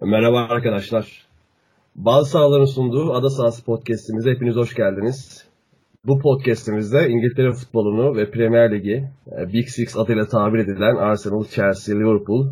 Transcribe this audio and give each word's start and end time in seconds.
Merhaba 0.00 0.38
arkadaşlar. 0.38 1.26
Bazı 1.96 2.30
sahaların 2.30 2.64
sunduğu 2.64 3.12
Ada 3.12 3.30
Sahası 3.30 3.64
podcastimize 3.64 4.30
hepiniz 4.30 4.56
hoş 4.56 4.74
geldiniz. 4.74 5.48
Bu 6.04 6.18
podcastimizde 6.18 7.08
İngiltere 7.08 7.52
futbolunu 7.52 8.16
ve 8.16 8.30
Premier 8.30 8.72
Ligi, 8.72 9.10
e, 9.32 9.52
Big 9.52 9.68
Six 9.68 9.96
adıyla 9.96 10.26
tabir 10.28 10.58
edilen 10.58 10.96
Arsenal, 10.96 11.44
Chelsea, 11.44 11.96
Liverpool, 11.96 12.46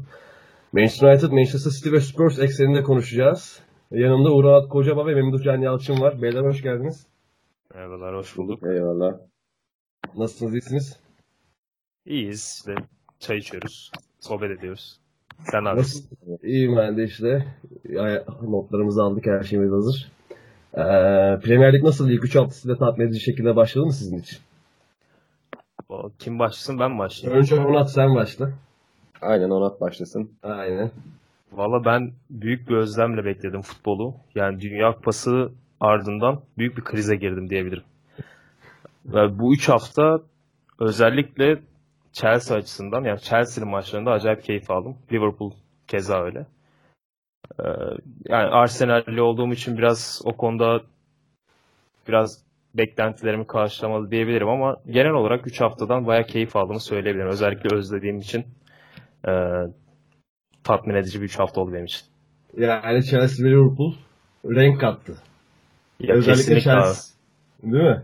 Manchester 0.72 1.08
United, 1.08 1.30
Manchester 1.30 1.70
City 1.70 1.92
ve 1.92 2.00
Spurs 2.00 2.38
ekseninde 2.38 2.82
konuşacağız. 2.82 3.62
Yanımda 3.90 4.30
Uğur 4.30 4.68
Kocaba 4.68 5.06
ve 5.06 5.14
Memduh 5.14 5.42
Can 5.44 5.58
Yalçın 5.58 6.00
var. 6.00 6.22
Beyler 6.22 6.44
hoş 6.44 6.62
geldiniz. 6.62 7.06
Merhabalar, 7.74 8.16
hoş 8.16 8.36
bulduk. 8.36 8.62
Eyvallah. 8.62 9.12
Nasılsınız, 10.16 10.54
iyisiniz? 10.54 11.00
İyiyiz, 12.06 12.54
işte 12.58 12.74
çay 13.18 13.38
içiyoruz, 13.38 13.90
sohbet 14.20 14.50
ediyoruz. 14.50 15.05
Sen 15.42 15.64
yapıyorsun? 15.64 16.04
İyiyim 16.42 16.76
ben 16.76 16.96
de 16.96 17.04
işte. 17.04 17.46
Notlarımızı 18.42 19.02
aldık, 19.02 19.26
her 19.26 19.42
şeyimiz 19.42 19.72
hazır. 19.72 20.10
Ee, 20.74 20.80
Premier 21.40 21.72
Lig 21.72 21.82
nasıl? 21.82 22.10
İlk 22.10 22.24
3 22.24 22.36
haftasıyla 22.36 22.76
tatmin 22.76 23.06
edici 23.06 23.20
şekilde 23.20 23.56
başladı 23.56 23.86
mı 23.86 23.92
sizin 23.92 24.18
için? 24.18 24.38
O, 25.88 26.10
kim 26.18 26.38
başlasın 26.38 26.78
ben 26.78 26.98
başlayayım? 26.98 27.40
Önce 27.42 27.60
Onat 27.60 27.92
sen 27.92 28.14
başla. 28.14 28.50
Aynen 29.22 29.50
Onat 29.50 29.80
başlasın. 29.80 30.30
Aynen. 30.42 30.90
Valla 31.52 31.84
ben 31.84 32.12
büyük 32.30 32.68
bir 32.68 32.76
özlemle 32.76 33.24
bekledim 33.24 33.62
futbolu. 33.62 34.14
Yani 34.34 34.60
Dünya 34.60 34.92
Kupası 34.92 35.52
ardından 35.80 36.40
büyük 36.58 36.76
bir 36.76 36.84
krize 36.84 37.16
girdim 37.16 37.50
diyebilirim. 37.50 37.82
Ve 39.06 39.38
bu 39.38 39.54
3 39.54 39.68
hafta 39.68 40.20
özellikle 40.80 41.58
Chelsea 42.16 42.56
açısından 42.56 43.04
yani 43.04 43.20
Chelsea'nin 43.20 43.70
maçlarında 43.70 44.10
acayip 44.10 44.44
keyif 44.44 44.70
aldım. 44.70 44.96
Liverpool 45.12 45.52
keza 45.86 46.22
öyle. 46.22 46.46
Ee, 47.60 47.64
yani 48.28 48.50
Arsenal'li 48.50 49.22
olduğum 49.22 49.52
için 49.52 49.78
biraz 49.78 50.22
o 50.24 50.36
konuda 50.36 50.80
biraz 52.08 52.42
beklentilerimi 52.74 53.46
karşılamalı 53.46 54.10
diyebilirim 54.10 54.48
ama 54.48 54.76
genel 54.90 55.12
olarak 55.12 55.46
3 55.46 55.60
haftadan 55.60 56.06
bayağı 56.06 56.24
keyif 56.24 56.56
aldığımı 56.56 56.80
söyleyebilirim. 56.80 57.28
Özellikle 57.28 57.76
özlediğim 57.76 58.18
için 58.18 58.44
e, 59.28 59.32
tatmin 60.64 60.94
edici 60.94 61.20
bir 61.20 61.24
3 61.24 61.38
hafta 61.38 61.60
oldu 61.60 61.72
benim 61.72 61.84
için. 61.84 62.06
Yani 62.58 63.04
Chelsea 63.04 63.46
ve 63.46 63.50
Liverpool 63.50 63.94
renk 64.44 64.80
kattı. 64.80 65.16
Ya 66.00 66.14
özellikle 66.14 66.60
Chelsea. 66.60 67.16
Değil 67.62 67.84
mi? 67.84 68.02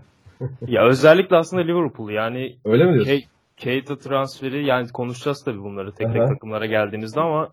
ya 0.66 0.86
özellikle 0.86 1.36
aslında 1.36 1.62
Liverpool 1.62 2.10
yani 2.10 2.56
Öyle 2.64 2.84
mi 2.84 2.94
diyorsun? 2.94 3.31
Keita 3.56 3.98
transferi 3.98 4.66
yani 4.66 4.88
konuşacağız 4.88 5.44
tabii 5.44 5.62
bunları 5.62 5.92
tek 5.92 6.12
tek 6.12 6.28
takımlara 6.28 6.66
geldiğimizde 6.66 7.20
ama 7.20 7.48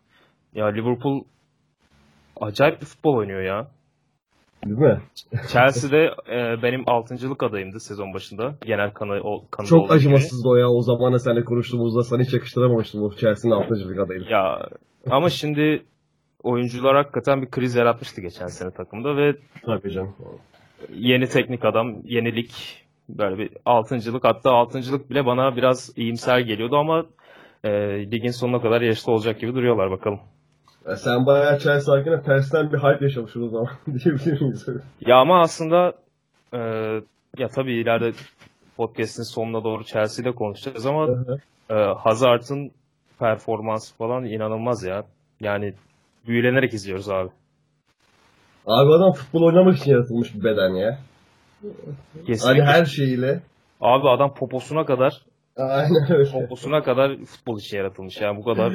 ya 0.53 0.65
Liverpool 0.65 1.23
acayip 2.41 2.81
bir 2.81 2.85
futbol 2.85 3.15
oynuyor 3.15 3.41
ya. 3.41 3.67
Değil 4.65 4.77
mi? 4.77 5.01
Chelsea'de 5.47 6.13
e, 6.31 6.63
benim 6.63 6.89
altıncılık 6.89 7.43
adayımdı 7.43 7.79
sezon 7.79 8.13
başında. 8.13 8.55
Genel 8.65 8.93
kanı, 8.93 9.21
o, 9.23 9.45
kanı 9.51 9.67
Çok 9.67 9.91
acımasızdı 9.91 10.49
o 10.49 10.55
ya. 10.55 10.69
O 10.69 10.81
zamanla 10.81 11.19
seninle 11.19 11.43
konuştuğumuzda 11.43 12.03
sana 12.03 12.21
hiç 12.21 12.33
yakıştıramamıştım 12.33 13.03
o 13.03 13.11
Chelsea'nin 13.11 13.55
altıncılık 13.55 13.99
adayını. 13.99 14.31
Ya 14.31 14.69
ama 15.09 15.29
şimdi 15.29 15.83
oyuncular 16.43 16.95
hakikaten 16.95 17.41
bir 17.41 17.49
kriz 17.49 17.75
yaratmıştı 17.75 18.21
geçen 18.21 18.47
sene 18.47 18.71
takımda 18.71 19.17
ve 19.17 19.35
Tabii 19.65 19.91
canım. 19.91 20.15
Yeni 20.93 21.27
teknik 21.27 21.65
adam, 21.65 22.01
yenilik, 22.03 22.83
böyle 23.09 23.37
bir 23.37 23.49
altıncılık 23.65 24.23
hatta 24.23 24.51
altıncılık 24.51 25.09
bile 25.09 25.25
bana 25.25 25.55
biraz 25.55 25.97
iyimser 25.97 26.39
geliyordu 26.39 26.77
ama 26.77 27.05
e, 27.63 27.71
ligin 28.11 28.31
sonuna 28.31 28.61
kadar 28.61 28.81
yarışta 28.81 29.11
olacak 29.11 29.39
gibi 29.39 29.55
duruyorlar 29.55 29.91
bakalım. 29.91 30.19
Ya 30.87 30.95
sen 30.95 31.25
bayağı 31.25 31.59
Chelsea 31.59 31.95
hakkında 31.95 32.21
tersten 32.21 32.71
bir 32.71 32.77
hype 32.77 33.05
yaşamışsın 33.05 33.43
o 33.43 33.49
zaman 33.49 33.67
diyebilir 33.87 34.41
miyiz? 34.41 34.67
Ya 35.01 35.17
ama 35.17 35.41
aslında 35.41 35.93
e, 36.53 36.59
ya 37.37 37.47
tabii 37.55 37.73
ileride 37.73 38.11
podcast'in 38.77 39.23
sonuna 39.23 39.63
doğru 39.63 39.83
Chelsea'de 39.83 40.31
konuşacağız 40.31 40.85
ama 40.85 41.07
e, 41.69 41.73
Hazard'ın 41.73 42.71
performansı 43.19 43.95
falan 43.95 44.25
inanılmaz 44.25 44.83
ya. 44.83 45.03
Yani 45.39 45.73
büyülenerek 46.27 46.73
izliyoruz 46.73 47.09
abi. 47.09 47.29
Abi 48.67 48.93
adam 48.93 49.11
futbol 49.11 49.43
oynamak 49.43 49.77
için 49.77 49.91
yaratılmış 49.91 50.35
bir 50.35 50.43
beden 50.43 50.73
ya. 50.73 50.99
Kesinlikle. 52.27 52.61
Hani 52.61 52.77
her 52.77 52.85
şeyiyle. 52.85 53.41
Abi 53.81 54.09
adam 54.09 54.33
poposuna 54.33 54.85
kadar 54.85 55.25
Aynen 55.57 56.11
öyle. 56.11 56.31
Poposuna 56.31 56.83
kadar 56.83 57.17
futbol 57.25 57.59
için 57.59 57.77
yaratılmış 57.77 58.21
yani 58.21 58.37
bu 58.37 58.43
kadar. 58.43 58.73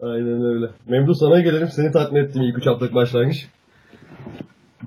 Aynen 0.00 0.44
öyle. 0.44 0.66
Memduh 0.86 1.14
sana 1.14 1.40
gelelim. 1.40 1.68
Seni 1.68 1.92
tatmin 1.92 2.24
ettim 2.24 2.42
ilk 2.42 2.58
3 2.58 2.66
haftalık 2.66 2.94
başlangıç. 2.94 3.48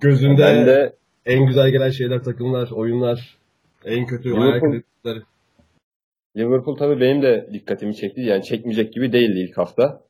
Gözünde 0.01 0.41
ben 0.41 0.65
de 0.65 0.95
en 1.25 1.45
güzel 1.45 1.69
gelen 1.69 1.89
şeyler 1.89 2.23
takımlar, 2.23 2.71
oyunlar, 2.71 3.37
en 3.85 4.05
kötü 4.05 4.33
ayak 4.33 4.61
kırıklıkları. 4.61 5.23
Liverpool 6.37 6.75
tabii 6.75 7.01
benim 7.01 7.21
de 7.21 7.49
dikkatimi 7.53 7.95
çekti. 7.95 8.21
Yani 8.21 8.43
çekmeyecek 8.43 8.93
gibi 8.93 9.11
değildi 9.11 9.39
ilk 9.39 9.57
hafta. 9.57 10.01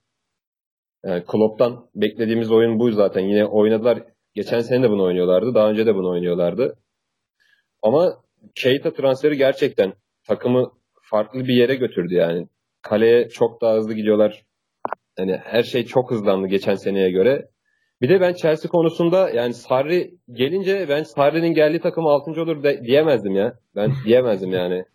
Yani 1.06 1.24
Klopp'tan 1.28 1.86
beklediğimiz 1.96 2.52
oyun 2.52 2.80
bu 2.80 2.92
zaten. 2.92 3.22
Yine 3.22 3.46
oynadılar. 3.46 4.04
Geçen 4.38 4.59
sene 4.59 4.84
de 4.84 4.90
bunu 4.90 5.03
oynuyorlardı. 5.03 5.56
Daha 5.56 5.70
önce 5.70 5.86
de 5.86 5.96
bunu 5.96 6.09
oynuyorlardı. 6.09 6.78
Ama 7.81 8.18
Keita 8.56 8.94
transferi 8.94 9.38
gerçekten 9.38 9.94
takımı 10.28 10.72
farklı 11.02 11.40
bir 11.40 11.53
yere 11.53 11.75
götürdü 11.75 12.14
yani. 12.14 12.48
Kaleye 12.81 13.30
çok 13.30 13.62
daha 13.62 13.75
hızlı 13.75 13.94
gidiyorlar. 13.94 14.44
Yani 15.18 15.38
her 15.44 15.64
şey 15.64 15.86
çok 15.86 16.12
hızlandı 16.12 16.48
geçen 16.48 16.75
seneye 16.75 17.12
göre. 17.12 17.50
Bir 18.02 18.09
de 18.09 18.22
ben 18.22 18.34
Chelsea 18.34 18.72
konusunda 18.72 19.30
yani 19.30 19.53
Sarri 19.53 20.12
gelince 20.31 20.90
ben 20.90 21.04
Sarri'nin 21.04 21.54
geldiği 21.54 21.80
takım 21.80 22.08
6. 22.08 22.42
olur 22.42 22.64
de, 22.64 22.84
diyemezdim 22.84 23.36
ya. 23.36 23.59
Ben 23.75 23.92
diyemezdim 24.06 24.52
yani. 24.52 24.86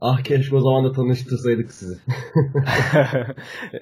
Ah 0.00 0.22
keşke 0.22 0.56
o 0.56 0.60
zaman 0.60 0.84
da 0.84 0.92
tanıştırsaydık 0.92 1.72
sizi. 1.72 1.94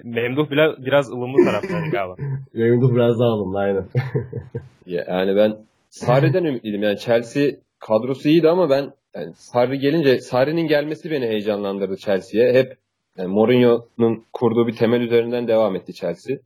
Memduh 0.05 0.51
bile 0.51 0.85
biraz 0.87 1.11
ılımlı 1.11 1.45
taraftaydı 1.45 1.91
galiba. 1.91 2.17
Memduh 2.55 2.95
biraz 2.95 3.19
daha 3.19 3.29
ılımlı 3.29 3.59
aynen. 3.59 3.85
yani 4.87 5.37
ben 5.37 5.57
Sarri'den 5.91 6.45
ümitliydim. 6.45 6.83
Yani 6.83 6.99
Chelsea 6.99 7.51
kadrosu 7.79 8.29
iyiydi 8.29 8.49
ama 8.49 8.71
ben 8.71 8.93
yani 9.15 9.33
Sarri 9.35 9.79
gelince 9.79 10.21
Sarri'nin 10.21 10.67
gelmesi 10.67 11.11
beni 11.11 11.27
heyecanlandırdı 11.27 11.97
Chelsea'ye. 11.97 12.53
Hep 12.53 12.77
yani 13.19 13.29
Mourinho'nun 13.29 14.25
kurduğu 14.33 14.67
bir 14.67 14.77
temel 14.77 15.01
üzerinden 15.01 15.49
devam 15.49 15.77
etti 15.77 15.95
Chelsea. 15.95 16.37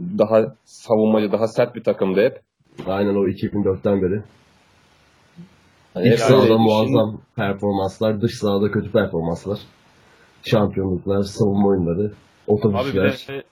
Daha 0.00 0.54
savunmacı, 0.64 1.32
daha 1.32 1.48
sert 1.48 1.74
bir 1.74 1.84
takımdı 1.84 2.24
hep. 2.24 2.40
Aynen 2.86 3.14
o 3.14 3.26
2004'ten 3.26 4.02
beri. 4.02 4.22
Yani 5.96 6.14
İç 6.14 6.20
sahada 6.20 6.58
muazzam 6.58 7.20
performanslar, 7.36 8.20
dış 8.20 8.34
sahada 8.34 8.70
kötü 8.70 8.92
performanslar. 8.92 9.58
Şampiyonluklar, 10.44 11.22
savunma 11.22 11.68
oyunları, 11.68 12.12
otobüsler. 12.46 13.04
Abi 13.04 13.12
bir 13.28 13.34
de 13.34 13.42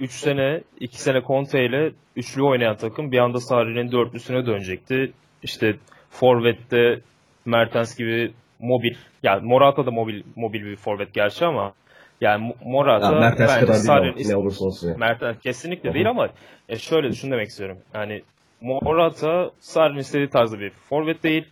3 0.00 0.10
sene, 0.10 0.60
2 0.80 1.02
sene 1.02 1.22
Conte 1.26 1.66
ile 1.66 1.92
üçlü 2.16 2.42
oynayan 2.42 2.76
takım 2.76 3.12
bir 3.12 3.18
anda 3.18 3.40
Sarri'nin 3.40 3.92
dörtlüsüne 3.92 4.46
dönecekti. 4.46 5.12
İşte 5.42 5.76
Forvet'te 6.10 7.00
Mertens 7.44 7.98
gibi 7.98 8.32
mobil, 8.60 8.94
yani 9.22 9.46
Morata 9.46 9.86
da 9.86 9.90
mobil 9.90 10.22
mobil 10.36 10.64
bir 10.64 10.76
forvet 10.76 11.14
gerçi 11.14 11.44
ama 11.44 11.72
yani 12.20 12.54
Morata 12.64 13.12
ya, 13.12 13.20
Mertens 13.20 13.60
kadar 13.60 13.74
Sarri'nin 13.74 14.28
ne 14.28 14.36
olursa 14.36 14.64
olsun. 14.64 14.88
Yani. 14.88 14.98
Mertens 14.98 15.38
kesinlikle 15.38 15.88
Hı-hı. 15.88 15.94
değil 15.94 16.10
ama 16.10 16.28
e 16.68 16.78
şöyle 16.78 17.10
düşün 17.10 17.30
demek 17.30 17.48
istiyorum. 17.48 17.78
Yani 17.94 18.22
Morata 18.60 19.50
Sarri'nin 19.60 19.98
istediği 19.98 20.28
tarzda 20.28 20.60
bir 20.60 20.70
forvet 20.70 21.22
değil. 21.22 21.44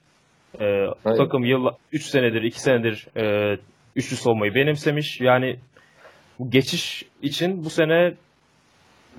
E, 0.60 0.86
takım 1.04 1.44
yıl 1.44 1.66
3 1.92 2.02
senedir 2.02 2.42
2 2.42 2.60
senedir 2.60 3.06
e, 3.16 3.56
üçlü 3.96 4.16
savunmayı 4.16 4.54
benimsemiş. 4.54 5.20
Yani 5.20 5.56
bu 6.38 6.50
geçiş 6.50 7.04
için 7.22 7.64
bu 7.64 7.70
sene 7.70 8.14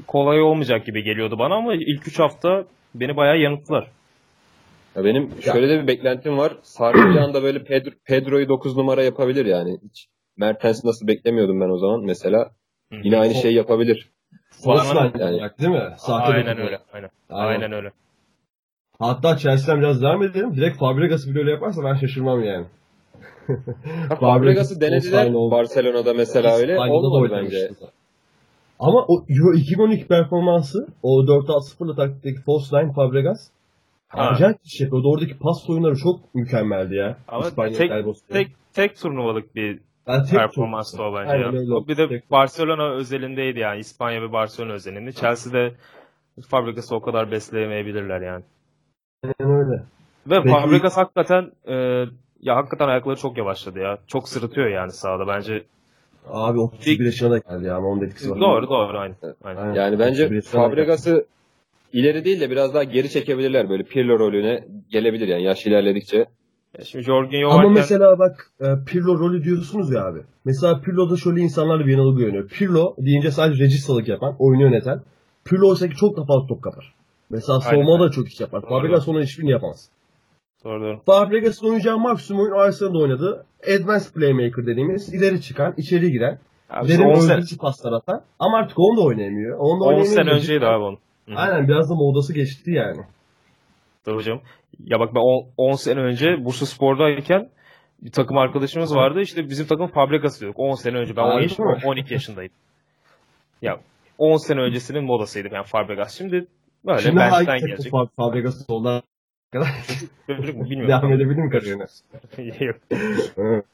kolay 0.07 0.41
olmayacak 0.41 0.85
gibi 0.85 1.03
geliyordu 1.03 1.39
bana 1.39 1.55
ama 1.55 1.73
ilk 1.73 2.07
3 2.07 2.19
hafta 2.19 2.65
beni 2.95 3.17
bayağı 3.17 3.37
yanılttılar. 3.37 3.87
Ya 4.95 5.03
benim 5.03 5.41
şöyle 5.41 5.69
de 5.69 5.81
bir 5.81 5.87
beklentim 5.87 6.37
var. 6.37 6.53
Sarri 6.61 7.15
bir 7.15 7.19
anda 7.19 7.43
böyle 7.43 7.63
Pedro, 7.63 7.91
Pedro'yu 8.05 8.49
9 8.49 8.77
numara 8.77 9.03
yapabilir 9.03 9.45
yani. 9.45 9.77
Hiç 9.89 10.07
Mertens 10.37 10.85
nasıl 10.85 11.07
beklemiyordum 11.07 11.61
ben 11.61 11.69
o 11.69 11.77
zaman 11.77 12.03
mesela. 12.05 12.51
Yine 13.03 13.17
aynı 13.17 13.33
şeyi 13.33 13.55
yapabilir. 13.55 14.11
Falan 14.63 15.13
yani. 15.19 15.49
değil 15.59 15.71
mi? 15.71 15.93
Sahte 15.97 16.33
aynen 16.33 16.57
öyle. 16.57 16.79
Aynen. 16.93 17.09
aynen. 17.29 17.49
Aynen 17.49 17.71
öyle. 17.71 17.91
Hatta 19.01 19.37
Chelsea'den 19.37 19.81
biraz 19.81 20.01
devam 20.01 20.23
edelim. 20.23 20.55
Direkt 20.55 20.77
Fabregas'ı 20.77 21.29
bile 21.29 21.39
öyle 21.39 21.51
yaparsa 21.51 21.83
ben 21.83 21.95
şaşırmam 21.95 22.43
yani. 22.43 22.65
Fabregas'ı 24.19 24.81
denediler 24.81 25.33
Barcelona'da 25.33 26.13
mesela 26.13 26.55
öyle. 26.57 26.79
Olmadı 26.79 27.33
bence. 27.43 27.69
Ama 28.79 29.05
o 29.07 29.25
Euro 29.29 29.53
2012 29.53 30.07
performansı 30.07 30.87
o 31.03 31.23
4-6-0'la 31.23 31.95
taktikteki 31.95 32.41
false 32.41 32.77
line 32.77 32.93
Fabregas 32.93 33.49
Acayip 34.13 34.63
bir 34.63 34.69
şey 34.69 34.85
yapıyordu. 34.85 35.11
Oradaki 35.11 35.37
pas 35.37 35.69
oyunları 35.69 35.95
çok 35.95 36.35
mükemmeldi 36.35 36.95
ya. 36.95 37.17
Ama 37.27 37.47
İspanya, 37.47 37.77
tek, 37.77 37.91
tek, 38.29 38.47
tek 38.73 38.97
turnuvalık 38.97 39.55
bir 39.55 39.79
Yani 40.07 40.25
tek 40.25 40.39
performansı 40.39 40.97
çok- 40.97 41.05
o 41.05 41.15
bence. 41.15 41.31
Aynen 41.31 41.51
ya. 41.51 41.59
öyle 41.59 41.73
O 41.73 41.87
bir 41.87 41.97
de 41.97 42.07
Tek- 42.07 42.31
Barcelona 42.31 42.89
özelindeydi 42.91 43.59
yani. 43.59 43.79
İspanya 43.79 44.21
ve 44.21 44.31
Barcelona 44.31 44.73
özelinde. 44.73 45.11
Chelsea'de 45.11 45.73
Fabregas'ı 46.47 46.95
o 46.95 47.01
kadar 47.01 47.31
besleyemeyebilirler 47.31 48.21
yani. 48.21 48.43
Aynen 49.23 49.55
öyle. 49.59 49.83
Ve 50.27 50.43
Peki- 50.43 50.49
Fabregas 50.49 50.97
hakikaten 50.97 51.51
e, 51.67 51.75
ya 52.41 52.55
hakikaten 52.55 52.87
ayakları 52.87 53.15
çok 53.15 53.37
yavaşladı 53.37 53.79
ya. 53.79 53.97
Çok 54.07 54.29
sırıtıyor 54.29 54.67
yani 54.67 54.91
sahada 54.91 55.27
bence. 55.27 55.63
Abi 56.29 56.59
31 56.59 57.05
yaşına 57.05 57.31
da 57.31 57.37
geldi 57.37 57.65
ya 57.65 57.75
ama 57.75 57.87
onun 57.87 58.01
da 58.01 58.05
etkisi 58.05 58.31
var. 58.31 58.39
Doğru 58.39 58.69
doğru 58.69 58.97
aynı. 58.97 59.15
aynen. 59.43 59.61
Aynen. 59.61 59.73
Yani 59.73 59.99
bence 59.99 60.23
31 60.23 60.35
yaşına 60.35 60.61
da 60.61 60.65
geldi. 60.65 60.71
Fabregas'ı 60.75 61.25
ileri 61.93 62.25
değil 62.25 62.41
de 62.41 62.49
biraz 62.49 62.73
daha 62.73 62.83
geri 62.83 63.09
çekebilirler. 63.09 63.69
Böyle 63.69 63.83
Pirlo 63.83 64.19
rolüne 64.19 64.63
gelebilir 64.89 65.27
yani 65.27 65.43
yaş 65.43 65.65
ilerledikçe. 65.65 66.25
Ya 66.77 66.85
Şimdi 66.85 67.05
Jorginho 67.05 67.49
Ama 67.49 67.57
varken 67.57 67.73
mesela 67.73 68.19
bak 68.19 68.51
e, 68.61 68.65
Pirlo 68.87 69.19
rolü 69.19 69.43
diyorsunuz 69.43 69.91
ya 69.91 70.05
abi. 70.05 70.19
Mesela 70.45 70.81
Pirlo'da 70.81 71.17
şöyle 71.17 71.41
insanlar 71.41 71.85
bir 71.85 71.91
yanılgı 71.91 72.21
yönüyor. 72.21 72.47
Pirlo 72.47 72.95
deyince 72.97 73.31
sadece 73.31 73.63
rejistalık 73.63 74.07
yapan, 74.07 74.35
oyunu 74.39 74.61
yöneten. 74.61 75.01
Pirlo 75.45 75.69
oysa 75.69 75.87
ki 75.89 75.95
çok 75.95 76.17
da 76.17 76.25
fazla 76.25 76.47
top 76.47 76.63
kapar. 76.63 76.93
Mesela 77.31 77.59
Aynen. 77.65 77.69
savunmada 77.83 78.07
da 78.07 78.11
çok 78.11 78.27
iş 78.27 78.39
yapar. 78.39 78.61
Doğru. 78.61 78.69
Fabregas 78.69 79.07
onun 79.07 79.21
hiçbirini 79.21 79.51
yapamaz. 79.51 79.89
doğru 80.63 80.81
doğru. 80.81 81.01
Fabregas'ın 81.05 81.65
oynayacağı 81.67 81.97
maksimum 81.97 82.41
oyun 82.41 82.51
Arsenal'da 82.51 82.97
oynadı. 82.99 83.45
Advanced 83.75 84.13
playmaker 84.13 84.65
dediğimiz 84.65 85.13
ileri 85.13 85.41
çıkan, 85.41 85.73
içeri 85.77 86.11
giren, 86.11 86.39
Abi 86.69 86.87
derin 86.89 87.01
10 87.03 87.15
sene, 87.15 87.33
öldürücü 87.33 87.57
paslar 87.57 87.93
atan. 87.93 88.21
Ama 88.39 88.57
artık 88.57 88.79
onu 88.79 88.97
da 88.97 89.01
oynayamıyor. 89.01 89.57
Onu 89.59 89.79
da 89.79 89.83
10 89.83 89.87
oynayamıyor. 89.87 90.15
sene 90.15 90.29
önceydi 90.29 90.65
abi 90.65 90.83
onun. 90.83 90.99
Aynen 91.35 91.67
biraz 91.67 91.89
da 91.89 91.95
modası 91.95 92.33
geçti 92.33 92.71
yani. 92.71 93.01
Tabii 94.05 94.23
canım. 94.23 94.41
Ya 94.85 94.99
bak 94.99 95.09
ben 95.15 95.19
10, 95.19 95.45
10 95.57 95.73
sene 95.73 95.99
önce 95.99 96.45
Bursa 96.45 96.65
Spor'dayken 96.65 97.49
bir 98.01 98.11
takım 98.11 98.37
arkadaşımız 98.37 98.95
vardı. 98.95 99.21
İşte 99.21 99.49
bizim 99.49 99.67
takım 99.67 99.87
Fabregas 99.87 100.41
diyorduk. 100.41 100.59
10 100.59 100.75
sene 100.75 100.97
önce. 100.97 101.15
Ben 101.15 101.21
Harbi 101.21 101.35
10 101.35 101.41
yaş- 101.41 101.59
mi? 101.59 101.65
12 101.85 102.13
yaşındaydım. 102.13 102.55
Ya 103.61 103.79
10 104.17 104.37
sene 104.37 104.59
öncesinin 104.61 105.03
modasıydı 105.03 105.47
yani 105.53 105.65
Fabregas. 105.65 106.17
Şimdi 106.17 106.47
böyle 106.85 107.01
Şimdi 107.01 107.15
bench'ten 107.15 107.59
gelecek. 107.59 107.93
Fa- 107.93 108.09
Fabregas 108.15 108.69
oldu? 108.69 109.03
Çocuk 110.27 110.55
mu 110.57 110.63
bilmiyorum. 110.65 110.87
Devam 110.87 111.13
edebilir 111.13 111.43
mi 111.43 111.49
kariyerine? 111.49 111.85
Yok. 112.65 112.75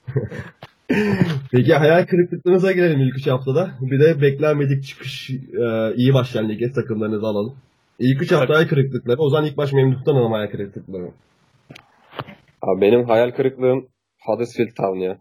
Peki 1.52 1.74
hayal 1.74 2.06
kırıklıklarınıza 2.06 2.72
gelelim 2.72 3.00
ilk 3.00 3.18
üç 3.18 3.28
haftada. 3.28 3.72
Bir 3.82 4.00
de 4.00 4.22
beklenmedik 4.22 4.84
çıkış 4.84 5.30
e, 5.30 5.94
iyi 5.96 6.14
başlayan 6.14 6.50
lige 6.50 6.72
takımlarınızı 6.72 7.28
alalım. 7.28 7.56
İlk 8.00 8.22
üç 8.22 8.32
hafta 8.32 8.56
hayal 8.56 8.68
kırıklıkları. 8.68 9.18
O 9.20 9.30
zaman 9.30 9.46
ilk 9.46 9.58
baş 9.58 9.74
Memduh'tan 9.74 10.16
alalım 10.16 10.32
hayal 10.32 10.48
kırıklıklarını. 10.52 11.12
Abi 12.62 12.82
benim 12.82 13.06
hayal 13.06 13.32
kırıklığım 13.32 13.88
Huddersfield 14.26 14.76
Town 14.76 14.98
ya. 14.98 15.18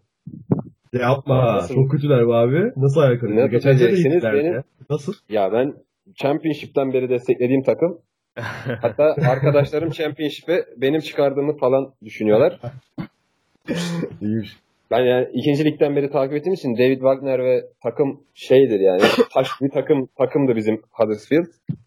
Yapma. 0.93 1.55
Nasıl? 1.55 1.75
Çok 1.75 1.91
kötüler 1.91 2.27
bu 2.27 2.35
abi. 2.35 2.73
Nasıl 2.77 3.01
hayal 3.01 3.19
kırıklığı? 3.19 3.37
Ne 3.37 3.47
Geçen 3.47 3.77
sene 3.77 4.23
Benim- 4.23 4.53
ya. 4.53 4.63
Nasıl? 4.91 5.13
Ya 5.29 5.53
ben 5.53 5.75
Championship'ten 6.15 6.93
beri 6.93 7.09
desteklediğim 7.09 7.63
takım. 7.63 8.01
Hatta 8.83 9.17
arkadaşlarım 9.31 9.91
Championship'e 9.91 10.65
benim 10.77 11.01
çıkardığımı 11.01 11.57
falan 11.57 11.95
düşünüyorlar. 12.05 12.61
İyiymiş. 14.21 14.57
Ben 14.91 15.01
yani 15.01 15.29
ikinci 15.33 15.65
ligden 15.65 15.97
beri 15.97 16.11
takip 16.11 16.35
ettiğim 16.37 16.55
için 16.55 16.77
David 16.77 16.99
Wagner 16.99 17.45
ve 17.45 17.65
takım 17.83 18.21
şeydir 18.35 18.81
yani 18.81 19.03
taş 19.33 19.49
bir 19.63 19.71
takım 19.71 20.09
takımdı 20.19 20.57
bizim 20.57 20.83
Huddersfield. 20.91 21.47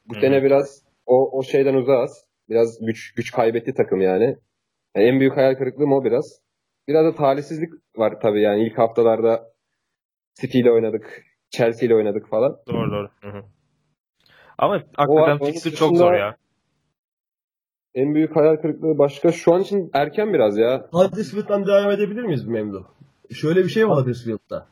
Bu 0.10 0.16
Hı. 0.16 0.20
sene 0.20 0.44
biraz 0.44 0.84
o 1.06 1.38
o 1.40 1.44
şeyden 1.44 1.74
uzağız. 1.74 2.26
Biraz 2.50 2.80
güç 2.86 3.14
güç 3.14 3.32
kaybetti 3.32 3.74
takım 3.74 4.02
yani. 4.02 4.38
Yani 4.96 5.08
en 5.08 5.20
büyük 5.20 5.38
hayal 5.38 5.56
kırıklığım 5.56 5.94
o 5.94 6.04
biraz. 6.04 6.42
Biraz 6.88 7.06
da 7.06 7.16
talihsizlik 7.16 7.70
var 7.98 8.20
tabii 8.22 8.42
yani 8.42 8.64
ilk 8.64 8.78
haftalarda 8.78 9.54
City 10.42 10.60
ile 10.60 10.72
oynadık, 10.72 11.24
Chelsea 11.50 11.88
ile 11.88 11.96
oynadık 11.96 12.30
falan. 12.30 12.58
doğru 12.68 12.92
doğru. 12.92 13.10
Hı 13.22 13.38
hı. 13.38 13.44
Ama 14.60 14.82
hakikaten 14.96 15.38
fixture 15.38 15.76
çok 15.76 15.98
zor 15.98 16.14
ya. 16.14 16.36
En 17.96 18.16
büyük 18.16 18.36
hayal 18.36 18.56
kırıklığı 18.56 18.98
başka 18.98 19.32
şu 19.32 19.54
an 19.54 19.62
için 19.62 19.90
erken 19.94 20.34
biraz 20.34 20.58
ya. 20.58 20.88
Huddersfield'dan 20.92 21.68
devam 21.68 21.92
edebilir 21.92 22.24
miyiz 22.24 22.48
Memduh? 22.48 22.84
Şöyle 23.34 23.64
bir 23.64 23.70
şey 23.70 23.88
var 23.90 23.98
Huddersfield'da. 23.98 24.66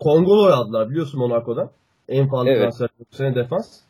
Kongolo 0.00 0.52
aldılar 0.52 0.90
biliyorsun 0.90 1.20
Monaco'dan. 1.20 1.70
En 2.08 2.28
fazla 2.28 2.50
Evet. 2.50 2.60
transfer 2.60 2.88
bu 2.98 3.16
sene 3.16 3.34
defans. 3.34 3.80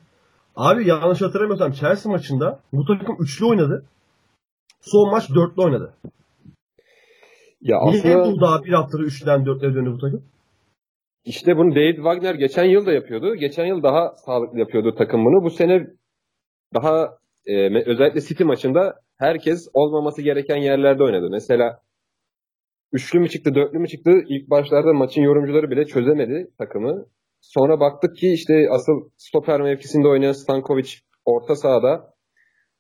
Abi 0.56 0.88
yanlış 0.88 1.22
hatırlamıyorsam 1.22 1.72
Chelsea 1.72 2.12
maçında 2.12 2.60
bu 2.72 2.84
takım 2.84 3.16
üçlü 3.20 3.46
oynadı. 3.46 3.84
Son 4.81 5.10
maç 5.10 5.31
dörtlü 5.31 5.62
oynadı. 5.62 5.94
Ya 7.60 7.78
Niye 7.84 8.00
aslında 8.00 8.25
bu 8.25 8.40
daha 8.40 8.64
bir 8.64 8.72
haftada 8.72 9.02
üçlüden 9.02 9.46
dörtlüye 9.46 9.75
döndü 9.75 9.90
bu 9.93 9.99
takım? 9.99 10.22
İşte 11.25 11.57
bunu 11.57 11.75
David 11.75 11.97
Wagner 11.97 12.35
geçen 12.35 12.65
yıl 12.65 12.87
da 12.87 12.93
yapıyordu. 12.93 13.35
Geçen 13.35 13.67
yıl 13.67 13.83
daha 13.83 14.17
sağlıklı 14.17 14.59
yapıyordu 14.59 14.95
takım 14.99 15.25
bunu. 15.25 15.45
Bu 15.45 15.51
sene 15.51 15.87
daha 16.75 17.19
e, 17.47 17.85
özellikle 17.91 18.21
City 18.21 18.45
maçında 18.45 18.95
herkes 19.19 19.69
olmaması 19.75 20.23
gereken 20.23 20.57
yerlerde 20.57 21.03
oynadı. 21.03 21.29
Mesela 21.31 21.81
üçlü 22.93 23.21
mü 23.21 23.29
çıktı, 23.29 23.55
dörtlü 23.55 23.79
mü 23.79 23.89
çıktı? 23.89 24.11
İlk 24.29 24.51
başlarda 24.51 24.93
maçın 24.93 25.23
yorumcuları 25.23 25.71
bile 25.71 25.85
çözemedi 25.85 26.51
takımı. 26.59 27.07
Sonra 27.41 27.81
baktık 27.81 28.17
ki 28.17 28.33
işte 28.33 28.67
asıl 28.71 29.11
stoper 29.17 29.61
mevkisinde 29.61 30.09
oynayan 30.09 30.33
Stankovic 30.33 30.89
orta 31.25 31.57
sahada, 31.57 32.15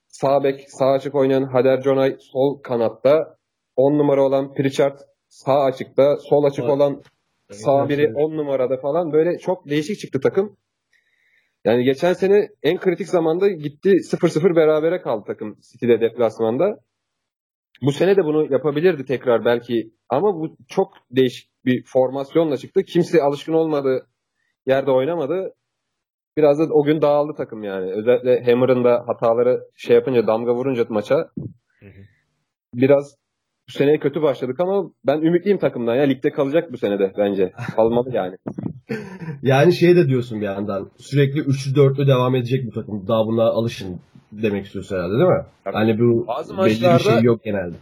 sağ 0.06 0.44
bek, 0.44 0.64
sağ 0.68 0.86
açık 0.86 1.14
oynayan 1.14 1.44
Hader 1.44 1.80
Jonay 1.80 2.16
sol 2.20 2.62
kanatta, 2.62 3.36
10 3.76 3.98
numara 3.98 4.22
olan 4.22 4.54
Pritchard 4.54 4.98
sağ 5.28 5.60
açıkta, 5.60 6.16
sol 6.16 6.44
açık 6.44 6.64
Evet. 6.64 6.72
olan 6.72 7.02
Sağ 7.52 7.88
biri 7.88 8.12
10 8.14 8.36
numarada 8.36 8.76
falan 8.76 9.12
böyle 9.12 9.38
çok 9.38 9.68
değişik 9.68 9.98
çıktı 9.98 10.20
takım. 10.20 10.56
Yani 11.64 11.84
geçen 11.84 12.12
sene 12.12 12.48
en 12.62 12.78
kritik 12.78 13.08
zamanda 13.08 13.48
gitti 13.48 13.90
0-0 13.90 14.56
berabere 14.56 15.02
kaldı 15.02 15.24
takım 15.26 15.58
City'de 15.60 16.00
deplasmanda. 16.00 16.80
Bu 17.82 17.92
sene 17.92 18.16
de 18.16 18.24
bunu 18.24 18.52
yapabilirdi 18.52 19.04
tekrar 19.04 19.44
belki 19.44 19.92
ama 20.08 20.34
bu 20.34 20.56
çok 20.68 20.92
değişik 21.10 21.50
bir 21.64 21.84
formasyonla 21.86 22.56
çıktı. 22.56 22.82
Kimse 22.82 23.22
alışkın 23.22 23.52
olmadığı 23.52 24.06
yerde 24.66 24.90
oynamadı. 24.90 25.54
Biraz 26.36 26.58
da 26.58 26.74
o 26.74 26.84
gün 26.84 27.02
dağıldı 27.02 27.34
takım 27.36 27.62
yani. 27.62 27.92
Özellikle 27.92 28.44
Hammer'ın 28.44 28.84
da 28.84 29.04
hataları 29.06 29.60
şey 29.76 29.96
yapınca 29.96 30.26
damga 30.26 30.54
vurunca 30.54 30.86
maça 30.88 31.30
biraz 32.74 33.21
bu 33.74 33.78
seneye 33.78 33.98
kötü 33.98 34.22
başladık 34.22 34.60
ama 34.60 34.90
ben 35.06 35.18
ümitliyim 35.22 35.58
takımdan 35.58 35.94
ya. 35.94 36.02
Ligde 36.02 36.30
kalacak 36.30 36.72
bu 36.72 36.76
senede 36.78 37.12
bence. 37.18 37.52
Kalmalı 37.76 38.10
yani. 38.12 38.36
Yani 39.42 39.72
şey 39.72 39.96
de 39.96 40.08
diyorsun 40.08 40.40
bir 40.40 40.46
yandan. 40.46 40.90
Sürekli 40.98 41.40
üçlü 41.40 41.74
dörtlü 41.74 42.06
devam 42.06 42.34
edecek 42.36 42.66
bu 42.66 42.70
takım. 42.70 43.08
Daha 43.08 43.26
buna 43.26 43.42
alışın 43.44 44.00
demek 44.32 44.66
istiyorsun 44.66 44.96
herhalde 44.96 45.12
değil 45.14 45.24
mi? 45.30 45.44
Tabii. 45.64 45.74
Hani 45.74 45.98
bu 45.98 46.26
Bazı 46.26 46.52
belli 46.58 46.58
bir 46.58 46.86
maçlarda- 46.86 46.98
şey 47.14 47.22
yok 47.22 47.44
genelde. 47.44 47.76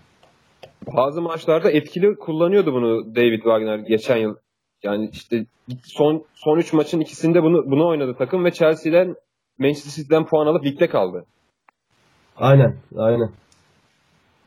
Bazı 0.97 1.23
maçlarda 1.23 1.71
etkili 1.71 2.17
kullanıyordu 2.17 2.73
bunu 2.75 3.17
David 3.17 3.37
Wagner 3.43 3.79
geçen 3.79 4.17
yıl. 4.17 4.35
Yani 4.83 5.11
işte 5.13 5.47
son 5.85 6.25
son 6.35 6.59
3 6.59 6.73
maçın 6.73 7.01
ikisinde 7.01 7.43
bunu 7.43 7.71
bunu 7.71 7.89
oynadı 7.89 8.15
takım 8.19 8.45
ve 8.45 8.51
Chelsea'den 8.51 9.15
Manchester 9.59 9.91
City'den 10.03 10.27
puan 10.27 10.47
alıp 10.47 10.65
ligde 10.65 10.89
kaldı. 10.89 11.25
Aynen, 12.37 12.77
aynen. 12.97 13.31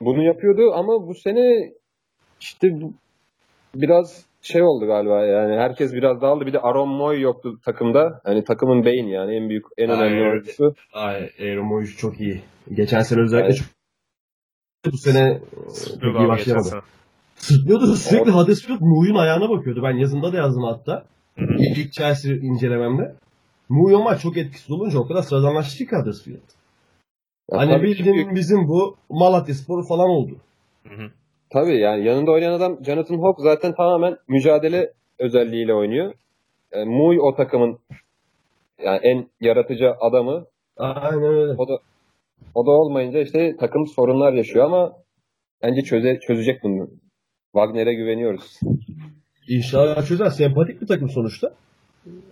Bunu 0.06 0.24
yapıyordu 0.24 0.74
ama 0.74 1.08
bu 1.08 1.16
sene 1.16 1.72
işte 2.42 2.68
biraz 3.76 4.26
şey 4.42 4.64
oldu 4.64 4.86
galiba 4.86 5.26
yani 5.26 5.56
herkes 5.56 5.94
biraz 5.94 6.22
dağıldı. 6.22 6.46
Bir 6.46 6.54
de 6.54 6.60
Aaron 6.60 6.90
Moy 6.90 7.22
yoktu 7.22 7.60
takımda. 7.66 8.22
Hani 8.24 8.44
takımın 8.44 8.86
beyin 8.86 9.08
yani 9.08 9.36
en 9.36 9.50
büyük 9.50 9.66
en 9.78 9.90
önemli 9.90 10.04
Aynen. 10.20 10.32
oyuncusu. 10.32 10.76
Ay, 10.94 11.30
Aaron 11.40 11.66
Moyes 11.66 11.98
çok 11.98 12.20
iyi. 12.22 12.42
Geçen 12.74 13.02
sene 13.02 13.22
özellikle 13.22 13.48
Evet. 13.48 13.58
çok 14.84 14.94
bu 14.94 14.98
sene 14.98 15.40
çok 16.02 16.20
iyi 16.20 16.28
başlayamadı. 16.28 16.84
Sırtlıyordu 17.36 17.96
sürekli 17.96 18.32
Huddersfield 18.32 18.80
Mu'yun 18.82 19.16
ayağına 19.16 19.50
bakıyordu. 19.50 19.84
Ben 19.84 19.98
yazımda 19.98 20.34
da 20.34 20.38
yazdım 20.38 20.64
hatta. 20.64 21.06
İlk, 21.38 21.94
Chelsea 21.94 22.34
incelememde. 22.34 23.16
Mu'yu 23.70 23.98
ama 23.98 24.18
çok 24.18 24.38
etkisiz 24.38 24.72
olunca 24.72 25.00
o 25.00 25.08
kadar 25.08 25.22
sıradanlaştı 25.22 25.86
ki 25.86 25.96
Huddersfield. 25.96 26.38
Hani 27.58 27.84
bildiğin 27.84 28.16
çünkü- 28.16 28.36
bizim 28.36 28.68
bu 28.68 28.96
Malatya 29.10 29.56
Sporu 29.56 29.84
falan 29.84 30.10
oldu. 30.10 30.36
Hı 30.88 30.96
hı. 30.96 31.10
Tabii 31.50 31.80
yani 31.80 32.06
yanında 32.06 32.32
oynayan 32.32 32.54
adam 32.54 32.86
Jonathan 32.86 33.16
Hope 33.16 33.44
zaten 33.44 33.76
tamamen 33.76 34.18
mücadele 34.28 34.94
özelliğiyle 35.20 35.74
oynuyor. 35.74 36.14
Yani 36.74 36.96
Muy 36.96 37.20
o 37.20 37.36
takımın 37.36 37.80
yani 38.84 39.00
en 39.04 39.28
yaratıcı 39.42 39.92
adamı. 40.00 40.46
Aynen 40.78 41.24
öyle. 41.24 41.54
O 41.58 41.68
da 41.68 41.80
o 42.56 42.66
da 42.66 42.72
olmayınca 42.72 43.20
işte 43.20 43.58
takım 43.58 43.88
sorunlar 43.88 44.34
yaşıyor 44.34 44.66
ama 44.66 44.94
bence 45.64 45.82
çöze, 45.82 46.20
çözecek 46.20 46.64
bunu. 46.64 46.90
Wagner'e 47.52 47.94
güveniyoruz. 47.94 48.60
İnşallah 49.50 50.08
çözer. 50.08 50.30
Sempatik 50.30 50.82
bir 50.82 50.88
takım 50.88 51.10
sonuçta. 51.10 51.54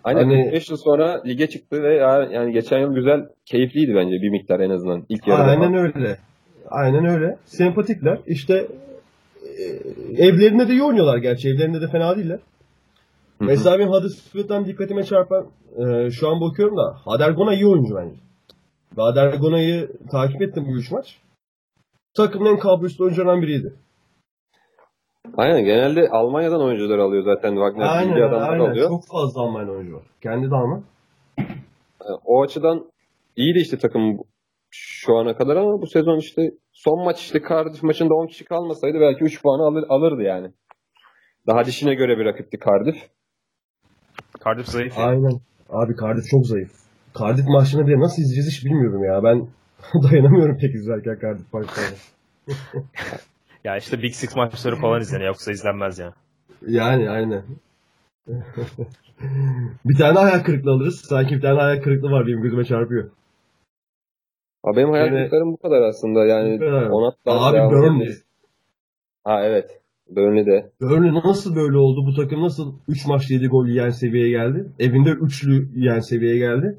Aynen 0.03 0.23
Hani- 0.23 0.51
5 0.51 0.69
yıl 0.69 0.77
sonra 0.77 1.21
lige 1.25 1.47
çıktı 1.47 1.83
ve 1.83 1.93
ya- 1.95 2.29
yani 2.31 2.53
geçen 2.53 2.79
yıl 2.79 2.93
güzel, 2.95 3.27
keyifliydi 3.45 3.95
bence 3.95 4.15
bir 4.21 4.29
miktar 4.29 4.59
en 4.59 4.69
azından 4.69 5.03
ilk 5.09 5.27
yarıda. 5.27 5.43
Aynen 5.43 5.73
öyle. 5.73 6.17
Aynen 6.69 7.05
öyle. 7.05 7.37
Sempatikler. 7.45 8.19
İşte 8.27 8.67
e, 9.57 9.63
evlerinde 10.27 10.67
de 10.67 10.71
iyi 10.71 10.83
oynuyorlar 10.83 11.17
gerçi. 11.17 11.49
Evlerinde 11.49 11.81
de 11.81 11.87
fena 11.87 12.15
değiller. 12.17 12.39
Mesela 13.39 13.79
benim 13.79 13.89
Huddersfield'dan 13.89 14.65
dikkatime 14.65 15.03
çarpan 15.03 15.45
e, 15.77 16.11
şu 16.11 16.29
an 16.29 16.41
bakıyorum 16.41 16.77
da 16.77 16.95
Hadergona 17.05 17.53
iyi 17.53 17.67
oyuncu 17.67 17.95
bence. 17.95 18.15
Hadergona'yı 18.95 19.89
takip 20.11 20.41
ettim 20.41 20.65
bu 20.67 20.77
üç 20.77 20.91
maç. 20.91 21.17
Takımın 22.13 22.45
en 22.45 22.59
kabuslu 22.59 23.05
oyuncularından 23.05 23.41
biriydi. 23.41 23.73
Aynen 25.37 25.65
genelde 25.65 26.09
Almanya'dan 26.09 26.61
oyuncular 26.61 26.97
alıyor 26.97 27.23
zaten 27.23 27.49
Wagner 27.49 28.09
bilgi 28.09 28.23
adamlar 28.23 28.57
alıyor. 28.57 28.89
Çok 28.89 29.07
fazla 29.07 29.41
Alman 29.41 29.69
oyuncu 29.69 29.95
var. 29.95 30.03
Kendi 30.23 30.51
de 30.51 30.55
Alman. 30.55 30.83
Yani 31.37 32.19
O 32.25 32.43
açıdan 32.43 32.85
iyi 33.35 33.55
de 33.55 33.59
işte 33.59 33.77
takım 33.77 34.17
şu 34.71 35.17
ana 35.17 35.37
kadar 35.37 35.55
ama 35.55 35.81
bu 35.81 35.87
sezon 35.87 36.17
işte 36.17 36.51
son 36.71 37.03
maç 37.05 37.19
işte 37.19 37.41
Cardiff 37.49 37.83
maçında 37.83 38.13
10 38.13 38.27
kişi 38.27 38.45
kalmasaydı 38.45 38.99
belki 38.99 39.23
3 39.23 39.41
puanı 39.41 39.63
alır, 39.63 39.85
alırdı 39.89 40.21
yani. 40.21 40.51
Daha 41.47 41.65
dişine 41.65 41.93
göre 41.95 42.17
bir 42.17 42.25
rakipti 42.25 42.57
Cardiff. 42.65 42.97
Cardiff 44.45 44.67
zayıf. 44.67 44.97
ya. 44.97 45.03
Aynen. 45.03 45.39
Abi 45.69 45.95
Cardiff 46.01 46.25
çok 46.31 46.45
zayıf. 46.47 46.71
Cardiff 47.19 47.47
maçlarını 47.47 47.87
bile 47.87 47.99
nasıl 47.99 48.21
izleyeceğiz 48.21 48.57
hiç 48.57 48.65
bilmiyorum 48.65 49.03
ya. 49.03 49.23
Ben 49.23 49.47
dayanamıyorum 50.11 50.57
pek 50.57 50.75
izlerken 50.75 51.17
Cardiff 51.21 51.53
maçlarını. 51.53 51.95
Ya 53.63 53.77
işte 53.77 54.01
Big 54.01 54.13
Six 54.13 54.35
maçları 54.35 54.75
falan 54.75 55.01
izleniyor 55.01 55.27
yoksa 55.27 55.51
izlenmez 55.51 55.99
ya. 55.99 56.13
Yani 56.67 57.09
aynen. 57.09 57.43
bir 59.85 59.97
tane 59.97 60.19
hayal 60.19 60.39
kırıklığı 60.43 60.71
alırız. 60.71 61.01
Sanki 61.01 61.35
bir 61.35 61.41
tane 61.41 61.59
hayal 61.59 61.81
kırıklığı 61.81 62.11
var 62.11 62.27
benim 62.27 62.41
gözüme 62.41 62.65
çarpıyor. 62.65 63.09
Ama 64.63 64.75
benim 64.77 64.89
hayal 64.91 65.05
Yani- 65.05 65.15
kırıklarım 65.17 65.53
bu 65.53 65.57
kadar 65.57 65.81
aslında 65.81 66.25
yani. 66.25 66.59
Kadar. 66.59 66.89
Onat'tan 66.89 67.37
Abi 67.37 67.57
devam 67.57 67.71
Burnley. 67.71 67.89
edebiliriz. 67.89 68.23
Ha 69.23 69.43
evet. 69.45 69.81
Burnley'de. 70.09 70.69
Burnley 70.81 71.13
nasıl 71.13 71.55
böyle 71.55 71.77
oldu? 71.77 72.05
Bu 72.05 72.13
takım 72.15 72.41
nasıl 72.43 72.73
3 72.87 73.05
maçta 73.07 73.33
7 73.33 73.47
gol 73.47 73.67
yiyen 73.67 73.89
seviyeye 73.89 74.29
geldi? 74.29 74.65
Evinde 74.79 75.09
üçlü 75.09 75.69
yiyen 75.79 75.99
seviyeye 75.99 76.37
geldi. 76.37 76.77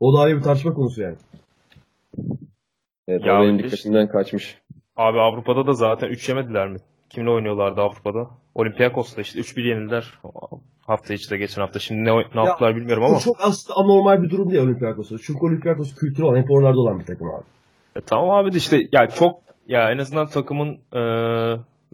O 0.00 0.16
da 0.16 0.20
ayrı 0.22 0.36
bir 0.36 0.42
tartışma 0.42 0.74
konusu 0.74 1.02
yani. 1.02 1.16
Evet, 3.08 3.26
Ya 3.26 3.40
benim 3.40 3.56
işte- 3.56 3.64
dikkatimden 3.70 4.08
kaçmış. 4.08 4.58
Abi 4.98 5.20
Avrupa'da 5.20 5.66
da 5.66 5.72
zaten 5.72 6.08
3 6.08 6.28
yemediler 6.28 6.68
mi? 6.68 6.78
Kimle 7.10 7.30
oynuyorlardı 7.30 7.80
Avrupa'da? 7.80 8.30
Olympiakos'ta 8.54 9.20
işte 9.20 9.40
3-1 9.40 9.68
yenildiler. 9.68 10.14
Hafta 10.86 11.14
içi 11.14 11.30
de 11.30 11.36
geçen 11.38 11.62
hafta. 11.62 11.78
Şimdi 11.78 12.04
ne, 12.04 12.16
ne 12.34 12.44
yaptılar 12.44 12.76
bilmiyorum 12.76 13.04
ama. 13.04 13.16
Bu 13.16 13.20
çok 13.20 13.36
aslında 13.40 13.78
anormal 13.80 14.22
bir 14.22 14.30
durum 14.30 14.50
değil 14.50 14.62
Olympiakos'ta. 14.62 15.16
Çünkü 15.22 15.46
Olympiakos 15.46 15.94
kültürü 15.94 16.26
olan, 16.26 16.42
hep 16.42 16.50
oralarda 16.50 16.80
olan 16.80 17.00
bir 17.00 17.04
takım 17.04 17.28
abi. 17.28 17.44
E, 17.96 18.00
tamam 18.00 18.30
abi 18.30 18.52
de 18.52 18.56
işte 18.56 18.88
ya 18.92 19.06
çok 19.08 19.40
ya 19.68 19.90
en 19.92 19.98
azından 19.98 20.26
takımın 20.26 20.78
e, 20.94 21.02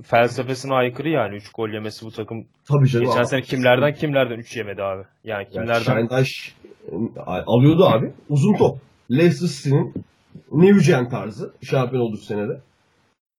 felsefesine 0.03 0.75
aykırı 0.75 1.09
yani 1.09 1.37
3 1.37 1.53
gol 1.53 1.69
yemesi 1.69 2.07
bu 2.07 2.11
takım. 2.11 2.45
Tabii 2.69 2.89
canım. 2.89 3.07
Geçen 3.07 3.21
abi. 3.21 3.27
sene 3.27 3.43
kimlerden 3.43 3.95
kimlerden 3.95 4.39
3 4.39 4.57
yemedi 4.57 4.83
abi. 4.83 5.03
Yani 5.25 5.43
Yani 5.43 5.49
kimlerden 5.49 5.83
Şahintaş 5.83 6.55
e, 6.93 7.21
alıyordu 7.47 7.85
abi. 7.85 8.13
Uzun 8.29 8.55
top. 8.55 8.79
Leicester 9.11 9.49
City'nin 9.49 9.95
Newgen 10.53 11.09
tarzı 11.09 11.55
şampiyon 11.63 12.03
oldu 12.03 12.13
bu 12.13 12.25
senede. 12.25 12.61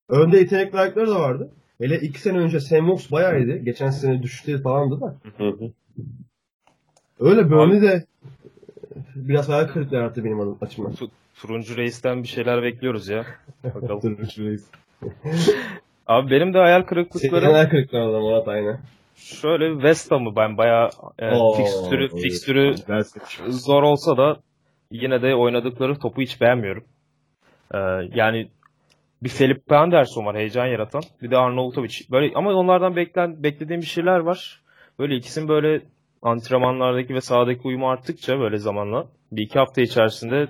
Önde 0.09 0.37
yetenekli 0.37 0.79
ayakları 0.79 1.07
da 1.07 1.19
vardı. 1.19 1.51
Hele 1.81 1.99
iki 1.99 2.19
sene 2.21 2.37
önce 2.37 2.59
Sam 2.59 2.89
Vokes 2.89 3.11
bayağı 3.11 3.39
iyiydi. 3.39 3.61
Geçen 3.65 3.89
sene 3.89 4.23
düşüşte 4.23 4.57
falandı 4.61 5.01
da. 5.01 5.15
Öyle 7.19 7.49
Burnley 7.49 7.81
de 7.81 8.05
biraz 9.15 9.49
hayal 9.49 9.67
kırıklığı 9.67 9.95
yarattı 9.95 10.23
benim 10.23 10.39
adım, 10.39 10.57
açımdan. 10.61 10.93
turuncu 11.35 11.77
reisten 11.77 12.23
bir 12.23 12.27
şeyler 12.27 12.63
bekliyoruz 12.63 13.07
ya. 13.09 13.25
Bakalım. 13.63 14.01
Turuncu 14.01 14.45
reis. 14.45 14.65
abi 16.07 16.31
benim 16.31 16.53
de 16.53 16.57
hayal 16.57 16.77
Senin 16.79 16.87
kırıklıkları 16.87 17.45
hayal 17.45 17.69
kırıklığı 17.69 18.01
adam 18.01 18.21
Murat 18.21 18.47
aynen. 18.47 18.79
şöyle 19.15 19.73
West 19.73 20.11
Ham'ı 20.11 20.35
ben 20.35 20.57
bayağı 20.57 20.89
e, 21.19 21.35
Oo, 21.35 21.53
fikstürü, 21.57 22.09
evet. 22.09 22.21
fikstürü 22.23 22.75
zor 23.47 23.83
olsa 23.83 24.17
da 24.17 24.39
yine 24.91 25.21
de 25.21 25.35
oynadıkları 25.35 25.99
topu 25.99 26.21
hiç 26.21 26.41
beğenmiyorum. 26.41 26.83
Ee, 27.73 27.77
yani 28.15 28.47
bir 29.23 29.29
Felipe 29.29 29.75
Anderson 29.75 30.25
var 30.25 30.35
heyecan 30.35 30.65
yaratan. 30.65 31.01
Bir 31.21 31.31
de 31.31 31.37
Arnautovic. 31.37 31.93
Böyle 32.11 32.31
ama 32.35 32.53
onlardan 32.53 32.95
beklen 32.95 33.43
beklediğim 33.43 33.81
bir 33.81 33.87
şeyler 33.87 34.19
var. 34.19 34.61
Böyle 34.99 35.15
ikisinin 35.15 35.47
böyle 35.47 35.81
antrenmanlardaki 36.21 37.13
ve 37.13 37.21
sahadaki 37.21 37.61
uyumu 37.63 37.89
arttıkça 37.89 38.39
böyle 38.39 38.57
zamanla 38.57 39.07
bir 39.31 39.41
iki 39.41 39.59
hafta 39.59 39.81
içerisinde 39.81 40.47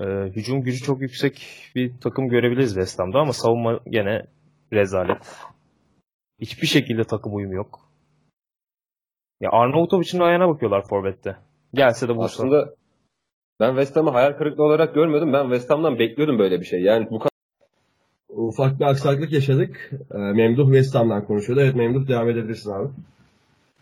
e, 0.00 0.04
hücum 0.04 0.62
gücü 0.62 0.82
çok 0.82 1.00
yüksek 1.00 1.46
bir 1.74 1.92
takım 2.00 2.28
görebiliriz 2.28 2.74
West 2.74 2.98
Ham'da 2.98 3.18
ama 3.18 3.32
savunma 3.32 3.80
gene 3.90 4.26
rezalet. 4.72 5.36
Hiçbir 6.40 6.66
şekilde 6.66 7.04
takım 7.04 7.34
uyumu 7.34 7.54
yok. 7.54 7.80
Ya 9.40 9.50
Arnautovic'in 9.50 10.20
ayağına 10.20 10.48
bakıyorlar 10.48 10.88
forvette. 10.88 11.36
Gelse 11.74 12.08
de 12.08 12.16
bulsa. 12.16 12.24
Aslında 12.24 12.74
ben 13.60 13.68
West 13.70 13.96
Ham'ı 13.96 14.10
hayal 14.10 14.32
kırıklığı 14.32 14.64
olarak 14.64 14.94
görmüyordum. 14.94 15.32
Ben 15.32 15.42
West 15.42 15.70
Ham'dan 15.70 15.98
bekliyordum 15.98 16.38
böyle 16.38 16.60
bir 16.60 16.66
şey. 16.66 16.82
Yani 16.82 17.10
bu 17.10 17.18
kadar 17.18 17.35
Ufak 18.28 18.80
bir 18.80 18.84
aksaklık 18.84 19.32
yaşadık. 19.32 19.90
Ee, 20.14 20.18
Memduh 20.18 20.66
West 20.66 20.94
Ham'dan 20.94 21.24
konuşuyordu. 21.24 21.62
Evet 21.62 21.74
Memduh 21.74 22.08
devam 22.08 22.30
edebilirsin 22.30 22.70
abi. 22.70 22.88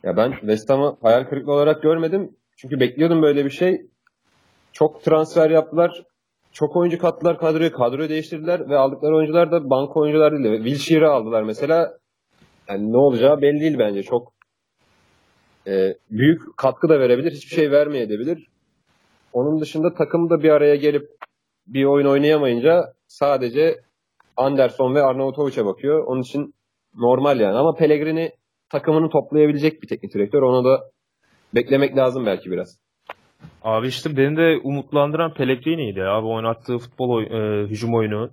Ya 0.03 0.17
ben 0.17 0.31
West 0.31 0.71
Ham'ı 0.71 0.97
hayal 1.03 1.25
kırıklığı 1.25 1.53
olarak 1.53 1.83
görmedim. 1.83 2.37
Çünkü 2.57 2.81
bekliyordum 2.81 3.23
böyle 3.23 3.45
bir 3.45 3.51
şey. 3.51 3.87
Çok 4.73 5.05
transfer 5.05 5.51
yaptılar. 5.51 6.05
Çok 6.53 6.77
oyuncu 6.77 6.99
kattılar 6.99 7.39
kadroyu. 7.39 7.73
Kadroyu 7.73 8.09
değiştirdiler 8.09 8.69
ve 8.69 8.77
aldıkları 8.79 9.17
oyuncular 9.17 9.53
da 9.53 9.71
banka 9.71 10.01
oyuncular 10.01 10.33
değil. 10.33 10.65
Wilshire'ı 10.65 11.11
aldılar 11.11 11.43
mesela. 11.43 11.99
Yani 12.69 12.93
ne 12.93 12.97
olacağı 12.97 13.43
belli 13.43 13.61
değil 13.61 13.79
bence. 13.79 14.03
Çok 14.03 14.33
e, 15.67 15.95
büyük 16.11 16.57
katkı 16.57 16.89
da 16.89 17.01
verebilir. 17.01 17.33
Hiçbir 17.33 17.57
şey 17.57 17.71
vermeyebilir. 17.71 18.49
Onun 19.33 19.61
dışında 19.61 19.95
takım 19.95 20.31
da 20.31 20.43
bir 20.43 20.51
araya 20.51 20.77
gelip 20.77 21.11
bir 21.67 21.85
oyun 21.85 22.07
oynayamayınca 22.07 22.95
sadece 23.07 23.84
Anderson 24.37 24.95
ve 24.95 25.03
Arnavutovic'e 25.03 25.65
bakıyor. 25.65 26.05
Onun 26.07 26.21
için 26.21 26.55
normal 26.97 27.41
yani. 27.41 27.57
Ama 27.57 27.75
Pellegrini 27.75 28.31
takımını 28.71 29.11
toplayabilecek 29.11 29.83
bir 29.83 29.89
teknik 29.89 30.15
direktör. 30.15 30.43
Onu 30.43 30.65
da 30.65 30.81
beklemek 31.55 31.97
lazım 31.97 32.27
belki 32.27 32.51
biraz. 32.51 32.79
Abi 33.63 33.87
işte 33.87 34.17
beni 34.17 34.37
de 34.37 34.61
umutlandıran 34.65 35.35
Pellegrini'ydi 35.35 36.03
abi 36.03 36.27
oynattığı 36.27 36.79
futbol 36.79 37.11
oy- 37.11 37.27
e, 37.27 37.67
hücum 37.67 37.95
oyunu. 37.95 38.31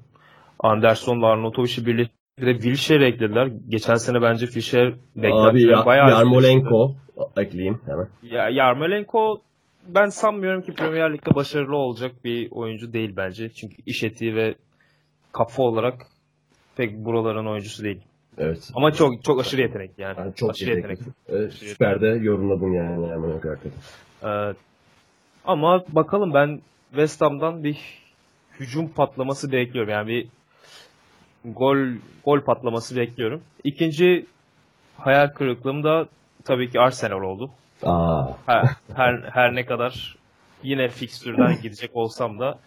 Anderson'la 0.59 1.27
Arnautovic'i 1.27 1.85
birlikte 1.85 2.13
bir 2.41 2.45
de 2.47 2.53
Wilshere 2.53 3.07
eklediler. 3.07 3.49
Geçen 3.69 3.95
sene 3.95 4.21
bence 4.21 4.45
Fischer 4.45 4.87
Abi 4.87 4.95
beklentileri 5.15 5.71
ya, 5.71 5.85
bayağı 5.85 6.09
Yarmolenko 6.09 6.95
ekleyeyim 7.37 7.81
hemen. 7.85 8.07
Ya 8.23 8.49
Yarmolenko 8.49 9.41
ben 9.87 10.09
sanmıyorum 10.09 10.61
ki 10.61 10.73
Premier 10.73 11.13
Lig'de 11.13 11.35
başarılı 11.35 11.75
olacak 11.75 12.11
bir 12.23 12.51
oyuncu 12.51 12.93
değil 12.93 13.13
bence. 13.17 13.49
Çünkü 13.49 13.75
iş 13.85 14.03
etiği 14.03 14.35
ve 14.35 14.55
kafa 15.31 15.63
olarak 15.63 16.07
pek 16.75 16.97
buraların 16.97 17.45
oyuncusu 17.45 17.83
değil. 17.83 18.01
Evet. 18.37 18.71
Ama 18.75 18.91
çok 18.91 19.23
çok 19.23 19.39
aşırı 19.41 19.61
yetenek 19.61 19.91
yani. 19.97 20.19
Yani 20.19 20.35
çok 20.35 20.49
aşırı 20.49 20.69
yetenekli. 20.75 21.05
Evet, 21.29 21.53
süper 21.53 22.01
de 22.01 22.07
yorumladın 22.07 22.73
yani 22.73 23.07
Yarmolenko 23.09 23.49
hakikaten. 23.49 23.71
Ee, 24.23 24.53
ama 25.45 25.83
bakalım 25.89 26.33
ben 26.33 26.61
West 26.89 27.21
Ham'dan 27.21 27.63
bir 27.63 27.77
hücum 28.59 28.89
patlaması 28.89 29.51
bekliyorum. 29.51 29.91
Yani 29.91 30.07
bir 30.07 30.27
gol 31.45 31.77
gol 32.25 32.41
patlaması 32.41 32.95
bekliyorum. 32.95 33.41
İkinci 33.63 34.25
hayal 34.97 35.27
kırıklığım 35.27 35.83
da 35.83 36.05
tabii 36.45 36.69
ki 36.69 36.79
Arsenal 36.79 37.21
oldu. 37.21 37.51
Aa, 37.83 38.27
Her, 38.45 38.65
her, 38.95 39.21
her 39.33 39.55
ne 39.55 39.65
kadar 39.65 40.17
yine 40.63 40.87
fikstürden 40.89 41.61
gidecek 41.61 41.91
olsam 41.93 42.39
da 42.39 42.59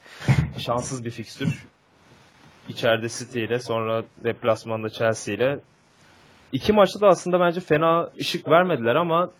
şanssız 0.58 1.04
bir 1.04 1.10
fikstür. 1.10 1.66
İçeride 2.68 3.08
City 3.08 3.44
ile 3.44 3.58
sonra 3.58 4.04
deplasmanda 4.24 4.90
Chelsea 4.90 5.34
ile. 5.34 5.58
İki 6.52 6.72
maçta 6.72 7.00
da 7.00 7.08
aslında 7.08 7.40
bence 7.40 7.60
fena 7.60 8.10
ışık 8.20 8.48
vermediler 8.48 8.94
ama 8.94 9.30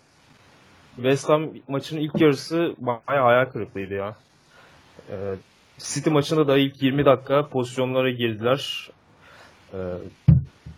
West 0.96 1.28
Ham 1.28 1.48
maçının 1.68 2.00
ilk 2.00 2.20
yarısı 2.20 2.74
bayağı 2.78 3.24
hayal 3.24 3.44
kırıklığıydı 3.44 3.94
ya. 3.94 4.16
Ee, 5.10 5.34
City 5.78 6.10
maçında 6.10 6.48
da 6.48 6.58
ilk 6.58 6.82
20 6.82 7.04
dakika 7.04 7.48
pozisyonlara 7.48 8.10
girdiler. 8.10 8.90
Ee, 9.74 9.78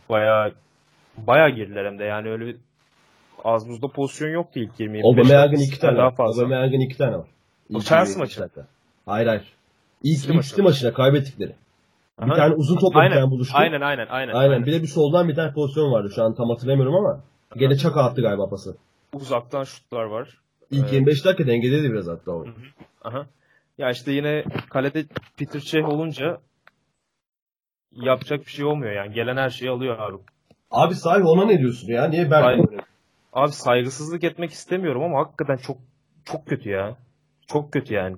bayağı 0.09 0.53
bayağı 1.17 1.51
girdiler 1.51 1.85
hem 1.85 1.99
de 1.99 2.05
yani 2.05 2.29
öyle 2.31 2.47
bir 2.47 2.57
az 3.45 3.69
buzda 3.69 3.89
pozisyon 3.89 4.31
yoktu 4.31 4.61
ilk 4.61 4.81
20 4.81 4.99
25 4.99 5.05
Aubameyang'ın 5.05 5.61
iki 5.61 5.81
tane 5.81 5.99
daha 5.99 6.11
fazla. 6.11 6.43
Aubameyang'ın 6.43 6.81
iki 6.81 6.99
tane 6.99 7.17
var. 7.17 7.27
O 7.75 7.79
İlk 7.79 7.87
Chelsea 7.87 8.15
25 8.15 8.39
maçı. 8.39 8.51
Hayır 9.07 9.27
hayır. 9.27 9.53
İlk, 10.03 10.23
City. 10.23 10.39
City 10.41 10.63
maçına 10.63 10.93
kaybettikleri. 10.93 11.53
Bir 12.21 12.29
Aha. 12.31 12.35
tane 12.37 12.55
uzun 12.55 12.77
topla 12.77 12.99
bir 12.99 13.05
aynen, 13.05 13.15
tane 13.15 13.31
buluştu. 13.31 13.55
aynen 13.59 13.81
aynen 13.81 14.07
aynen 14.07 14.33
Aynen. 14.35 14.67
Bir 14.67 14.73
de 14.73 14.83
bir 14.83 14.87
soldan 14.87 15.29
bir 15.29 15.35
tane 15.35 15.53
pozisyon 15.53 15.93
vardı. 15.93 16.11
Şu 16.15 16.23
an 16.23 16.35
tam 16.35 16.49
hatırlamıyorum 16.51 16.95
ama. 16.95 17.21
Gene 17.57 17.77
çaka 17.77 18.01
attı 18.05 18.23
galiba 18.23 18.49
pası. 18.49 18.77
Uzaktan 19.13 19.65
şutlar 19.65 20.05
var. 20.05 20.29
İlk 20.71 20.83
Evet. 20.83 20.93
25 20.93 21.25
dakika 21.25 21.47
dengeliydi 21.47 21.93
biraz 21.93 22.07
hatta 22.09 22.33
oyun. 22.33 22.55
Aha. 23.05 23.27
Ya 23.79 23.91
işte 23.91 24.13
yine 24.13 24.45
kalede 24.71 25.05
Peter 25.39 25.61
Cech 25.61 25.89
olunca 25.89 26.41
yapacak 27.93 28.41
bir 28.41 28.51
şey 28.51 28.65
olmuyor 28.65 28.93
yani. 28.93 29.13
Gelen 29.15 29.37
her 29.37 29.51
şeyi 29.51 29.71
alıyor 29.71 29.99
abi. 29.99 30.17
Abi 30.71 30.95
sahi 30.95 31.23
ona 31.23 31.45
ne 31.45 31.59
diyorsun 31.59 31.89
ya? 31.89 32.09
Niye 32.09 32.21
Aynen. 32.23 32.31
Bergkamp 32.31 32.69
oynadı? 32.71 32.87
abi 33.33 33.53
saygısızlık 33.53 34.25
etmek 34.25 34.51
istemiyorum 34.51 35.03
ama 35.03 35.19
hakikaten 35.19 35.57
çok 35.57 35.77
çok 36.25 36.47
kötü 36.47 36.71
ya. 36.71 36.97
Çok 37.47 37.73
kötü 37.73 37.95
yani. 37.95 38.17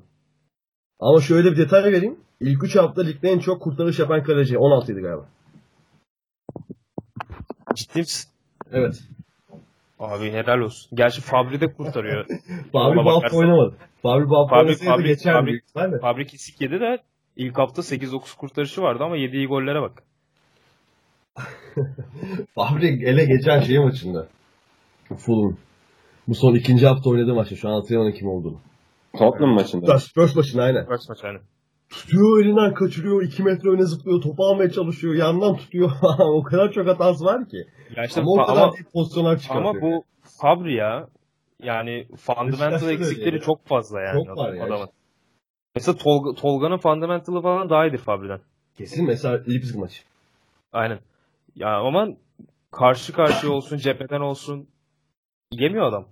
Ama 1.00 1.20
şöyle 1.20 1.52
bir 1.52 1.56
detay 1.56 1.84
vereyim. 1.84 2.16
İlk 2.40 2.64
3 2.64 2.76
hafta 2.76 3.02
ligde 3.02 3.28
en 3.30 3.38
çok 3.38 3.62
kurtarış 3.62 3.98
yapan 3.98 4.22
kaleci. 4.22 4.58
16 4.58 4.92
idi 4.92 5.00
galiba. 5.00 5.26
Ciddi 7.74 7.98
misin? 7.98 8.30
Evet. 8.72 9.00
Abi 9.98 10.32
helal 10.32 10.58
olsun. 10.58 10.90
Gerçi 10.94 11.20
Fabri 11.20 11.60
de 11.60 11.72
kurtarıyor. 11.72 12.26
Fabri 12.72 12.98
Ona 12.98 13.04
bu 13.04 13.10
hafta 13.10 13.26
bakarsan- 13.26 13.38
oynamadı. 13.38 13.76
Fabri 14.02 14.28
bu 14.30 14.36
hafta 14.38 14.56
Fabri- 14.56 14.64
oynasaydı 14.66 14.90
Fabri- 14.90 15.06
geçer 15.06 15.32
Fabri- 15.34 15.46
büyük 15.46 15.64
ihtimalle. 15.64 15.98
Fabri 15.98 16.26
kesik 16.26 16.60
yedi 16.60 16.80
de 16.80 16.98
ilk 17.36 17.58
hafta 17.58 17.82
8-9 17.82 18.36
kurtarışı 18.36 18.82
vardı 18.82 19.04
ama 19.04 19.16
yediği 19.16 19.46
gollere 19.46 19.82
bak. 19.82 20.02
Fabri 22.54 22.86
ele 23.06 23.24
geçen 23.24 23.60
şey 23.60 23.78
maçında. 23.78 24.26
Fulham. 25.18 25.56
Bu 26.28 26.34
son 26.34 26.54
ikinci 26.54 26.86
hafta 26.86 27.10
oynadığı 27.10 27.34
maçta. 27.34 27.56
Şu 27.56 27.68
an 27.68 27.72
hatırlayamadım 27.74 28.18
kim 28.18 28.28
olduğunu. 28.28 28.60
Tottenham 29.16 29.54
maçında. 29.54 29.98
Spurs 29.98 30.36
maçında 30.36 30.62
aynen. 30.62 30.86
First 30.86 31.08
maç 31.08 31.18
hani. 31.22 31.38
Tutuyor 31.90 32.44
elinden 32.44 32.74
kaçırıyor. 32.74 33.22
2 33.22 33.42
metre 33.42 33.70
öne 33.70 33.82
zıplıyor. 33.82 34.22
Topu 34.22 34.44
almaya 34.44 34.70
çalışıyor. 34.70 35.14
Yandan 35.14 35.56
tutuyor. 35.56 35.90
o 36.18 36.42
kadar 36.42 36.72
çok 36.72 36.86
hatası 36.86 37.24
var 37.24 37.48
ki. 37.48 37.66
Ya 37.96 38.04
işte 38.04 38.20
ama 38.20 38.30
o 38.30 38.46
kadar 38.46 38.62
ama, 38.62 38.72
pozisyonlar 38.92 39.38
çıkartıyor. 39.38 39.70
ama 39.70 39.80
bu 39.80 40.04
Fabri 40.40 40.74
ya 40.74 41.08
yani 41.62 42.06
fundamental 42.16 42.90
eksikleri 42.90 43.26
öyle 43.26 43.36
ya. 43.36 43.42
çok 43.42 43.66
fazla 43.66 44.00
yani. 44.00 44.24
Çok 44.26 44.38
var 44.38 44.52
ya 44.52 44.64
adamın. 44.64 44.88
Mesela 45.74 45.98
Tolga, 45.98 46.40
Tolga'nın 46.40 46.78
fundamental'ı 46.78 47.42
falan 47.42 47.70
daha 47.70 47.86
iyidir 47.86 47.98
Fabri'den. 47.98 48.40
Kesin 48.76 49.06
mesela 49.06 49.42
Leipzig 49.48 49.76
maçı. 49.76 50.02
Aynen. 50.72 50.98
Ya 51.56 51.78
ama 51.78 52.08
karşı 52.70 53.12
karşıya 53.12 53.52
olsun, 53.52 53.76
cepheden 53.76 54.20
olsun 54.20 54.68
yemiyor 55.52 55.86
adam. 55.86 56.08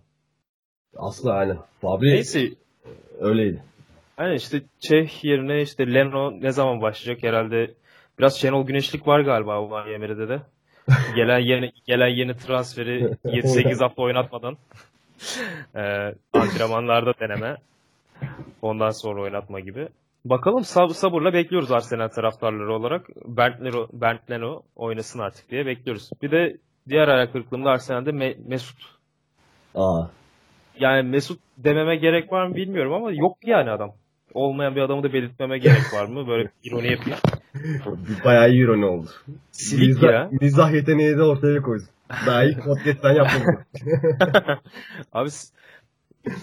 Asla 0.96 1.32
aynen. 1.32 1.58
Fabri 1.80 2.06
Neyse 2.06 2.48
öyleydi. 3.20 3.62
Aynen 4.18 4.34
işte 4.34 4.62
Çeh 4.80 5.24
yerine 5.24 5.62
işte 5.62 5.94
Leno 5.94 6.32
ne 6.40 6.50
zaman 6.52 6.80
başlayacak 6.80 7.22
herhalde 7.22 7.74
biraz 8.18 8.40
Şenol 8.40 8.66
Güneşlik 8.66 9.06
var 9.08 9.20
galiba 9.20 9.70
bu 9.70 9.78
Emery'de 9.90 10.28
de. 10.28 10.40
Gelen 11.16 11.38
yeni 11.38 11.72
gelen 11.86 12.08
yeni 12.08 12.36
transferi 12.36 13.02
7-8 13.24 13.78
hafta 13.82 14.02
oynatmadan 14.02 14.56
eee 15.76 16.14
antrenmanlarda 16.32 17.12
deneme. 17.20 17.56
Ondan 18.62 18.90
sonra 18.90 19.22
oynatma 19.22 19.60
gibi. 19.60 19.88
Bakalım 20.24 20.60
sab- 20.62 20.94
sabırla 20.94 21.32
bekliyoruz 21.32 21.72
Arsenal 21.72 22.08
taraftarları 22.08 22.72
olarak. 22.74 23.06
Bernd 23.26 23.64
Leno, 23.64 23.86
Bernd 23.92 24.18
Leno 24.30 24.62
oynasın 24.76 25.18
artık 25.20 25.50
diye 25.50 25.66
bekliyoruz. 25.66 26.10
Bir 26.22 26.30
de 26.30 26.56
diğer 26.88 27.08
ayak 27.08 27.32
kırıklığımda 27.32 27.70
Arsenal'de 27.70 28.10
Me- 28.10 28.48
Mesut. 28.48 28.78
Aa. 29.74 30.02
Yani 30.80 31.08
Mesut 31.08 31.40
dememe 31.58 31.96
gerek 31.96 32.32
var 32.32 32.46
mı 32.46 32.54
bilmiyorum 32.54 32.92
ama 32.92 33.12
yok 33.12 33.38
yani 33.44 33.70
adam. 33.70 33.92
Olmayan 34.34 34.76
bir 34.76 34.80
adamı 34.80 35.02
da 35.02 35.12
belirtmeme 35.12 35.58
gerek 35.58 35.94
var 35.94 36.06
mı? 36.06 36.28
Böyle 36.28 36.50
ironi 36.64 36.90
yapayım. 36.92 37.18
Bayağı 38.24 38.50
iyi 38.50 38.64
ironi 38.64 38.84
oldu. 38.84 39.10
Silik 39.52 39.86
mizah, 39.88 40.12
ya. 40.12 40.30
Mizah 40.40 40.72
yeteneği 40.74 41.16
de 41.16 41.22
ortaya 41.22 41.62
koydu. 41.62 41.82
Daha 42.26 42.44
iyi 42.44 42.58
kotletten 42.58 43.14
yapmadı. 43.14 43.66
Abi 45.12 45.28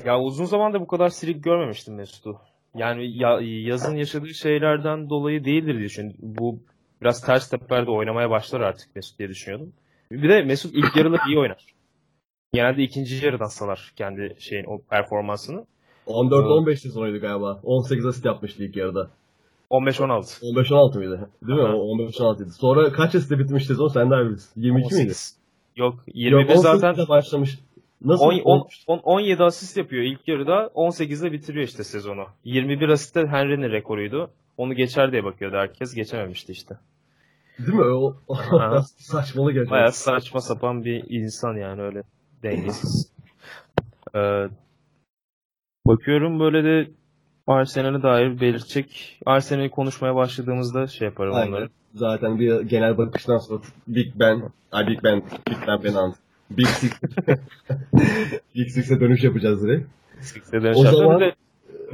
ya 0.06 0.20
uzun 0.20 0.46
zamanda 0.46 0.82
bu 0.82 0.88
kadar 0.88 1.10
silik 1.10 1.44
görmemiştim 1.44 1.96
Mesut'u. 1.96 2.40
Yani 2.76 3.18
ya- 3.18 3.40
yazın 3.42 3.96
yaşadığı 3.96 4.34
şeylerden 4.34 5.10
dolayı 5.10 5.46
değildir 5.46 5.74
diye 5.74 5.84
düşünüyorum. 5.84 6.20
Bu 6.22 6.60
biraz 7.02 7.22
ters 7.26 7.50
tepelerde 7.50 7.92
oynamaya 7.92 8.30
başlar 8.30 8.62
artık 8.62 8.96
Mesut 8.96 9.20
diye 9.20 9.30
düşünüyordum. 9.30 9.74
Bir 10.12 10.30
de 10.30 10.42
Mesut 10.42 10.74
ilk 10.76 10.96
yarıda 10.96 11.18
iyi 11.28 11.40
oynar. 11.40 11.66
Genelde 12.54 12.84
ikinci 12.84 13.26
yarıdan 13.26 13.46
salar 13.46 13.94
kendi 13.96 14.36
şeyin 14.40 14.66
o 14.66 14.82
performansını. 14.90 15.66
14-15 16.08 16.76
sezonuydu 16.76 17.20
galiba. 17.20 17.60
18 17.64 18.06
asist 18.06 18.26
yapmıştı 18.26 18.64
ilk 18.64 18.76
yarıda. 18.76 19.10
15-16. 19.72 20.42
15-16 20.42 20.98
mıydı? 20.98 21.30
Değil 21.48 21.60
mi? 21.60 21.66
Aha. 21.66 21.76
O 21.76 21.98
15-16 21.98 22.44
idi. 22.44 22.52
Sonra 22.52 22.92
kaç 22.92 23.16
asiste 23.16 23.40
bitmiş 23.40 23.66
sezon? 23.66 23.88
Sen 23.88 24.12
daha 24.12 24.20
bilirsin. 24.20 24.62
22 24.62 24.96
miydi? 24.96 25.06
18. 25.06 25.38
Yok 25.76 25.96
Yok 25.96 26.04
21 26.16 26.56
zaten 26.56 26.94
18'de 26.94 27.10
başlamış. 27.10 27.60
Nasıl? 28.06 28.26
10, 28.26 28.40
10, 28.40 28.68
10 28.88 28.98
17 28.98 29.44
asist 29.44 29.78
yapıyor 29.78 30.04
ilk 30.04 30.28
yarıda. 30.28 30.72
18'de 30.76 31.32
bitiriyor 31.32 31.68
işte 31.68 31.84
sezonu. 31.84 32.26
21 32.44 32.90
asist 32.90 33.16
de 33.16 33.28
Henry'nin 33.28 33.72
rekoruydu. 33.72 34.30
Onu 34.58 34.74
geçer 34.74 35.12
diye 35.12 35.24
bakıyordu 35.24 35.56
herkes. 35.56 35.94
Geçememişti 35.94 36.52
işte. 36.52 36.76
Değil 37.60 37.78
mi? 37.78 37.86
O, 37.86 38.16
saçmalık 38.98 39.54
gerçekten. 39.54 39.72
Bayağı 39.72 39.92
saçma 39.92 40.42
sapan 40.42 40.84
bir 40.86 41.04
insan 41.10 41.56
yani 41.56 41.82
öyle 41.82 42.04
dengesiz. 42.44 43.14
Ee, 44.16 44.48
bakıyorum 45.86 46.40
böyle 46.40 46.64
de 46.64 46.92
Arsenal'e 47.48 48.04
dair 48.04 48.42
belirtecek. 48.42 49.20
Arsenal'i 49.26 49.70
konuşmaya 49.70 50.16
başladığımızda 50.16 50.88
şey 50.88 51.06
yaparım 51.08 51.34
Aynen. 51.36 51.48
onları. 51.52 51.70
Zaten 51.96 52.40
bir 52.40 52.62
genel 52.62 52.98
bakıştan 52.98 53.38
sonra 53.38 53.62
Big 53.88 54.08
Ben, 54.16 54.44
ay 54.72 54.88
Big 54.88 55.04
Ben, 55.04 55.22
Big 55.50 55.58
Ben 55.68 55.82
Penant. 55.82 56.16
Big 56.52 56.68
Six. 56.68 56.92
Big 58.56 58.70
Six'e 58.70 59.00
dönüş 59.00 59.24
yapacağız 59.24 59.64
direkt. 59.64 59.88
Six'e 60.22 60.62
dönüş 60.62 60.78
O 60.78 60.84
yapacağım. 60.84 60.96
zaman- 60.96 61.20
de 61.22 61.36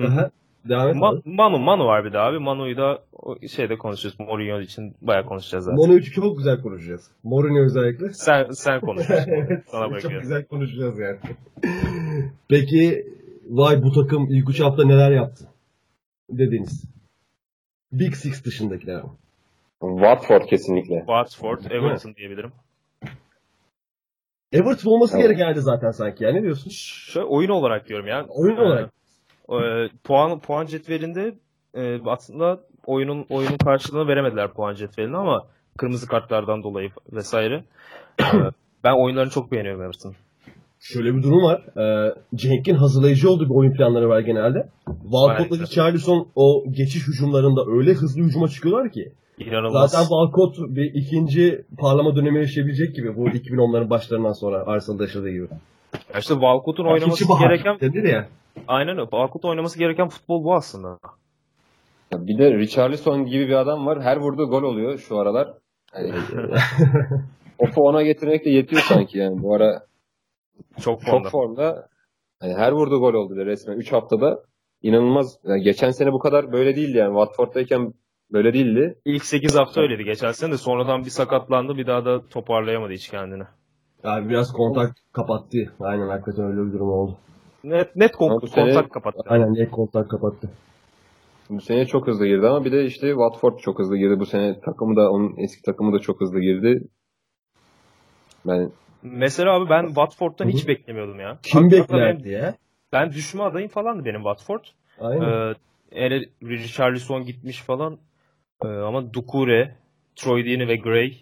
Aha. 0.07 0.31
Devam. 0.65 0.97
Ma- 0.97 1.21
Manu, 1.25 1.59
Manu 1.59 1.85
var 1.85 2.05
bir 2.05 2.13
de 2.13 2.19
abi. 2.19 2.39
Manu'yu 2.39 2.77
da 2.77 3.03
o 3.13 3.35
şeyde 3.47 3.77
konuşacağız. 3.77 4.19
Mourinho 4.19 4.61
için 4.61 4.95
bayağı 5.01 5.25
konuşacağız 5.25 5.65
zaten. 5.65 5.77
Mono 5.77 5.93
3'ü 5.93 6.11
çok 6.11 6.37
güzel 6.37 6.61
konuşacağız. 6.61 7.11
Mourinho 7.23 7.59
özellikle. 7.65 8.09
Sen, 8.13 8.49
sen 8.51 8.79
konuş. 8.81 9.05
evet, 9.09 9.63
Sana 9.67 9.99
çok 9.99 10.11
güzel 10.11 10.45
konuşacağız 10.45 10.99
yani. 10.99 11.17
Peki 12.49 13.07
vay 13.49 13.83
bu 13.83 13.91
takım 13.91 14.27
ilk 14.29 14.49
3 14.49 14.59
hafta 14.59 14.85
neler 14.85 15.11
yaptı? 15.11 15.45
Dediniz. 16.29 16.83
Big 17.91 18.13
Six 18.13 18.45
dışındakiler 18.45 18.95
ama. 18.95 19.15
Watford 19.81 20.45
kesinlikle. 20.49 20.97
Watford, 20.99 21.71
Everton 21.71 22.15
diyebilirim. 22.15 22.51
Everton 24.51 24.91
olması 24.91 25.11
Tamam. 25.11 25.27
gerekendi 25.27 25.61
zaten 25.61 25.91
sanki 25.91 26.23
ya. 26.23 26.31
Ne 26.31 26.41
diyorsun? 26.41 26.69
Şöyle 26.69 27.25
oyun 27.25 27.49
olarak 27.49 27.87
diyorum 27.89 28.07
ya. 28.07 28.25
Oyun 28.29 28.57
olarak. 28.57 28.91
E, 29.51 29.89
puan 30.03 30.39
puan 30.39 30.65
cetvelinde 30.65 31.35
e, 31.73 31.99
aslında 32.05 32.59
oyunun 32.85 33.25
oyunun 33.29 33.57
karşılığını 33.57 34.07
veremediler 34.07 34.53
puan 34.53 34.73
cetvelini 34.73 35.17
ama 35.17 35.43
kırmızı 35.77 36.07
kartlardan 36.07 36.63
dolayı 36.63 36.89
vesaire. 37.11 37.63
Ee, 38.19 38.23
ben 38.83 39.03
oyunlarını 39.03 39.29
çok 39.29 39.51
beğeniyorum 39.51 39.81
Everton. 39.81 40.13
Şöyle 40.79 41.15
bir 41.15 41.23
durum 41.23 41.43
var. 41.43 41.61
Ee, 41.77 42.13
Cenk'in 42.35 42.75
hazırlayıcı 42.75 43.29
olduğu 43.29 43.45
bir 43.45 43.55
oyun 43.55 43.73
planları 43.73 44.09
var 44.09 44.19
genelde. 44.19 44.69
Walcott'la. 45.01 45.63
Richarlison 45.63 46.27
o 46.35 46.63
geçiş 46.71 47.07
hücumlarında 47.07 47.61
öyle 47.77 47.93
hızlı 47.93 48.21
hücuma 48.23 48.47
çıkıyorlar 48.47 48.91
ki. 48.91 49.11
İnanılmaz. 49.39 49.91
Zaten 49.91 50.03
Walcott 50.03 50.75
bir 50.75 50.93
ikinci 50.93 51.65
parlama 51.77 52.15
dönemi 52.15 52.39
yaşayabilecek 52.39 52.95
gibi 52.95 53.15
bu 53.15 53.29
2010'ların 53.29 53.89
başlarından 53.89 54.33
sonra 54.33 54.63
Arsenal'da 54.67 55.03
yaşadığı 55.03 55.29
gibi. 55.29 55.47
Ya 56.13 56.19
işte 56.19 56.33
Walcott'un 56.33 56.85
oynaması 56.85 57.25
gereken 57.39 57.79
denir 57.79 58.03
ya. 58.03 58.27
Aynen 58.67 58.97
öyle. 58.97 59.01
Walcott'un 59.01 59.49
oynaması 59.49 59.79
gereken 59.79 60.07
futbol 60.09 60.43
bu 60.43 60.53
aslında. 60.55 60.99
Ya 62.11 62.27
Bir 62.27 62.37
de 62.37 62.53
Richarlison 62.53 63.25
gibi 63.25 63.47
bir 63.47 63.53
adam 63.55 63.85
var. 63.85 64.01
Her 64.01 64.17
vurduğu 64.17 64.49
gol 64.49 64.63
oluyor 64.63 64.97
şu 64.97 65.17
aralar. 65.19 65.53
Hani, 65.91 66.13
Ofu 67.59 67.81
ona 67.81 68.03
getirmek 68.03 68.45
de 68.45 68.49
yetiyor 68.49 68.81
sanki 68.81 69.17
yani. 69.17 69.43
Bu 69.43 69.55
ara 69.55 69.85
Çok 70.81 71.01
çok 71.01 71.03
formda. 71.03 71.29
formda. 71.29 71.87
Hani 72.39 72.53
her 72.53 72.71
vurduğu 72.71 72.99
gol 72.99 73.13
oldu 73.13 73.45
resmen. 73.45 73.77
3 73.77 73.91
haftada 73.91 74.43
inanılmaz. 74.81 75.37
Yani 75.43 75.61
geçen 75.61 75.91
sene 75.91 76.11
bu 76.13 76.19
kadar 76.19 76.51
böyle 76.51 76.75
değildi 76.75 76.97
yani. 76.97 77.13
Watford'dayken 77.13 77.93
böyle 78.31 78.53
değildi. 78.53 78.99
İlk 79.05 79.25
8 79.25 79.55
hafta 79.55 79.81
öyleydi 79.81 80.03
geçen 80.03 80.31
sene 80.31 80.51
de 80.51 80.57
sonradan 80.57 81.05
bir 81.05 81.09
sakatlandı 81.09 81.77
bir 81.77 81.87
daha 81.87 82.05
da 82.05 82.27
toparlayamadı 82.27 82.93
hiç 82.93 83.09
kendini. 83.09 83.43
Yani 84.03 84.29
biraz 84.29 84.53
kontak 84.53 84.95
kapattı. 85.13 85.57
Aynen 85.79 86.07
hakikaten 86.09 86.45
öyle 86.45 86.67
bir 86.67 86.73
durum 86.73 86.89
oldu. 86.89 87.17
Net 87.63 87.95
net 87.95 88.11
kon- 88.11 88.29
Ama 88.29 88.41
bu 88.41 88.47
sene- 88.47 88.73
kontak 88.73 88.91
kapattı. 88.91 89.21
Aynen 89.25 89.53
net 89.53 89.71
kontak 89.71 90.09
kapattı. 90.09 90.49
Bu 91.49 91.61
sene 91.61 91.85
çok 91.85 92.07
hızlı 92.07 92.27
girdi 92.27 92.47
ama 92.47 92.65
bir 92.65 92.71
de 92.71 92.85
işte 92.85 93.07
Watford 93.09 93.57
çok 93.59 93.79
hızlı 93.79 93.97
girdi. 93.97 94.19
Bu 94.19 94.25
sene 94.25 94.59
takımı 94.59 94.95
da 94.95 95.11
onun 95.11 95.37
eski 95.37 95.61
takımı 95.61 95.93
da 95.93 95.99
çok 95.99 96.21
hızlı 96.21 96.39
girdi. 96.39 96.81
Ben 98.47 98.71
Mesela 99.03 99.53
abi 99.55 99.69
ben 99.69 99.85
Watford'dan 99.87 100.47
hiç 100.49 100.67
beklemiyordum 100.67 101.19
ya. 101.19 101.39
Kim 101.43 101.61
Hakikaten 101.63 101.97
beklerdi 101.97 102.23
Ben, 102.29 102.29
ya? 102.31 102.55
ben 102.93 103.11
düşme 103.11 103.43
adayım 103.43 103.69
falandı 103.69 104.05
benim 104.05 104.19
Watford. 104.23 104.63
Aynen. 104.99 105.21
Ee, 105.51 105.55
ele 105.91 106.25
Richarlison 106.43 107.23
gitmiş 107.25 107.61
falan. 107.61 107.97
Ee, 108.63 108.67
ama 108.67 109.13
Dukure, 109.13 109.75
Troy 110.15 110.45
Deeney 110.45 110.67
ve 110.67 110.75
Gray. 110.75 111.17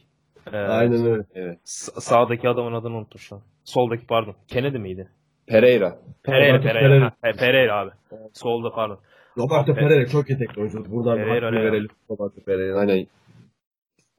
Ee, 0.54 0.58
Aynen 0.58 1.06
öyle. 1.06 1.24
evet. 1.36 1.60
sağdaki 1.66 2.50
adamın 2.50 2.74
adını 2.74 2.98
unuttum 2.98 3.20
şu 3.20 3.36
an. 3.36 3.42
Soldaki 3.64 4.08
pardon. 4.08 4.36
Kennedy 4.48 4.78
miydi? 4.78 5.10
Pereira. 5.48 5.98
Pereira, 6.24 6.58
Roberto 6.58 6.64
Pereira. 6.68 6.90
Pereira. 6.90 7.06
Ha, 7.22 7.32
Pereira 7.40 7.80
abi. 7.80 7.92
Solda 8.34 8.72
pardon. 8.76 8.98
Roberto 9.38 9.72
Pe- 9.72 9.76
Pereira 9.80 10.06
çok 10.08 10.30
yetenekli 10.30 10.62
oyuncu. 10.62 10.92
Buradan 10.92 11.18
bir 11.20 11.24
Pereira 11.24 11.46
hakkını 11.46 11.64
verelim. 11.64 11.88
Roberto 12.10 12.42
Pereira. 12.46 12.80
Aynen. 12.80 13.08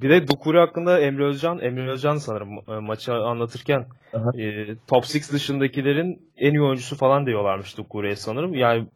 Bir 0.03 0.11
de 0.11 0.29
Dukuri 0.29 0.59
hakkında 0.59 1.01
Emre 1.01 1.25
Özcan, 1.25 1.59
Emre 1.59 1.91
Özcan 1.91 2.17
sanırım 2.17 2.49
e, 2.69 2.73
maçı 2.81 3.13
anlatırken 3.15 3.87
Aha. 4.15 4.31
e, 4.41 4.67
top 4.87 5.05
6 5.05 5.33
dışındakilerin 5.33 6.31
en 6.37 6.53
iyi 6.53 6.63
oyuncusu 6.63 6.97
falan 6.97 7.27
diyorlarmış 7.27 7.79
Dukuri'ye 7.79 8.17
sanırım. 8.17 8.55
Yani 8.55 8.87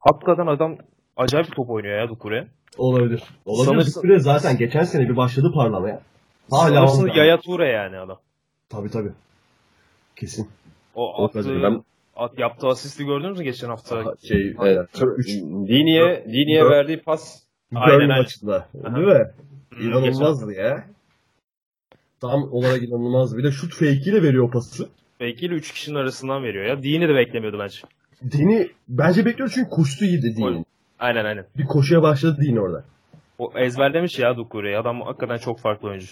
hakikaten 0.00 0.46
adam 0.46 0.76
acayip 1.16 1.56
top 1.56 1.70
oynuyor 1.70 1.98
ya 2.00 2.08
Dukuri. 2.08 2.46
Olabilir. 2.78 3.22
Olabilir. 3.46 3.72
Sanırsın- 3.72 3.96
Dukure 4.02 4.18
zaten 4.18 4.56
geçen 4.58 4.82
sene 4.82 5.08
bir 5.08 5.16
başladı 5.16 5.52
parlamaya. 5.54 6.00
Hala 6.50 6.86
Sanırsın. 6.86 7.10
Yaya 7.18 7.40
Toure 7.40 7.68
yani 7.68 7.98
adam. 7.98 8.18
Tabii 8.68 8.90
tabii. 8.90 9.12
Kesin. 10.16 10.48
O 10.96 11.24
attığı, 11.24 11.62
Ben- 11.62 11.82
at, 12.16 12.38
yaptığı 12.38 12.66
asisti 12.66 13.04
gördünüz 13.04 13.38
mü 13.38 13.44
geçen 13.44 13.68
hafta? 13.68 13.98
Aha, 13.98 14.14
Şey, 14.28 14.56
Evet. 14.62 14.88
Diniye, 15.68 16.24
Diniye 16.28 16.64
verdiği 16.64 17.00
pas 17.00 17.42
Aynen, 17.74 18.08
maçında. 18.08 18.68
Değil 18.74 19.06
mi? 19.06 19.30
İnanılmazdı 19.80 20.52
ya. 20.52 20.84
Tam 22.20 22.52
olarak 22.52 22.82
inanılmaz. 22.82 23.36
Bir 23.38 23.44
de 23.44 23.50
şut 23.50 23.74
fake 23.74 23.90
ile 23.92 24.22
veriyor 24.22 24.50
pası. 24.50 24.88
Belki 25.20 25.46
ile 25.46 25.54
3 25.54 25.72
kişinin 25.72 25.96
arasından 25.96 26.42
veriyor 26.42 26.64
ya. 26.64 26.82
Dini 26.82 27.08
de 27.08 27.14
beklemiyordu 27.14 27.58
bence. 27.58 27.78
Dini 28.32 28.68
bence 28.88 29.24
bekliyor 29.24 29.50
çünkü 29.54 29.70
koştu 29.70 30.04
iyiydi 30.04 30.36
Dini. 30.36 30.64
Aynen 30.98 31.24
aynen. 31.24 31.46
Bir 31.58 31.64
koşuya 31.64 32.02
başladı 32.02 32.38
Dini 32.40 32.60
orada. 32.60 32.84
O 33.38 33.52
ezberlemiş 33.58 34.18
ya 34.18 34.36
Dukuri'yi. 34.36 34.78
Adam 34.78 35.00
hakikaten 35.00 35.38
çok 35.38 35.60
farklı 35.60 35.88
oyuncu. 35.88 36.06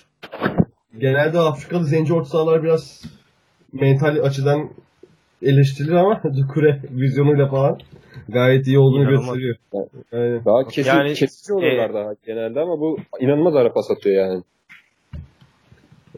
Genelde 0.99 1.39
Afrikalı 1.39 1.85
zenci 1.85 2.15
orta 2.15 2.29
sahalar 2.29 2.63
biraz 2.63 3.03
mental 3.75 4.19
açıdan 4.25 4.71
eleştirilir 5.43 5.93
ama 5.93 6.23
Dukure 6.37 6.81
vizyonuyla 6.91 7.49
falan 7.49 7.79
gayet 8.29 8.67
iyi 8.67 8.79
olduğunu 8.79 9.03
İnanılmaz. 9.03 9.39
gösteriyor. 9.39 9.57
Aynen. 10.13 10.45
daha 10.45 10.69
kesin, 10.69 10.91
Yani- 10.91 11.15
kesici 11.15 11.53
oluyorlar 11.53 11.95
daha 11.95 12.13
genelde 12.27 12.61
ama 12.61 12.81
bu 12.81 12.99
inanılmaz 13.21 13.55
ara 13.57 13.73
pas 13.73 13.91
atıyor 13.91 14.27
yani. 14.29 14.43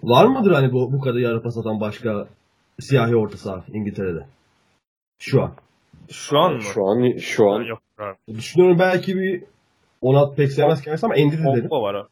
Var 0.02 0.24
mıdır 0.26 0.52
hani 0.52 0.72
bu, 0.72 0.92
bu 0.92 1.00
kadar 1.00 1.18
yarı 1.18 1.42
pas 1.42 1.58
atan 1.58 1.80
başka 1.80 2.26
siyahi 2.80 3.16
orta 3.16 3.36
saha 3.36 3.64
İngiltere'de? 3.72 4.26
Şu 5.18 5.42
an. 5.42 5.52
Şu 6.10 6.38
an 6.38 6.54
mı? 6.54 6.62
Şu 6.62 6.84
an 6.86 7.16
şu 7.18 7.50
an 7.50 7.62
Yok. 7.62 7.78
ha. 7.96 8.12
Düşünüyorum 8.28 8.78
belki 8.78 9.16
bir 9.16 9.42
Onat 10.00 10.36
pek 10.36 10.52
sevmez 10.52 10.82
kendisi 10.82 11.06
ama 11.06 11.16
Endi 11.16 11.38
de 11.38 11.42
derim. 11.44 11.70
Var 11.70 11.94
o. 11.94 12.06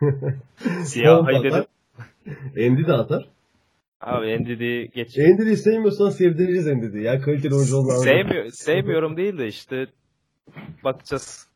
Siyah 0.84 1.18
Pogba 1.18 1.32
dedim. 1.44 1.52
atar. 1.52 1.66
Endi 2.56 2.86
de 2.86 2.92
atar. 2.92 3.28
Abi 4.02 4.42
Ndidi 4.42 4.90
geç. 4.94 5.18
Endi'yi 5.18 5.56
sevmiyorsan 5.56 6.10
sevdireceğiz 6.10 6.68
Endi'yi. 6.68 7.04
Ya 7.04 7.20
kaliteli 7.20 7.54
oyuncu 7.54 7.76
anladım. 7.76 8.02
Sevmiyor, 8.04 8.46
sevmiyorum 8.50 9.16
değil 9.16 9.38
de 9.38 9.46
işte 9.46 9.86
bakacağız. 10.84 11.48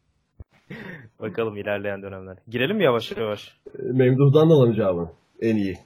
Bakalım 1.20 1.56
ilerleyen 1.56 2.02
dönemler. 2.02 2.36
Girelim 2.48 2.80
yavaş 2.80 3.16
yavaş? 3.16 3.56
Memduh'dan 3.78 4.50
da 4.50 4.54
alalım 4.54 4.74
cevabını. 4.74 5.08
En 5.40 5.56
iyi. 5.56 5.76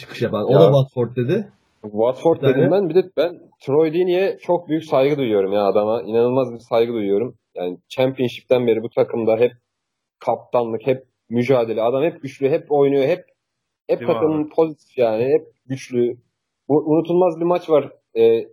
Çıkış 0.00 0.22
yapan. 0.22 0.44
O 0.48 0.52
Ya. 0.52 0.60
da 0.60 0.72
Watford 0.72 1.16
dedi. 1.16 1.48
Watford 1.82 2.40
tane- 2.40 2.54
dedim 2.56 2.70
ben. 2.72 2.88
Bir 2.88 2.94
de 2.94 3.10
ben 3.16 3.38
Troy 3.66 3.92
Deeney'e 3.92 4.38
çok 4.42 4.68
büyük 4.68 4.84
saygı 4.84 5.16
duyuyorum 5.18 5.52
ya 5.52 5.64
adama. 5.64 6.02
İnanılmaz 6.02 6.52
bir 6.52 6.58
saygı 6.58 6.92
duyuyorum. 6.92 7.34
Yani 7.54 7.78
Championship'ten 7.88 8.66
beri 8.66 8.82
bu 8.82 8.88
takımda 8.90 9.36
hep 9.36 9.52
kaptanlık, 10.18 10.86
hep 10.86 11.04
mücadele. 11.30 11.82
Adam 11.82 12.02
hep 12.04 12.22
güçlü, 12.22 12.50
hep 12.50 12.72
oynuyor, 12.72 13.04
hep 13.04 13.24
hep 13.90 14.06
takımın 14.06 14.48
pozitif 14.56 14.98
yani. 14.98 15.24
Hep 15.24 15.46
güçlü. 15.66 16.16
Bu 16.68 16.84
unutulmaz 16.86 17.40
bir 17.40 17.44
maç 17.44 17.70
var. 17.70 17.92
Ee, 18.14 18.46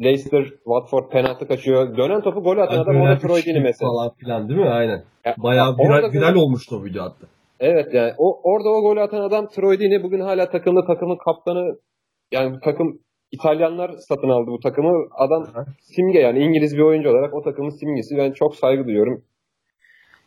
Leicester, 0.00 0.44
Watford 0.44 1.10
penaltı 1.10 1.48
kaçıyor. 1.48 1.96
Dönen 1.96 2.22
topu 2.22 2.42
gol 2.42 2.58
atan 2.58 2.78
adam 2.78 2.96
o 2.96 3.00
da 3.00 3.04
Dönen 3.04 3.18
Troy 3.18 3.38
üçlük 3.38 3.46
Deeney 3.46 3.62
mesela. 3.62 3.90
Falan 3.90 4.10
filan 4.14 4.48
değil 4.48 4.60
mi? 4.60 4.68
Aynen. 4.68 5.04
Ya, 5.24 5.34
Bayağı 5.38 5.68
ya 5.68 5.76
viral, 5.78 6.12
viral 6.12 6.34
olmuştu 6.34 6.76
o 6.76 6.84
video 6.84 7.02
hatta. 7.02 7.26
Evet 7.60 7.94
yani 7.94 8.12
o 8.18 8.40
orada 8.42 8.68
o 8.68 8.82
golü 8.82 9.00
atan 9.00 9.20
adam 9.20 9.48
Troy 9.48 9.78
bugün 10.02 10.20
hala 10.20 10.50
takımda 10.50 10.86
takımın 10.86 11.16
kaptanı 11.16 11.78
yani 12.32 12.54
bu 12.54 12.60
takım 12.60 12.98
İtalyanlar 13.32 13.90
satın 14.08 14.28
aldı 14.28 14.50
bu 14.50 14.60
takımı. 14.60 15.08
Adam 15.14 15.46
simge 15.80 16.18
yani 16.18 16.38
İngiliz 16.38 16.76
bir 16.76 16.82
oyuncu 16.82 17.10
olarak 17.10 17.34
o 17.34 17.42
takımın 17.42 17.70
simgesi. 17.70 18.16
Ben 18.16 18.32
çok 18.32 18.56
saygı 18.56 18.84
duyuyorum. 18.84 19.24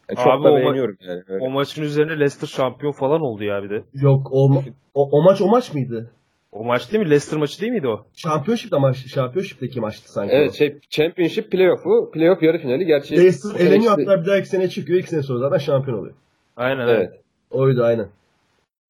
Yani 0.10 0.24
çok 0.24 0.34
Abi 0.34 0.44
da 0.44 0.52
o 0.52 0.58
ma- 0.58 0.62
beğeniyorum 0.62 0.98
yani. 1.02 1.24
Öyle. 1.28 1.46
O 1.46 1.50
maçın 1.50 1.82
üzerine 1.82 2.12
Leicester 2.20 2.48
şampiyon 2.48 2.92
falan 2.92 3.22
oldu 3.22 3.44
ya 3.44 3.64
bir 3.64 3.70
de. 3.70 3.84
Yok 3.94 4.28
o, 4.32 4.50
ma- 4.50 4.72
o, 4.94 5.10
o 5.12 5.24
maç 5.24 5.42
o 5.42 5.48
maç 5.48 5.74
mıydı? 5.74 6.12
O 6.52 6.64
maç 6.64 6.92
değil 6.92 7.04
mi? 7.04 7.10
Leicester 7.10 7.40
maçı 7.40 7.62
değil 7.62 7.72
miydi 7.72 7.88
o? 7.88 8.06
Championship'te 8.14 8.78
maç, 8.78 9.06
Championship'teki 9.08 9.80
maçtı 9.82 10.12
sanki. 10.12 10.34
Evet 10.34 10.50
o. 10.50 10.54
şey 10.54 10.80
Championship 10.90 11.52
playoff'u, 11.52 12.12
playoff 12.14 12.44
yarı 12.44 12.58
finali 12.58 12.86
gerçi. 12.86 13.18
Leicester 13.18 13.60
eleniyor 13.60 13.92
işte- 14.00 14.06
hatta 14.06 14.22
bir 14.22 14.28
dahaki 14.28 14.50
sene 14.50 14.70
çıkıyor. 14.70 15.00
İki 15.00 15.10
sene 15.10 15.24
sonra 15.24 15.40
zaten 15.40 15.58
şampiyon 15.58 15.98
oluyor. 15.98 16.14
Aynen 16.58 16.88
evet. 16.88 17.10
Evet. 17.10 17.22
Oydu 17.52 17.84
aynen. 17.84 18.08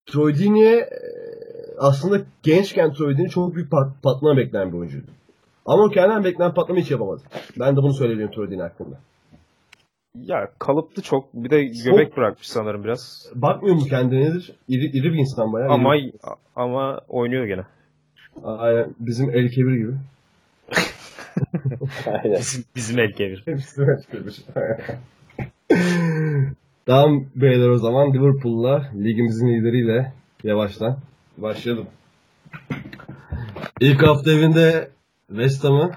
Troy 0.05 0.39
Deeney 0.39 0.73
e, 0.79 0.89
aslında 1.77 2.21
gençken 2.43 2.93
Troy 2.93 3.17
Deeney 3.17 3.29
çok 3.29 3.55
büyük 3.55 3.71
pat, 3.71 3.87
patlama 4.03 4.37
bekleyen 4.37 4.71
bir 4.73 4.77
oyuncuydu. 4.77 5.07
Ama 5.65 5.83
o 5.83 5.89
kendinden 5.89 6.23
beklenen 6.23 6.53
patlama 6.53 6.79
hiç 6.79 6.91
yapamadı. 6.91 7.21
Ben 7.59 7.75
de 7.75 7.77
bunu 7.77 7.93
söyleyebilirim 7.93 8.31
Troy 8.31 8.49
Deeney 8.49 8.63
hakkında. 8.63 8.99
Ya 10.15 10.51
kalıplı 10.59 11.01
çok. 11.01 11.33
Bir 11.33 11.49
de 11.49 11.63
göbek 11.63 12.17
bırakmış 12.17 12.47
sanırım 12.47 12.83
biraz. 12.83 13.29
Bakmıyor 13.35 13.75
mu 13.75 13.85
kendine 13.89 14.19
nedir? 14.19 14.51
İri, 14.67 14.85
iri 14.85 15.13
bir 15.13 15.19
insan 15.19 15.53
bayağı. 15.53 15.69
Ama 15.69 15.95
iri. 15.95 16.11
ama 16.55 17.01
oynuyor 17.07 17.45
gene. 17.45 17.61
Aynen 18.43 18.95
bizim 18.99 19.29
El 19.29 19.49
Kebir 19.49 19.75
gibi. 19.75 19.91
Aynen. 22.05 22.39
Bizim, 22.39 22.63
bizim 22.75 22.99
el 22.99 23.13
kebir. 23.13 23.41
Hepsi 23.45 23.81
El 23.81 24.03
Kebir. 24.11 24.43
tamam 26.85 27.25
beyler 27.35 27.69
o 27.69 27.77
zaman 27.77 28.13
Liverpool'la 28.13 28.89
ligimizin 28.95 29.47
lideriyle 29.47 30.13
yavaştan 30.43 30.97
başlayalım. 31.37 31.87
İlk 33.79 34.03
hafta 34.03 34.31
evinde 34.31 34.89
West 35.27 35.63
Ham'ı 35.63 35.91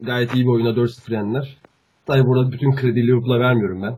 gayet 0.00 0.34
iyi 0.34 0.44
bir 0.44 0.50
oyuna 0.50 0.68
4-0 0.68 1.12
yendiler. 1.12 1.56
Tabi 2.06 2.26
burada 2.26 2.52
bütün 2.52 2.76
krediyi 2.76 3.06
Liverpool'a 3.06 3.40
vermiyorum 3.40 3.82
ben. 3.82 3.96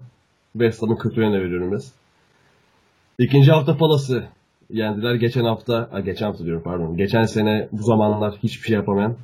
West 0.52 0.82
Ham'ın 0.82 0.96
kötü 0.96 1.20
yönüne 1.20 1.40
veriyorum 1.40 1.70
biraz. 1.70 1.92
İkinci 3.18 3.52
hafta 3.52 3.76
Palas'ı 3.76 4.24
yendiler. 4.70 5.14
Geçen 5.14 5.44
hafta, 5.44 5.88
ha, 5.92 6.00
geçen 6.00 6.26
hafta 6.26 6.44
diyorum 6.44 6.62
pardon. 6.62 6.96
Geçen 6.96 7.24
sene 7.24 7.68
bu 7.72 7.82
zamanlar 7.82 8.34
hiçbir 8.42 8.66
şey 8.66 8.76
yapamayan 8.76 9.16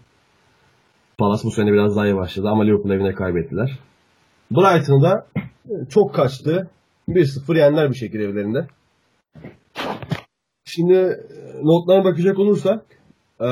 Palace 1.18 1.44
bu 1.44 1.50
sene 1.50 1.72
biraz 1.72 1.96
daha 1.96 2.06
iyi 2.06 2.16
başladı 2.16 2.48
ama 2.48 2.64
Liverpool 2.64 2.90
evine 2.90 3.12
kaybettiler. 3.12 3.78
Brighton'da 4.50 5.26
çok 5.90 6.14
kaçtı. 6.14 6.70
1-0 7.08 7.58
yendiler 7.58 7.90
bir 7.90 7.94
şekilde 7.94 8.24
evlerinde. 8.24 8.66
Şimdi 10.64 10.94
e, 10.94 11.18
notlarına 11.62 12.04
bakacak 12.04 12.38
olursak 12.38 12.84
e, 13.40 13.46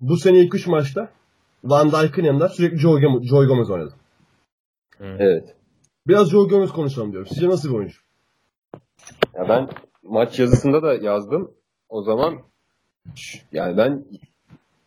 bu 0.00 0.16
sene 0.16 0.38
ilk 0.38 0.54
3 0.54 0.66
maçta 0.66 1.08
Van 1.64 1.92
Dijk'ın 1.92 2.24
yanında 2.24 2.48
sürekli 2.48 2.78
Joe 2.78 3.46
Gomez 3.46 3.70
oynadı. 3.70 3.94
Evet. 5.00 5.56
Biraz 6.06 6.30
Joe 6.30 6.48
Gomez 6.48 6.72
konuşalım 6.72 7.12
diyorum. 7.12 7.28
Sizce 7.28 7.48
nasıl 7.48 7.68
bir 7.68 7.74
oyuncu? 7.74 7.98
Ya 9.34 9.48
ben 9.48 9.68
maç 10.02 10.38
yazısında 10.38 10.82
da 10.82 10.94
yazdım. 10.94 11.54
O 11.88 12.02
zaman 12.02 12.38
yani 13.52 13.76
ben 13.76 14.04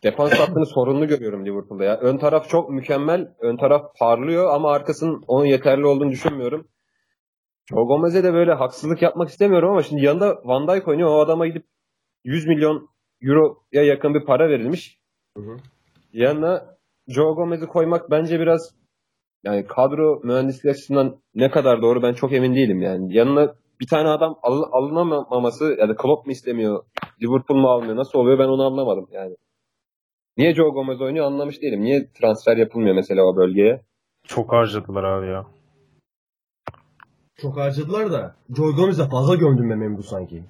defans 0.04 0.34
hattını 0.34 0.65
sorunlu 0.65 1.08
görüyorum 1.08 1.45
Liverpool'da 1.45 1.84
ya. 1.84 1.97
Ön 1.99 2.17
taraf 2.17 2.49
çok 2.49 2.69
mükemmel. 2.69 3.34
Ön 3.39 3.58
taraf 3.58 3.82
parlıyor 3.99 4.54
ama 4.54 4.71
arkasının 4.71 5.23
onun 5.28 5.45
yeterli 5.45 5.86
olduğunu 5.86 6.12
düşünmüyorum. 6.12 6.67
Joe 7.69 7.84
Gomez'e 7.84 8.23
de 8.23 8.34
böyle 8.34 8.54
haksızlık 8.54 9.02
yapmak 9.02 9.30
istemiyorum 9.30 9.69
ama 9.69 9.84
şimdi 9.84 10.06
yanında 10.06 10.41
Van 10.43 10.67
Dijk 10.67 10.88
oynuyor. 10.88 11.10
O 11.10 11.21
adama 11.21 11.47
gidip 11.47 11.65
100 12.23 12.47
milyon 12.47 12.89
euroya 13.21 13.84
yakın 13.84 14.13
bir 14.13 14.26
para 14.26 14.49
verilmiş. 14.49 14.99
Hı 15.38 15.43
hı. 15.43 15.58
Yanına 16.13 16.78
Joe 17.08 17.34
Gomez'i 17.36 17.67
koymak 17.67 18.12
bence 18.12 18.39
biraz 18.39 18.83
yani 19.43 19.67
kadro 19.67 20.19
mühendisliği 20.23 20.71
açısından 20.71 21.15
ne 21.36 21.51
kadar 21.51 21.82
doğru 21.82 22.01
ben 22.01 22.13
çok 22.13 22.34
emin 22.34 22.56
değilim 22.56 22.82
yani. 22.82 23.15
Yanına 23.17 23.53
bir 23.82 23.88
tane 23.88 24.10
adam 24.10 24.36
al- 24.43 24.69
alınamaması 24.71 25.75
ya 25.79 25.89
da 25.89 25.95
Klopp 25.95 26.25
mu 26.25 26.32
istemiyor, 26.32 26.84
Liverpool 27.21 27.58
mu 27.58 27.67
almıyor, 27.69 27.95
nasıl 27.95 28.19
oluyor 28.19 28.39
ben 28.39 28.47
onu 28.47 28.63
anlamadım 28.65 29.08
yani. 29.12 29.36
Niye 30.38 30.53
Joe 30.56 30.69
Gomez 30.69 31.01
oynuyor 31.01 31.25
anlamış 31.25 31.62
değilim. 31.62 31.82
Niye 31.82 32.08
transfer 32.13 32.58
yapılmıyor 32.58 32.95
mesela 32.95 33.23
o 33.23 33.36
bölgeye? 33.36 33.82
Çok 34.27 34.51
harcadılar 34.53 35.03
abi 35.03 35.27
ya. 35.27 35.45
Çok 37.36 37.58
harcadılar 37.58 38.12
da 38.12 38.36
Joe 38.58 38.71
Gomez'e 38.71 39.10
fazla 39.10 39.36
gömdüm 39.36 39.69
ben 39.69 39.77
Memdu 39.77 40.03
sanki. 40.03 40.43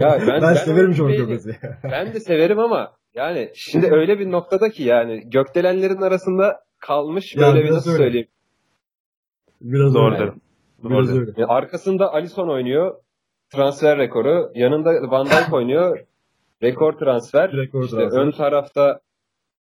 Ya 0.00 0.18
Ben, 0.26 0.54
severim 0.54 0.90
o 0.90 0.92
Joe 0.92 1.08
beğeni- 1.08 1.24
Gomez'i. 1.24 1.56
Ben 1.84 2.12
de 2.14 2.20
severim 2.20 2.58
ama 2.58 2.92
yani 3.14 3.50
şimdi 3.54 3.86
öyle 3.90 4.18
bir 4.18 4.30
noktada 4.32 4.70
ki 4.70 4.82
yani 4.82 5.30
gökdelenlerin 5.30 6.02
arasında 6.02 6.60
kalmış 6.80 7.36
Ya 7.36 7.42
böyle 7.42 7.58
bir 7.58 7.64
biraz 7.64 7.74
nasıl 7.74 7.90
öyle. 7.90 8.02
söyleyeyim. 8.02 8.28
Biraz 9.60 9.94
Doğru 9.94 10.14
öyle. 10.14 10.32
Biraz 10.84 11.18
öyle. 11.18 11.32
Yani 11.36 11.46
arkasında 11.52 12.12
Alisson 12.12 12.48
oynuyor. 12.48 12.94
Transfer 13.50 13.98
rekoru. 13.98 14.50
Yanında 14.54 14.90
Van 15.10 15.26
Dijk 15.26 15.52
oynuyor. 15.52 15.98
Rekor 16.62 16.92
transfer. 16.92 17.52
Rekor 17.52 17.84
İşte 17.84 17.96
transfer. 17.96 18.20
ön 18.20 18.30
tarafta 18.30 19.00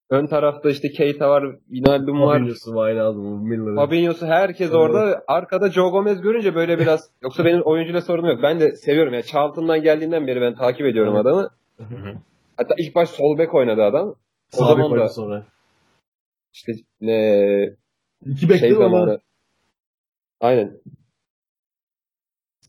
ön 0.09 0.25
tarafta 0.27 0.69
işte 0.69 0.89
Keita 0.89 1.29
var, 1.29 1.43
Wijnaldum 1.67 2.21
var. 2.21 2.37
Fabinho'su, 2.39 2.71
Wijnaldum. 2.71 3.75
Fabinho'su 3.75 4.25
herkes 4.25 4.73
orada. 4.73 5.23
Arkada 5.27 5.69
Joe 5.71 5.89
Gomez 5.89 6.21
görünce 6.21 6.55
böyle 6.55 6.79
biraz 6.79 7.09
yoksa 7.21 7.45
benim 7.45 7.61
oyuncuyla 7.61 8.01
sorunum 8.01 8.29
yok. 8.29 8.39
Ben 8.43 8.59
de 8.59 8.75
seviyorum. 8.75 9.13
Yani 9.13 9.23
Charlton'dan 9.23 9.81
geldiğinden 9.81 10.27
beri 10.27 10.41
ben 10.41 10.55
takip 10.55 10.85
ediyorum 10.85 11.15
Evet. 11.15 11.25
adamı. 11.25 11.49
Hatta 12.57 12.75
ilk 12.77 12.95
baş 12.95 13.09
sol 13.09 13.37
bek 13.37 13.53
oynadı 13.55 13.83
adam. 13.83 14.07
O 14.09 14.15
Sağ 14.49 14.65
zaman 14.65 14.99
da 14.99 15.07
sonra. 15.09 15.45
İşte 16.57 16.71
ne 17.01 17.69
İki 18.25 18.57
şey 18.59 18.71
ama 18.71 18.79
zamanı. 18.79 19.19
Aynen. 20.39 20.71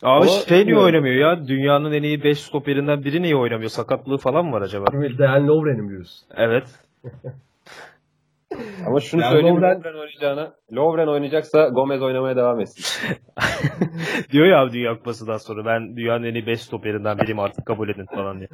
Abi 0.02 0.26
Ama 0.26 0.26
şey 0.26 0.66
niye 0.66 0.76
oynamıyor 0.76 1.14
ya? 1.14 1.48
Dünyanın 1.48 1.92
en 1.92 2.02
iyi 2.02 2.24
5 2.24 2.38
stoperinden 2.40 3.04
biri 3.04 3.22
niye 3.22 3.36
oynamıyor? 3.36 3.70
Sakatlığı 3.70 4.18
falan 4.18 4.46
mı 4.46 4.52
var 4.52 4.62
acaba? 4.62 4.86
Dan 5.18 5.48
Lovren'i 5.48 5.82
mi 5.82 5.88
diyorsun? 5.90 6.28
Evet. 6.36 6.64
Ama 8.86 9.00
şunu 9.00 9.20
Ya 9.20 9.30
söyleyeyim 9.30 9.56
Lovren- 9.56 9.78
Lovren 9.78 9.94
oynayacağına. 9.94 10.54
Lovren 10.72 11.06
oynayacaksa 11.08 11.68
Gomez 11.68 12.02
oynamaya 12.02 12.36
devam 12.36 12.60
etsin. 12.60 12.84
Diyor 14.32 14.46
ya 14.46 14.58
abi 14.62 14.72
Dünya 14.72 14.96
Kupası'dan 14.98 15.36
sonra 15.36 15.64
ben 15.66 15.96
dünyanın 15.96 16.24
en 16.24 16.34
iyi 16.34 16.46
5 16.46 16.60
stoperinden 16.60 17.18
biriyim 17.18 17.38
artık 17.38 17.66
kabul 17.66 17.88
edin 17.88 18.06
falan 18.14 18.38
diye. 18.38 18.48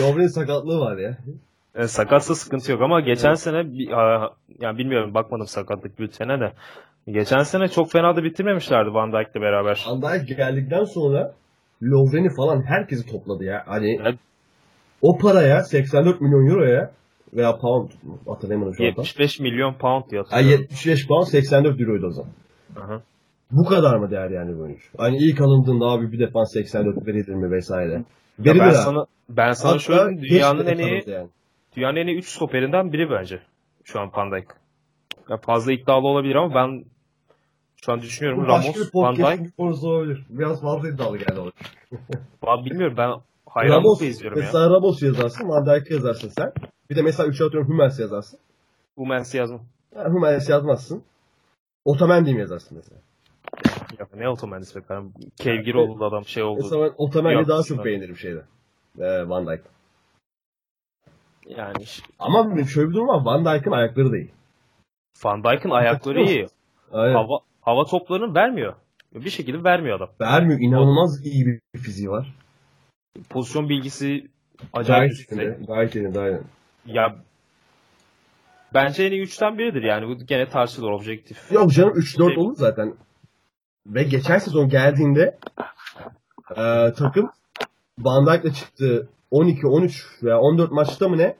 Lovren'in 0.00 0.26
sakatlığı 0.26 0.80
var 0.80 0.96
ya. 0.98 1.18
Yani 1.74 1.84
E, 1.84 1.88
sakatsa 1.88 2.34
sıkıntı 2.34 2.72
yok 2.72 2.82
ama 2.82 3.00
geçen 3.00 3.34
sene 3.34 3.72
bir- 3.72 3.90
aa, 3.92 4.30
yani 4.60 4.78
bilmiyorum 4.78 5.14
bakmadım 5.14 5.46
sakatlık 5.46 5.98
bültene 5.98 6.40
de. 6.40 6.52
Geçen 7.12 7.42
sene 7.42 7.68
çok 7.68 7.92
fena 7.92 8.16
da 8.16 8.24
bitirmemişlerdi 8.24 8.94
Van 8.94 9.12
Dijk'le 9.12 9.34
beraber. 9.34 9.86
Van 9.88 10.02
Dijk 10.02 10.36
geldikten 10.36 10.84
sonra 10.84 11.34
Lovren'i 11.82 12.34
falan 12.36 12.62
herkesi 12.62 13.06
topladı 13.06 13.44
ya. 13.44 13.62
Hani 13.66 13.98
Evet. 14.02 14.14
o 15.02 15.18
paraya 15.18 15.62
84 15.62 16.20
milyon 16.20 16.46
euroya 16.50 16.90
veya 17.34 17.56
pound 17.56 17.90
hatırlayamadım 18.26 18.74
şu 18.74 18.82
anda. 18.82 18.88
75 18.88 19.40
milyon 19.40 19.74
pound 19.74 20.10
diye 20.10 20.20
hatırlıyorum. 20.20 20.60
75 20.62 21.06
pound 21.08 21.26
84 21.26 21.80
euroydu 21.80 22.06
o 22.06 22.10
zaman. 22.10 22.30
Aha. 22.80 23.02
Bu 23.50 23.64
kadar 23.64 23.96
mı 23.96 24.10
değer 24.10 24.30
yani 24.30 24.58
bu 24.58 24.62
oyuncu? 24.62 24.82
Hani 24.98 25.16
ilk 25.16 25.40
alındığında 25.40 25.84
abi 25.86 26.12
bir 26.12 26.18
defans 26.18 26.52
84 26.52 27.06
verilir 27.06 27.34
mi 27.34 27.50
vesaire. 27.50 28.02
Verilir 28.38 28.60
ben 28.60 28.68
abi. 28.68 28.74
sana 28.74 29.06
ben 29.28 29.52
sana 29.52 29.70
Hatta 29.72 29.78
şöyle 29.80 30.20
dünyanın 30.22 30.66
en 30.66 30.78
iyi 30.78 31.02
yani. 31.06 31.28
Dünyanın 31.78 31.96
en 31.96 32.06
iyi 32.06 32.18
3 32.18 32.28
stoperinden 32.28 32.92
biri 32.92 33.10
bence 33.10 33.42
şu 33.84 34.00
an 34.00 34.10
Van 34.16 34.32
Dijk. 34.32 34.48
Ya 35.28 35.36
fazla 35.36 35.72
iddialı 35.72 36.06
olabilir 36.06 36.34
ama 36.34 36.54
ben 36.54 36.84
şu 37.84 37.92
an 37.92 38.00
düşünüyorum 38.00 38.44
Bu 38.44 38.48
başka 38.48 38.72
bir 38.72 38.78
Ramos, 38.78 38.94
Van 38.94 39.16
Dijk. 39.16 39.22
podcast'in 39.22 39.44
bir 39.44 39.50
konusu 39.52 39.88
olabilir. 39.88 40.26
Biraz 40.28 40.62
fazla 40.62 40.88
iddialı 40.88 41.18
geldi 41.18 41.40
olabilir. 41.40 41.72
Vallahi 42.42 42.64
bilmiyorum 42.64 42.96
ben 42.96 43.08
Ramos, 43.08 43.22
hayranlıkla 43.46 44.06
izliyorum 44.06 44.38
ya. 44.38 44.44
mesela 44.44 44.70
Ramos 44.70 45.02
yazarsın, 45.02 45.48
Van 45.48 45.66
Dijk'ı 45.66 45.94
yazarsın 45.94 46.28
sen. 46.28 46.52
Bir 46.90 46.96
de 46.96 47.02
mesela 47.02 47.28
3'e 47.28 47.46
atıyorum 47.46 47.68
Hummels 47.68 48.00
yazarsın. 48.00 48.38
Hummels'i 48.96 49.36
yazma. 49.36 49.60
Ha, 49.94 50.04
Hummels 50.04 50.48
yazmazsın. 50.48 51.02
Otamendi 51.84 52.34
mi 52.34 52.40
yazarsın 52.40 52.76
mesela? 52.76 53.00
Ya 53.98 54.06
ne 54.16 54.28
otomendis 54.28 54.76
be 54.76 54.80
kardeşim. 54.80 55.12
Kevgir 55.36 55.74
oldu 55.74 56.04
adam 56.04 56.24
şey 56.24 56.42
oldu. 56.42 56.60
Mesela 56.62 56.82
ben 56.82 56.94
Otamendi'yi 56.96 57.48
daha 57.48 57.62
çok 57.62 57.78
abi. 57.78 57.84
beğenirim 57.84 58.16
şeyde. 58.16 58.42
Ee, 59.00 59.28
Van 59.28 59.46
Dijk. 59.46 59.60
Yani 61.56 61.84
Ama 62.18 62.64
şöyle 62.64 62.88
bir 62.88 62.94
durum 62.94 63.08
var. 63.08 63.24
Van 63.24 63.44
Dijk'ın 63.44 63.70
ayakları 63.72 64.12
değil. 64.12 64.30
Van 65.24 65.44
Dijk'ın 65.44 65.70
ayakları 65.70 66.24
iyi. 66.24 66.46
Aynen. 66.92 67.14
Hava 67.14 67.38
hava 67.60 67.84
toplarını 67.84 68.34
vermiyor. 68.34 68.74
Bir 69.14 69.30
şekilde 69.30 69.64
vermiyor 69.64 69.96
adam. 69.96 70.10
Vermiyor. 70.20 70.60
İnanılmaz 70.60 71.26
iyi 71.26 71.46
bir 71.46 71.78
fiziği 71.80 72.10
var. 72.10 72.34
Pozisyon 73.30 73.68
bilgisi 73.68 74.26
acayip 74.72 75.00
Gayet 75.00 75.12
üst 75.12 75.32
yerinde. 75.32 75.54
düzey. 75.54 75.66
Gayet 75.66 75.94
yerinde 75.94 76.20
aynen. 76.20 76.42
Ya 76.86 77.16
bence 78.74 79.04
en 79.04 79.12
iyi 79.12 79.22
üçten 79.22 79.58
biridir 79.58 79.82
yani. 79.82 80.08
Bu 80.08 80.26
gene 80.26 80.48
tartışılır 80.48 80.90
objektif. 80.90 81.52
Yok 81.52 81.72
canım 81.72 81.92
3-4 81.96 82.28
Şey- 82.34 82.38
olur 82.38 82.54
zaten. 82.56 82.94
Ve 83.86 84.02
geçen 84.02 84.38
sezon 84.38 84.68
geldiğinde 84.68 85.38
e, 86.50 86.92
takım 86.96 87.30
Van 87.98 88.26
Dijk'le 88.26 88.54
çıktı 88.54 89.08
12, 89.30 89.66
13 89.66 90.06
veya 90.22 90.40
14 90.40 90.72
maçta 90.72 91.08
mı 91.08 91.18
ne? 91.18 91.34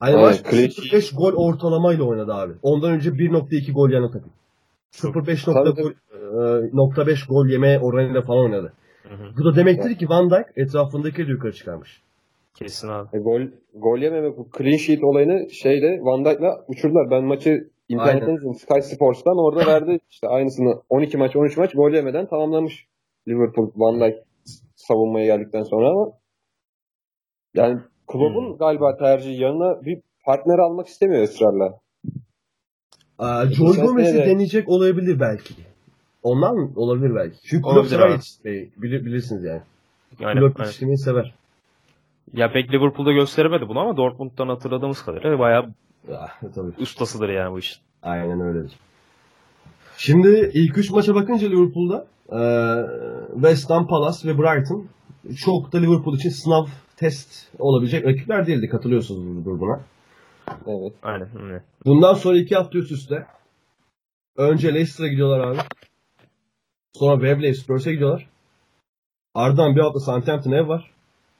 Hani 0.00 0.16
maç 0.16 0.42
clean 0.50 0.68
0.5 0.68 1.16
gol 1.16 1.32
ortalamayla 1.32 2.04
oynadı 2.04 2.34
abi. 2.34 2.52
Ondan 2.62 2.92
önce 2.92 3.10
1.2 3.10 3.72
gol 3.72 3.90
yana 3.90 4.10
takım. 4.10 4.30
0.5 4.92 5.50
nokta 5.50 5.74
Tabii, 5.74 5.82
gol, 5.82 5.90
e, 5.90 6.70
nokta 6.72 7.06
5 7.06 7.26
gol 7.26 7.46
yeme 7.46 7.78
oranıyla 7.78 8.22
falan 8.22 8.44
oynadı. 8.44 8.72
Hı 9.02 9.14
hı. 9.14 9.36
Bu 9.38 9.44
da 9.44 9.56
demektir 9.56 9.98
ki 9.98 10.08
Van 10.08 10.30
Dijk 10.30 10.46
etrafındaki 10.56 11.26
de 11.26 11.30
yukarı 11.30 11.52
çıkarmış. 11.52 12.02
Kesin 12.54 12.88
abi. 12.88 13.08
E, 13.16 13.18
gol 13.18 13.40
gol 13.74 13.98
yememe 13.98 14.36
bu 14.36 14.48
clean 14.58 14.76
sheet 14.76 15.04
olayını 15.04 15.50
şeyde 15.50 16.00
Van 16.02 16.24
Dijk'la 16.24 16.64
uçurdular. 16.68 17.10
Ben 17.10 17.24
maçı 17.24 17.68
internetten 17.88 18.34
izledim. 18.34 18.54
Sky 18.54 18.94
Sports'tan 18.94 19.38
orada 19.38 19.66
verdi 19.66 19.98
işte 20.10 20.28
aynısını 20.28 20.82
12 20.88 21.16
maç 21.16 21.36
13 21.36 21.56
maç 21.56 21.72
gol 21.74 21.92
yemeden 21.92 22.26
tamamlamış 22.26 22.86
Liverpool 23.28 23.70
Van 23.76 24.00
Dijk 24.00 24.16
savunmaya 24.76 25.26
geldikten 25.26 25.62
sonra 25.62 25.88
ama 25.90 26.12
yani 27.54 27.80
kulübün 28.06 28.50
Hmm. 28.50 28.56
galiba 28.58 28.96
tercihi 28.96 29.40
yanına 29.42 29.84
bir 29.84 30.00
partner 30.24 30.58
almak 30.58 30.86
istemiyor 30.86 31.22
ısrarla. 31.22 31.78
Aa, 33.18 33.46
Joy 33.46 33.76
Gomez'i 33.76 34.14
de- 34.18 34.26
deneyecek 34.26 34.68
olabilir 34.68 35.20
belki. 35.20 35.54
Ondan 36.22 36.54
mı? 36.54 36.72
Olabilir 36.76 37.14
belki. 37.14 37.36
Çünkü 37.44 37.62
kulüp 37.62 37.86
sever 37.86 38.08
yetiştirmeyi. 38.08 38.70
Bilir, 38.76 39.04
bilirsiniz 39.04 39.44
yani. 39.44 39.60
Yani, 40.20 40.32
Kulüp 40.40 40.44
evet. 40.56 40.58
yetiştirmeyi 40.58 40.98
sever. 40.98 41.34
Ya 42.34 42.52
pek 42.52 42.72
Liverpool'da 42.72 43.12
gösteremedi 43.12 43.68
bunu 43.68 43.78
ama 43.80 43.96
Dortmund'dan 43.96 44.48
hatırladığımız 44.48 45.02
kadarıyla 45.04 45.38
bayağı 45.38 45.72
Ah, 46.12 46.40
tabii. 46.54 46.72
ustasıdır 46.82 47.28
yani 47.28 47.52
bu 47.52 47.58
işin. 47.58 47.78
Aynen 48.02 48.40
öyledir. 48.40 48.72
Şimdi 49.96 50.50
ilk 50.54 50.78
üç 50.78 50.90
maça 50.90 51.14
bakınca 51.14 51.48
Liverpool'da 51.48 52.06
eee, 52.32 52.86
West 53.34 53.70
Ham, 53.70 53.86
Palace 53.86 54.28
ve 54.28 54.38
Brighton 54.38 54.86
çok 55.36 55.72
da 55.72 55.78
Liverpool 55.78 56.16
için 56.16 56.30
sınav 56.30 56.66
test 56.96 57.48
olabilecek 57.58 58.06
rakipler 58.06 58.46
değildi. 58.46 58.68
Katılıyorsunuz 58.68 59.44
buna. 59.44 59.80
Evet. 60.66 60.92
Aynen. 61.02 61.28
öyle. 61.42 61.62
Bundan 61.86 62.14
sonra 62.14 62.38
iki 62.38 62.54
hafta 62.54 62.78
üst 62.78 62.92
üste 62.92 63.26
önce 64.36 64.74
Leicester'a 64.74 65.08
gidiyorlar 65.08 65.40
abi. 65.40 65.58
Sonra 66.92 67.14
Wembley 67.14 67.54
Spurs'a 67.54 67.92
gidiyorlar. 67.92 68.28
Ardından 69.34 69.76
bir 69.76 69.80
hafta 69.80 70.00
Southampton 70.00 70.52
ev 70.52 70.68
var. 70.68 70.90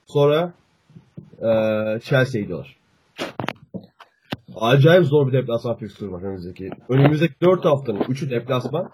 Sonra 0.07 0.53
eee 1.43 2.01
Chelsea'ye 2.05 2.43
gidiyorlar. 2.43 2.77
Acayip 4.57 5.07
zor 5.07 5.27
bir 5.29 5.33
deplasman 5.33 5.77
fikstürü 5.77 6.13
var 6.13 6.23
önümüzdeki. 6.23 6.71
Önümüzdeki 6.89 7.35
4 7.43 7.65
haftanın 7.65 8.01
3'ü 8.01 8.31
deplasman 8.31 8.91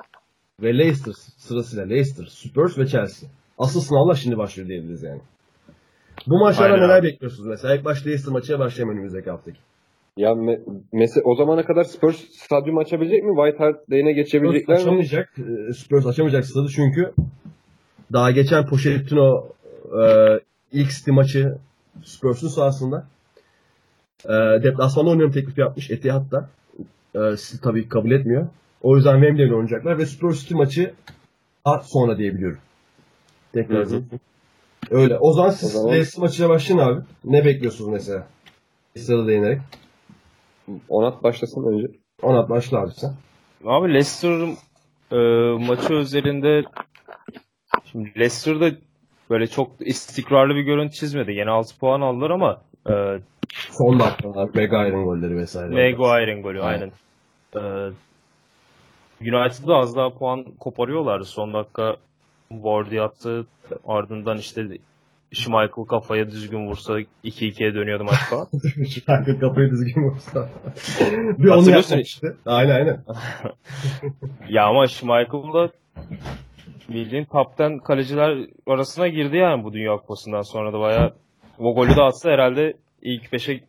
ve 0.63 0.79
Leicester 0.79 1.13
sırasıyla 1.37 1.85
Leicester, 1.85 2.25
Spurs 2.25 2.79
ve 2.79 2.87
Chelsea. 2.87 3.31
Asıl 3.59 3.81
sınavlar 3.81 4.15
şimdi 4.15 4.39
başlıyor 4.39 4.69
diyebiliriz 4.69 5.03
yani. 5.03 5.21
Bu 6.27 6.39
maçlarda 6.39 6.75
Aynen 6.75 6.89
neler 6.89 7.03
bekliyorsunuz 7.03 7.49
mesela? 7.49 7.75
İlk 7.75 7.85
baş 7.85 8.07
Leicester 8.07 8.33
maçına 8.33 8.59
başlayalım 8.59 8.95
önümüzdeki 8.95 9.31
haftaki. 9.31 9.59
Ya 10.17 10.31
me- 10.31 10.61
mese- 10.93 11.23
o 11.25 11.35
zamana 11.35 11.65
kadar 11.65 11.85
Spurs 11.85 12.17
stadyum 12.17 12.79
açabilecek 12.79 13.25
mi? 13.25 13.35
White 13.37 13.59
Hart 13.65 13.91
Lane'e 13.91 14.13
geçebilecekler 14.13 14.75
Spurs 14.77 14.87
mi? 14.87 14.91
açamayacak. 14.91 15.35
e, 15.71 15.73
Spurs 15.73 16.07
açamayacak 16.07 16.45
stadı 16.47 16.69
çünkü 16.69 17.13
daha 18.13 18.31
geçen 18.31 18.67
Pochettino 18.67 19.47
e, 20.03 20.05
ilk 20.73 20.91
City 20.91 21.11
maçı 21.11 21.57
Spurs'un 22.05 22.49
sahasında 22.49 23.07
e, 24.25 24.63
deplasmanda 24.63 25.11
oynuyorum 25.11 25.35
teklif 25.35 25.59
yapmış 25.59 25.91
Etihad'da. 25.91 26.49
E, 27.15 27.37
City 27.37 27.57
tabii 27.63 27.89
kabul 27.89 28.11
etmiyor. 28.11 28.47
O 28.83 28.97
yüzden 28.97 29.13
Wembley'de 29.21 29.55
oynayacaklar 29.55 29.99
ve 29.99 30.07
Spurs 30.07 30.41
City 30.41 30.55
maçı 30.55 30.93
sonra 31.83 32.19
diyebiliyorum. 32.19 32.59
Tekrar. 33.53 33.87
Hı 33.87 33.97
hı. 33.97 34.03
Öyle. 34.91 35.19
O 35.19 35.33
zaman 35.33 35.51
siz 35.51 35.77
O 35.77 35.79
zaman- 35.79 35.93
Leicester 35.95 36.23
maçına 36.23 36.49
başlayın 36.49 36.81
abi. 36.81 37.01
Ne 37.25 37.45
bekliyorsunuz 37.45 37.91
mesela? 37.91 38.27
Leicester'a 38.97 39.27
değinerek. 39.29 39.61
Onat 40.89 41.23
başlasın 41.23 41.65
önce. 41.73 41.87
Onat 42.23 42.51
başla 42.51 42.79
abi 42.79 42.91
sen. 42.93 43.15
Abi 43.65 43.89
Leicester 43.95 44.49
e, 45.13 45.17
maçı 45.67 45.95
özelinde 45.95 46.63
şimdi 47.85 48.09
Leicester'da 48.19 48.71
böyle 49.31 49.47
çok 49.47 49.71
istikrarlı 49.81 50.55
bir 50.55 50.63
görüntü 50.63 50.95
çizmedi. 50.95 51.33
Yine 51.33 51.51
6 51.51 51.79
puan 51.79 52.01
aldılar 52.01 52.31
ama 52.31 52.63
e, 52.91 52.93
Son 53.71 54.01
dakikalar, 54.01 54.45
Maguire'ın 54.45 55.05
golleri 55.05 55.37
vesaire. 55.37 55.69
Maguire'in 55.93 56.43
golü 56.43 56.63
Aynen. 56.63 56.93
aynen. 57.55 57.91
E, 57.91 57.93
United'da 59.21 59.77
az 59.77 59.97
daha 59.97 60.11
puan 60.11 60.45
koparıyorlardı. 60.61 61.25
Son 61.25 61.55
dakika 61.55 61.97
Wardy 62.49 63.01
attı. 63.01 63.47
Ardından 63.87 64.39
işte 64.39 64.67
Schmeichel 65.33 65.85
kafaya 65.89 66.31
düzgün 66.31 66.67
vursa 66.67 67.01
2-2'ye 67.25 67.75
dönüyordu 67.75 68.05
maç 68.05 68.15
falan. 68.31 68.47
Şarkı 69.07 69.41
kafayı 69.41 69.71
düzgün 69.71 70.03
vursa. 70.03 70.49
bir 71.39 71.49
onu 71.49 71.71
yapmıştı. 71.71 72.37
Aynen 72.47 72.75
aynen. 72.75 73.05
Ya 74.49 74.67
ama 74.67 74.87
Schmeichel 74.87 75.53
da 75.55 75.71
bildiğin 76.89 77.25
top 77.25 77.61
10 77.61 77.79
kaleciler 77.79 78.47
arasına 78.67 79.09
girdi 79.09 79.37
yani 79.37 79.65
bu 79.65 79.73
Dünya 79.73 79.97
Kupası'ndan 79.97 80.43
sonra 80.43 80.73
da 80.73 80.81
bayağı 80.81 81.15
o 81.59 81.75
golü 81.75 81.97
de 81.97 82.03
atsa 82.03 82.31
herhalde 82.31 82.75
ilk 83.03 83.25
5'e 83.33 83.61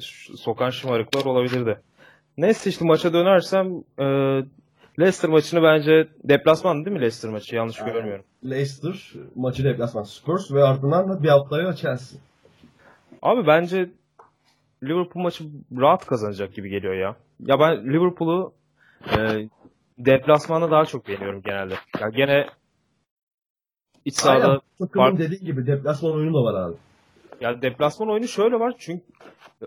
ş- 0.00 0.36
sokan 0.36 0.70
şımarıklar 0.70 1.24
olabilirdi. 1.24 1.80
Neyse 2.38 2.70
işte 2.70 2.84
maça 2.84 3.12
dönersem 3.12 3.66
e, 3.98 4.04
Leicester 5.00 5.30
maçını 5.30 5.62
bence 5.62 6.08
deplasman 6.24 6.84
değil 6.84 6.96
mi 6.96 7.00
Leicester 7.00 7.30
maçı? 7.30 7.56
Yanlış 7.56 7.80
Aynen. 7.80 7.94
görmüyorum. 7.94 8.24
Leicester 8.44 9.12
maçı 9.34 9.64
deplasman 9.64 10.02
Spurs 10.02 10.52
ve 10.52 10.64
ardından 10.64 11.08
da 11.08 11.22
bir 11.22 11.28
haftaya 11.28 11.72
Chelsea. 11.74 12.20
Abi 13.22 13.46
bence 13.46 13.90
Liverpool 14.82 15.22
maçı 15.22 15.44
rahat 15.78 16.06
kazanacak 16.06 16.54
gibi 16.54 16.68
geliyor 16.70 16.94
ya. 16.94 17.16
Ya 17.40 17.60
ben 17.60 17.92
Liverpool'u 17.92 18.52
e, 19.18 19.48
deplasmanda 19.98 20.70
daha 20.70 20.84
çok 20.84 21.08
beğeniyorum 21.08 21.42
genelde. 21.42 21.74
Ya 22.00 22.08
gene 22.08 22.46
iç 24.04 24.14
sahada 24.14 24.48
Aynen. 24.48 24.60
Takımın 24.78 25.04
fark- 25.06 25.18
dediği 25.18 25.40
gibi 25.44 25.66
deplasman 25.66 26.12
oyunu 26.12 26.34
da 26.34 26.44
var 26.44 26.54
abi. 26.54 26.76
Ya 27.40 27.62
deplasman 27.62 28.10
oyunu 28.10 28.28
şöyle 28.28 28.60
var 28.60 28.74
çünkü 28.78 29.04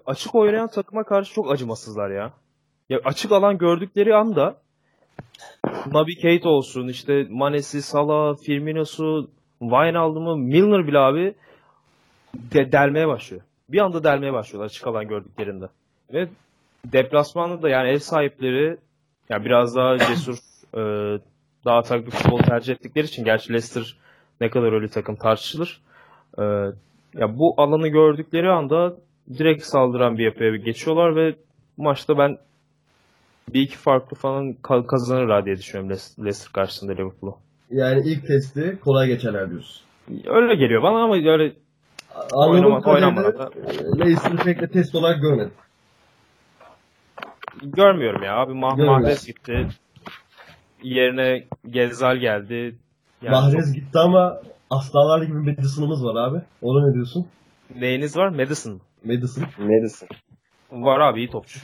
açık 0.06 0.36
oynayan 0.36 0.68
takıma 0.68 1.04
karşı 1.04 1.34
çok 1.34 1.52
acımasızlar 1.52 2.10
ya. 2.10 2.34
Ya 2.90 3.00
açık 3.06 3.32
alan 3.32 3.58
gördükleri 3.58 4.16
anda 4.16 4.63
Naby 5.92 6.14
Keita 6.14 6.50
olsun 6.50 6.88
işte 6.88 7.28
Manesi, 7.30 7.82
Salah, 7.82 8.38
Firmino'su, 8.38 9.30
Wijnaldum'u, 9.60 10.38
Milner 10.38 10.88
bile 10.88 11.00
abi 11.00 11.36
de- 12.34 12.72
delmeye 12.72 13.08
başlıyor. 13.08 13.44
Bir 13.70 13.80
anda 13.80 14.04
delmeye 14.04 14.34
başlıyorlar 14.34 14.66
açık 14.66 14.88
alan 14.88 15.08
gördüklerinde. 15.08 15.66
Ve 16.14 16.28
deplasmanda 16.86 17.62
da 17.62 17.70
yani 17.70 17.90
ev 17.90 17.98
sahipleri 17.98 18.78
yani 19.30 19.46
biraz 19.46 19.76
daha 19.76 19.98
cesur 19.98 20.38
e, 20.74 20.82
daha 21.66 21.78
atak 21.78 22.06
bir 22.06 22.12
futbol 22.12 22.38
tercih 22.40 22.74
ettikleri 22.74 23.06
için 23.06 23.26
gerçi 23.26 23.50
Leicester 23.54 23.98
ne 24.42 24.50
kadar 24.50 24.74
öyle 24.74 24.88
takım 24.88 25.16
tartışılır. 25.16 25.82
E, 26.38 26.44
ya 27.14 27.38
bu 27.38 27.54
alanı 27.58 27.88
gördükleri 27.88 28.50
anda 28.50 28.96
direkt 29.38 29.64
saldıran 29.64 30.18
bir 30.18 30.24
yapıya 30.26 30.56
geçiyorlar 30.56 31.16
ve 31.16 31.36
maçta 31.78 32.18
ben 32.18 32.38
bir 33.54 33.62
iki 33.62 33.78
farklı 33.78 34.18
falan 34.18 34.54
ka- 34.64 34.88
kazanır 34.88 35.30
ha 35.30 35.46
diye 35.46 35.58
düşünüyorum 35.58 35.90
Leicester 36.20 36.52
karşısında 36.54 36.92
Liverpool'u. 36.94 37.38
Yani 37.70 38.02
ilk 38.06 38.28
testi 38.28 38.80
kolay 38.84 39.08
geçerler 39.08 39.50
diyorsun. 39.50 39.82
Öyle 40.28 40.56
geliyor 40.56 40.84
bana 40.84 41.04
ama 41.04 41.16
öyle 41.16 41.54
Anladığım 42.34 42.54
Oynama- 42.66 42.82
kadarıyla 42.82 43.08
oynamada 43.08 43.38
da- 43.40 43.52
e, 43.96 44.00
Leicester 44.00 44.38
pek 44.38 44.62
de 44.62 44.68
test 44.68 44.96
olarak 44.96 45.22
görmedim. 45.22 45.54
görmüyorum 47.64 48.24
ya. 48.24 48.36
Abi 48.38 48.54
Mah 48.54 48.70
Görmüyorsun. 48.78 49.02
Mahrez 49.04 49.26
gitti. 49.26 49.68
Yerine 50.84 51.44
Gezzal 51.70 52.18
geldi. 52.18 52.76
Yani 53.22 53.32
Mahrez 53.32 53.74
gitti 53.74 54.00
ama 54.00 54.38
aslanlar 54.70 55.22
gibi 55.22 55.46
bir 55.46 55.58
Madison'ımız 55.58 56.06
var 56.06 56.16
abi. 56.28 56.42
Ona 56.62 56.88
ne 56.88 56.94
diyorsun? 56.94 57.26
çok- 57.68 57.82
neyiniz 57.82 58.18
var? 58.18 58.28
Madison. 58.30 58.82
Madison. 59.06 59.44
Madison. 59.58 60.08
Var 60.74 61.00
abi 61.00 61.20
iyi 61.20 61.30
topçu. 61.30 61.60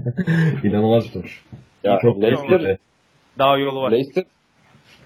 İnanılmaz 0.64 1.04
bir 1.04 1.12
topçu. 1.12 1.40
Ya 1.84 1.98
Çok 2.02 2.22
Leicester, 2.22 2.76
Daha 3.38 3.58
yolu 3.58 3.82
var. 3.82 3.92
Leicester 3.92 4.24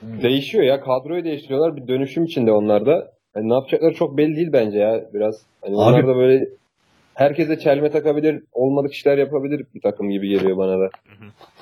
değişiyor 0.02 0.64
ya. 0.64 0.80
Kadroyu 0.80 1.24
değiştiriyorlar. 1.24 1.76
Bir 1.76 1.88
dönüşüm 1.88 2.24
içinde 2.24 2.52
onlar 2.52 2.86
da. 2.86 3.12
Yani 3.36 3.48
ne 3.48 3.54
yapacakları 3.54 3.94
çok 3.94 4.16
belli 4.16 4.36
değil 4.36 4.52
bence 4.52 4.78
ya. 4.78 5.04
Biraz 5.14 5.42
hani 5.62 5.74
Abi- 5.76 5.82
onlar 5.82 6.06
da 6.06 6.16
böyle 6.16 6.48
herkese 7.14 7.58
çelme 7.58 7.90
takabilir, 7.90 8.42
olmadık 8.52 8.92
işler 8.92 9.18
yapabilir 9.18 9.66
bir 9.74 9.80
takım 9.80 10.10
gibi 10.10 10.28
geliyor 10.28 10.56
bana 10.56 10.80
da. 10.80 10.90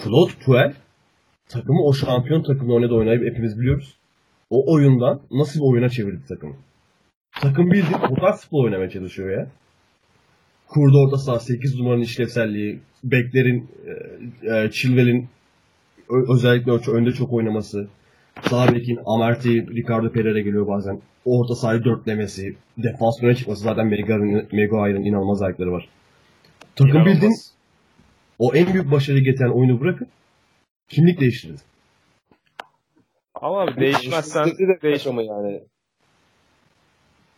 Claude 0.05 0.33
Puel 0.47 0.75
takımı 1.49 1.83
o 1.83 1.93
şampiyon 1.93 2.43
takımı 2.43 2.75
oynadı 2.75 2.95
oynayıp 2.95 3.25
hepimiz 3.25 3.61
biliyoruz. 3.61 3.97
O 4.51 4.73
oyundan 4.73 5.21
nasıl 5.31 5.61
bir 5.61 5.67
oyuna 5.67 5.89
çevirdi 5.89 6.27
takımı. 6.29 6.55
Takım 7.41 7.71
bildiğin 7.71 7.99
total 8.09 8.33
futbol 8.33 8.65
oynamaya 8.65 8.91
çalışıyor 8.91 9.31
ya. 9.39 9.47
Kurdu 10.69 10.99
orta 11.07 11.17
saha 11.19 11.41
8 11.41 11.79
numaranın 11.79 12.03
işlevselliği, 12.03 12.81
beklerin, 13.05 13.71
e, 13.87 14.57
e, 14.57 14.71
Chilwell'in 14.71 15.29
özellikle 16.29 16.73
o- 16.73 16.93
önde 16.93 17.13
çok 17.13 17.33
oynaması, 17.33 17.89
sağ 18.49 18.75
bekin 18.75 18.99
Amerti, 19.07 19.67
Ricardo 19.67 20.13
Pereira 20.13 20.41
geliyor 20.41 20.67
bazen. 20.69 21.01
Orta 21.25 21.55
sahayı 21.55 21.85
dörtlemesi, 21.85 22.57
defans 22.79 23.23
öne 23.23 23.35
çıkması 23.35 23.63
zaten 23.63 23.87
Maguire'ın 23.87 25.05
inanılmaz 25.05 25.43
ayakları 25.43 25.73
var. 25.73 25.89
Takım 26.77 26.91
İnanılmaz. 26.91 27.15
bildiğin 27.15 27.33
o 28.39 28.55
en 28.55 28.73
büyük 28.73 28.91
başarı 28.91 29.19
getiren 29.19 29.51
oyunu 29.51 29.81
bırakıp 29.81 30.09
kimlik 30.89 31.21
değiştirdi. 31.21 31.61
Ama 33.35 33.61
abi 33.61 33.81
değişmezsen 33.81 34.47
de 34.47 34.79
değiş... 34.83 35.07
yani. 35.07 35.61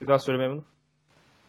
Bir 0.00 0.06
daha 0.06 0.18
söyle 0.18 0.38
Memnun. 0.38 0.64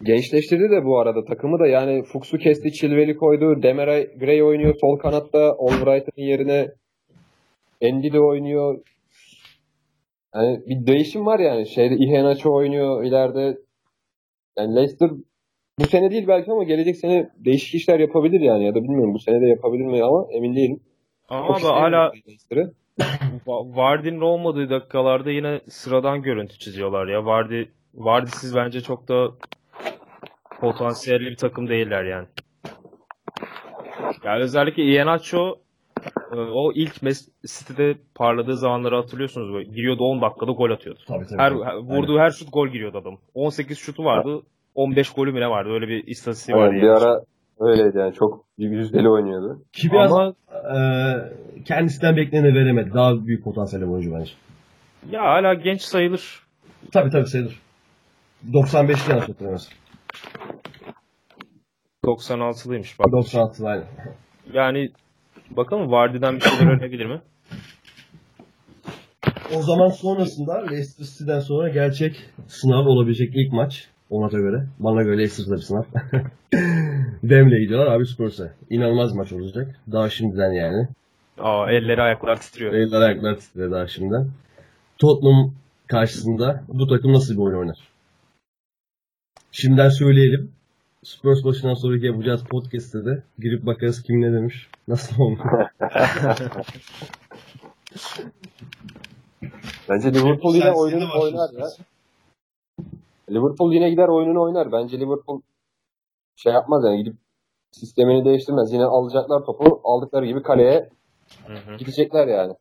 Gençleştirdi 0.03 0.71
de 0.71 0.85
bu 0.85 0.99
arada 0.99 1.25
takımı 1.25 1.59
da 1.59 1.67
yani 1.67 2.03
Fuchs'u 2.03 2.37
kesti, 2.37 2.73
Chilwell'i 2.73 3.17
koydu. 3.17 3.63
Demaray 3.63 4.17
Gray 4.17 4.43
oynuyor 4.43 4.75
sol 4.81 4.97
kanatta. 4.97 5.55
Albright'ın 5.59 6.21
yerine 6.21 6.71
Andy 7.83 8.13
de 8.13 8.19
oynuyor. 8.19 8.79
Yani 10.35 10.59
bir 10.67 10.87
değişim 10.87 11.25
var 11.25 11.39
yani. 11.39 11.67
Şeyde 11.67 11.95
Iheanacho 11.95 12.53
oynuyor 12.53 13.03
ileride. 13.03 13.57
Yani 14.57 14.75
Leicester 14.75 15.09
bu 15.79 15.87
sene 15.87 16.11
değil 16.11 16.27
belki 16.27 16.51
ama 16.51 16.63
gelecek 16.63 16.97
sene 16.97 17.29
değişik 17.37 17.75
işler 17.75 17.99
yapabilir 17.99 18.41
yani. 18.41 18.65
Ya 18.65 18.75
da 18.75 18.83
bilmiyorum 18.83 19.13
bu 19.13 19.19
sene 19.19 19.41
de 19.41 19.45
yapabilir 19.45 19.85
mi 19.85 20.03
ama 20.03 20.27
emin 20.31 20.55
değilim. 20.55 20.79
Ama 21.29 21.55
abi 21.55 21.63
hala 21.63 22.11
Vardy'nin 23.47 24.21
olmadığı 24.21 24.69
dakikalarda 24.69 25.31
yine 25.31 25.59
sıradan 25.69 26.21
görüntü 26.21 26.59
çiziyorlar 26.59 27.07
ya. 27.07 27.25
Vardy, 27.25 27.63
Vardy'siz 27.93 28.55
bence 28.55 28.81
çok 28.81 29.07
da 29.07 29.31
potansiyelli 30.61 31.25
bir 31.25 31.35
takım 31.35 31.69
değiller 31.69 32.03
yani. 32.03 32.27
Yani 34.23 34.43
özellikle 34.43 34.83
Iheanacho 34.83 35.59
e, 36.33 36.35
o 36.35 36.71
ilk 36.73 36.95
Mes- 36.97 37.29
City'de 37.45 37.97
parladığı 38.15 38.57
zamanları 38.57 38.95
hatırlıyorsunuz. 38.95 39.53
Böyle 39.53 39.69
giriyordu 39.69 40.03
10 40.03 40.21
dakikada 40.21 40.51
gol 40.51 40.71
atıyordu. 40.71 40.99
Tabii 41.07 41.25
tabii. 41.25 41.39
Her, 41.41 41.51
her- 41.51 41.75
vurduğu 41.75 42.19
her 42.19 42.29
şut 42.29 42.53
gol 42.53 42.67
giriyordu 42.67 42.97
adam. 42.97 43.17
18 43.33 43.77
şutu 43.77 44.03
vardı. 44.05 44.41
15 44.75 45.09
golü 45.13 45.31
mü 45.31 45.39
ne 45.41 45.49
vardı? 45.49 45.69
Öyle 45.69 45.87
bir 45.87 46.07
istatistiği 46.07 46.57
vardı. 46.57 46.73
Bir 46.75 46.81
yani. 46.81 46.99
ara 46.99 47.21
öyleydi 47.59 47.97
yani. 47.97 48.13
Çok 48.13 48.45
yüzdeli 48.57 49.09
oynuyordu. 49.09 49.61
Ki 49.73 49.91
biraz 49.91 50.11
Ama 50.13 50.33
e, 50.53 50.79
kendisinden 51.65 52.17
bekleneni 52.17 52.53
veremedi. 52.55 52.93
Daha 52.93 53.25
büyük 53.27 53.43
potansiyel 53.43 53.85
oyuncu 53.85 54.13
bence. 54.13 54.31
ya 55.11 55.21
hala 55.21 55.53
genç 55.53 55.81
sayılır. 55.81 56.43
Tabii 56.91 57.09
tabii 57.09 57.27
sayılır. 57.27 57.59
95'li 58.53 59.09
yanlış 59.11 59.29
hatırlamıyorsam. 59.29 59.73
96'lıymış 62.05 62.99
bak. 62.99 63.11
96 63.11 63.67
aynen. 63.67 63.85
Yani 64.53 64.91
bakalım 65.51 65.91
Vardy'den 65.91 66.35
bir 66.35 66.41
şeyler 66.41 66.73
öğrenebilir 66.73 67.05
mi? 67.05 67.21
O 69.55 69.61
zaman 69.61 69.89
sonrasında 69.89 70.65
Leicester 70.71 71.05
City'den 71.05 71.39
sonra 71.39 71.69
gerçek 71.69 72.15
sınav 72.47 72.85
olabilecek 72.85 73.35
ilk 73.35 73.53
maç. 73.53 73.89
Ona 74.09 74.31
da 74.31 74.37
göre. 74.37 74.65
Bana 74.79 75.03
göre 75.03 75.17
Leicester'da 75.17 75.55
bir 75.55 75.61
sınav. 75.61 75.83
Demle 77.23 77.59
gidiyorlar 77.59 77.91
abi 77.95 78.05
Spurs'a. 78.05 78.53
İnanılmaz 78.69 79.13
maç 79.13 79.33
olacak. 79.33 79.79
Daha 79.91 80.09
şimdiden 80.09 80.51
yani. 80.51 80.87
Aa 81.39 81.71
elleri 81.71 82.01
ayaklar 82.01 82.41
titriyor. 82.41 82.73
Eller 82.73 83.01
ayaklar 83.01 83.35
titriyor 83.35 83.71
daha 83.71 83.87
şimdiden. 83.87 84.27
Tottenham 84.97 85.53
karşısında 85.87 86.63
bu 86.67 86.87
takım 86.87 87.13
nasıl 87.13 87.33
bir 87.33 87.39
oyun 87.39 87.57
oynar? 87.57 87.77
Şimdiden 89.51 89.89
söyleyelim. 89.89 90.51
Spurs 91.03 91.43
başından 91.43 91.73
sonraki 91.73 92.05
yapacağız 92.05 92.43
podcast'te 92.43 93.05
de 93.05 93.23
girip 93.39 93.65
bakarız 93.65 94.03
kim 94.03 94.21
ne 94.21 94.33
demiş. 94.33 94.69
Nasıl 94.87 95.21
olmuş? 95.21 95.39
Bence 99.89 100.13
Liverpool 100.13 100.55
yine 100.55 100.71
oyununu 100.71 101.21
oynar 101.21 101.49
ya. 101.53 101.67
Liverpool 103.29 103.73
yine 103.73 103.89
gider 103.89 104.07
oyununu 104.07 104.41
oynar. 104.41 104.71
Bence 104.71 104.99
Liverpool 104.99 105.41
şey 106.35 106.53
yapmaz 106.53 106.83
yani 106.85 106.97
gidip 106.97 107.15
sistemini 107.71 108.25
değiştirmez. 108.25 108.73
Yine 108.73 108.83
alacaklar 108.85 109.45
topu 109.45 109.81
aldıkları 109.83 110.25
gibi 110.25 110.43
kaleye 110.43 110.89
Hı 111.47 111.53
hı. 111.53 111.77
gidecekler 111.77 112.27
yani. 112.27 112.53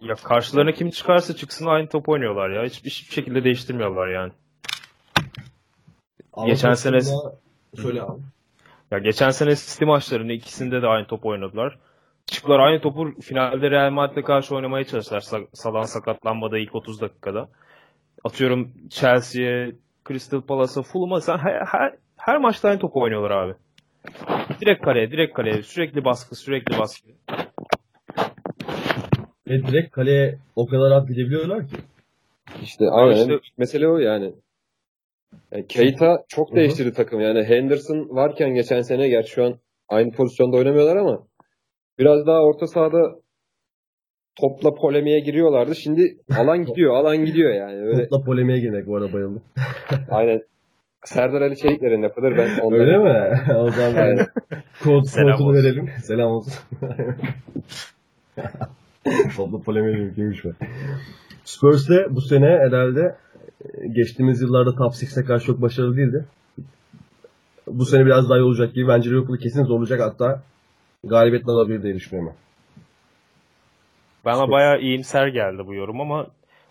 Ya 0.00 0.14
karşılarına 0.14 0.72
kim 0.72 0.90
çıkarsa 0.90 1.36
çıksın 1.36 1.66
aynı 1.66 1.88
top 1.88 2.08
oynuyorlar 2.08 2.50
ya. 2.50 2.64
Hiç, 2.64 2.84
hiçbir 2.84 3.14
şekilde 3.14 3.44
değiştirmiyorlar 3.44 4.08
yani. 4.08 4.32
Geçen 6.46 6.74
sene- 6.74 7.00
Söyle 7.76 8.02
abi. 8.02 8.20
Ya 8.90 8.98
geçen 8.98 9.30
sene 9.30 9.54
City 9.56 9.84
maçlarında 9.84 10.32
ikisinde 10.32 10.82
de 10.82 10.86
aynı 10.86 11.06
top 11.06 11.26
oynadılar. 11.26 11.78
Çıktılar 12.26 12.58
aynı 12.58 12.80
topu 12.80 13.20
finalde 13.20 13.70
Real 13.70 13.90
Madrid'e 13.90 14.22
karşı 14.22 14.54
oynamaya 14.54 14.84
çalıştılar. 14.84 15.20
Sa- 15.20 15.46
Salan 15.52 15.82
sakatlanmadı 15.82 16.58
ilk 16.58 16.74
30 16.74 17.00
dakikada. 17.00 17.48
Atıyorum 18.24 18.72
Chelsea'ye, 18.90 19.72
Crystal 20.08 20.40
Palace'a, 20.42 20.82
Fulham'a 20.82 21.20
sen 21.20 21.38
her, 21.38 21.66
her, 21.66 21.94
her 22.16 22.38
maçta 22.40 22.68
aynı 22.68 22.78
topu 22.80 23.00
oynuyorlar 23.00 23.30
abi. 23.30 23.54
Direkt 24.60 24.84
kaleye, 24.84 25.10
direkt 25.10 25.34
kaleye. 25.36 25.62
Sürekli 25.62 26.04
baskı, 26.04 26.34
sürekli 26.36 26.78
baskı. 26.78 27.08
Ve 29.48 29.66
direkt 29.66 29.90
kaleye 29.92 30.38
o 30.56 30.66
kadar 30.66 30.90
rahat 30.90 31.08
gidebiliyorlar 31.08 31.68
ki. 31.68 31.76
İşte 32.62 32.84
aynen. 32.90 33.14
işte- 33.16 33.38
Mesele 33.58 33.88
o 33.88 33.98
yani. 33.98 34.32
Yani 35.52 35.66
Keita 35.66 36.24
çok 36.28 36.54
değiştirdi 36.54 36.92
takım. 36.92 37.20
Yani 37.20 37.44
Henderson 37.44 38.08
varken 38.10 38.54
geçen 38.54 38.82
sene 38.82 39.08
gerçi 39.08 39.30
şu 39.30 39.44
an 39.44 39.54
aynı 39.88 40.12
pozisyonda 40.12 40.56
oynamıyorlar 40.56 40.96
ama 40.96 41.26
biraz 41.98 42.26
daha 42.26 42.42
orta 42.42 42.66
sahada 42.66 42.98
topla 44.40 44.74
polemiğe 44.74 45.20
giriyorlardı. 45.20 45.74
Şimdi 45.74 46.16
alan 46.38 46.64
gidiyor, 46.64 46.94
alan 46.94 47.24
gidiyor 47.24 47.54
yani. 47.54 47.80
Öyle 47.82 48.08
Topla 48.08 48.24
polemiğe 48.24 48.60
girmek 48.60 48.86
bu 48.86 48.96
arada 48.96 49.12
bayıldım. 49.12 49.42
aynen 50.10 50.42
Serdar 51.04 51.42
Ali 51.42 51.56
Çelikler'in 51.56 52.02
lafıdır. 52.02 52.36
Ben 52.36 52.58
ondan 52.58 52.80
Öyle 52.80 52.98
mi? 52.98 53.40
o 53.56 53.70
zaman 53.70 53.94
Aynen. 53.94 54.26
kod, 54.84 55.04
Selam 55.04 55.38
kodunu 55.38 55.48
olsun. 55.48 55.62
verelim. 55.64 55.90
Selam 56.02 56.30
olsun. 56.30 56.54
Topla 59.36 59.60
polemiğe 59.60 60.10
girmiş 60.16 60.44
be. 60.44 60.48
Spurs 61.44 61.88
de 61.88 62.06
bu 62.10 62.20
sene 62.20 62.46
herhalde 62.46 63.00
e, 63.00 63.14
geçtiğimiz 63.92 64.40
yıllarda 64.42 64.74
top 64.74 64.92
6'e 64.92 65.24
karşı 65.24 65.46
çok 65.46 65.62
başarılı 65.62 65.96
değildi. 65.96 66.24
Bu 67.66 67.84
sene 67.84 68.06
biraz 68.06 68.30
daha 68.30 68.38
iyi 68.38 68.42
olacak 68.42 68.74
gibi. 68.74 68.88
Bence 68.88 69.10
Liverpool'u 69.10 69.38
kesin 69.38 69.64
zorlayacak 69.64 70.00
hatta 70.00 70.42
galibiyetle 71.04 71.52
alabilir 71.52 71.82
diye 71.82 71.94
düşünüyorum. 71.94 72.32
Bana 74.24 74.50
bayağı 74.50 74.80
iyimser 74.80 75.26
geldi 75.26 75.62
bu 75.66 75.74
yorum 75.74 76.00
ama 76.00 76.26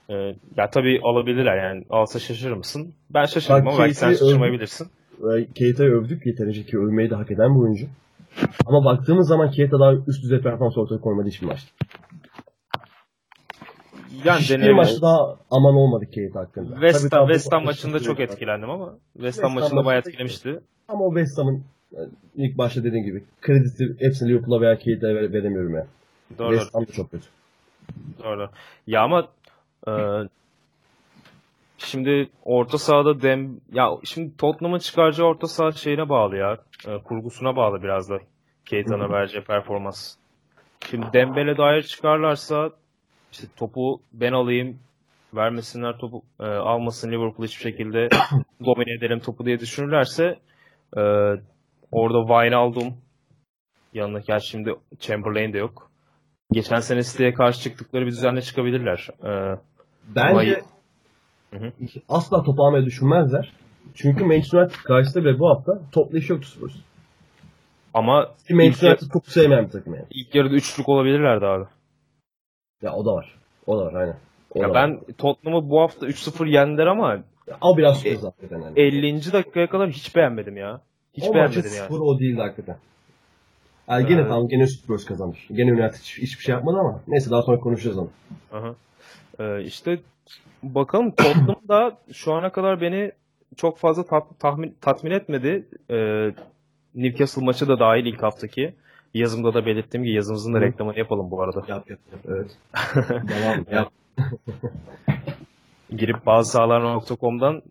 e, 0.10 0.14
ya 0.58 0.70
tabii 0.72 1.00
alabilirler 1.04 1.58
yani. 1.58 1.84
Alsa 1.90 2.20
şaşırır 2.20 2.56
mısın? 2.56 2.94
Ben 3.10 3.26
şaşırdım 3.26 3.66
Bak, 3.66 3.74
ama 3.74 3.84
belki 3.84 3.96
sen 3.96 4.14
şaşırmayabilirsin. 4.14 4.88
Keita'yı 5.56 5.90
övdük 5.90 6.26
yeterince 6.26 6.64
ki 6.64 6.78
övmeyi 6.78 7.10
de 7.10 7.16
hak 7.16 7.32
eden 7.32 7.56
bir 7.56 7.60
oyuncu. 7.60 7.88
Ama 8.66 8.86
baktığımız 8.86 9.28
zaman 9.28 9.52
Keita 9.52 9.80
daha 9.80 9.94
üst 9.94 10.24
düzey 10.24 10.42
performans 10.42 10.78
ortaya 10.78 11.02
koymadı 11.02 11.28
hiçbir 11.28 11.48
maçta. 11.48 11.72
Yani 14.26 14.39
Hiçbir 14.39 14.72
maçta 14.72 15.01
daha 15.01 15.36
aman 15.51 15.76
olmadı 15.76 16.05
Keita 16.12 16.39
hakkında. 16.39 16.74
West 16.74 17.12
Tabii 17.12 17.20
Ham, 17.20 17.28
West 17.28 17.51
Ham 17.51 17.66
maçında 17.66 17.99
çok 17.99 18.20
etkilendim 18.20 18.70
ama 18.70 18.86
West 19.14 19.14
West 19.14 19.43
Ham 19.43 19.53
maçında 19.53 19.86
bayağı 19.86 19.99
etkilemişti. 19.99 20.60
Ama 20.88 21.05
o 21.05 21.10
West 21.10 21.38
Ham'ın 21.38 21.64
yani 21.91 22.10
ilk 22.36 22.58
başta 22.58 22.84
dediğim 22.84 23.05
gibi 23.05 23.24
kredisi 23.41 23.95
hepsini 23.99 24.30
Liverpool'a 24.30 24.62
veya 24.62 24.74
vere- 24.76 25.34
veremiyorum 25.34 25.76
ya. 25.76 25.88
Doğru. 26.38 26.55
West 26.55 26.76
Ham 26.76 26.88
da 26.88 26.91
çok 26.91 27.12
kötü. 27.12 27.26
Doğru. 28.24 28.49
Ya 28.88 29.01
ama 29.01 29.28
e, 29.88 29.91
şimdi 31.78 32.30
orta 32.45 32.78
sahada 32.78 33.22
dem 33.22 33.60
ya 33.74 33.89
şimdi 34.03 34.38
Tottenham'ın 34.38 34.80
çıkaracağı 34.80 35.28
orta 35.28 35.47
saha 35.47 35.72
şeyine 35.72 36.10
bağlı 36.10 36.36
ya. 36.38 36.58
E, 36.88 36.97
kurgusuna 37.03 37.55
bağlı 37.55 37.84
biraz 37.84 38.10
da. 38.10 38.20
Keita'na 38.66 39.10
vereceği 39.10 39.43
performans. 39.43 40.16
Şimdi 40.89 41.05
Dembele 41.14 41.58
dair 41.58 41.84
çıkarlarsa 41.84 42.72
işte 43.32 43.47
topu 43.55 44.01
ben 44.13 44.32
alayım 44.32 44.80
vermesinler 45.36 45.97
topu 45.97 46.21
e, 46.39 46.43
almasın 46.43 47.11
Liverpool 47.11 47.47
hiçbir 47.47 47.71
şekilde 47.71 48.09
domine 48.65 48.93
edelim 48.97 49.19
topu 49.19 49.45
diye 49.45 49.59
düşünürlerse 49.59 50.23
e, 50.97 51.01
orada 51.91 52.21
Wijnaldum 52.28 52.93
yanına 53.93 54.19
gel 54.19 54.39
şimdi 54.39 54.75
Chamberlain 54.99 55.53
de 55.53 55.57
yok. 55.57 55.91
Geçen 56.51 56.80
sene 56.80 57.03
City'ye 57.03 57.34
karşı 57.34 57.61
çıktıkları 57.61 58.05
bir 58.05 58.11
düzenle 58.11 58.41
çıkabilirler. 58.41 59.07
Ee, 59.23 59.57
Bence 60.15 60.61
hı. 61.53 61.71
asla 62.09 62.43
top 62.43 62.59
almayı 62.59 62.86
düşünmezler. 62.86 63.53
Çünkü 63.95 64.25
Manchester 64.25 64.59
United 64.59 64.75
karşısında 64.75 65.25
bile 65.25 65.39
bu 65.39 65.49
hafta 65.49 65.82
toplu 65.91 66.17
iş 66.17 66.30
yoktu 66.30 66.47
Spurs. 66.47 66.73
ama 67.93 68.32
Manchester 68.49 68.89
United 68.89 69.07
çok 69.13 69.28
sevmeyen 69.28 69.65
bir 69.65 69.71
takım 69.71 69.93
yani. 69.93 70.05
ilk 70.11 70.36
yarıda 70.36 70.55
üçlük 70.55 70.89
olabilirlerdi 70.89 71.45
abi. 71.45 71.65
Ya 72.82 72.93
o 72.93 73.05
da 73.05 73.13
var. 73.13 73.36
O 73.67 73.78
da 73.78 73.86
var 73.86 73.93
aynen. 73.93 74.15
O 74.51 74.61
Ya 74.61 74.73
ben 74.73 74.93
var. 74.93 74.99
Tottenham'ı 75.17 75.69
bu 75.69 75.82
hafta 75.82 76.07
3-0 76.07 76.49
yendiler 76.49 76.88
ama 76.88 77.17
o 77.61 77.78
biraz 77.78 77.97
sürpriz 77.99 78.23
hakikaten. 78.23 78.61
Yani. 78.61 78.80
50. 78.80 79.34
dakikaya 79.34 79.69
kadar 79.69 79.89
hiç 79.89 80.15
beğenmedim 80.15 80.57
ya. 80.57 80.82
Hiç 81.13 81.23
o 81.23 81.34
beğenmedim 81.34 81.71
yani. 81.75 81.86
skoru 81.86 82.03
o 82.03 82.19
değildi 82.19 82.41
hakikaten. 82.41 82.78
Yani 83.89 84.07
gene 84.07 84.19
Evet. 84.19 84.30
tamam 84.30 84.47
gene 84.47 84.67
Spurs 84.67 85.05
kazanır. 85.05 85.47
Gene 85.51 85.71
United 85.73 85.99
hiç, 85.99 86.17
hiçbir 86.17 86.43
şey 86.43 86.55
yapmadı 86.55 86.78
ama 86.80 87.01
neyse 87.07 87.32
daha 87.32 87.41
sonra 87.41 87.59
konuşacağız 87.59 87.97
onu. 87.97 88.09
Aha. 88.51 88.75
Ee, 89.39 89.63
işte 89.63 89.99
bakalım 90.63 91.11
Tottenham 91.11 91.61
da 91.67 91.97
şu 92.13 92.34
ana 92.34 92.51
kadar 92.51 92.82
beni 92.82 93.11
çok 93.55 93.78
fazla 93.78 94.01
tat- 94.03 94.39
tahmin, 94.39 94.75
tatmin 94.82 95.11
etmedi. 95.11 95.65
Ee, 95.91 96.32
Newcastle 96.95 97.45
maçı 97.45 97.67
da 97.67 97.80
dahil 97.80 98.05
ilk 98.05 98.23
haftaki. 98.23 98.73
Yazımda 99.18 99.53
da 99.53 99.65
belirttiğim 99.65 100.03
gibi 100.03 100.15
yazımızın 100.15 100.53
da 100.53 100.61
reklamını 100.61 100.99
yapalım 100.99 101.32
bu 101.32 101.41
arada. 101.41 101.59
Yap 101.68 101.89
yap 101.89 101.99
yap. 102.11 102.20
Evet. 102.28 102.57
Devam 103.30 103.65
yap. 103.72 103.91
Girip 105.97 106.26
bazısahalar.com'dan 106.26 107.61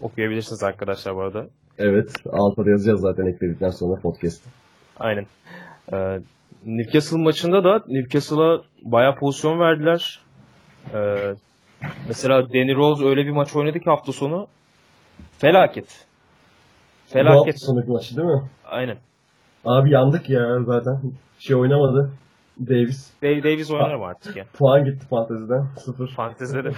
okuyabilirsiniz 0.00 0.62
arkadaşlar 0.62 1.16
bu 1.16 1.20
arada. 1.20 1.46
Evet. 1.78 2.12
Altta 2.32 2.70
yazacağız 2.70 3.00
zaten 3.00 3.26
ekledikten 3.26 3.70
sonra 3.70 4.00
podcast. 4.00 4.44
Aynen. 5.00 5.26
Ee, 5.92 6.20
Newcastle 6.66 7.18
maçında 7.18 7.64
da 7.64 7.84
Newcastle'a 7.88 8.62
bayağı 8.82 9.14
pozisyon 9.16 9.60
verdiler. 9.60 10.20
Ee, 10.94 11.34
mesela 12.08 12.48
Danny 12.48 12.74
Rose 12.74 13.04
öyle 13.04 13.24
bir 13.26 13.30
maç 13.30 13.56
oynadı 13.56 13.78
ki 13.80 13.84
hafta 13.90 14.12
sonu. 14.12 14.46
Felaket. 15.38 15.84
Bu 17.14 17.18
hafta 17.18 17.30
Felaket. 17.30 17.60
sonraki 17.62 17.90
maçı 17.90 18.16
değil 18.16 18.28
mi? 18.28 18.42
Aynen. 18.64 18.96
Abi 19.68 19.90
yandık 19.90 20.30
ya 20.30 20.62
zaten. 20.62 21.00
Şey 21.38 21.56
oynamadı. 21.56 22.10
Davis. 22.60 23.12
Dave 23.22 23.42
Davis 23.42 23.70
oynar 23.70 23.94
mı 23.94 24.04
artık 24.04 24.36
ya? 24.36 24.44
Puan 24.52 24.84
gitti 24.84 25.06
fanteziden. 25.06 25.66
Sıfır. 25.78 26.08
Fantezide 26.08 26.70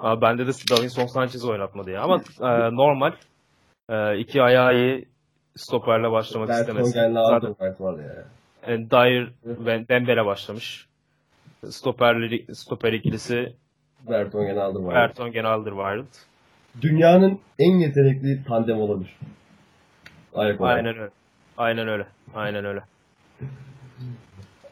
Abi 0.00 0.20
bende 0.22 0.46
de 0.46 0.50
Davinson 0.70 1.06
Sanchez 1.06 1.44
oynatmadı 1.44 1.90
ya. 1.90 2.02
Ama 2.02 2.16
e, 2.40 2.76
normal. 2.76 3.12
E, 3.90 4.18
iki 4.18 4.42
ayağı 4.42 4.74
iyi 4.74 5.08
stoperle 5.56 6.10
başlamak 6.10 6.50
istemesi. 6.50 6.90
Zaten 6.90 7.14
aldı 7.14 7.54
var 7.80 7.98
ya. 7.98 8.24
e, 8.74 8.90
Dyer 8.90 9.28
ve 9.44 9.88
Dembele 9.88 10.26
başlamış. 10.26 10.86
Stoperleri, 11.70 12.54
stoper 12.54 12.92
ikilisi 12.92 13.52
Bertongen 14.10 14.56
aldım 14.56 14.86
var. 14.86 14.94
Vertonghen 14.94 15.44
Alderweireld. 15.44 16.14
Dünyanın 16.82 17.38
en 17.58 17.78
yetenekli 17.78 18.44
tandem 18.44 18.80
olabilir. 18.80 19.16
Ayak 20.34 20.60
olarak. 20.60 20.76
Aynen 20.76 20.96
öyle. 20.98 21.10
Aynen 21.56 21.88
öyle. 21.88 22.06
Aynen 22.34 22.64
öyle. 22.64 22.80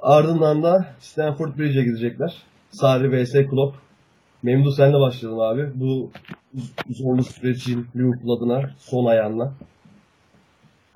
Ardından 0.03 0.63
da 0.63 0.87
Stanford 1.01 1.59
Bridge'e 1.59 1.83
gidecekler. 1.83 2.43
Sarri 2.71 3.25
vs. 3.25 3.33
Klopp. 3.33 3.77
Memdu 4.43 4.71
senle 4.71 5.01
başlayalım 5.01 5.41
abi. 5.41 5.71
Bu 5.75 6.11
zorlu 6.91 7.23
sürecin 7.23 7.87
Liverpool 7.97 8.37
adına 8.37 8.71
son 8.79 9.07
ayağına. 9.07 9.53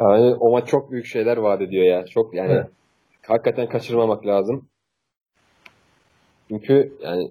Yani 0.01 0.35
o 0.35 0.51
maç 0.51 0.69
çok 0.69 0.91
büyük 0.91 1.07
şeyler 1.07 1.37
vaat 1.37 1.61
ediyor 1.61 1.85
ya. 1.85 2.07
Çok 2.07 2.35
yani 2.35 2.53
Evet. 2.53 2.67
hakikaten 3.27 3.69
kaçırmamak 3.69 4.27
lazım. 4.27 4.69
Çünkü 6.49 6.93
yani 7.03 7.31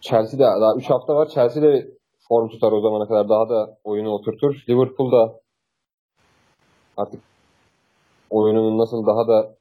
Chelsea'de 0.00 0.42
daha 0.42 0.74
3 0.76 0.90
hafta 0.90 1.14
var. 1.14 1.28
Chelsea 1.28 1.62
de 1.62 1.88
form 2.28 2.48
tutar 2.48 2.72
o 2.72 2.80
zamana 2.80 3.08
kadar. 3.08 3.28
Daha 3.28 3.48
da 3.48 3.76
oyunu 3.84 4.10
oturtur. 4.10 4.64
Liverpool 4.68 5.12
da 5.12 5.40
artık 7.00 7.20
oyununu 8.30 8.78
nasıl 8.78 9.06
daha 9.06 9.28
da 9.28 9.54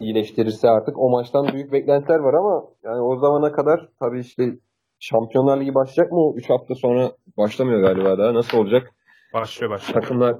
iyileştirirse 0.00 0.68
artık 0.70 0.98
o 0.98 1.10
maçtan 1.10 1.48
büyük 1.52 1.72
beklentiler 1.72 2.18
var 2.18 2.34
ama 2.34 2.64
yani 2.84 3.00
o 3.00 3.16
zamana 3.18 3.52
kadar 3.52 3.88
tabii 4.00 4.20
işte 4.20 4.58
Şampiyonlar 5.00 5.60
Ligi 5.60 5.74
başlayacak 5.74 6.12
mı? 6.12 6.32
3 6.36 6.50
hafta 6.50 6.74
sonra 6.74 7.12
başlamıyor 7.36 7.80
galiba 7.80 8.18
daha. 8.18 8.34
Nasıl 8.34 8.58
olacak? 8.58 8.94
Başlıyor 9.34 9.70
başlıyor. 9.70 10.00
takımlar 10.02 10.36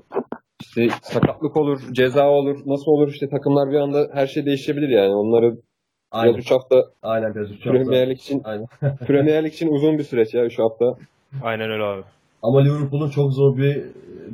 işte 0.61 0.89
sakatlık 1.03 1.57
olur, 1.57 1.81
ceza 1.93 2.29
olur, 2.29 2.59
nasıl 2.67 2.91
olur 2.91 3.09
işte 3.09 3.29
takımlar 3.29 3.71
bir 3.71 3.77
anda 3.77 4.11
her 4.15 4.27
şey 4.27 4.47
değişebilir 4.47 4.89
yani. 4.89 5.15
Onları 5.15 5.51
biraz 5.53 5.61
Aynen. 6.11 6.39
3 6.39 6.51
hafta 6.51 6.85
Aynen 7.03 7.35
biraz 7.35 7.51
üç 7.51 7.63
Premier 7.63 7.79
hafta. 7.81 8.11
Lig 8.11 8.19
için 8.19 8.43
Aynen. 8.45 8.67
Premier 9.07 9.45
Lig 9.45 9.53
için 9.53 9.69
uzun 9.69 9.99
bir 9.99 10.05
süreç 10.05 10.35
ya 10.35 10.45
3 10.45 10.59
hafta. 10.59 10.95
Aynen 11.43 11.71
öyle 11.71 11.83
abi. 11.85 12.03
Ama 12.43 12.61
Liverpool'un 12.61 13.11
çok 13.11 13.33
zor 13.33 13.57
bir 13.57 13.85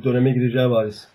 döneme 0.03 0.31
gireceği 0.31 0.69
bariz. 0.69 1.07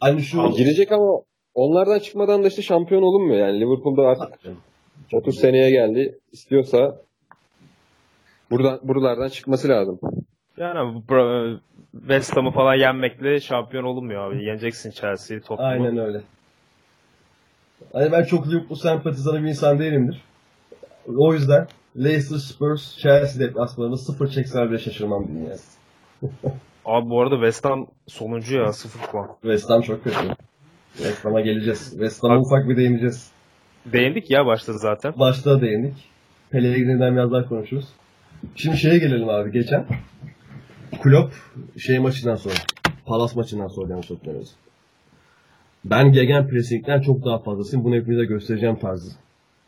Aynı 0.00 0.22
şu... 0.22 0.38
Yani 0.38 0.54
girecek 0.54 0.92
ama 0.92 1.22
onlardan 1.54 1.98
çıkmadan 1.98 2.44
da 2.44 2.48
işte 2.48 2.62
şampiyon 2.62 3.02
olunmuyor 3.02 3.46
yani. 3.46 3.60
Liverpool'da 3.60 4.02
artık 4.02 4.40
30 5.12 5.40
seneye 5.40 5.70
geldi. 5.70 6.18
İstiyorsa 6.32 6.96
buradan 8.50 8.80
buralardan 8.82 9.28
çıkması 9.28 9.68
lazım. 9.68 10.00
Yani 10.56 11.02
West 11.92 12.36
Ham'ı 12.36 12.50
falan 12.50 12.74
yenmekle 12.74 13.40
şampiyon 13.40 13.84
olunmuyor 13.84 14.32
abi. 14.32 14.44
Yeneceksin 14.44 14.90
Chelsea'yi, 14.90 15.42
Tottenham'ı. 15.42 15.72
Aynen 15.72 15.98
öyle. 15.98 16.22
Hani 17.92 18.12
ben 18.12 18.24
çok 18.24 18.48
Liverpool 18.48 18.78
sempatizanı 18.78 19.42
bir 19.42 19.48
insan 19.48 19.78
değilimdir. 19.78 20.22
O 21.16 21.34
yüzden 21.34 21.66
Leicester, 21.96 22.36
Spurs, 22.36 22.96
Chelsea 22.96 23.48
deplasmanında 23.48 23.96
sıfır 23.96 24.28
çekseler 24.28 24.70
bile 24.70 24.78
şaşırmam 24.78 25.26
yani. 25.36 25.58
Abi 26.88 27.10
bu 27.10 27.22
arada 27.22 27.34
West 27.34 27.64
Ham 27.64 27.86
sonuncu 28.06 28.56
ya 28.56 28.72
0 28.72 29.10
puan. 29.10 29.28
West 29.42 29.70
Ham 29.70 29.82
çok 29.82 30.04
kötü. 30.04 30.16
West 30.96 31.24
Ham'a 31.24 31.40
geleceğiz. 31.40 31.90
West 31.90 32.22
Ham'a 32.22 32.40
ufak 32.40 32.68
bir 32.68 32.76
değineceğiz. 32.76 33.30
Değindik 33.86 34.30
ya 34.30 34.46
başta 34.46 34.72
zaten. 34.72 35.12
Başta 35.16 35.60
değindik. 35.60 35.94
Pellegrin'den 36.50 37.16
biraz 37.16 37.32
daha 37.32 37.48
konuşuruz. 37.48 37.88
Şimdi 38.54 38.76
şeye 38.76 38.98
gelelim 38.98 39.28
abi 39.28 39.52
geçen. 39.52 39.86
Klopp 41.02 41.34
şey 41.78 41.98
maçından 41.98 42.36
sonra. 42.36 42.54
Palas 43.06 43.36
maçından 43.36 43.68
sonra 43.68 43.90
yanlış 43.90 44.10
hatırlamıyorsam. 44.10 44.58
Ben 45.84 46.12
gegen 46.12 46.48
pressing'den 46.48 47.00
çok 47.00 47.24
daha 47.24 47.38
fazlasıyım. 47.38 47.84
Bunu 47.84 47.94
hepinize 47.94 48.24
göstereceğim 48.24 48.76
tarzı 48.76 49.10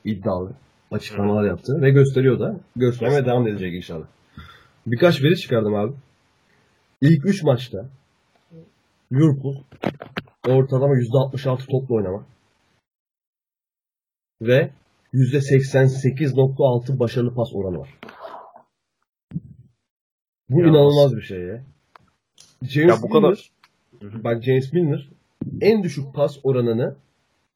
iddialı 0.04 0.50
açıklamalar 0.90 1.44
yaptı. 1.44 1.82
Ve 1.82 1.90
gösteriyor 1.90 2.40
da. 2.40 2.56
Göstermeye 2.76 3.26
devam 3.26 3.48
edecek 3.48 3.74
inşallah. 3.74 4.06
Birkaç 4.86 5.22
veri 5.22 5.36
çıkardım 5.36 5.74
abi. 5.74 5.92
İlk 7.00 7.26
3 7.26 7.42
maçta 7.42 7.86
Liverpool 9.12 9.56
ortalama 10.48 10.94
%66 10.94 11.66
topla 11.66 11.94
oynama 11.94 12.26
ve 14.42 14.70
%88.6 15.14 16.98
başarılı 16.98 17.34
pas 17.34 17.48
oranı 17.54 17.78
var. 17.78 17.98
Bu 20.48 20.60
Yalnız- 20.60 20.70
inanılmaz 20.74 21.16
bir 21.16 21.22
şey 21.22 21.40
ya. 21.40 21.62
James 22.62 22.88
Ya 22.96 23.02
bu 23.02 23.08
kadar- 23.10 23.50
Milner, 24.02 24.24
bak 24.24 24.42
James 24.44 24.72
Milner 24.72 25.08
en 25.60 25.82
düşük 25.82 26.14
pas 26.14 26.38
oranını 26.42 26.96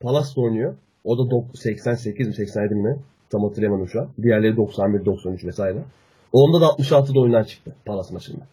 Palace'da 0.01 0.41
oynuyor. 0.41 0.77
O 1.05 1.19
da 1.19 1.23
dok- 1.23 1.57
88 1.57 2.29
mi 2.29 2.35
87 2.35 2.75
mi? 2.75 2.99
Tam 3.31 3.43
hatırlayamadım 3.45 3.89
şu 3.89 4.01
an. 4.01 4.09
Diğerleri 4.23 4.57
91, 4.57 5.05
93 5.05 5.45
vesaire. 5.45 5.85
Onda 6.33 6.61
da 6.61 6.67
66'da 6.67 7.21
oyundan 7.21 7.45
çıktı 7.45 7.75
Palace 7.85 8.15
maçında. 8.15 8.47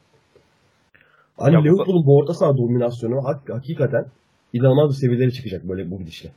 Hani 1.38 1.54
Ya 1.54 1.60
bu- 1.60 1.64
Liverpool'un 1.64 2.06
bu 2.06 2.18
orta 2.18 2.34
saha 2.34 2.58
dominasyonu 2.58 3.16
hak- 3.26 3.50
hakikaten 3.54 4.06
inanılmaz 4.54 4.90
bir 4.90 4.96
seviyelere 4.96 5.32
çıkacak 5.32 5.64
böyle 5.64 5.92
bu 5.92 6.00
gidişle. 6.00 6.30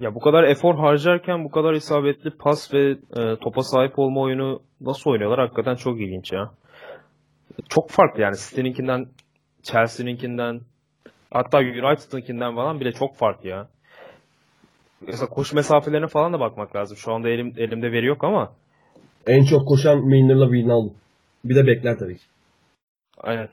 Ya 0.00 0.14
bu 0.14 0.20
kadar 0.20 0.44
efor 0.44 0.74
harcarken 0.74 1.44
bu 1.44 1.50
kadar 1.50 1.72
isabetli 1.72 2.30
pas 2.30 2.74
ve 2.74 2.90
e, 3.16 3.36
topa 3.36 3.62
sahip 3.62 3.98
olma 3.98 4.20
oyunu 4.20 4.62
nasıl 4.80 5.10
oynuyorlar 5.10 5.40
hakikaten 5.40 5.74
çok 5.74 6.00
ilginç 6.00 6.32
ya. 6.32 6.50
Çok 7.68 7.90
farklı 7.90 8.22
yani 8.22 8.36
City'ninkinden, 8.36 9.06
Chelsea'ninkinden, 9.62 10.60
hatta 11.30 11.58
United'ınkinden 11.58 12.54
falan 12.54 12.80
bile 12.80 12.92
çok 12.92 13.16
farklı 13.16 13.48
ya. 13.48 13.68
Mesela 15.06 15.26
koşu 15.26 15.56
mesafelerine 15.56 16.06
falan 16.06 16.32
da 16.32 16.40
bakmak 16.40 16.76
lazım. 16.76 16.96
Şu 16.96 17.12
anda 17.12 17.28
elim, 17.28 17.54
elimde 17.56 17.92
veri 17.92 18.06
yok 18.06 18.24
ama 18.24 18.52
En 19.26 19.44
çok 19.44 19.68
koşan 19.68 19.98
Milner'la 20.06 20.44
Wijnaldum. 20.46 20.94
Bir 21.44 21.54
de 21.56 21.66
bekler 21.66 21.98
tabii 21.98 22.16
ki. 22.16 22.24
aynen. 23.20 23.48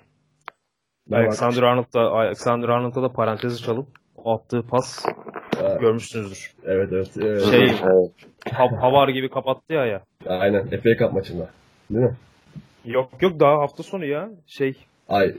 Alexander 1.11 1.63
Arnold'da 1.63 1.99
Alexander 2.11 2.69
Arnold'da 2.69 3.01
da 3.03 3.11
parantezi 3.11 3.61
çalıp 3.63 3.87
attığı 4.25 4.61
pas 4.67 5.05
Evet. 5.61 5.81
görmüşsünüzdür. 5.81 6.53
Evet 6.65 6.89
evet. 6.93 7.09
evet. 7.21 7.45
Şey- 7.45 7.61
Evet. 7.83 8.11
Ha- 8.53 8.81
Havar 8.81 9.09
gibi 9.09 9.29
kapattı 9.29 9.73
ya 9.73 9.85
ya. 9.85 10.01
Aynen. 10.27 10.67
FA 10.69 10.89
Cup 10.99 11.13
maçında. 11.13 11.49
Değil 11.91 12.05
mi? 12.05 12.15
Yok 12.85 13.09
yok 13.21 13.39
daha 13.39 13.59
hafta 13.59 13.83
sonu 13.83 14.05
ya. 14.05 14.29
Şey 14.47 14.73
Ay. 15.09 15.35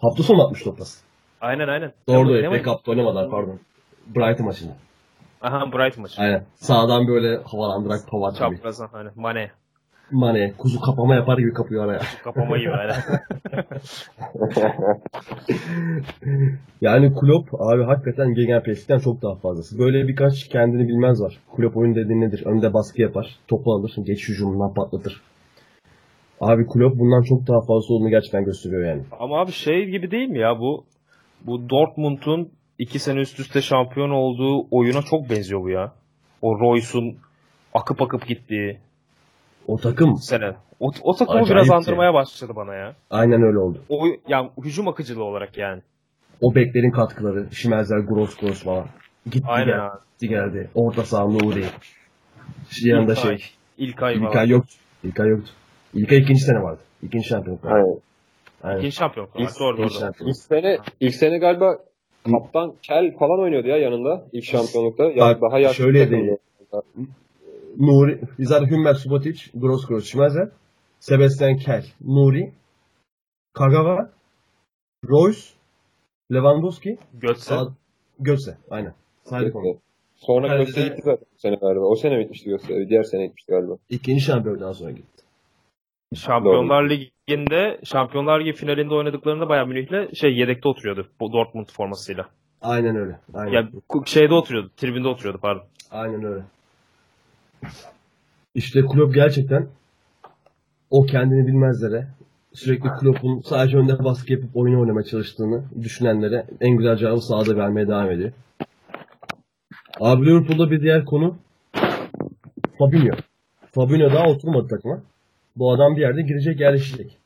Hafta 0.00 0.22
sonu 0.22 0.44
atmış 0.46 0.62
toplas. 0.62 1.00
aynen 1.40 1.68
aynen. 1.68 1.92
Doğru 2.08 2.42
Ne 2.42 2.50
FA? 2.58 2.62
Cup'ta 2.70 2.90
oynamadılar 2.90 3.30
pardon. 3.30 3.60
Brighton 4.06 4.46
maçında. 4.46 4.72
Aha 5.42 5.72
Bright 5.72 5.98
maçı. 5.98 6.22
Aynen. 6.22 6.44
Sağdan 6.54 7.06
böyle 7.08 7.36
havalandırarak 7.36 8.08
Pavard 8.10 8.32
gibi. 8.34 8.56
Çaprazan 8.56 8.88
hani 8.92 9.08
Mane. 9.16 9.50
Mane 10.12 10.52
kuzu 10.58 10.80
kapama 10.80 11.14
yapar 11.14 11.38
gibi 11.38 11.52
kapıyor 11.52 11.84
araya. 11.84 12.00
Kapama 12.24 12.58
gibi 12.58 12.70
aynen. 12.70 12.96
Yani 16.80 17.14
Klopp 17.14 17.54
abi 17.54 17.82
hakikaten 17.82 18.34
Gegenpress'ten 18.34 18.98
çok 18.98 19.22
daha 19.22 19.34
fazlası. 19.34 19.78
Böyle 19.78 20.08
birkaç 20.08 20.48
kendini 20.48 20.88
bilmez 20.88 21.22
var. 21.22 21.38
Klopp 21.56 21.76
oyun 21.76 21.94
dediğin 21.94 22.20
nedir? 22.20 22.46
Önde 22.46 22.74
baskı 22.74 23.02
yapar. 23.02 23.36
Topu 23.48 23.72
alır. 23.72 23.92
Geç 24.04 24.28
hücumundan 24.28 24.74
patlatır. 24.74 25.20
Abi 26.40 26.66
Klopp 26.66 26.98
bundan 26.98 27.22
çok 27.22 27.46
daha 27.46 27.60
fazla 27.60 27.94
olduğunu 27.94 28.10
gerçekten 28.10 28.44
gösteriyor 28.44 28.84
yani. 28.84 29.02
Ama 29.20 29.40
abi 29.40 29.52
şey 29.52 29.84
gibi 29.86 30.10
değil 30.10 30.28
mi 30.28 30.38
ya 30.38 30.58
bu 30.58 30.84
bu 31.46 31.70
Dortmund'un 31.70 32.50
iki 32.78 32.98
sene 32.98 33.20
üst 33.20 33.40
üste 33.40 33.62
şampiyon 33.62 34.10
olduğu 34.10 34.66
oyuna 34.70 35.02
çok 35.02 35.30
benziyor 35.30 35.62
bu 35.62 35.70
ya. 35.70 35.92
O 36.42 36.60
Royce'un 36.60 37.16
akıp 37.74 38.02
akıp 38.02 38.26
gittiği 38.26 38.78
O 39.66 39.76
takım 39.76 40.16
sene. 40.16 40.52
O, 40.80 40.90
o 41.02 41.16
takımı 41.16 41.40
Acayip 41.40 41.50
biraz 41.56 41.70
andırmaya 41.70 42.14
başladı 42.14 42.52
bana 42.56 42.74
ya. 42.74 42.94
aynen 43.10 43.42
öyle 43.42 43.58
oldu. 43.58 43.78
O 43.88 44.06
yani 44.28 44.50
hücum 44.64 44.88
akıcılığı 44.88 45.24
olarak 45.24 45.58
yani. 45.58 45.82
O 46.40 46.54
beklerin 46.54 46.90
katkıları. 46.90 47.46
Şimenzer, 47.54 47.98
Gross, 47.98 48.36
Gross 48.36 48.62
falan. 48.64 48.86
Gitti 49.26 49.44
Aynen 49.48 49.66
geldi. 49.66 49.80
abi. 49.80 49.98
Gitti 50.12 50.28
geldi. 50.28 50.70
Orta 50.74 51.04
saha 51.04 51.24
Nuri. 51.28 51.64
Şu 52.70 52.88
yanında 52.88 53.14
şey. 53.14 53.44
İlkay 53.78 54.20
var. 54.20 54.28
İlkay 54.28 54.48
yoktu. 54.48 54.74
İlkay 55.04 55.28
yoktu. 55.28 55.50
İlkay 55.94 56.18
ikinci 56.18 56.40
sene 56.40 56.62
vardı. 56.62 56.80
İkinci 57.02 57.28
şampiyonluk 57.28 57.64
vardı. 57.64 57.74
Aynen. 57.74 57.98
Aynen. 58.62 58.78
İkinci 58.78 58.96
şampiyon. 58.96 59.28
İlk- 59.34 59.50
İlk, 59.50 59.60
doğru 59.60 59.74
İkinci 59.76 59.94
doğru. 59.94 60.00
şampiyonluk. 60.00 60.36
İlk 60.36 60.42
sene, 60.44 60.78
ilk 61.00 61.14
sene 61.14 61.38
galiba 61.38 61.78
kaptan 62.32 62.72
Kel 62.82 63.14
falan 63.18 63.40
oynuyordu 63.40 63.68
ya 63.68 63.76
yanında 63.76 64.24
ilk 64.32 64.44
şampiyonlukta. 64.44 65.04
Ya 65.04 65.16
Bak, 65.16 65.40
daha 65.40 65.58
yaşlı 65.58 65.74
şöyle 65.74 66.10
değil. 66.10 66.30
Nuri, 67.78 68.20
Bizar 68.38 68.70
Hümmet 68.70 68.96
Subotic, 68.96 69.40
Gross 69.54 69.86
Gross 69.86 70.04
Şimenzer, 70.04 70.48
Sebastian 71.00 71.56
Kel, 71.56 71.86
Nuri, 72.04 72.52
Kagawa, 73.52 74.10
Royce, 75.08 75.40
Lewandowski, 76.32 76.98
Götze. 77.14 77.42
Sağ- 77.54 77.72
Götze. 78.20 78.56
Aynen. 78.70 78.94
Saydık 79.24 79.56
onu. 79.56 79.76
Sonra 80.16 80.48
Kalede 80.48 80.74
de- 80.74 80.82
gitti 80.82 81.02
zaten 81.04 81.26
bu 81.34 81.38
sene 81.38 81.54
galiba. 81.54 81.80
O 81.84 81.96
sene 81.96 82.18
bitmişti 82.18 82.48
Gökçe. 82.50 82.88
Diğer 82.88 83.02
sene 83.02 83.26
gitmişti 83.26 83.52
galiba. 83.52 83.76
İkinci 83.90 84.20
şampiyondan 84.20 84.72
sonra 84.72 84.90
gitti. 84.90 85.22
Şampiyonlar 86.14 86.90
Ligi'nde 86.90 87.80
Şampiyonlar 87.84 88.40
Ligi 88.40 88.52
finalinde 88.52 88.94
oynadıklarında 88.94 89.48
Bayern 89.48 89.68
Münih'le 89.68 90.14
şey 90.14 90.36
yedekte 90.36 90.68
oturuyordu 90.68 91.08
bu 91.20 91.32
Dortmund 91.32 91.66
formasıyla. 91.72 92.28
Aynen 92.62 92.96
öyle. 92.96 93.20
Aynen. 93.34 93.52
Ya 93.52 93.68
şeyde 94.06 94.34
oturuyordu, 94.34 94.70
tribünde 94.76 95.08
oturuyordu 95.08 95.38
pardon. 95.42 95.64
Aynen 95.90 96.24
öyle. 96.24 96.42
İşte 98.54 98.80
Klopp 98.80 99.14
gerçekten 99.14 99.68
o 100.90 101.06
kendini 101.06 101.46
bilmezlere 101.46 102.06
sürekli 102.52 102.88
Klopp'un 103.00 103.40
sadece 103.40 103.76
önde 103.76 104.04
baskı 104.04 104.32
yapıp 104.32 104.56
oyunu 104.56 104.80
oynamaya 104.80 105.04
çalıştığını 105.04 105.64
düşünenlere 105.82 106.46
en 106.60 106.76
güzel 106.76 106.96
cevabı 106.96 107.20
sahada 107.20 107.56
vermeye 107.56 107.88
devam 107.88 108.10
ediyor. 108.10 108.32
Abi 110.00 110.26
Liverpool'da 110.26 110.70
bir 110.70 110.82
diğer 110.82 111.04
konu 111.04 111.36
Fabinho. 112.78 113.16
Fabinho 113.72 114.12
daha 114.14 114.28
oturmadı 114.28 114.68
takıma. 114.68 115.02
Bu 115.56 115.72
adam 115.72 115.96
bir 115.96 116.00
yerde 116.00 116.22
girecek 116.22 116.60
yerleşecek. 116.60 117.18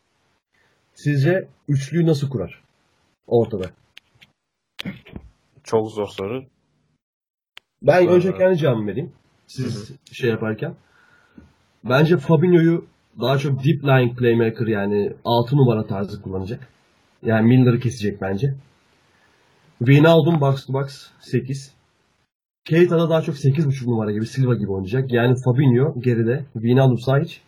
Sizce 0.95 1.49
üçlüyü 1.69 2.07
nasıl 2.07 2.29
kurar? 2.29 2.63
Ortada. 3.27 3.71
Çok 5.65 5.91
zor 5.91 6.07
soru. 6.07 6.45
Ben 7.83 8.09
önce 8.09 8.35
kendi 8.35 8.59
cevabımı 8.59 8.87
vereyim. 8.87 9.13
Siz 9.47 9.93
şey 10.13 10.31
yaparken. 10.31 10.75
Bence 11.85 12.17
Fabinho'yu 12.17 12.85
daha 13.21 13.39
çok 13.39 13.65
deep 13.65 13.85
lying 13.85 14.19
playmaker 14.19 14.67
yani 14.67 15.13
6 15.25 15.57
numara 15.57 15.87
tarzı 15.87 16.23
kullanacak. 16.23 16.69
Yani 17.23 17.47
Milner'ı 17.47 17.81
kesecek 17.81 18.21
bence. 18.21 18.55
Wijnaldum 19.79 20.41
box 20.41 20.67
to 20.67 20.73
box 20.73 21.07
8. 21.21 21.73
Keita 22.65 22.99
da 22.99 23.11
daha 23.11 23.23
çok 23.23 23.35
8.5 23.35 23.87
numara 23.91 24.13
gibi 24.13 24.27
Silva 24.27 24.55
gibi 24.55 24.71
oynayacak. 24.73 25.13
Yani 25.13 25.35
Fabinho 25.45 26.01
geride, 26.01 26.45
Wijnaldum 26.53 26.99
sağ 26.99 27.21
iç. 27.21 27.41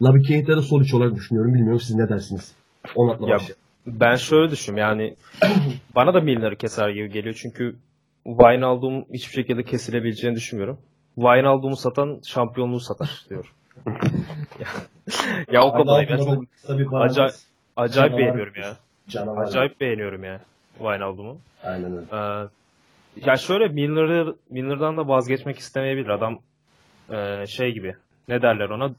Nabi 0.00 0.22
Keita 0.22 0.56
da 0.56 0.62
sol 0.62 0.82
iç 0.82 0.94
olarak 0.94 1.14
düşünüyorum. 1.14 1.54
Bilmiyorum 1.54 1.80
siz 1.80 1.96
ne 1.96 2.08
dersiniz? 2.08 2.54
Onatla 2.94 3.28
Ya, 3.28 3.34
başlayalım. 3.34 3.62
Ben 3.86 4.16
şöyle 4.16 4.50
düşünüyorum 4.50 4.98
yani 5.00 5.16
bana 5.94 6.14
da 6.14 6.20
Milner'ı 6.20 6.56
keser 6.56 6.88
gibi 6.90 7.10
geliyor 7.10 7.34
çünkü 7.42 7.76
Wijnaldum 8.24 9.04
hiçbir 9.12 9.32
şekilde 9.32 9.62
kesilebileceğini 9.64 10.36
düşünmüyorum. 10.36 10.78
Wijnaldum'u 11.18 11.76
satan 11.76 12.20
şampiyonluğu 12.26 12.80
satar 12.80 13.24
diyor. 13.30 13.52
ya, 14.60 14.68
ya 15.52 15.62
o 15.62 15.72
kadar 15.72 16.08
ya 16.08 16.18
çok 16.18 16.42
bir 16.68 16.86
acayip, 16.92 17.32
acayip 17.76 18.10
Canavar. 18.10 18.18
beğeniyorum 18.18 18.54
ya. 18.62 18.76
Canavar. 19.08 19.44
Acayip 19.46 19.80
beğeniyorum 19.80 20.24
ya 20.24 20.40
Wijnaldum'u. 20.78 21.36
Aynen 21.64 21.92
öyle. 21.92 22.06
Ee, 22.12 22.48
ya 23.26 23.36
şöyle 23.36 23.68
Milner'ı 23.68 24.36
Milner'dan 24.50 24.96
da 24.96 25.08
vazgeçmek 25.08 25.58
istemeyebilir. 25.58 26.08
Adam 26.08 26.38
e, 27.10 27.46
şey 27.46 27.72
gibi. 27.72 27.94
Ne 28.28 28.42
derler 28.42 28.68
ona? 28.68 28.90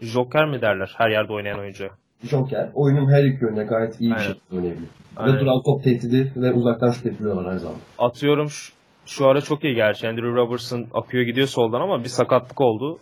Joker 0.00 0.48
mi 0.48 0.60
derler 0.60 0.94
her 0.98 1.10
yerde 1.10 1.32
oynayan 1.32 1.58
oyuncu? 1.58 1.88
Joker 2.22 2.70
oyunun 2.74 3.12
her 3.12 3.24
iki 3.24 3.44
yönüne 3.44 3.64
gayet 3.64 4.00
iyi 4.00 4.10
bir 4.10 4.16
Aynen. 4.16 4.26
şekilde 4.26 4.56
oynayabiliyor. 4.56 4.88
Aynen. 5.16 5.36
Ve 5.36 5.40
duran 5.40 5.62
top 5.62 5.84
tehdidi 5.84 6.32
ve 6.36 6.52
uzaktan 6.52 6.90
şut 6.90 7.06
var 7.20 7.44
aynı 7.44 7.58
zamanda. 7.58 7.80
Atıyorum 7.98 8.50
şu, 8.50 8.72
şu 9.06 9.26
ara 9.28 9.40
çok 9.40 9.64
iyi 9.64 9.74
gerçi. 9.74 10.08
Andrew 10.08 10.28
Robertson 10.30 10.86
akıyor 10.94 11.24
gidiyor 11.24 11.46
soldan 11.46 11.80
ama 11.80 12.04
bir 12.04 12.08
sakatlık 12.08 12.60
oldu. 12.60 12.98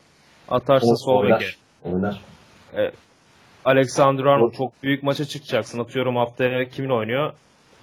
Atarsa 0.49 0.87
O- 0.93 0.97
sol 0.97 1.23
beke. 1.23 1.35
oynar. 1.35 2.21
Oynar. 2.75 2.93
Alexander 3.65 4.25
Arnold 4.25 4.53
çok 4.53 4.83
büyük 4.83 5.03
maça 5.03 5.25
çıkacaksın. 5.25 5.79
Atıyorum 5.79 6.17
haftaya 6.17 6.69
kimin 6.69 6.91
oynuyor? 6.91 7.33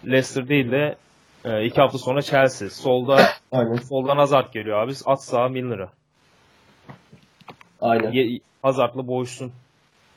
Leicester 0.06 0.48
değil 0.50 0.72
de 0.72 0.96
e, 1.46 1.66
iki 1.66 1.82
hafta 1.82 1.98
sonra 1.98 2.22
Chelsea. 2.22 2.70
Solda 2.70 3.18
Aynen. 3.52 3.76
soldan 3.76 4.18
Hazard 4.18 4.54
geliyor 4.54 4.78
abi. 4.84 4.92
At 5.06 5.24
sağa 5.24 5.48
Milner'ı. 5.48 5.90
Aynen. 7.82 8.12
Ye- 8.12 8.40
Hazard'la 8.64 9.08
boğuşsun. 9.08 9.52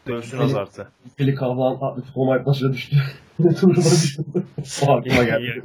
Dövüşün 0.08 0.30
Seni- 0.30 0.42
azartı. 0.42 0.88
Feli 1.16 1.34
Kavlan 1.34 1.78
Atletico 1.90 2.24
Madrid 2.24 2.46
maçına 2.46 2.72
düştü. 2.72 2.96
O 4.88 4.92
aklıma 4.92 5.24
geldi. 5.24 5.62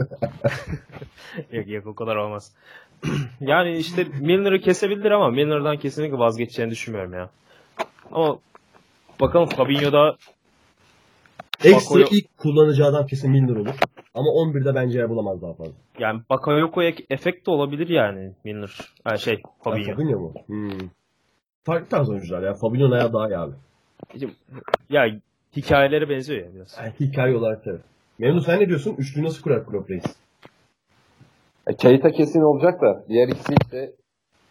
yok 1.51 1.67
yok 1.67 1.85
o 1.87 1.95
kadar 1.95 2.15
olmaz. 2.15 2.51
yani 3.41 3.77
işte 3.77 4.07
Milner'ı 4.19 4.59
kesebilir 4.61 5.11
ama 5.11 5.29
Milner'dan 5.29 5.77
kesinlikle 5.77 6.17
vazgeçeceğini 6.17 6.71
düşünmüyorum 6.71 7.13
ya. 7.13 7.29
Ama 8.11 8.39
bakalım 9.21 9.49
Fabinho'da 9.49 10.15
Ekstra 11.63 11.95
Bakoyo- 11.99 12.07
ilk 12.11 12.37
kullanacağı 12.37 12.87
adam 12.89 13.05
kesin 13.07 13.31
Milner 13.31 13.55
olur. 13.55 13.75
Ama 14.13 14.29
11'de 14.29 14.75
bence 14.75 14.99
yer 14.99 15.09
bulamaz 15.09 15.41
daha 15.41 15.53
fazla. 15.53 15.73
yani 15.99 16.21
Bakayoko'ya 16.29 16.93
efekt 17.09 17.47
de 17.47 17.51
olabilir 17.51 17.89
yani 17.89 18.31
Milner. 18.43 18.77
Ha, 19.03 19.17
şey 19.17 19.41
Fabinho. 19.63 19.83
Fabinho. 19.85 19.95
Fabinho 19.95 20.19
mu? 20.19 20.33
Hmm. 20.47 20.89
Farklı 21.63 21.89
tarz 21.89 22.09
oyuncular 22.09 22.43
ya. 22.43 22.53
Fabinho'nun 22.53 22.91
ayağı 22.91 23.13
daha 23.13 23.27
iyi 23.29 23.37
abi. 23.37 23.53
Ya 24.89 25.19
hikayelere 25.55 26.09
benziyor 26.09 26.45
ya 26.45 26.53
biraz. 26.55 26.77
Yani 26.79 26.93
hikaye 26.99 27.35
olarak 27.35 27.61
evet. 27.65 27.81
Memnun 28.19 28.39
sen 28.39 28.59
ne 28.59 28.67
diyorsun? 28.67 28.95
Üçlü 28.97 29.23
nasıl 29.23 29.43
kurar 29.43 29.65
Klopp 29.65 29.89
Reis? 29.89 30.03
E, 31.67 31.75
Keita 31.75 32.11
kesin 32.11 32.41
olacak 32.41 32.81
da 32.81 33.05
diğer 33.09 33.27
ikisi 33.27 33.53
ise 33.65 33.91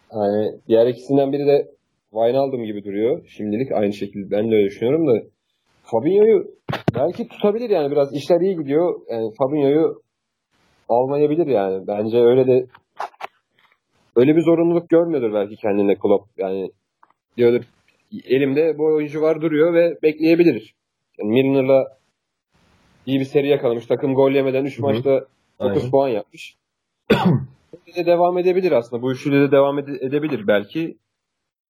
hani 0.09 0.51
diğer 0.67 0.87
ikisinden 0.87 1.31
biri 1.31 1.47
de 1.47 1.67
Wijnaldum 2.11 2.63
gibi 2.63 2.83
duruyor. 2.83 3.21
Şimdilik 3.27 3.71
aynı 3.71 3.93
şekilde 3.93 4.31
ben 4.31 4.51
de 4.51 4.55
öyle 4.55 4.65
düşünüyorum 4.65 5.07
da 5.07 5.23
Fabinho'yu 5.83 6.47
belki 6.95 7.27
tutabilir 7.27 7.69
yani 7.69 7.91
biraz 7.91 8.13
işler 8.13 8.41
iyi 8.41 8.57
gidiyor. 8.57 9.01
Yani 9.11 9.33
Fabinho'yu 9.37 10.01
almayabilir 10.89 11.47
yani. 11.47 11.87
Bence 11.87 12.17
öyle 12.17 12.47
de 12.47 12.65
öyle 14.15 14.35
bir 14.35 14.41
zorunluluk 14.41 14.89
görmüyordur 14.89 15.33
belki 15.33 15.55
kendine 15.55 15.95
Klopp. 15.95 16.27
Yani 16.37 16.71
diyordur 17.37 17.63
elimde 18.25 18.77
bu 18.77 18.85
oyuncu 18.85 19.21
var 19.21 19.41
duruyor 19.41 19.73
ve 19.73 19.97
bekleyebilir. 20.03 20.75
Yani 21.19 21.31
Milner'la 21.31 21.97
iyi 23.05 23.19
bir 23.19 23.25
seri 23.25 23.47
yakalamış. 23.47 23.85
Takım 23.85 24.13
gol 24.15 24.31
yemeden 24.31 24.65
3 24.65 24.77
Hı 24.77 24.81
hı. 24.81 24.85
maçta 24.85 25.09
9 25.59 25.77
Aynen. 25.77 25.91
puan 25.91 26.07
yapmış. 26.07 26.55
De 27.97 28.05
devam 28.05 28.37
edebilir 28.37 28.71
aslında. 28.71 29.01
Bu 29.01 29.11
üçlüde 29.11 29.41
de 29.41 29.51
devam 29.51 29.79
ede- 29.79 30.05
edebilir 30.05 30.47
belki. 30.47 30.97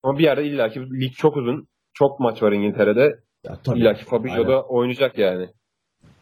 Ama 0.03 0.17
bir 0.19 0.27
ara 0.27 0.41
illaki 0.41 0.79
lig 0.81 1.13
çok 1.13 1.37
uzun. 1.37 1.67
Çok 1.93 2.19
maç 2.19 2.43
var 2.43 2.51
İngiltere'de. 2.51 3.19
Ya, 3.43 3.57
tabii. 3.63 3.79
illaki 3.79 4.05
Fabinho 4.05 4.33
Aynen. 4.33 4.47
da 4.47 4.63
oynayacak 4.63 5.17
yani. 5.17 5.47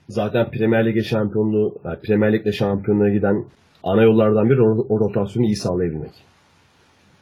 Zaten 0.09 0.51
Premier 0.51 0.85
Lig'e 0.85 1.01
şampiyonluğu, 1.03 1.75
yani 1.85 1.99
Premier 1.99 2.33
Lig'le 2.33 2.51
şampiyonluğa 2.51 3.09
giden 3.09 3.45
ana 3.83 4.03
yollardan 4.03 4.49
biri 4.49 4.61
o, 4.61 4.85
o 4.89 4.99
rotasyonu 4.99 5.45
iyi 5.45 5.55
sağlayabilmek. 5.55 6.11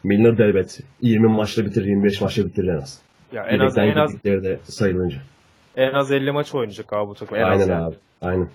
Milner 0.04 0.38
de 0.38 0.44
evet 0.44 0.80
20 1.02 1.28
maçta 1.28 1.66
bitirir, 1.66 1.86
25 1.86 2.22
maçta 2.22 2.46
bitirir 2.46 2.68
en 2.68 2.78
az. 2.78 3.02
Ya 3.32 3.44
en 3.44 3.60
az 3.60 3.78
en 3.78 3.96
az 3.96 4.24
de 4.24 4.60
sayılınca. 4.64 5.18
En 5.78 5.94
az 5.94 6.12
50 6.12 6.32
maç 6.32 6.56
oynayacak 6.56 6.94
abi 6.94 7.10
bu 7.10 7.14
takım. 7.16 7.38
En 7.38 7.42
az 7.42 7.50
Aynen 7.62 7.74
yani. 7.74 7.86
abi. 7.86 7.96
Aynen. 8.22 8.50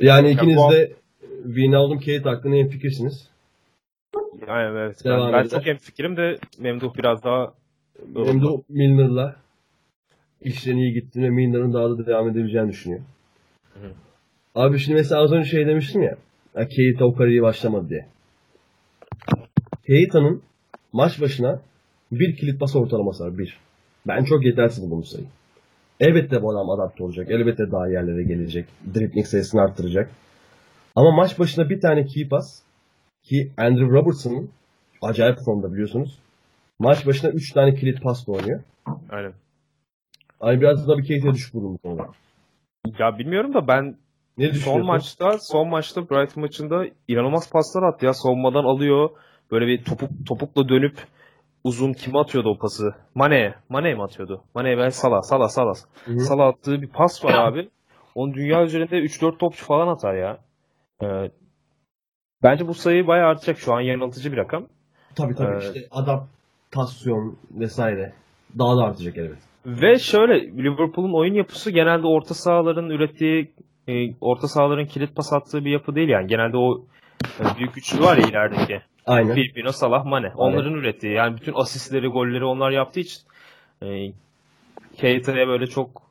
Yani 0.00 0.30
ikiniz 0.30 0.56
bu- 0.56 0.72
de 0.72 0.92
Wijnaldum 1.44 1.98
Kate 1.98 2.22
hakkında 2.22 2.56
en 2.56 2.68
fikirsiniz. 2.68 3.28
Yani 4.48 4.78
evet. 4.78 5.04
Devam 5.04 5.32
ben, 5.32 5.42
ben 5.42 5.48
çok 5.48 5.66
hem 5.66 5.76
fikrim 5.76 6.16
de 6.16 6.38
Memduh 6.58 6.96
biraz 6.98 7.24
daha 7.24 7.52
o 8.16 8.62
Milner'la 8.68 9.36
işlerin 10.42 10.76
iyi 10.76 10.92
gittiğini 10.92 11.24
ve 11.24 11.30
Milner'ın 11.30 11.72
daha 11.72 11.90
da 11.90 12.06
devam 12.06 12.28
edebileceğini 12.28 12.68
düşünüyor. 12.68 13.00
Hı. 13.74 13.92
Abi 14.54 14.78
şimdi 14.78 14.98
mesela 14.98 15.22
az 15.22 15.32
önce 15.32 15.50
şey 15.50 15.66
demiştim 15.66 16.02
ya. 16.02 16.16
ya 16.56 16.68
Keita 16.68 17.04
o 17.04 17.14
kariyeri 17.14 17.42
başlamadı 17.42 17.88
diye. 17.88 18.06
Keita'nın 19.86 20.42
maç 20.92 21.20
başına 21.20 21.60
bir 22.12 22.36
kilit 22.36 22.60
pas 22.60 22.76
ortalaması 22.76 23.24
var. 23.24 23.38
Bir. 23.38 23.58
Ben 24.06 24.24
çok 24.24 24.44
yetersiz 24.44 24.84
buldum 24.84 24.98
bu 25.00 25.04
sayı. 25.06 25.24
Elbette 26.00 26.42
bu 26.42 26.50
adam 26.52 26.70
adapte 26.70 27.04
olacak. 27.04 27.30
Elbette 27.30 27.70
daha 27.72 27.88
yerlere 27.88 28.22
gelecek. 28.22 28.66
Dribbling 28.94 29.26
sayısını 29.26 29.60
arttıracak. 29.60 30.10
Ama 30.96 31.10
maç 31.10 31.38
başına 31.38 31.70
bir 31.70 31.80
tane 31.80 32.06
key 32.06 32.28
pas 32.28 32.62
ki 33.22 33.52
Andrew 33.56 33.86
Robertson'ın 33.86 34.50
acayip 35.02 35.38
formda 35.44 35.72
biliyorsunuz. 35.72 36.18
Maç 36.78 37.06
başına 37.06 37.30
3 37.30 37.52
tane 37.52 37.74
kilit 37.74 38.02
pasla 38.02 38.32
oynuyor. 38.32 38.60
aynen. 39.10 39.32
Hani 40.40 40.60
biraz 40.60 40.88
da 40.88 40.98
bir 40.98 41.04
Keita'ya 41.04 41.34
düşük 41.34 41.54
buldum 41.54 41.72
bu 41.74 41.78
konuda. 41.78 42.06
Ya 42.98 43.18
bilmiyorum 43.18 43.54
da 43.54 43.68
ben 43.68 43.96
Ne 44.38 44.52
son 44.52 44.86
maçta 44.86 45.38
son 45.38 45.68
maçta 45.68 46.10
Brighton 46.10 46.40
maçında 46.40 46.84
inanılmaz 47.08 47.50
paslar 47.50 47.82
attı 47.82 48.06
ya. 48.06 48.14
Savunmadan 48.14 48.64
alıyor. 48.64 49.10
Böyle 49.50 49.66
bir 49.66 49.84
topuk 49.84 50.10
topukla 50.26 50.68
dönüp 50.68 50.98
uzun 51.64 51.92
kime 51.92 52.18
atıyordu 52.18 52.48
o 52.48 52.58
pası? 52.58 52.94
Mane'ye. 53.14 53.54
Mane'ye 53.68 53.94
mi 53.94 54.02
atıyordu? 54.02 54.44
Mane'ye 54.54 54.78
ve 54.78 54.90
Salah. 54.90 55.22
Salah. 55.22 55.48
Salah. 55.48 55.74
Hı. 56.04 56.20
Salah 56.20 56.46
attığı 56.46 56.82
bir 56.82 56.88
pas 56.88 57.24
var 57.24 57.34
abi. 57.48 57.68
Onun 58.14 58.34
dünya 58.34 58.62
üzerinde 58.64 58.96
3-4 58.98 59.38
topçu 59.38 59.64
falan 59.64 59.88
atar 59.88 60.14
ya. 60.14 60.38
Ee, 61.02 61.30
bence 62.42 62.68
bu 62.68 62.74
sayı 62.74 63.06
bayağı 63.06 63.28
artacak. 63.28 63.58
Şu 63.58 63.74
an 63.74 63.80
yanıltıcı 63.80 64.32
bir 64.32 64.36
rakam. 64.36 64.66
Tabii 65.16 65.34
tabii 65.34 65.54
Ee, 65.54 65.58
işte 65.58 65.80
adaptasyon 65.90 67.36
vesaire 67.50 68.12
daha 68.58 68.76
da 68.76 68.84
artacak 68.84 69.16
elbet. 69.18 69.38
Ve 69.66 69.98
şöyle 69.98 70.46
Liverpool'un 70.56 71.12
oyun 71.18 71.34
yapısı 71.34 71.70
genelde 71.70 72.06
orta 72.06 72.34
sahaların 72.34 72.90
ürettiği 72.90 73.54
e, 73.88 73.92
orta 74.20 74.48
sahaların 74.48 74.86
kilit 74.86 75.16
pas 75.16 75.32
attığı 75.32 75.64
bir 75.64 75.70
yapı 75.70 75.94
değil 75.94 76.08
yani. 76.08 76.26
Genelde 76.26 76.56
o 76.56 76.84
e, 77.40 77.58
büyük 77.58 77.78
üçlü 77.78 78.02
var 78.02 78.16
ya 78.16 78.28
ilerideki. 78.28 78.82
Aynen. 79.06 79.34
Firmino, 79.34 79.72
Salah, 79.72 80.04
Mane. 80.04 80.32
Onların 80.36 80.74
ürettiği 80.74 81.12
yani 81.12 81.36
bütün 81.36 81.52
asistleri, 81.54 82.06
golleri 82.08 82.44
onlar 82.44 82.70
yaptığı 82.70 83.00
için 83.00 83.22
e, 83.82 84.12
Keita'ya 84.96 85.48
böyle 85.48 85.66
çok 85.66 86.02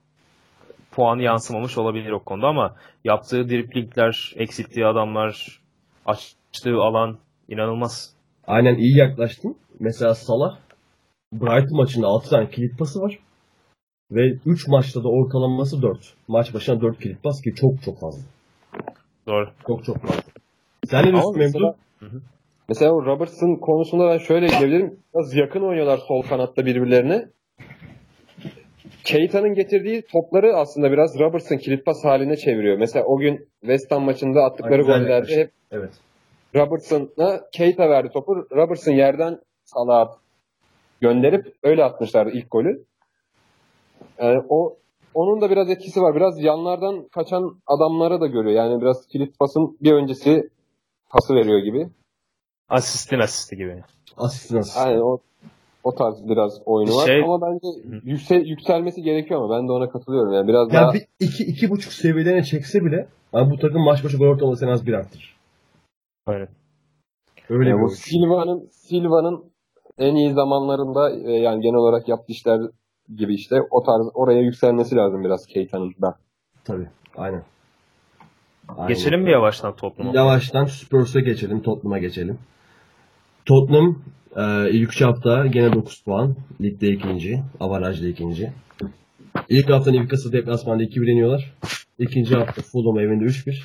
puanı 0.92 1.22
yansımamış 1.22 1.78
olabilir 1.78 2.12
o 2.12 2.20
konuda 2.20 2.48
ama 2.48 2.76
yaptığı 3.04 3.50
driplingler, 3.50 4.34
eksilttiği 4.36 4.86
adamlar, 4.86 5.62
açtığı 6.06 6.76
alan 6.76 7.18
inanılmaz. 7.50 8.14
Aynen 8.48 8.76
iyi 8.76 8.98
yaklaştın. 8.98 9.56
Mesela 9.80 10.16
Salah 10.16 10.58
Brighton 11.34 11.78
maçında 11.78 12.08
6 12.08 12.30
tane 12.30 12.50
kilit 12.50 12.80
pası 12.80 13.02
var. 13.02 13.20
Ve 14.12 14.38
3 14.46 14.68
maçta 14.68 15.04
da 15.04 15.10
ortalaması 15.10 15.82
4. 15.82 16.14
Maç 16.28 16.54
başına 16.54 16.82
4 16.82 17.00
kilit 17.00 17.24
pas 17.24 17.42
ki 17.42 17.56
çok 17.56 17.84
çok 17.84 18.00
fazla. 18.00 18.22
Doğru. 19.28 19.50
Çok 19.68 19.86
çok 19.86 20.02
fazla. 20.02 20.22
Sen 20.86 21.06
ne 21.06 21.12
diyorsun 21.12 21.38
Memduh? 21.38 21.74
Mesela 22.70 22.92
o 22.92 23.06
Robertson 23.06 23.56
konusunda 23.56 24.10
ben 24.10 24.18
şöyle 24.18 24.46
gidebilirim. 24.46 25.00
Biraz 25.14 25.36
yakın 25.36 25.62
oynuyorlar 25.62 25.98
sol 25.98 26.22
kanatta 26.22 26.66
birbirlerine. 26.66 27.26
Keita'nın 29.04 29.54
getirdiği 29.54 30.02
topları 30.12 30.56
aslında 30.56 30.92
biraz 30.92 31.20
Robertson 31.20 31.58
kilit 31.58 31.86
pas 31.86 32.04
haline 32.04 32.38
çeviriyor. 32.38 32.78
Mesela 32.78 33.06
o 33.06 33.18
gün 33.18 33.50
West 33.62 33.92
Ham 33.92 34.04
maçında 34.04 34.44
attıkları 34.44 34.82
gollerde 34.82 35.36
hep 35.36 35.52
Evet. 35.72 35.92
Robertson'a 36.56 37.42
Keita 37.52 37.90
verdi 37.90 38.10
topu. 38.14 38.48
Robertson 38.52 38.94
yerden 38.94 39.40
Salah'a 39.64 40.18
gönderip 41.02 41.54
öyle 41.64 41.84
atmışlardı 41.84 42.32
ilk 42.32 42.52
golü. 42.52 42.86
Yani 44.20 44.42
o 44.50 44.78
onun 45.14 45.42
da 45.42 45.50
biraz 45.50 45.70
etkisi 45.70 46.02
var. 46.02 46.16
Biraz 46.16 46.44
yanlardan 46.44 47.08
kaçan 47.08 47.62
adamlara 47.68 48.22
da 48.22 48.28
görüyor. 48.28 48.56
Yani 48.56 48.82
biraz 48.82 49.08
kilit 49.08 49.40
pasın 49.40 49.78
bir 49.82 49.92
öncesi 49.92 50.50
pası 51.10 51.36
veriyor 51.36 51.60
gibi. 51.60 51.90
Asistin 52.70 53.20
asisti 53.20 53.58
gibi. 53.58 53.84
Asistin 54.18 54.58
asist. 54.58 54.78
Aynen 54.78 55.02
o 55.02 55.18
o 55.84 55.96
tarz 55.96 56.30
biraz 56.30 56.62
oyunu 56.66 56.96
var 56.96 57.06
Şey- 57.06 57.24
ama 57.24 57.42
bence 57.42 57.68
yüksel, 58.04 58.46
yükselmesi 58.46 59.02
gerekiyor 59.02 59.42
ama 59.42 59.58
ben 59.58 59.68
de 59.68 59.72
ona 59.72 59.90
katılıyorum 59.90 60.34
yani 60.34 60.48
biraz 60.48 60.74
Yani 60.74 60.84
daha 60.84 60.94
bir 60.94 61.06
iki, 61.20 61.44
iki 61.44 61.70
buçuk 61.70 61.94
seviyelerine 61.94 62.44
çekse 62.44 62.86
bile 62.86 63.08
ama 63.34 63.52
bu 63.52 63.58
takım 63.58 63.82
maç 63.84 64.04
başı 64.04 64.18
gol 64.18 64.26
ortalaması 64.26 64.66
en 64.66 64.70
az 64.70 64.86
bir 64.88 64.94
arttırır. 64.94 65.38
Aynen. 66.26 66.48
Öyle 67.50 67.70
yani 67.70 67.82
bir. 67.82 67.96
Silva'nın 67.96 68.70
Silva'nın 68.72 69.44
en 69.98 70.16
iyi 70.16 70.34
zamanlarında 70.34 71.12
e, 71.12 71.32
yani 71.32 71.62
genel 71.62 71.76
olarak 71.76 72.10
yaptığı 72.10 72.32
işler 72.32 72.62
gibi 73.16 73.34
işte 73.34 73.62
o 73.72 73.84
tarz 73.84 74.08
oraya 74.14 74.42
yükselmesi 74.42 74.96
lazım 74.96 75.24
biraz 75.24 75.46
Keita'nın 75.46 75.94
da. 76.02 76.16
Tabii. 76.66 76.88
Aynen. 77.18 77.44
Aynen. 78.70 78.88
Geçelim 78.88 79.22
mi 79.22 79.32
yavaştan 79.32 79.76
Tottenham'a? 79.76 80.18
Yavaştan 80.18 80.66
Spurs'a 80.66 81.20
geçelim, 81.20 81.62
Tottenham'a 81.62 81.98
geçelim. 81.98 82.38
Tottenham 83.46 84.02
e, 84.36 84.70
ilk 84.70 84.90
üç 84.90 85.02
hafta 85.02 85.48
gene 85.48 85.74
9 85.74 86.02
puan. 86.02 86.36
Ligde 86.62 86.88
ikinci, 86.88 87.44
avarajda 87.60 88.08
ikinci. 88.08 88.52
İlk 89.50 89.70
hafta 89.70 89.92
Newcastle 89.92 90.32
deplasmanda 90.32 90.84
2-1 90.84 91.10
yeniyorlar. 91.10 91.54
İkinci 92.00 92.36
hafta 92.36 92.62
Fulham 92.62 93.00
evinde 93.00 93.24
3-1. 93.24 93.62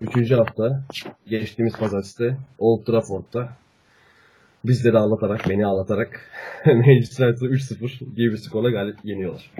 Üçüncü 0.00 0.34
hafta 0.34 0.84
geçtiğimiz 1.26 1.76
pazartesi 1.76 2.36
Old 2.58 2.84
Trafford'da 2.84 3.48
bizleri 4.64 4.98
ağlatarak, 4.98 5.48
beni 5.48 5.66
ağlatarak 5.66 6.30
Manchester 6.66 7.26
United'ı 7.26 7.50
3-0 7.50 8.14
gibi 8.14 8.32
bir 8.32 8.36
skorla 8.36 8.70
galip 8.70 9.04
yeniyorlar. 9.04 9.50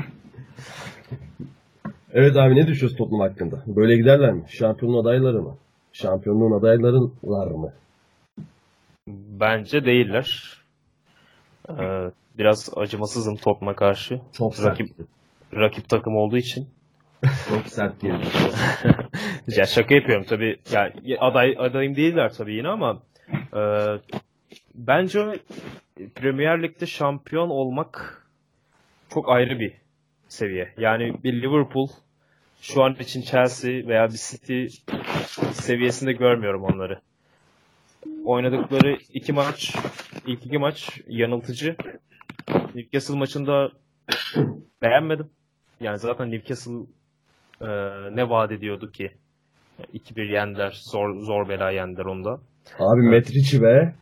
Evet 2.14 2.36
abi 2.36 2.56
ne 2.56 2.66
düşünüyorsun 2.66 2.96
Tottenham 2.96 3.28
hakkında? 3.28 3.62
Böyle 3.66 3.96
giderler 3.96 4.32
mi? 4.32 4.44
Şampiyonluğun 4.48 5.02
adayları 5.02 5.42
mı? 5.42 5.56
Şampiyonluğun 5.92 6.58
adaylarılar 6.58 7.46
mı? 7.46 7.72
Bence 9.08 9.84
değiller. 9.84 10.56
Ee, 11.68 12.10
biraz 12.38 12.70
acımasızım 12.76 13.36
Tottenham'a 13.36 13.76
karşı. 13.76 14.20
Çok 14.32 14.54
sert. 14.56 14.66
Rakip, 14.66 14.88
rakip 15.54 15.88
takım 15.88 16.16
olduğu 16.16 16.36
için. 16.36 16.68
Çok 17.48 17.66
sert 17.66 18.00
diyelim. 18.00 18.20
ya 19.56 19.66
şaka 19.66 19.94
yapıyorum 19.94 20.24
tabii. 20.28 20.56
Yani 20.72 20.92
aday 21.20 21.56
adayım 21.58 21.96
değiller 21.96 22.32
tabii 22.32 22.54
yine 22.54 22.68
ama 22.68 23.02
e, 23.54 23.60
bence 24.74 25.38
Premier 26.14 26.62
Lig'de 26.62 26.86
şampiyon 26.86 27.48
olmak 27.48 28.22
çok 29.14 29.28
ayrı 29.28 29.60
bir 29.60 29.81
seviye. 30.32 30.72
Yani 30.78 31.14
bir 31.24 31.42
Liverpool 31.42 31.88
şu 32.60 32.82
an 32.82 32.94
için 32.94 33.22
Chelsea 33.22 33.70
veya 33.70 34.08
bir 34.08 34.18
City 34.30 34.66
seviyesinde 35.52 36.12
görmüyorum 36.12 36.64
onları. 36.64 37.00
Oynadıkları 38.24 38.98
iki 39.12 39.32
maç, 39.32 39.76
ilk 40.26 40.46
iki 40.46 40.58
maç 40.58 41.00
yanıltıcı. 41.08 41.76
Newcastle 42.74 43.18
maçında 43.18 43.70
beğenmedim. 44.82 45.30
Yani 45.80 45.98
zaten 45.98 46.30
Newcastle 46.30 46.86
e, 47.60 47.68
ne 48.16 48.28
vaat 48.30 48.52
ediyordu 48.52 48.90
ki? 48.90 49.10
2-1 49.94 50.32
yendiler. 50.32 50.70
Zor, 50.82 51.20
zor 51.20 51.48
bela 51.48 51.70
yendiler 51.70 52.04
onda. 52.04 52.40
Abi 52.78 53.00
Metriç'i 53.00 53.62
be. 53.62 53.94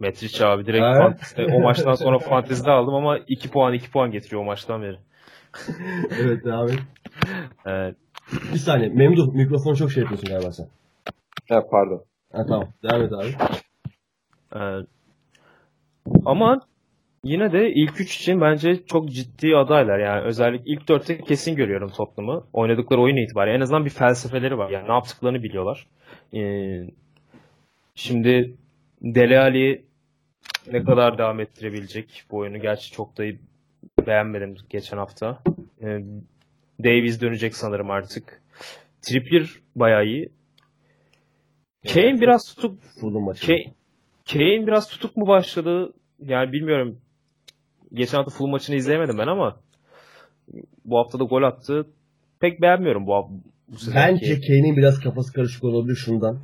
Metriç 0.00 0.40
abi 0.40 0.66
direkt 0.66 0.98
fantezide, 0.98 1.46
o 1.54 1.60
maçtan 1.60 1.94
sonra 1.94 2.18
fantezide 2.18 2.70
aldım 2.70 2.94
ama 2.94 3.18
2 3.18 3.50
puan 3.50 3.72
2 3.72 3.90
puan 3.90 4.10
getiriyor 4.10 4.42
o 4.42 4.44
maçtan 4.44 4.82
beri. 4.82 4.98
evet 6.20 6.46
abi. 6.46 6.72
Ee, 7.66 7.94
Bir 8.52 8.58
saniye. 8.58 8.88
Memduh 8.88 9.34
mikrofonu 9.34 9.76
çok 9.76 9.92
şey 9.92 10.02
yapıyorsun 10.02 10.28
galiba 10.28 10.52
sen. 10.52 10.66
Ha, 11.48 11.66
pardon. 11.70 12.04
Ha 12.32 12.46
tamam. 12.46 12.68
Devam 12.82 13.02
et 13.02 13.12
abi. 13.12 13.34
e, 14.54 14.60
ama 16.24 16.60
yine 17.24 17.52
de 17.52 17.70
ilk 17.72 18.00
3 18.00 18.16
için 18.16 18.40
bence 18.40 18.84
çok 18.86 19.10
ciddi 19.10 19.56
adaylar. 19.56 19.98
Yani 19.98 20.20
özellikle 20.22 20.72
ilk 20.72 20.82
4'te 20.88 21.18
kesin 21.18 21.56
görüyorum 21.56 21.90
Tottenham'ı. 21.90 22.44
Oynadıkları 22.52 23.00
oyun 23.00 23.16
itibariyle 23.16 23.56
en 23.56 23.60
azından 23.60 23.84
bir 23.84 23.90
felsefeleri 23.90 24.58
var. 24.58 24.70
Yani 24.70 24.88
ne 24.88 24.92
yaptıklarını 24.92 25.42
biliyorlar. 25.42 25.86
Ee, 26.34 26.90
şimdi 27.94 28.54
Dele 29.02 29.40
Alli 29.40 29.84
ne 30.72 30.84
kadar 30.84 31.18
devam 31.18 31.40
ettirebilecek 31.40 32.24
bu 32.30 32.36
oyunu? 32.36 32.58
Gerçi 32.60 32.92
çok 32.92 33.18
da 33.18 33.24
beğenmedim 34.06 34.56
geçen 34.70 34.96
hafta. 34.96 35.42
Ee, 35.82 36.04
Davies 36.84 37.20
dönecek 37.20 37.56
sanırım 37.56 37.90
artık. 37.90 38.42
Trippier 39.02 39.50
bayağı 39.76 40.04
iyi. 40.04 40.28
Kane 41.92 42.20
biraz 42.20 42.54
tutuk. 42.54 42.78
Kane, 43.46 43.64
Kane 44.32 44.66
biraz 44.66 44.88
tutuk 44.88 45.16
mu 45.16 45.26
başladı? 45.26 45.92
Yani 46.18 46.52
bilmiyorum. 46.52 46.98
Geçen 47.92 48.18
hafta 48.18 48.30
full 48.30 48.46
maçını 48.46 48.76
izleyemedim 48.76 49.18
ben 49.18 49.26
ama 49.26 49.60
bu 50.84 50.98
hafta 50.98 51.18
da 51.18 51.24
gol 51.24 51.42
attı. 51.42 51.86
Pek 52.40 52.62
beğenmiyorum 52.62 53.06
bu, 53.06 53.10
bu. 53.10 53.30
Bence 53.94 54.40
Kane'in 54.40 54.76
biraz 54.76 55.00
kafası 55.00 55.32
karışık 55.32 55.64
olabilir 55.64 55.96
şundan. 55.96 56.38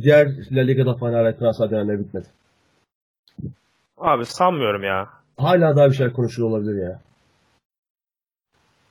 Diğer 0.00 0.28
La 0.52 0.60
Liga'da 0.60 0.94
Fenerbahçe 0.94 1.38
transfer 1.38 1.70
dönemleri 1.70 1.98
bitmedi. 1.98 2.26
Abi 3.96 4.24
sanmıyorum 4.24 4.82
ya. 4.84 5.21
Hala 5.36 5.76
daha 5.76 5.86
bir 5.90 5.94
şeyler 5.94 6.12
konuşuyor 6.12 6.48
olabilir 6.48 6.82
ya. 6.82 7.00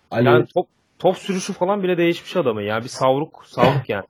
Hani 0.09 0.25
Yani 0.25 0.45
top, 0.45 0.67
top 0.99 1.17
sürüşü 1.17 1.53
falan 1.53 1.83
bile 1.83 1.97
değişmiş 1.97 2.35
adamın 2.35 2.61
ya. 2.61 2.83
Bir 2.83 2.87
savruk, 2.87 3.43
savruk 3.45 3.89
yani. 3.89 4.05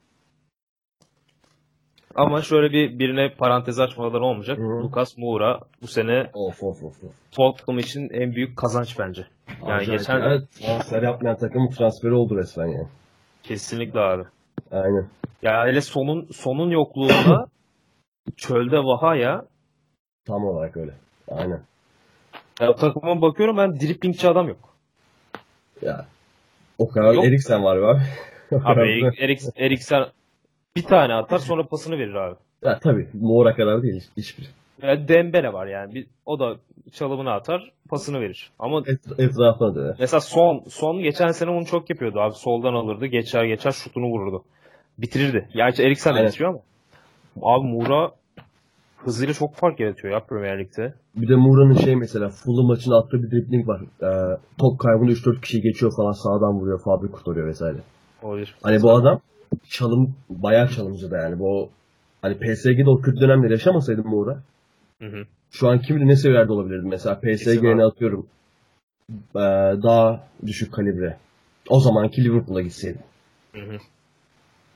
Ama 2.15 2.41
şöyle 2.41 2.71
bir 2.71 2.99
birine 2.99 3.33
parantez 3.35 3.79
açmadan 3.79 4.21
olmayacak. 4.21 4.57
Hı. 4.57 4.61
Lucas 4.83 5.17
Moura 5.17 5.59
bu 5.81 5.87
sene 5.87 6.29
of 6.33 6.63
of 6.63 6.83
of. 6.83 7.03
of. 7.03 7.11
Tottenham 7.31 7.79
için 7.79 8.09
en 8.09 8.35
büyük 8.35 8.57
kazanç 8.57 8.99
bence. 8.99 9.27
Yani 9.61 9.71
Acayip. 9.73 9.99
geçen 9.99 10.21
Evet, 10.21 10.51
transfer 10.51 11.03
yapmayan 11.03 11.37
takım 11.37 11.69
transferi 11.69 12.13
oldu 12.13 12.37
resmen 12.37 12.67
yani. 12.67 12.87
kesinlikle 13.43 13.99
abi. 13.99 14.23
Aynen. 14.71 15.05
Ya 15.41 15.65
hele 15.65 15.81
sonun 15.81 16.27
sonun 16.33 16.69
yokluğunda 16.69 17.47
çölde 18.37 18.77
vahaya 18.77 19.45
Tam 20.25 20.45
olarak 20.45 20.77
öyle. 20.77 20.91
Aynen. 21.27 21.61
Ya 22.59 22.75
takıma 22.75 23.21
bakıyorum 23.21 23.57
ben 23.57 23.79
driplingçi 23.79 24.27
adam 24.29 24.47
yok. 24.47 24.69
Ya. 25.81 26.05
O 26.77 26.89
kadar 26.89 27.13
Yok. 27.13 27.25
Eriksen 27.25 27.63
var 27.63 27.77
abi. 27.77 28.01
Abi 28.63 28.79
Erik, 28.81 29.19
Erik, 29.21 29.39
Eriksen 29.55 30.05
bir 30.75 30.83
tane 30.83 31.13
atar 31.13 31.37
sonra 31.39 31.67
pasını 31.67 31.97
verir 31.97 32.15
abi. 32.15 32.35
Ya 32.65 32.79
tabii. 32.79 33.07
Moğra 33.21 33.55
kadar 33.55 33.83
değil 33.83 34.09
hiçbir. 34.17 34.49
Ya 34.81 35.07
Dembele 35.07 35.53
var 35.53 35.67
yani. 35.67 35.95
Bir, 35.95 36.07
o 36.25 36.39
da 36.39 36.55
çalımını 36.93 37.31
atar, 37.31 37.71
pasını 37.89 38.21
verir. 38.21 38.51
Ama 38.59 38.79
Et, 38.79 38.99
etrafına 39.19 39.75
döner. 39.75 39.95
mesela 39.99 40.21
son 40.21 40.63
son 40.69 40.99
geçen 40.99 41.31
sene 41.31 41.49
onu 41.49 41.65
çok 41.65 41.89
yapıyordu 41.89 42.19
abi. 42.19 42.33
Soldan 42.35 42.73
alırdı, 42.73 43.05
geçer 43.05 43.43
geçer 43.43 43.71
şutunu 43.71 44.05
vururdu. 44.05 44.43
Bitirirdi. 44.97 45.49
Gerçi 45.53 45.83
Eriksen 45.83 46.15
de 46.15 46.25
bitiriyor 46.27 46.49
ama. 46.49 46.59
Abi 47.41 47.67
Mura 47.67 48.11
hızıyla 49.05 49.33
çok 49.33 49.55
fark 49.55 49.79
yaratıyor 49.79 50.13
ya 50.13 50.19
Premier 50.19 50.59
Lig'de. 50.59 50.93
Bir 51.15 51.29
de 51.29 51.35
Moura'nın 51.35 51.73
şey 51.73 51.95
mesela 51.95 52.29
Fulham 52.29 52.65
maçında 52.65 52.97
attığı 52.97 53.23
bir 53.23 53.31
dribbling 53.31 53.67
var. 53.67 53.81
Ee, 54.03 54.37
top 54.59 54.79
kaybını 54.79 55.11
3-4 55.11 55.41
kişi 55.41 55.61
geçiyor 55.61 55.91
falan 55.95 56.11
sağdan 56.11 56.53
vuruyor, 56.53 56.81
fabrik 56.83 57.13
kurtarıyor 57.13 57.47
vesaire. 57.47 57.77
Olabilir. 58.21 58.55
Hani 58.63 58.81
bu 58.81 58.91
adam 58.91 59.19
çalım, 59.69 60.15
bayağı 60.29 60.67
çalımcı 60.67 61.11
da 61.11 61.17
yani. 61.17 61.39
Bu 61.39 61.69
hani 62.21 62.37
PSG'de 62.37 62.89
o 62.89 63.01
kötü 63.01 63.21
dönemleri 63.21 63.51
yaşamasaydı 63.51 64.03
Moura 64.03 64.43
Hı 65.01 65.05
hı. 65.07 65.25
şu 65.51 65.69
an 65.69 65.79
kim 65.79 65.95
bilir 65.95 66.07
ne 66.07 66.15
seviyelerde 66.15 66.51
olabilirdi. 66.51 66.87
Mesela 66.87 67.19
PSG'ye 67.19 67.73
abi. 67.73 67.83
atıyorum 67.83 68.27
ee, 69.35 69.39
daha 69.83 70.23
düşük 70.45 70.73
kalibre. 70.73 71.17
O 71.69 71.79
zamanki 71.79 72.23
Liverpool'a 72.23 72.61
gitseydi. 72.61 72.99
Hı 73.53 73.61
hı. 73.61 73.77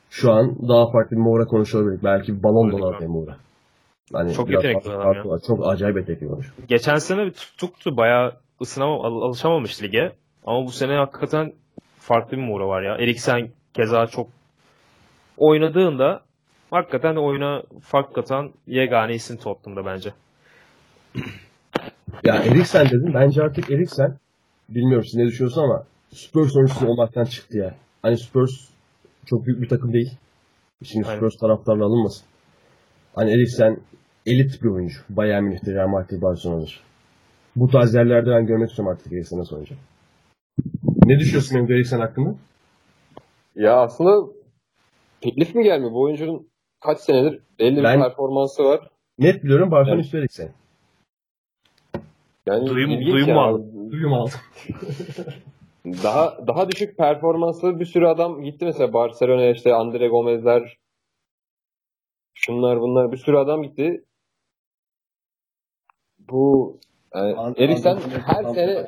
Şu 0.09 0.31
an 0.31 0.55
daha 0.67 0.91
farklı 0.91 1.17
bir 1.17 1.21
Moura 1.21 1.45
konuşulabilir. 1.45 1.99
Belki 2.03 2.43
balon 2.43 2.55
Olabilir 2.55 2.79
dolar 2.81 2.93
abi. 2.93 2.99
diye 2.99 3.09
Moura. 3.09 3.37
Hani 4.13 4.33
Çok 4.33 4.49
yetenekli 4.49 4.91
adam 4.91 5.13
ya. 5.15 5.25
var. 5.25 5.39
Çok 5.47 5.67
acayip 5.67 5.97
yetenekli 5.97 6.27
olmuş. 6.27 6.53
Geçen 6.67 6.95
sene 6.95 7.25
bir 7.25 7.31
tutuktu. 7.31 7.97
Bayağı 7.97 8.33
ısınama, 8.61 8.93
al- 9.03 9.21
alışamamış 9.21 9.83
lige. 9.83 10.11
Ama 10.45 10.65
bu 10.65 10.71
sene 10.71 10.93
hakikaten 10.95 11.53
farklı 11.99 12.37
bir 12.37 12.41
Moura 12.43 12.67
var 12.67 12.81
ya. 12.81 12.95
Eriksen 12.95 13.49
keza 13.73 14.07
çok 14.07 14.29
oynadığında 15.37 16.21
hakikaten 16.71 17.15
oyuna 17.15 17.63
fark 17.81 18.15
katan 18.15 18.51
yegane 18.67 19.13
isim 19.13 19.37
Tottenham'da 19.37 19.85
bence. 19.85 20.13
Ya 22.23 22.35
Eriksen 22.35 22.85
dedim. 22.85 23.11
Bence 23.13 23.43
artık 23.43 23.71
Eriksen 23.71 24.17
bilmiyorum 24.69 25.05
siz 25.05 25.15
ne 25.15 25.25
düşünüyorsunuz 25.25 25.69
ama 25.69 25.83
Spurs 26.13 26.55
oyuncusu 26.55 26.87
olmaktan 26.87 27.25
çıktı 27.25 27.57
ya. 27.57 27.75
Hani 28.01 28.17
Spurs 28.17 28.51
çok 29.25 29.45
büyük 29.45 29.61
bir 29.61 29.69
takım 29.69 29.93
değil. 29.93 30.11
Şimdi 30.83 31.07
Aynen. 31.07 31.17
Spurs 31.17 31.37
taraftarla 31.37 31.85
alınmasın. 31.85 32.25
Hani 33.15 33.31
Eriksen 33.31 33.77
elit 34.25 34.63
bir 34.63 34.69
oyuncu. 34.69 34.99
Bayern 35.09 35.43
Münih'te 35.43 35.73
Real 35.73 35.87
Madrid 35.87 36.21
Barcelona'dır. 36.21 36.79
Bu 37.55 37.67
tarz 37.67 37.93
yerlerde 37.95 38.29
ben 38.29 38.45
görmek 38.45 38.69
istiyorum 38.69 38.93
artık 38.93 39.13
Eriksen 39.13 39.39
nasıl 39.39 39.55
oynayacak. 39.55 39.77
Ne 41.05 41.19
düşünüyorsun 41.19 41.57
benim 41.57 41.71
Eriksen 41.71 41.99
hakkında? 41.99 42.35
Ya 43.55 43.75
aslında 43.81 44.31
teklif 45.21 45.55
mi 45.55 45.63
gelmiyor? 45.63 45.91
Bu 45.91 46.01
oyuncunun 46.01 46.47
kaç 46.79 46.99
senedir 46.99 47.39
belli 47.59 47.83
Ben- 47.83 47.99
bir 47.99 48.03
performansı 48.03 48.63
var. 48.63 48.89
Net 49.19 49.43
biliyorum 49.43 49.71
Barcelona 49.71 49.99
üstü 50.01 50.17
Eriksen. 50.17 50.49
Yani 52.45 52.67
Duyum- 52.69 53.05
duyum 53.05 53.27
ya. 53.29 53.35
mu 53.35 53.41
aldın? 53.41 53.91
Duyum 53.91 54.13
aldım. 54.13 54.39
Daha 56.03 56.47
daha 56.47 56.69
düşük 56.69 56.97
performanslı 56.97 57.79
bir 57.79 57.85
sürü 57.85 58.05
adam 58.05 58.41
gitti 58.43 58.65
mesela 58.65 58.93
Barcelona'ya 58.93 59.51
işte 59.51 59.73
Andre 59.73 60.07
Gomez'ler 60.07 60.77
şunlar 62.35 62.81
bunlar 62.81 63.11
bir 63.11 63.17
sürü 63.17 63.37
adam 63.37 63.63
gitti. 63.63 64.03
Bu 66.29 66.77
yani 67.15 67.53
Eriksen 67.57 67.97
her 68.25 68.43
sene 68.43 68.87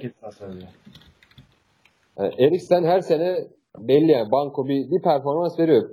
yani 2.17 2.33
Eriksen 2.39 2.83
her 2.83 2.99
sene 2.99 3.47
belli 3.77 4.11
yani 4.11 4.31
banko 4.31 4.67
bir, 4.67 4.91
bir 4.91 5.01
performans 5.03 5.59
veriyor. 5.59 5.89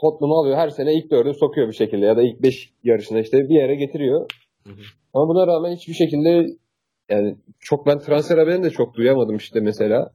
Tottenham'ı 0.00 0.34
alıyor 0.34 0.56
her 0.56 0.68
sene 0.68 0.94
ilk 0.94 1.10
dördü 1.10 1.34
sokuyor 1.34 1.68
bir 1.68 1.72
şekilde 1.72 2.06
ya 2.06 2.16
da 2.16 2.22
ilk 2.22 2.42
beş 2.42 2.72
yarışında 2.84 3.20
işte 3.20 3.38
bir 3.38 3.54
yere 3.54 3.74
getiriyor. 3.74 4.30
Hı 4.66 4.72
hı. 4.72 4.82
Ama 5.14 5.28
buna 5.28 5.46
rağmen 5.46 5.76
hiçbir 5.76 5.94
şekilde 5.94 6.46
yani 7.10 7.36
çok 7.60 7.86
ben 7.86 7.98
transfer 7.98 8.38
haberini 8.38 8.64
de 8.64 8.70
çok 8.70 8.94
duyamadım 8.94 9.36
işte 9.36 9.60
mesela. 9.60 10.12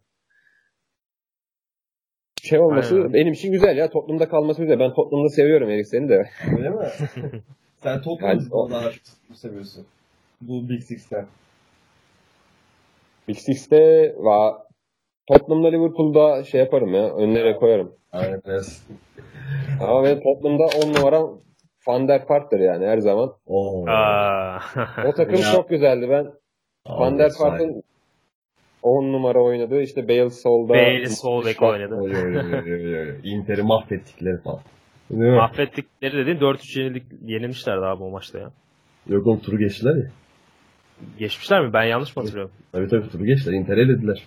Şey 2.44 2.60
olması 2.60 2.96
Aynen. 2.96 3.14
benim 3.14 3.34
için 3.34 3.52
güzel 3.52 3.78
ya. 3.78 3.90
Tottenham'da 3.90 4.30
kalması 4.30 4.62
güzel. 4.62 4.80
Ben 4.80 4.94
Tottenham'da 4.94 5.30
seviyorum 5.30 5.70
Eriksen'i 5.70 6.10
de. 6.10 6.30
Öyle 6.58 6.70
mi? 6.70 6.76
Sen 7.84 8.02
Tottenham'ı 8.02 8.42
Yani 8.42 8.54
o- 8.54 8.70
daha 8.70 8.92
çok 8.92 9.38
seviyorsun. 9.38 9.86
Bu 10.42 10.70
Big 10.70 10.82
Six'ten. 10.84 11.26
Big 13.28 13.38
Six'te 13.38 14.14
va 14.18 14.68
Tottenham'da 15.28 15.68
Liverpool'da 15.68 16.44
şey 16.44 16.60
yaparım 16.60 16.94
ya. 16.94 17.16
Önlere 17.16 17.56
koyarım. 17.56 17.92
Aynen. 18.12 18.42
Ama 19.82 20.04
ben 20.04 20.20
Tottenham'da 20.24 20.64
10 20.86 20.94
numara 20.94 21.22
Van 21.88 22.08
der 22.08 22.26
Vaart'tır 22.30 22.60
yani 22.60 22.86
her 22.86 22.98
zaman. 22.98 23.34
Oo. 23.46 23.86
O 25.08 25.12
takım 25.18 25.42
çok 25.54 25.70
güzeldi. 25.70 26.08
Ben 26.10 26.28
Van 26.88 27.20
der 27.20 27.32
Vaart'ın 27.40 27.84
10 28.82 29.14
numara 29.14 29.44
oynadığı 29.44 29.82
işte 29.82 30.08
Bale 30.08 30.30
solda. 30.30 30.74
Bale 30.74 31.10
sol 31.10 31.46
bek 31.46 31.62
oynadı. 31.62 31.96
Oy, 31.96 32.12
oy, 32.16 32.38
oy, 32.38 32.74
oy, 32.74 33.00
oy. 33.00 33.16
Inter'i 33.24 33.62
mahvettikleri 33.64 34.38
falan. 34.38 34.60
Değil 35.10 35.22
mi? 35.22 35.36
Mahvettikleri 35.36 36.18
dediğin 36.18 36.38
4-3 36.38 36.80
yenildik, 36.80 37.04
yenilmişlerdi 37.26 37.86
abi 37.86 38.04
o 38.04 38.10
maçta 38.10 38.40
ya. 38.40 38.52
Yok 39.10 39.28
oğlum 39.28 39.40
turu 39.40 39.58
geçtiler 39.58 39.96
ya. 39.96 40.12
Geçmişler 41.20 41.66
mi? 41.66 41.74
Ben 41.74 41.84
yanlış 41.84 42.16
mı 42.16 42.22
hatırlıyorum? 42.24 42.52
Tabii 42.72 42.88
tabii 42.88 43.10
turu 43.10 43.26
geçtiler. 43.26 43.54
Inter'i 43.54 43.82
elediler. 43.82 44.24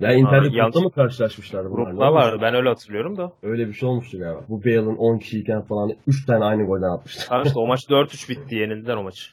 Ya 0.00 0.12
Inter'de 0.12 0.48
grupta 0.48 0.80
mı 0.80 0.90
karşılaşmışlardı 0.90 1.70
bunlar? 1.70 1.84
Gruplar 1.90 2.08
vardı. 2.12 2.38
Ben 2.42 2.54
öyle 2.54 2.68
hatırlıyorum 2.68 3.16
da. 3.16 3.32
Öyle 3.42 3.68
bir 3.68 3.72
şey 3.72 3.88
olmuştu 3.88 4.18
galiba. 4.18 4.40
Bu 4.48 4.64
Bale'ın 4.64 4.96
10 4.96 5.18
kişiyken 5.18 5.62
falan 5.62 5.92
3 6.06 6.26
tane 6.26 6.44
aynı 6.44 6.64
golden 6.66 6.90
atmıştı. 6.90 7.24
Tamam 7.28 7.46
işte 7.46 7.58
o 7.58 7.66
maç 7.66 7.80
4-3 7.90 8.28
bitti. 8.28 8.54
Yenildiler 8.54 8.96
o 8.96 9.02
maçı. 9.02 9.30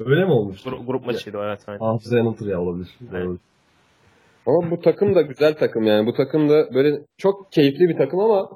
Öyle 0.00 0.24
mi 0.24 0.30
olmuştu? 0.30 0.70
Gru- 0.70 0.86
grup 0.86 1.06
maçıydı 1.06 1.38
evet. 1.42 1.60
Aynen. 1.66 1.80
Hafıza 1.80 2.16
yanıltır 2.16 2.46
ya 2.46 2.60
olabilir. 2.60 2.88
Evet. 3.12 3.12
Olabilir. 3.26 3.40
Ama 4.46 4.70
bu 4.70 4.80
takım 4.80 5.14
da 5.14 5.22
güzel 5.22 5.54
takım 5.54 5.82
yani. 5.86 6.06
Bu 6.06 6.12
takım 6.12 6.48
da 6.48 6.74
böyle 6.74 6.98
çok 7.18 7.52
keyifli 7.52 7.88
bir 7.88 7.96
takım 7.96 8.20
ama 8.20 8.50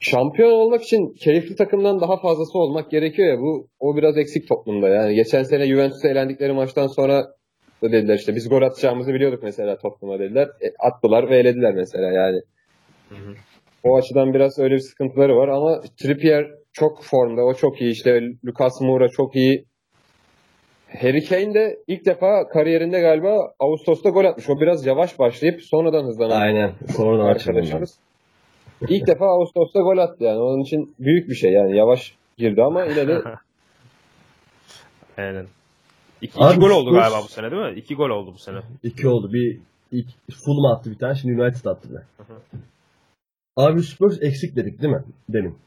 şampiyon 0.00 0.50
olmak 0.50 0.82
için 0.82 1.14
keyifli 1.14 1.56
takımdan 1.56 2.00
daha 2.00 2.16
fazlası 2.20 2.58
olmak 2.58 2.90
gerekiyor 2.90 3.28
ya. 3.28 3.38
Bu 3.40 3.68
o 3.80 3.96
biraz 3.96 4.18
eksik 4.18 4.48
toplumda 4.48 4.88
yani. 4.88 5.14
Geçen 5.14 5.42
sene 5.42 5.66
Juventus'a 5.66 6.08
elendikleri 6.08 6.52
maçtan 6.52 6.86
sonra 6.86 7.26
da 7.82 7.92
dediler 7.92 8.14
işte 8.14 8.34
biz 8.34 8.48
gol 8.48 8.62
atacağımızı 8.62 9.14
biliyorduk 9.14 9.42
mesela 9.42 9.78
Tottenham'a 9.78 10.18
dediler. 10.18 10.48
E, 10.48 10.66
attılar 10.78 11.30
ve 11.30 11.38
elediler 11.38 11.74
mesela 11.74 12.12
yani. 12.12 12.40
Hı 13.08 13.14
hı. 13.14 13.34
O 13.84 13.96
açıdan 13.96 14.34
biraz 14.34 14.58
öyle 14.58 14.74
bir 14.74 14.80
sıkıntıları 14.80 15.36
var 15.36 15.48
ama 15.48 15.80
Trippier 15.96 16.46
çok 16.72 17.04
formda. 17.04 17.42
O 17.42 17.54
çok 17.54 17.80
iyi. 17.80 17.92
İşte 17.92 18.20
Lucas 18.46 18.80
Moura 18.80 19.08
çok 19.08 19.36
iyi. 19.36 19.64
Harry 20.88 21.24
Kane 21.24 21.54
de 21.54 21.78
ilk 21.86 22.04
defa 22.06 22.48
kariyerinde 22.48 23.00
galiba 23.00 23.54
Ağustos'ta 23.58 24.10
gol 24.10 24.24
atmış. 24.24 24.50
O 24.50 24.60
biraz 24.60 24.86
yavaş 24.86 25.18
başlayıp 25.18 25.62
sonradan 25.62 26.04
hızlanan 26.04 26.40
Aynen. 26.40 26.72
Sonradan 26.96 27.24
arkadaşımız. 27.24 27.98
İlk 28.88 29.06
defa 29.06 29.26
Ağustos'ta 29.26 29.80
gol 29.80 29.98
attı 29.98 30.24
yani. 30.24 30.38
Onun 30.38 30.62
için 30.62 30.94
büyük 30.98 31.28
bir 31.28 31.34
şey 31.34 31.52
yani. 31.52 31.76
Yavaş 31.76 32.14
girdi 32.36 32.62
ama 32.62 32.84
yine 32.84 33.08
de 33.08 33.22
Aynen. 35.18 35.46
İki, 36.22 36.38
Abi 36.40 36.50
iki 36.52 36.60
gol 36.60 36.70
oldu 36.70 36.90
Spurs- 36.90 36.94
galiba 37.00 37.22
bu 37.24 37.28
sene 37.28 37.50
değil 37.50 37.62
mi? 37.62 37.78
İki 37.78 37.94
gol 37.94 38.10
oldu 38.10 38.32
bu 38.34 38.38
sene. 38.38 38.58
İki 38.82 39.08
oldu. 39.08 39.32
Bir 39.32 39.60
ilk 39.92 40.06
Fulham 40.44 40.64
attı 40.76 40.90
bir 40.90 40.98
tane. 40.98 41.14
Şimdi 41.14 41.42
United 41.42 41.64
attı 41.64 41.88
bir. 41.90 42.24
hı. 42.24 42.38
Abi 43.56 43.82
Spurs 43.82 44.22
eksik 44.22 44.56
dedik 44.56 44.82
değil 44.82 44.94
mi? 44.94 45.04
Demin. 45.28 45.58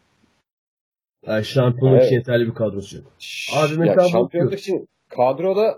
Yani 1.28 1.46
şampiyonluk 1.46 1.98
Evet. 1.98 2.06
için 2.06 2.16
yeterli 2.16 2.48
bir 2.48 2.54
kadrosu 2.54 2.98
yok. 2.98 3.06
Abi 3.58 3.72
ya 3.72 3.78
mesela 3.80 4.02
şampiyonluk 4.10 4.26
bakıyoruz. 4.52 4.60
için 4.60 4.88
kadroda 5.16 5.78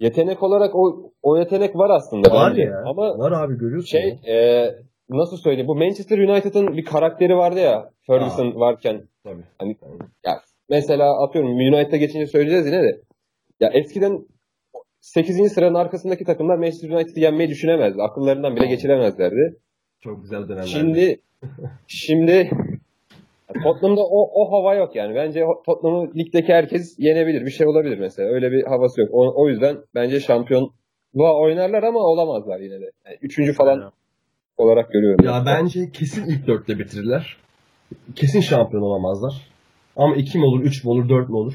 yetenek 0.00 0.42
olarak 0.42 0.74
o 0.74 1.12
o 1.22 1.38
yetenek 1.38 1.76
var 1.76 1.90
aslında. 1.90 2.30
Var 2.30 2.50
bence. 2.50 2.62
ya. 2.62 2.82
Ama 2.86 3.18
Var 3.18 3.32
abi 3.32 3.58
görüyorsun. 3.58 3.86
şey 3.98 4.18
ya. 4.22 4.34
e, 4.34 4.74
nasıl 5.10 5.36
söyleyeyim 5.36 5.68
bu 5.68 5.76
Manchester 5.76 6.18
United'ın 6.18 6.76
bir 6.76 6.84
karakteri 6.84 7.36
vardı 7.36 7.60
ya 7.60 7.90
Ferguson 8.06 8.60
varken 8.60 9.02
Tabii. 9.24 9.42
Hani 9.58 9.76
ya 10.26 10.40
mesela 10.68 11.24
atıyorum 11.24 11.50
United'a 11.50 11.96
geçince 11.96 12.26
söyleyeceğiz 12.26 12.66
yine 12.66 12.82
de. 12.82 13.00
Ya 13.60 13.68
eskiden 13.72 14.26
8. 15.00 15.52
sıranın 15.52 15.74
arkasındaki 15.74 16.24
takımlar 16.24 16.56
Manchester 16.58 16.90
United'ı 16.90 17.20
yenmeyi 17.20 17.48
düşünemezdi. 17.50 18.02
Akıllarından 18.02 18.56
bile 18.56 18.66
geçiremezlerdi. 18.66 19.56
Çok 20.00 20.22
güzel 20.22 20.48
dönemler. 20.48 20.66
Şimdi 20.66 21.20
şimdi 21.86 22.50
Tottenham'da 23.54 24.00
o, 24.00 24.42
o 24.42 24.52
hava 24.52 24.74
yok 24.74 24.96
yani. 24.96 25.14
Bence 25.14 25.44
Tottenham'ı 25.66 26.14
ligdeki 26.14 26.52
herkes 26.52 26.94
yenebilir. 26.98 27.46
Bir 27.46 27.50
şey 27.50 27.66
olabilir 27.66 27.98
mesela. 27.98 28.28
Öyle 28.28 28.52
bir 28.52 28.64
havası 28.64 29.00
yok. 29.00 29.10
O, 29.12 29.42
o 29.42 29.48
yüzden 29.48 29.78
bence 29.94 30.20
şampiyonluğa 30.20 31.40
oynarlar 31.40 31.82
ama 31.82 31.98
olamazlar 31.98 32.60
yine 32.60 32.80
de. 32.80 32.90
Yani 33.06 33.16
üçüncü 33.22 33.52
falan 33.52 33.78
Aynen. 33.78 33.90
olarak 34.56 34.92
görüyorum. 34.92 35.24
Ya 35.24 35.42
bence 35.46 35.90
kesin 35.92 36.26
ilk 36.30 36.46
dörtte 36.46 36.78
bitirirler. 36.78 37.36
Kesin 38.14 38.40
şampiyon 38.40 38.82
olamazlar. 38.82 39.48
Ama 39.96 40.16
iki 40.16 40.38
mi 40.38 40.44
olur, 40.44 40.60
üç 40.60 40.84
mü 40.84 40.90
olur, 40.90 41.08
dört 41.08 41.28
mü 41.28 41.36
olur? 41.36 41.54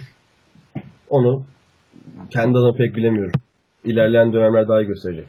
Onu 1.10 1.44
kendi 2.30 2.58
adıma 2.58 2.74
pek 2.76 2.96
bilemiyorum. 2.96 3.42
İlerleyen 3.86 4.34
dönemler 4.34 4.68
daha 4.68 4.82
iyi 4.82 4.88
gösterecek. 4.88 5.28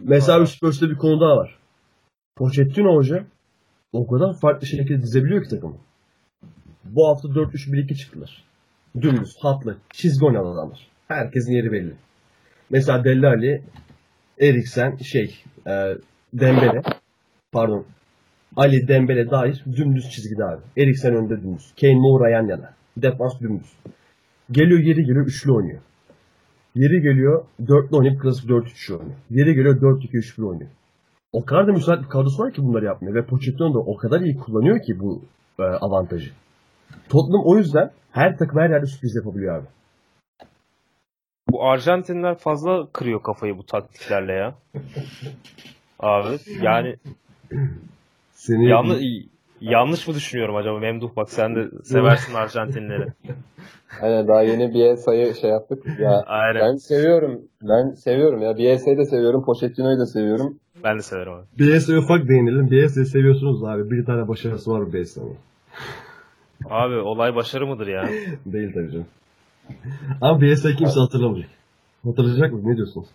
Mesela 0.00 0.40
bir 0.40 0.46
Spurs'ta 0.46 0.90
bir 0.90 0.96
konu 0.96 1.20
daha 1.20 1.36
var. 1.36 1.58
Pochettino 2.36 2.96
hoca 2.96 3.24
o 3.96 4.06
kadar 4.06 4.38
farklı 4.38 4.66
şekilde 4.66 5.02
dizebiliyor 5.02 5.42
ki 5.42 5.48
takımı. 5.48 5.76
Bu 6.84 7.08
hafta 7.08 7.28
4-3-1-2 7.28 7.94
çıktılar. 7.94 8.44
Dümdüz, 9.00 9.36
hatlı, 9.40 9.76
çizgi 9.90 10.24
oynayan 10.24 10.46
adamlar. 10.46 10.86
Herkesin 11.08 11.52
yeri 11.52 11.72
belli. 11.72 11.92
Mesela 12.70 13.04
Dellali, 13.04 13.62
Eriksen, 14.40 14.96
şey, 14.96 15.44
e, 15.66 15.94
Dembele, 16.34 16.82
pardon, 17.52 17.86
Ali 18.56 18.88
Dembele 18.88 19.30
dair 19.30 19.64
dümdüz 19.76 20.10
çizgide 20.10 20.44
abi. 20.44 20.62
Eriksen 20.76 21.14
önde 21.14 21.42
dümdüz. 21.42 21.72
Kane 21.80 21.94
Moura 21.94 22.30
yan 22.30 22.46
yana. 22.46 22.74
Defans 22.96 23.40
dümdüz. 23.40 23.72
Geliyor 24.50 24.80
yeri 24.80 25.04
geliyor 25.04 25.26
üçlü 25.26 25.52
oynuyor. 25.52 25.80
Yeri 26.74 27.02
geliyor 27.02 27.44
dörtlü 27.68 27.96
oynayıp 27.96 28.22
klasik 28.22 28.50
4-3 28.50 28.92
oynuyor. 28.92 29.16
Yeri 29.30 29.54
geliyor 29.54 29.80
4-2-3-1 29.80 30.44
oynuyor. 30.44 30.70
O 31.32 31.44
kadar 31.44 31.66
da 31.66 31.72
müsait 31.72 32.02
bir 32.02 32.08
kadrosu 32.08 32.42
var 32.42 32.52
ki 32.52 32.62
bunları 32.62 32.84
yapmıyor. 32.84 33.14
Ve 33.14 33.26
Pochettino 33.26 33.74
da 33.74 33.78
o 33.78 33.96
kadar 33.96 34.20
iyi 34.20 34.36
kullanıyor 34.36 34.82
ki 34.82 35.00
bu 35.00 35.22
e, 35.58 35.62
avantajı. 35.62 36.30
Tottenham 37.08 37.42
o 37.44 37.56
yüzden 37.56 37.90
her 38.12 38.36
takım 38.38 38.60
her 38.60 38.70
yerde 38.70 38.86
sürpriz 38.86 39.16
yapabiliyor 39.16 39.58
abi. 39.58 39.66
Bu 41.48 41.64
Arjantinler 41.64 42.38
fazla 42.38 42.86
kırıyor 42.92 43.22
kafayı 43.22 43.58
bu 43.58 43.66
taktiklerle 43.66 44.32
ya. 44.32 44.54
Abi 46.00 46.38
yani 46.62 46.96
Seni 48.32 48.68
yanlış 48.68 49.02
yanlış 49.60 50.08
mı 50.08 50.14
düşünüyorum 50.14 50.56
acaba 50.56 50.78
Memduh 50.78 51.16
bak 51.16 51.30
sen 51.30 51.56
de 51.56 51.68
seversin 51.84 52.34
Arjantinleri. 52.34 53.06
Aynen 54.02 54.28
daha 54.28 54.42
yeni 54.42 54.74
bir 54.74 54.96
sayı 54.96 55.34
şey 55.34 55.50
yaptık. 55.50 55.84
Ya 56.00 56.22
Aynen. 56.26 56.60
Ben 56.60 56.76
seviyorum. 56.76 57.42
Ben 57.62 57.90
seviyorum 57.90 58.42
ya. 58.42 58.56
BS'yi 58.56 58.98
de 58.98 59.04
seviyorum. 59.04 59.44
Pochettino'yu 59.44 59.98
da 59.98 60.06
seviyorum. 60.06 60.58
Ben 60.84 60.98
de 60.98 61.02
severim 61.02 61.32
abi. 61.32 61.44
BS'e 61.58 61.98
ufak 61.98 62.28
değinelim. 62.28 62.70
BS'e 62.70 63.04
seviyorsunuz 63.04 63.64
abi. 63.64 63.90
Bir 63.90 64.04
tane 64.04 64.28
başarısı 64.28 64.70
var 64.70 64.92
BS'nin. 64.92 65.36
Abi 66.70 66.94
olay 66.94 67.34
başarı 67.34 67.66
mıdır 67.66 67.86
ya? 67.86 68.08
Değil 68.46 68.72
tabii 68.74 68.92
canım. 68.92 69.06
Ama 70.20 70.40
BS'e 70.40 70.76
kimse 70.76 71.00
hatırlamayacak. 71.00 71.50
Hatırlayacak 72.04 72.52
mı? 72.52 72.60
Ne 72.64 72.76
diyorsunuz? 72.76 73.06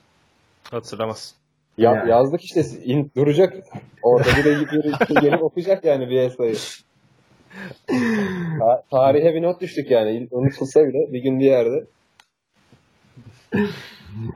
Hatırlamaz. 0.72 1.36
Ya, 1.78 1.92
Yani. 1.94 2.10
Yazdık 2.10 2.42
işte 2.44 2.64
in, 2.84 3.12
duracak. 3.16 3.54
Orada 4.04 4.30
bir 4.38 4.44
de 4.44 4.54
gelip, 4.54 5.22
gelip 5.22 5.44
okuyacak 5.44 5.86
yani 5.86 6.10
BS'yi. 6.10 6.56
Ta- 8.60 8.84
tarihe 8.92 9.34
bir 9.34 9.42
not 9.42 9.62
düştük 9.62 9.92
yani. 9.92 10.28
Unutulsa 10.32 10.80
bile 10.88 11.14
bir 11.14 11.20
gün 11.20 11.40
bir 11.40 11.46
yerde. 11.46 11.86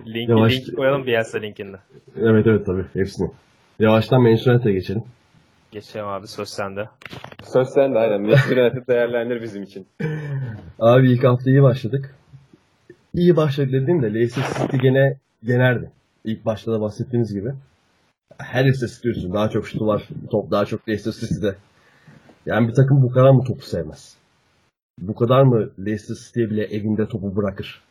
Link, 0.08 0.30
Yavaş- 0.30 0.54
link 0.54 0.76
koyalım 0.76 1.06
Bielsa 1.06 1.38
linkinde. 1.38 1.78
Evet 2.18 2.48
evet 2.48 2.66
tabii. 2.66 2.86
Hepsini. 2.94 3.32
Yavaştan 3.80 4.22
Manchester 4.22 4.72
geçelim. 4.72 5.04
Geçelim 5.72 6.06
abi 6.08 6.28
söz 6.28 6.50
sende. 6.50 6.90
Söz 7.44 7.70
sende 7.70 8.00
aynen. 8.00 8.22
Manchester 8.22 8.58
United 8.58 8.88
değerlendir 8.88 9.42
bizim 9.42 9.64
için. 9.64 9.88
Abi 10.80 11.12
ilk 11.12 11.24
hafta 11.24 11.50
iyi 11.50 11.64
başladık. 11.64 12.16
İyi 13.14 13.36
başladık 13.36 13.74
dediğim 13.74 14.02
de 14.04 14.14
Leicester 14.14 14.44
City 14.62 14.78
gene 14.78 15.18
generdi. 15.44 15.92
İlk 16.26 16.46
başta 16.46 16.72
da 16.72 16.82
bahsettiğiniz 16.82 17.34
gibi. 17.34 17.54
Her 18.38 18.66
istatistiği 18.66 19.34
Daha 19.34 19.50
çok 19.50 19.68
şutu 19.68 19.88
var. 19.88 20.08
Top 20.32 20.52
daha 20.52 20.66
çok 20.66 20.90
Leicester 20.90 21.28
City'de. 21.28 21.56
Yani 22.46 22.68
bir 22.68 22.74
takım 22.74 23.02
bu 23.02 23.12
kadar 23.12 23.32
mı 23.32 23.44
topu 23.44 23.66
sevmez? 23.66 24.18
Bu 25.00 25.16
kadar 25.16 25.44
mı 25.44 25.70
Leicester 25.86 26.16
City'ye 26.16 26.50
bile 26.50 26.64
evinde 26.64 27.08
topu 27.08 27.36
bırakır? 27.36 27.85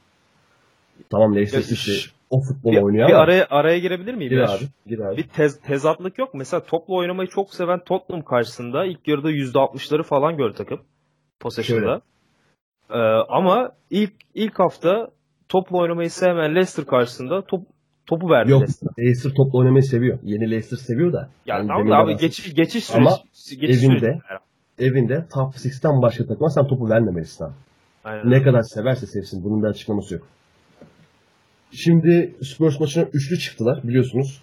Tamam 1.11 1.35
City 1.35 1.75
şş, 1.75 2.13
o 2.31 2.41
futbol 2.41 2.73
Bir, 2.73 2.83
oynuyor 2.83 3.09
bir 3.09 3.13
ama. 3.13 3.23
araya 3.23 3.47
araya 3.51 3.79
girebilir 3.79 4.15
miyim? 4.15 4.31
Gir 4.31 4.39
abi. 4.39 4.65
Gir 4.87 4.99
abi. 4.99 5.17
Bir 5.17 5.29
tez, 5.29 5.61
tezatlık 5.61 6.19
yok. 6.19 6.35
Mesela 6.35 6.65
topla 6.65 6.95
oynamayı 6.95 7.29
çok 7.29 7.55
seven 7.55 7.79
Tottenham 7.85 8.25
karşısında 8.25 8.85
ilk 8.85 9.09
yarıda 9.09 9.31
%60'ları 9.31 10.03
falan 10.03 10.37
gördü 10.37 10.55
takım. 10.57 10.81
Possession'da. 11.41 12.01
Ee, 12.91 12.99
ama 13.29 13.73
ilk 13.91 14.13
ilk 14.35 14.59
hafta 14.59 15.09
topla 15.49 15.79
oynamayı 15.79 16.11
sevmeyen 16.11 16.51
Leicester 16.55 16.85
karşısında 16.87 17.43
top, 17.43 17.63
topu 18.07 18.31
verdi 18.31 18.51
Yok. 18.51 18.61
Leicester. 18.61 18.89
Leicester 18.99 19.31
topla 19.37 19.59
oynamayı 19.59 19.83
seviyor. 19.83 20.19
Yeni 20.23 20.51
Leicester 20.51 20.77
seviyor 20.77 21.13
da. 21.13 21.29
Ya 21.47 21.57
Yani 21.57 21.69
tamam 21.69 21.91
da 21.91 21.97
abi 21.97 22.07
bahsettim. 22.13 22.27
geçiş, 22.29 22.55
geçiş 22.55 22.85
süreci. 22.85 23.09
Ama 23.09 23.19
geçiş 23.61 23.85
evinde- 23.85 23.99
süreci. 23.99 24.19
Evinde 24.79 25.27
top 25.35 25.55
6'ten 25.55 26.03
başka 26.03 26.27
takıma 26.27 26.51
sen 26.51 26.67
topu 26.67 26.89
vermemelisin 26.91 27.45
abi. 27.45 27.53
Aynen. 28.05 28.31
Ne 28.31 28.43
kadar 28.43 28.63
severse 28.63 29.07
sevsin. 29.07 29.45
Bunun 29.45 29.63
bir 29.63 29.69
açıklaması 29.69 30.15
yok. 30.15 30.23
Şimdi 31.75 32.35
Spurs 32.43 32.81
maçına 32.81 33.05
üçlü 33.13 33.39
çıktılar 33.39 33.81
biliyorsunuz. 33.83 34.43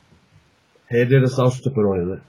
Herrera 0.86 1.28
sağ 1.28 1.52
stoper 1.52 1.82
oynadı. 1.82 2.22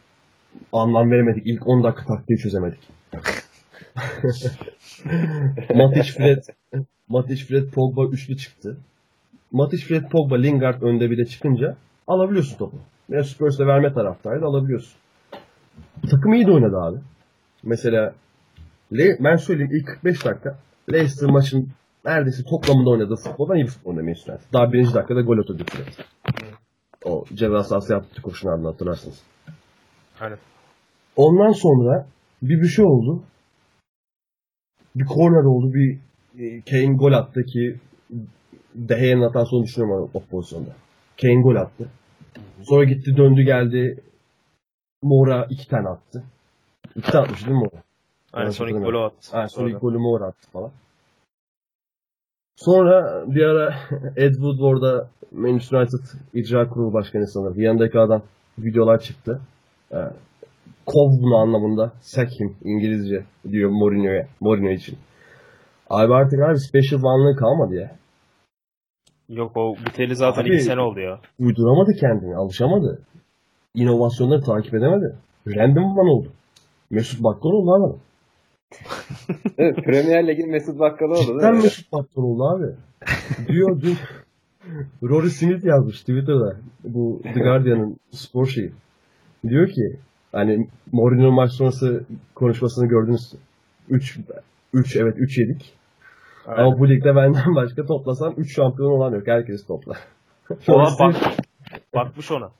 Anlam 0.73 1.11
veremedik. 1.11 1.47
İlk 1.47 1.67
10 1.67 1.85
dakika 1.85 2.07
taktiği 2.07 2.39
çözemedik. 2.39 2.81
Matic 5.75 6.13
Fred 6.13 6.43
Matic 7.09 7.45
Fred 7.45 7.71
Pogba 7.71 8.05
üçlü 8.05 8.37
çıktı. 8.37 8.77
Matic, 9.53 9.85
Fred, 9.85 10.11
Pogba, 10.11 10.37
Lingard 10.37 10.83
önde 10.83 11.11
bir 11.11 11.19
de 11.19 11.27
çıkınca 11.27 11.77
alabiliyorsun 12.07 12.59
topu. 12.59 12.77
Ve 13.11 13.25
Spurs'e 13.25 13.67
verme 13.67 13.93
taraftaydı 13.95 14.45
alabiliyorsun. 14.45 14.93
Takım 16.11 16.33
iyi 16.33 16.47
de 16.47 16.51
oynadı 16.51 16.77
abi. 16.77 16.99
Mesela 17.63 18.15
Le- 18.93 19.17
ben 19.21 19.37
söyleyeyim 19.37 19.73
ilk 19.75 19.87
45 19.87 20.25
dakika 20.25 20.59
Leicester 20.93 21.31
maçın 21.31 21.69
neredeyse 22.05 22.45
toplamında 22.45 22.91
oynadığı 22.91 23.17
futboldan 23.17 23.57
iyi 23.57 23.65
bir 23.65 23.71
futbol 23.71 23.95
Manchester 23.95 24.33
United. 24.33 24.53
Daha 24.53 24.73
birinci 24.73 24.95
dakikada 24.95 25.21
gol 25.21 25.39
atıyordu 25.39 25.65
Fred. 25.65 25.87
O 27.05 27.25
ceza 27.35 27.65
sahası 27.65 27.93
yaptığı 27.93 28.23
koşun 28.23 28.49
ardından 28.49 28.71
hatırlarsınız. 28.73 29.23
Aynen. 30.21 30.39
Ondan 31.17 31.53
sonra 31.53 32.07
bir 32.43 32.63
bir 32.63 32.69
şey 32.69 32.85
oldu. 32.85 33.23
Bir 34.97 35.05
korner 35.05 35.45
oldu. 35.45 35.75
Bir 35.75 35.99
e, 36.39 36.61
Kane 36.61 36.97
gol 36.97 37.13
attı 37.13 37.45
ki 37.45 37.77
De 38.75 38.99
Gea'nın 39.01 39.23
hatası 39.23 39.57
olduğunu 39.57 39.65
düşünüyorum 39.67 40.11
o, 40.15 40.21
pozisyonda. 40.21 40.71
Kane 41.21 41.43
gol 41.43 41.57
attı. 41.57 41.89
Sonra 42.63 42.85
gitti 42.85 43.17
döndü 43.17 43.43
geldi. 43.43 44.01
Mora 45.03 45.47
iki 45.51 45.69
tane 45.69 45.89
attı. 45.89 46.25
İki 46.97 47.11
tane 47.13 47.25
atmış 47.25 47.41
değil 47.47 47.53
mi 47.57 47.59
Mora? 47.59 47.83
Aynen 48.33 48.51
son 48.51 48.65
hatırlamıyorum. 48.65 49.01
golü 49.01 49.05
attı. 49.07 49.37
Ha, 49.37 49.49
son 49.49 49.69
Sonra. 49.69 49.79
golü 49.79 49.99
Mora 49.99 50.25
attı 50.25 50.51
falan. 50.53 50.71
Sonra 52.65 53.25
bir 53.27 53.43
ara 53.43 53.75
Ed 54.17 54.33
Wood 54.33 54.59
orada 54.61 55.09
Manchester 55.33 55.79
United 55.79 55.99
icra 56.35 56.69
kurulu 56.69 56.93
başkanı 56.93 57.27
sanırım. 57.27 57.61
Yanındaki 57.61 57.99
adam 57.99 58.23
videolar 58.59 59.01
çıktı. 59.01 59.41
Ee, 59.93 59.97
kov 60.87 61.11
bunu 61.23 61.37
anlamında. 61.37 61.93
Sack 62.01 62.41
him 62.41 62.57
İngilizce 62.65 63.25
diyor 63.51 63.71
Mourinho'ya. 63.71 64.27
Mourinho 64.41 64.71
için. 64.71 64.99
Abi 65.91 66.15
artık 66.15 66.41
abi 66.41 66.59
special 66.59 67.03
one'lığı 67.03 67.37
kalmadı 67.37 67.75
ya. 67.75 67.97
Yok 69.29 69.57
o 69.57 69.77
biteli 69.87 70.17
zaten 70.17 70.43
Abi- 70.43 70.55
2 70.55 70.63
sene 70.63 70.81
oldu 70.81 71.01
ya. 71.01 71.21
Uyduramadı 71.39 71.93
kendini. 72.01 72.37
Alışamadı. 72.37 73.03
İnovasyonları 73.75 74.43
takip 74.43 74.75
edemedi. 74.75 75.17
Random 75.47 75.99
one 75.99 76.11
oldu. 76.11 76.29
Mesut 76.91 77.25
Bakkal 77.25 77.51
oldu 77.51 77.73
abi. 77.75 77.99
Evet, 79.59 79.77
Premier 79.77 80.27
Lig'in 80.27 80.51
Mesut 80.51 80.79
Bakkalı 80.79 81.13
oldu 81.13 81.39
Cidden? 81.39 81.55
Mesut 81.55 81.93
Bakkal 81.93 82.23
oldu 82.23 82.45
abi. 82.45 82.67
Diyor 83.49 83.81
dün 83.81 83.97
Rory 85.03 85.31
Smith 85.31 85.65
yazmış 85.65 86.01
Twitter'da. 86.01 86.57
Bu 86.85 87.21
The 87.35 87.41
Guardian'ın 87.41 87.97
spor 88.11 88.47
şeyi. 88.47 88.73
Diyor 89.49 89.69
ki 89.69 89.97
hani 90.33 90.69
Mourinho 90.93 91.33
maç 91.33 91.53
sonrası 91.53 92.05
konuşmasını 92.35 92.87
gördünüz. 92.89 93.33
3 93.91 94.19
3 94.75 94.97
evet 94.97 95.15
3 95.19 95.39
yedik. 95.39 95.73
Ama 96.47 96.79
bu 96.79 96.89
ligde 96.89 97.17
benden 97.17 97.55
başka 97.55 97.87
toplasan 97.87 98.35
3 98.37 98.55
şampiyon 98.57 98.91
olan 98.91 99.13
yok. 99.15 99.27
Herkes 99.27 99.67
topla. 99.67 99.95
Ona 100.69 100.89
bak, 101.01 101.15
bakmış 101.95 102.31
ona. 102.31 102.51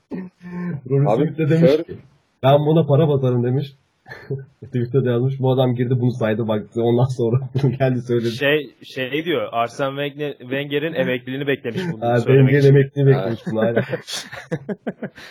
Rory 0.89 1.15
Smith 1.15 1.37
de 1.37 1.49
demiş 1.49 1.71
Sir- 1.71 1.83
ki 1.83 1.97
ben 2.43 2.59
buna 2.59 2.85
para 2.85 3.07
batarım 3.07 3.43
demiş. 3.43 3.73
Twitter'da 4.65 5.11
yazmış. 5.11 5.39
Bu 5.39 5.51
adam 5.51 5.75
girdi 5.75 5.93
bunu 6.01 6.11
saydı 6.11 6.47
baktı. 6.47 6.81
Ondan 6.83 7.05
sonra 7.05 7.39
bunu 7.63 7.71
geldi 7.71 8.01
söyledi. 8.01 8.31
Şey 8.31 8.73
şey 8.83 9.25
diyor. 9.25 9.49
Arsene 9.51 9.87
Wenger- 9.87 10.37
Wenger'in 10.39 10.93
emekliliğini 10.93 11.47
beklemiş 11.47 11.81
bunu 11.93 12.01
Ha, 12.05 12.17
için. 12.17 12.29
emekliliğini 12.29 12.75
beklemiş 13.07 13.39
bunu. 13.51 13.59
Aynen. 13.59 13.83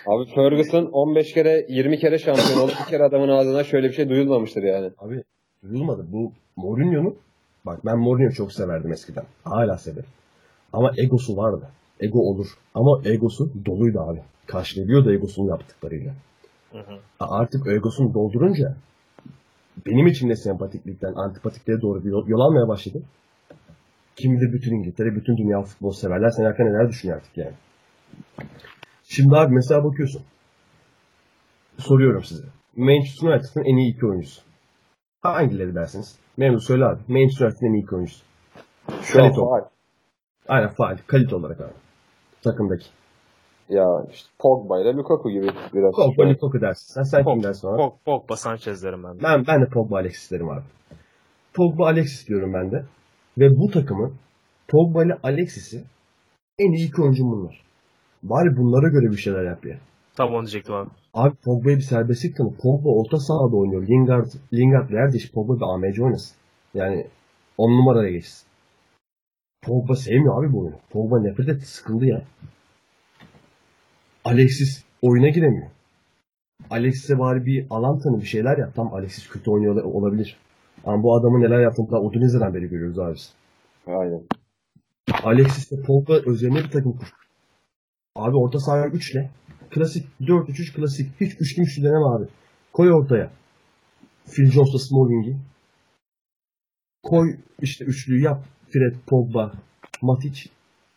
Abi 0.06 0.24
Ferguson 0.34 0.84
15 0.92 1.32
kere 1.34 1.66
20 1.68 1.98
kere 1.98 2.18
şampiyon 2.18 2.58
oldu. 2.60 2.72
Bir 2.84 2.90
kere 2.90 3.02
adamın 3.02 3.28
ağzına 3.28 3.64
şöyle 3.64 3.88
bir 3.88 3.94
şey 3.94 4.08
duyulmamıştır 4.08 4.62
yani. 4.62 4.90
Abi 4.98 5.22
duyulmadı. 5.62 6.06
Bu 6.12 6.32
Mourinho'nun 6.56 7.16
bak 7.66 7.84
ben 7.84 7.98
Mourinho'yu 7.98 8.32
çok 8.34 8.52
severdim 8.52 8.92
eskiden. 8.92 9.24
Hala 9.44 9.78
severim. 9.78 10.08
Ama 10.72 10.92
egosu 10.96 11.36
vardı. 11.36 11.68
Ego 12.00 12.18
olur. 12.18 12.46
Ama 12.74 13.00
egosu 13.04 13.50
doluydu 13.66 14.00
abi. 14.00 14.18
Karşılıyordu 14.46 15.12
egosunu 15.12 15.48
yaptıklarıyla. 15.48 16.12
Hı 16.72 16.78
hı. 16.78 16.98
Artık 17.20 17.66
egosunu 17.66 18.14
doldurunca 18.14 18.76
benim 19.86 20.06
için 20.06 20.28
de 20.28 20.36
sempatiklikten 20.36 21.14
antipatikliğe 21.14 21.80
doğru 21.80 22.04
bir 22.04 22.10
yol, 22.10 22.28
yol 22.28 22.40
almaya 22.40 22.68
başladı. 22.68 23.02
Kim 24.16 24.36
bilir 24.36 24.52
bütün 24.52 24.74
İngiltere, 24.74 25.14
bütün 25.14 25.36
dünya 25.36 25.62
futbol 25.62 25.92
severler 25.92 26.30
sen 26.30 26.44
hakkında 26.44 26.68
neler 26.68 26.88
düşünüyor 26.88 27.18
artık 27.18 27.36
yani. 27.36 27.54
Şimdi 29.04 29.36
abi 29.36 29.54
mesela 29.54 29.84
bakıyorsun. 29.84 30.22
Soruyorum 31.78 32.24
size. 32.24 32.44
Manchester 32.76 33.28
United'ın 33.28 33.64
en 33.64 33.76
iyi 33.76 33.94
iki 33.94 34.06
oyuncusu. 34.06 34.42
Hangileri 35.22 35.74
dersiniz? 35.74 36.16
Memnun 36.36 36.58
söyle 36.58 36.84
abi. 36.84 37.00
Manchester 37.08 37.46
United'ın 37.46 37.66
en 37.66 37.72
iyi 37.72 37.82
iki 37.82 37.94
oyuncusu. 37.94 38.24
Şu 39.02 39.18
faal. 39.34 39.64
Aynen 40.48 40.68
faal. 40.68 40.96
Kalite 41.06 41.36
olarak 41.36 41.60
abi. 41.60 41.72
Takımdaki. 42.42 42.86
Ya 43.68 43.86
işte 44.12 44.28
Pogba 44.38 44.80
ile 44.80 44.92
Lukaku 44.92 45.30
gibi 45.30 45.46
biraz. 45.74 45.94
Pogba, 45.94 46.28
Lukaku 46.30 46.60
dersin. 46.60 46.94
Sen, 46.94 47.02
sen 47.02 47.24
kim 47.24 47.42
dersin 47.42 47.68
abi? 47.68 47.76
Pog, 47.76 47.92
Pogba 48.04 48.36
Sanchez 48.36 48.82
derim 48.82 49.04
ben 49.04 49.18
de. 49.18 49.22
Ben, 49.22 49.46
ben 49.46 49.62
de 49.62 49.66
Pogba 49.66 49.96
Alexis 49.96 50.30
derim 50.30 50.48
abi. 50.48 50.62
Pogba 51.54 51.86
Alexis 51.86 52.28
diyorum 52.28 52.54
ben 52.54 52.70
de. 52.70 52.84
Ve 53.38 53.56
bu 53.56 53.70
takımın 53.70 54.14
Pogba 54.68 55.04
ile 55.04 55.18
Alexis'i 55.22 55.84
en 56.58 56.72
iyi 56.72 56.88
iki 56.88 57.02
oyuncu 57.02 57.24
bunlar. 57.24 57.62
Bari 58.22 58.56
bunlara 58.56 58.88
göre 58.88 59.10
bir 59.12 59.16
şeyler 59.16 59.44
yap 59.44 59.66
ya. 59.66 59.76
Tam 60.16 60.34
onu 60.34 60.40
diyecektim 60.40 60.74
abi. 60.74 60.90
Abi 61.14 61.34
Pogba'ya 61.44 61.76
bir 61.76 61.82
serbestlik 61.82 62.36
tanı. 62.36 62.54
Pogba 62.62 62.88
orta 62.88 63.18
sahada 63.18 63.56
oynuyor. 63.56 63.88
Lingard, 63.88 64.26
Lingard 64.52 64.90
Verdiş, 64.90 65.32
Pogba 65.32 65.56
bir 65.56 65.74
AMC 65.74 66.04
oynasın. 66.04 66.36
Yani 66.74 67.06
on 67.58 67.70
numaraya 67.70 68.10
geçsin. 68.10 68.46
Pogba 69.62 69.94
sevmiyor 69.96 70.44
abi 70.44 70.52
bu 70.52 70.60
oyunu. 70.60 70.76
Pogba 70.90 71.20
nefret 71.20 71.48
etti, 71.48 71.66
sıkıldı 71.66 72.06
ya. 72.06 72.22
Alexis 74.24 74.84
oyuna 75.02 75.28
giremiyor. 75.28 75.66
Alexis'e 76.70 77.18
bari 77.18 77.46
bir 77.46 77.66
alan 77.70 77.98
tanı 77.98 78.20
bir 78.20 78.26
şeyler 78.26 78.58
yap. 78.58 78.74
Tam 78.74 78.94
Alexis 78.94 79.28
kötü 79.28 79.50
oynuyor 79.50 79.84
olabilir. 79.84 80.36
Ama 80.84 81.02
bu 81.02 81.16
adamın 81.16 81.40
neler 81.40 81.60
yaptığını 81.60 81.90
daha 81.90 82.00
Udinese'den 82.00 82.54
beri 82.54 82.68
görüyoruz 82.68 82.98
abi. 82.98 83.18
Aynen. 83.86 84.22
Alexis 85.22 85.72
ve 85.72 85.82
Pogba 85.82 86.18
üzerine 86.20 86.58
bir 86.58 86.70
takım 86.70 86.92
kur. 86.92 87.12
Abi 88.16 88.36
orta 88.36 88.58
sahaya 88.58 88.86
3 88.86 89.10
ile. 89.10 89.30
Klasik 89.70 90.06
4-3-3 90.20 90.74
klasik. 90.74 91.20
Hiç 91.20 91.40
üçlü 91.40 91.62
üçlü 91.62 91.82
deneme 91.82 92.06
abi. 92.06 92.24
Koy 92.72 92.92
ortaya. 92.92 93.30
Phil 94.26 94.50
Jones'la 94.50 94.78
Smalling'i. 94.78 95.36
Koy 97.02 97.36
işte 97.62 97.84
üçlüyü 97.84 98.22
yap. 98.22 98.44
Fred, 98.70 98.94
Pogba, 99.06 99.52
Matic. 100.02 100.50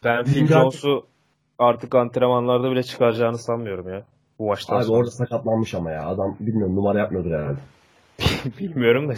Ben 0.03 0.23
Phil 0.23 0.47
Jones'u 0.47 1.05
artık 1.59 1.95
antrenmanlarda 1.95 2.71
bile 2.71 2.83
çıkaracağını 2.83 3.37
sanmıyorum 3.37 3.89
ya. 3.89 4.03
Bu 4.39 4.47
maçtan 4.47 4.77
Abi 4.77 4.83
sonra. 4.83 4.97
orada 4.97 5.11
sakatlanmış 5.11 5.73
ama 5.73 5.91
ya. 5.91 6.07
Adam 6.07 6.35
bilmiyorum 6.39 6.75
numara 6.75 6.99
yapmıyordur 6.99 7.31
herhalde. 7.31 7.59
Bilmiyorum 8.59 9.09
da. 9.09 9.13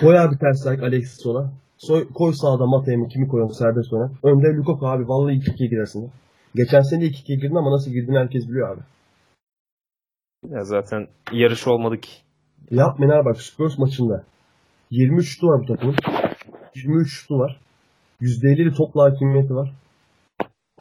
Koy 0.00 0.18
abi 0.18 0.38
ters 0.38 0.66
ayak 0.66 0.82
Alexis 0.82 1.22
sola. 1.22 1.52
Soy, 1.78 2.08
koy 2.14 2.32
sağda 2.32 2.66
Mate'yi 2.66 3.08
kimi 3.08 3.28
koyuyorsun 3.28 3.58
serbest 3.58 3.92
öne. 3.92 4.10
Önde 4.22 4.56
Lukaku 4.56 4.86
abi. 4.86 5.08
Vallahi 5.08 5.34
2-2'ye 5.34 5.68
girersin. 5.68 6.10
Geçen 6.54 6.80
sene 6.80 7.04
2-2'ye 7.04 7.38
girdin 7.38 7.54
ama 7.54 7.70
nasıl 7.70 7.90
girdiğini 7.90 8.18
herkes 8.18 8.48
biliyor 8.48 8.68
abi. 8.76 8.80
Ya 10.48 10.64
zaten 10.64 11.08
yarış 11.32 11.66
olmadı 11.66 12.00
ki. 12.00 12.10
Yapmayın 12.70 13.12
abi 13.12 13.24
bak 13.24 13.40
Spurs 13.40 13.78
maçında 13.78 14.24
23 14.90 15.28
şutu 15.28 15.46
var 15.46 15.60
bu 15.62 15.66
takımın. 15.66 15.96
23 16.74 17.12
şutu 17.12 17.38
var. 17.38 17.60
%50'li 18.20 18.74
topla 18.74 19.04
hakimiyeti 19.04 19.54
var. 19.54 19.72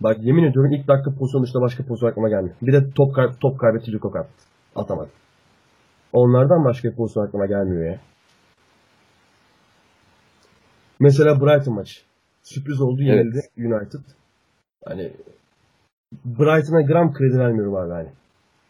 Bak 0.03 0.17
yemin 0.23 0.43
ediyorum 0.43 0.71
ilk 0.71 0.87
dakika 0.87 1.11
pozisyon 1.11 1.43
dışında 1.43 1.61
başka 1.61 1.83
pozisyon 1.83 2.09
aklıma 2.09 2.29
gelmiyor. 2.29 2.55
Bir 2.61 2.73
de 2.73 2.91
top, 2.95 3.15
kay 3.15 3.27
top 3.41 3.59
kaybetti 3.59 3.91
Lukaku. 3.91 4.27
Atamadı. 4.75 5.09
Onlardan 6.13 6.65
başka 6.65 6.89
bir 6.89 6.95
pozisyon 6.95 7.25
aklıma 7.25 7.45
gelmiyor 7.45 7.85
ya. 7.85 7.99
Mesela 10.99 11.41
Brighton 11.41 11.73
maçı. 11.73 12.01
Sürpriz 12.43 12.81
oldu 12.81 13.01
yenildi 13.01 13.39
United. 13.57 13.99
Hani 14.85 15.11
Brighton'a 16.25 16.81
gram 16.81 17.13
kredi 17.13 17.39
vermiyorum 17.39 17.75
abi 17.75 17.91
hani. 17.91 18.09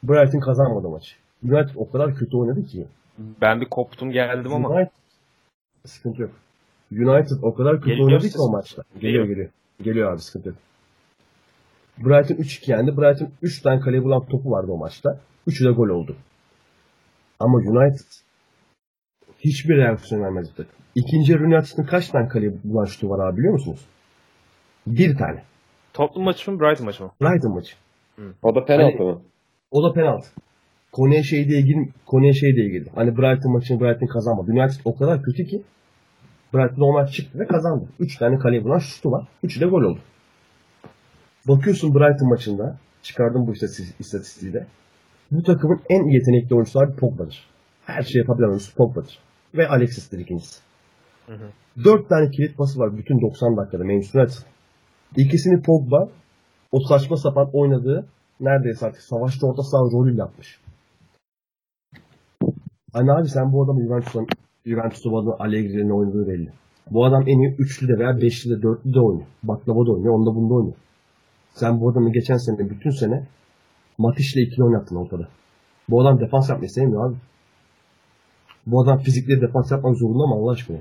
Brighton 0.04 0.40
kazanmadı 0.40 0.90
maçı. 0.90 1.16
United 1.44 1.76
o 1.76 1.92
kadar 1.92 2.16
kötü 2.16 2.38
oynadı 2.38 2.66
ki. 2.66 2.88
Ben 3.42 3.62
bir 3.62 3.66
koptum 3.66 4.12
geldim 4.12 4.54
ama. 4.54 4.70
United 4.70 4.92
sıkıntı 5.86 6.22
yok. 6.22 6.32
United 6.92 7.38
o 7.42 7.54
kadar 7.54 7.76
kötü 7.76 7.90
Geliyor 7.90 8.08
oynadı 8.08 8.30
ki 8.30 8.40
o 8.40 8.52
maçta. 8.52 8.84
Geliyor. 9.00 9.26
geliyor. 9.26 9.50
Geliyor 9.84 10.14
abi 10.14 10.20
sıkıntı 10.20 10.50
yok. 10.50 10.58
Brighton 12.06 12.36
3-2 12.36 12.72
yendi. 12.72 12.98
Brighton 12.98 13.30
3 13.42 13.62
tane 13.62 13.80
kaleye 13.80 14.04
bulan 14.04 14.26
topu 14.26 14.52
vardı 14.52 14.72
o 14.72 14.78
maçta. 14.78 15.20
3'ü 15.48 15.66
de 15.66 15.72
gol 15.72 15.90
oldu. 15.90 16.16
Ama 17.40 17.58
United 17.58 18.06
hiçbir 19.40 19.78
reaksiyon 19.78 20.44
takım. 20.44 20.66
İkinci 20.96 21.32
yarı 21.32 21.44
United'ın 21.44 21.84
kaç 21.84 22.08
tane 22.08 22.28
kaleye 22.28 22.54
bulan 22.64 22.86
şutu 22.86 23.10
var 23.10 23.28
abi 23.28 23.38
biliyor 23.38 23.54
musunuz? 23.54 23.86
Bir 24.88 25.18
tane. 25.18 25.44
Tottenham 25.94 26.26
maçı 26.26 26.52
mı 26.52 26.60
Brighton 26.60 26.86
maçı 26.86 27.04
mı? 27.04 27.12
Brighton 27.22 27.54
maçı. 27.54 27.76
O 28.42 28.56
da 28.56 28.66
penaltı 28.66 28.98
Hani- 28.98 29.12
mı? 29.12 29.22
O 29.72 29.84
da 29.84 29.94
penaltı. 29.94 30.28
Konuya 30.92 31.24
şey 31.24 31.48
diye 31.48 31.62
gir, 31.62 31.78
konuya 32.06 32.34
şey 32.34 32.56
diye 32.56 32.70
girdi. 32.70 32.92
Hani 32.96 33.18
Brighton 33.18 33.52
maçını 33.52 33.80
Brighton 33.80 34.08
kazanmadı. 34.08 34.52
United 34.52 34.82
o 34.86 34.96
kadar 34.98 35.24
kötü 35.24 35.46
ki 35.46 35.62
Brighton 36.54 36.82
o 36.82 36.94
maç 36.94 37.14
çıktı 37.14 37.40
ve 37.40 37.48
kazandı. 37.48 37.86
3 38.00 38.18
tane 38.18 38.38
kaleye 38.40 38.64
bulan 38.64 38.80
şutu 38.80 39.12
var. 39.12 39.28
3'ü 39.44 39.62
de 39.62 39.66
gol 39.66 39.82
oldu. 39.82 40.00
Bakıyorsun 41.48 41.96
Brighton 41.96 42.30
maçında. 42.30 42.78
Çıkardım 43.04 43.48
bu 43.48 43.54
istatistiği 44.00 44.54
de. 44.54 44.68
Bu 45.32 45.44
takımın 45.44 45.82
en 45.90 46.08
yetenekli 46.08 46.56
oyuncusu 46.56 46.80
Pogba'dır. 47.00 47.50
Her 47.86 48.02
şeyi 48.02 48.18
yapabilen 48.18 48.48
oyuncusu 48.48 48.76
Pogba'dır. 48.76 49.20
Ve 49.56 49.68
Alexis'tir 49.68 50.20
ikincisi. 50.20 50.62
Hı 51.28 51.34
hı. 51.34 51.50
Dört 51.84 52.10
tane 52.10 52.30
kilit 52.30 52.58
pası 52.58 52.80
var 52.80 52.98
bütün 52.98 53.22
90 53.22 53.58
dakikada 53.58 53.84
Manchester 53.84 54.22
United. 54.22 54.38
İkisini 55.18 55.62
Pogba 55.62 56.10
o 56.72 56.80
saçma 56.80 57.18
sapan 57.18 57.50
oynadığı 57.54 58.06
neredeyse 58.40 58.86
artık 58.86 59.02
savaşta 59.02 59.48
orta 59.48 59.64
saha 59.64 59.82
rolü 59.82 60.18
yapmış. 60.18 60.60
Hani 62.94 63.12
abi 63.12 63.30
sen 63.30 63.54
bu 63.54 63.64
adamı 63.64 63.84
Juventus'tan 63.84 64.28
Juventus'ta 64.66 65.10
bu 65.10 65.36
Allegri'nin 65.40 65.90
oynadığı 65.90 66.28
belli. 66.28 66.50
Bu 66.92 67.06
adam 67.06 67.22
en 67.28 67.40
iyi 67.40 67.56
üçlü 67.60 67.88
de 67.88 68.00
veya 68.00 68.22
beşli 68.22 68.50
de 68.50 68.62
dörtlü 68.62 68.94
de 68.94 69.00
oynuyor. 69.00 69.28
Baklava 69.44 69.86
da 69.86 69.92
oynuyor. 69.92 70.14
Onda 70.14 70.36
bunda 70.36 70.54
oynuyor. 70.54 70.76
Sen 71.54 71.82
bu 71.82 71.90
adamı 71.90 72.12
geçen 72.12 72.38
sene 72.38 72.70
bütün 72.70 72.90
sene 72.90 73.28
Matiş'le 73.98 74.36
ikili 74.38 74.64
oynattın 74.64 74.96
ortada. 74.96 75.28
Bu 75.90 76.02
adam 76.02 76.20
defans 76.20 76.50
yapmayı 76.50 76.70
sevmiyor 76.70 77.10
abi. 77.10 77.16
Bu 78.66 78.82
adam 78.84 79.00
fizikli 79.00 79.42
defans 79.42 79.72
yapmak 79.72 79.98
zorunda 79.98 80.28
mı 80.28 80.36
Allah 80.36 80.52
aşkına? 80.52 80.78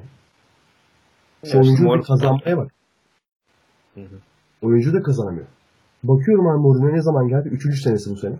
Şu 1.44 1.56
Ya 1.56 1.62
oyuncu 1.62 1.84
Mor- 1.84 2.02
kazanmaya 2.06 2.56
bak. 2.56 2.70
Hı 3.94 4.00
hı. 4.00 4.18
Oyuncu 4.62 4.92
da 4.92 5.02
kazanamıyor. 5.02 5.46
Bakıyorum 6.02 6.46
abi 6.46 6.58
Mourinho 6.58 6.96
ne 6.96 7.02
zaman 7.02 7.28
geldi? 7.28 7.48
Üçüncü 7.48 7.76
senesi 7.76 8.10
bu 8.10 8.16
sene. 8.16 8.36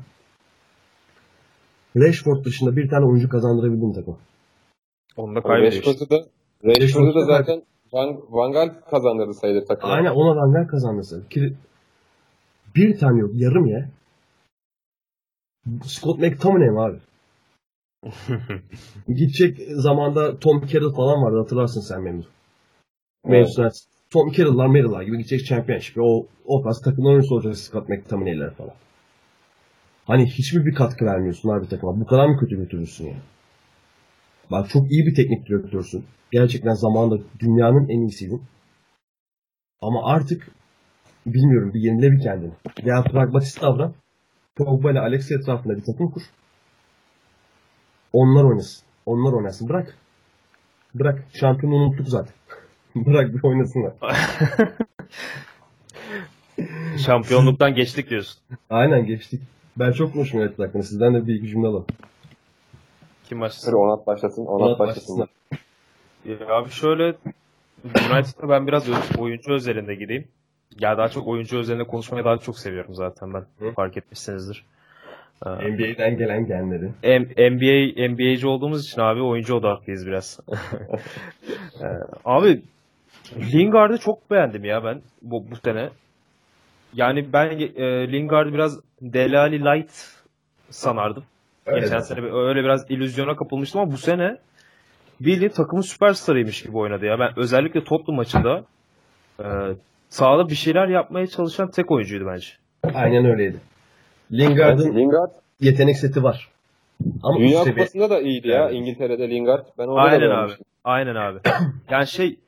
Rashford 1.96 2.44
dışında 2.44 2.76
bir 2.76 2.88
tane 2.88 3.06
oyuncu 3.06 3.28
kazandırabildim 3.28 3.92
takım. 3.92 4.16
Onu 5.16 5.34
da 5.36 5.42
kaybediyor. 5.42 5.82
Rashford'u 5.82 6.10
da, 6.10 6.24
Rashford'u 6.64 7.14
da 7.14 7.20
da 7.20 7.24
zaten 7.24 7.62
Van, 7.92 8.20
Van 8.30 8.52
Gaal 8.52 8.68
kazandırdı 8.90 9.34
sayılır 9.34 9.66
takıma. 9.66 9.92
Aynen 9.92 10.10
ona 10.10 10.36
Van 10.36 10.66
kazanması. 10.66 11.28
Ki 11.28 11.54
bir 12.76 12.98
tane 12.98 13.20
yok. 13.20 13.30
Yarım 13.34 13.66
ya. 13.66 13.88
Scott 15.84 16.18
McTominay 16.18 16.70
mi 16.70 16.80
abi? 16.80 16.98
Gidecek 19.08 19.58
zamanda 19.70 20.38
Tom 20.38 20.66
Carroll 20.66 20.94
falan 20.94 21.22
vardı 21.22 21.38
hatırlarsın 21.38 21.80
sen 21.80 22.02
memnun. 22.02 22.26
Evet. 23.24 23.34
Manchester 23.34 23.62
United. 23.62 23.90
Tom 24.10 24.32
Carroll'lar 24.32 24.66
Merrill'lar 24.66 25.02
gibi 25.02 25.18
gidecek 25.18 25.46
Championship. 25.46 25.98
O, 25.98 26.26
o 26.44 26.62
tarz 26.62 26.80
takım 26.80 27.06
oyuncusu 27.06 27.34
olacak 27.34 27.56
Scott 27.56 27.88
McTominay'ler 27.88 28.54
falan. 28.54 28.74
Hani 30.04 30.26
hiçbir 30.26 30.66
bir 30.66 30.74
katkı 30.74 31.04
vermiyorsun 31.04 31.48
abi 31.48 31.68
takıma. 31.68 32.00
Bu 32.00 32.06
kadar 32.06 32.26
mı 32.26 32.40
kötü 32.40 32.56
götürürsün 32.56 33.06
ya? 33.06 33.16
Bak 34.50 34.68
çok 34.68 34.92
iyi 34.92 35.06
bir 35.06 35.14
teknik 35.14 35.48
direktörsün. 35.48 36.04
Gerçekten 36.32 36.74
zamanında 36.74 37.22
dünyanın 37.38 37.88
en 37.88 38.00
iyisiydin. 38.00 38.42
Ama 39.82 40.04
artık 40.04 40.48
bilmiyorum 41.26 41.74
bir 41.74 41.80
yenile 41.80 42.12
bir 42.12 42.20
kendini. 42.20 42.52
Veya 42.84 43.02
pragmatist 43.02 43.62
davran. 43.62 43.94
Pogba 44.56 44.90
ile 44.90 45.00
Alex 45.00 45.30
etrafında 45.30 45.76
bir 45.76 45.84
takım 45.84 46.10
kur. 46.10 46.22
Onlar 48.12 48.44
oynasın. 48.44 48.82
Onlar 49.06 49.32
oynasın. 49.32 49.68
Bırak. 49.68 49.96
Bırak. 50.94 51.24
Şampiyonu 51.32 51.74
unuttuk 51.74 52.08
zaten. 52.08 52.34
Bırak 52.94 53.34
bir 53.34 53.44
oynasınlar. 53.44 53.92
Şampiyonluktan 57.06 57.74
geçtik 57.74 58.10
diyorsun. 58.10 58.40
Aynen 58.70 59.06
geçtik. 59.06 59.42
Ben 59.76 59.92
çok 59.92 60.12
konuşmuyorum 60.12 60.52
United 60.52 60.64
hakkında. 60.64 60.82
Sizden 60.82 61.14
de 61.14 61.26
bir 61.26 61.34
iki 61.34 61.48
cümle 61.48 61.66
alalım. 61.66 61.86
Kim 63.24 63.40
başlasın? 63.40 63.72
Onat 63.72 64.06
başlasın. 64.06 64.46
Onat, 64.46 64.78
başlasın. 64.78 65.28
Ya 66.24 66.48
abi 66.48 66.70
şöyle 66.70 67.04
United'da 67.84 68.48
ben 68.48 68.66
biraz 68.66 68.88
oyuncu 69.18 69.52
özelinde 69.52 69.94
gideyim. 69.94 70.28
Ya 70.78 70.98
daha 70.98 71.08
çok 71.08 71.28
oyuncu 71.28 71.58
özelinde 71.58 71.84
konuşmayı 71.84 72.24
daha 72.24 72.38
çok 72.38 72.58
seviyorum 72.58 72.94
zaten 72.94 73.34
ben. 73.34 73.44
Hı. 73.66 73.72
Fark 73.72 73.96
etmişsinizdir. 73.96 74.64
Ee, 75.46 75.50
NBA'den 75.50 76.16
gelen 76.18 76.46
genleri. 76.46 76.90
M- 77.02 77.50
NBA 77.56 78.08
NBA'ci 78.12 78.46
olduğumuz 78.46 78.86
için 78.86 79.00
abi 79.00 79.22
oyuncu 79.22 79.54
odaklıyız 79.54 80.06
biraz. 80.06 80.40
Ee, 81.82 81.86
abi 82.24 82.62
Lingard'ı 83.52 83.98
çok 83.98 84.30
beğendim 84.30 84.64
ya 84.64 84.84
ben 84.84 85.02
bu, 85.22 85.50
bu 85.50 85.56
sene. 85.56 85.90
Yani 86.94 87.32
ben 87.32 87.48
e, 87.58 88.12
Lingard'ı 88.12 88.52
biraz 88.52 88.80
Delali 89.00 89.60
Light 89.64 89.90
sanardım. 90.70 91.24
Öyle 91.66 91.80
Geçen 91.80 91.98
zaten. 91.98 92.22
sene 92.22 92.32
öyle 92.32 92.64
biraz 92.64 92.90
illüzyona 92.90 93.36
kapılmıştım 93.36 93.80
ama 93.80 93.92
bu 93.92 93.96
sene 93.96 94.36
bildiğin 95.20 95.50
takımın 95.50 95.82
süperstarıymış 95.82 96.62
gibi 96.62 96.76
oynadı 96.78 97.06
ya. 97.06 97.18
Ben 97.18 97.38
özellikle 97.38 97.84
Tottenham 97.84 98.16
maçında 98.16 98.64
e, 99.40 99.44
sahada 100.10 100.48
bir 100.48 100.54
şeyler 100.54 100.88
yapmaya 100.88 101.26
çalışan 101.26 101.70
tek 101.70 101.90
oyuncuydu 101.90 102.26
bence. 102.26 102.46
Aynen 102.94 103.24
öyleydi. 103.24 103.56
Lingard'ın 104.32 104.96
Lingard 104.96 105.30
yetenek 105.60 105.96
seti 105.96 106.22
var. 106.22 106.48
Ama 107.22 107.38
Dünya 107.38 107.64
seviye. 107.64 107.74
Kupası'nda 107.74 108.10
da 108.10 108.20
iyiydi 108.20 108.48
ya. 108.48 108.70
İngiltere'de 108.70 109.30
Lingard. 109.30 109.66
Ben 109.78 109.86
orada 109.86 110.00
Aynen 110.02 110.30
da 110.30 110.38
abi. 110.38 110.52
Aynen 110.84 111.14
abi. 111.14 111.38
yani 111.90 112.06
şey 112.06 112.38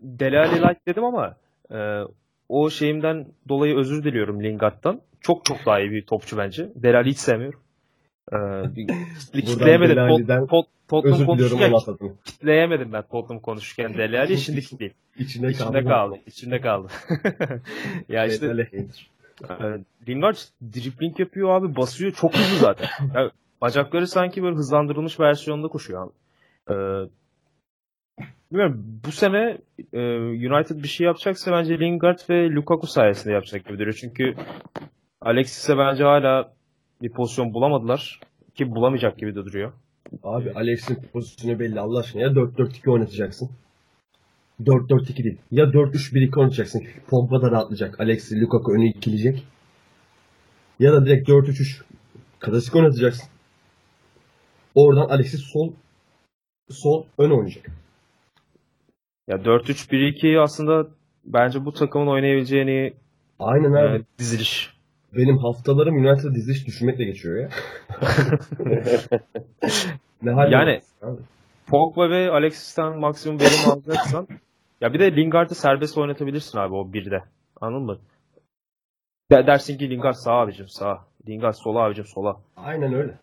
Delali 0.00 0.62
Light 0.62 0.86
dedim 0.86 1.04
ama 1.04 1.36
e, 1.70 2.00
o 2.48 2.70
şeyimden 2.70 3.26
dolayı 3.48 3.76
özür 3.76 4.04
diliyorum 4.04 4.42
Lingard'dan. 4.42 5.00
Çok 5.20 5.44
çok 5.44 5.66
daha 5.66 5.80
iyi 5.80 5.90
bir 5.90 6.02
topçu 6.06 6.38
bence. 6.38 6.68
Delali 6.74 7.10
hiç 7.10 7.18
sevmiyorum. 7.18 7.60
Kitleyemedim. 9.32 9.96
Tot, 9.96 10.18
Delali'den 10.18 10.46
tot, 10.46 10.66
Tottenham 10.88 11.26
konuşurken 11.26 11.72
kitleyemedim 12.24 12.92
ben 12.92 13.02
Tottenham 13.02 13.40
konuşurken 13.40 13.94
Delali. 13.94 14.38
Şimdi 14.38 14.60
kitleyim. 14.60 14.94
İçinde, 15.18 15.48
İçinde 15.48 15.84
kaldı. 15.84 16.16
İçinde 16.26 16.60
kaldı. 16.60 16.88
ya 18.08 18.26
işte 18.26 18.66
işte. 18.68 18.76
e, 19.50 19.54
Lingard 20.08 20.36
dribling 20.62 21.20
yapıyor 21.20 21.50
abi. 21.50 21.76
Basıyor. 21.76 22.12
Çok 22.12 22.34
hızlı 22.36 22.58
zaten. 22.58 22.88
Ya, 23.14 23.30
bacakları 23.60 24.06
sanki 24.06 24.42
böyle 24.42 24.56
hızlandırılmış 24.56 25.20
versiyonda 25.20 25.68
koşuyor 25.68 26.06
abi. 26.06 26.12
E, 26.70 26.74
bilmiyorum. 28.50 29.00
Bu 29.04 29.12
sene 29.12 29.58
e, 29.92 30.00
United 30.28 30.82
bir 30.82 30.88
şey 30.88 31.06
yapacaksa 31.06 31.52
bence 31.52 31.80
Lingard 31.80 32.18
ve 32.30 32.50
Lukaku 32.50 32.86
sayesinde 32.86 33.34
yapacak 33.34 33.64
gibi 33.64 33.78
duruyor. 33.78 33.96
Çünkü 34.00 34.34
Alexis'e 35.20 35.78
bence 35.78 36.04
hala 36.04 36.55
bir 37.02 37.10
pozisyon 37.12 37.54
bulamadılar. 37.54 38.20
Ki 38.54 38.70
bulamayacak 38.70 39.18
gibi 39.18 39.34
de 39.34 39.44
duruyor. 39.44 39.72
Abi 40.22 40.52
Alex'in 40.54 40.94
pozisyonu 41.12 41.58
belli 41.58 41.80
Allah 41.80 41.98
aşkına. 41.98 42.22
Ya 42.22 42.28
4-4-2 42.28 42.90
oynatacaksın. 42.90 43.50
4-4-2 44.64 45.24
değil. 45.24 45.38
Ya 45.50 45.64
4-3-1-2 45.64 46.40
oynatacaksın. 46.40 46.84
Pogba 47.08 47.42
da 47.42 47.50
rahatlayacak. 47.50 48.00
Alex, 48.00 48.32
Lukaku 48.32 48.72
önü 48.72 48.88
ikileyecek. 48.88 49.44
Ya 50.78 50.92
da 50.92 51.06
direkt 51.06 51.28
4-3-3 51.28 51.82
klasik 52.40 52.74
oynatacaksın. 52.76 53.28
Oradan 54.74 55.08
Alexis 55.08 55.40
sol 55.40 55.72
sol 56.70 57.06
ön 57.18 57.30
oynayacak. 57.30 57.66
Ya 59.28 59.36
4-3-1-2 59.36 60.40
aslında 60.40 60.88
bence 61.24 61.64
bu 61.64 61.72
takımın 61.72 62.06
oynayabileceğini 62.06 62.92
Aynen 63.38 63.72
abi. 63.72 63.96
e, 63.98 64.02
diziliş. 64.18 64.75
Benim 65.16 65.38
haftalarım 65.38 65.96
United 66.06 66.34
diziliş 66.34 66.66
düşünmekle 66.66 67.04
geçiyor 67.04 67.36
ya. 67.36 67.48
ne 70.22 70.30
hal 70.30 70.52
Yani- 70.52 70.80
abi? 71.02 71.18
Pogba 71.66 72.10
ve 72.10 72.30
Alexis'ten 72.30 72.98
maksimum 72.98 73.40
verim 73.40 73.70
alacaksan 73.72 74.28
ya 74.80 74.92
bir 74.92 75.00
de 75.00 75.16
Lingard'ı 75.16 75.54
serbest 75.54 75.98
oynatabilirsin 75.98 76.58
abi 76.58 76.74
o 76.74 76.92
birde. 76.92 77.22
Anladın 77.60 77.86
mı? 77.86 77.98
De- 79.30 79.46
dersin 79.46 79.78
ki 79.78 79.90
Lingard 79.90 80.14
sağ 80.14 80.32
abicim 80.32 80.68
sağ. 80.68 81.04
Lingard 81.28 81.54
sola 81.54 81.80
abicim 81.80 82.04
sola. 82.04 82.36
Aynen 82.56 82.94
öyle. 82.94 83.14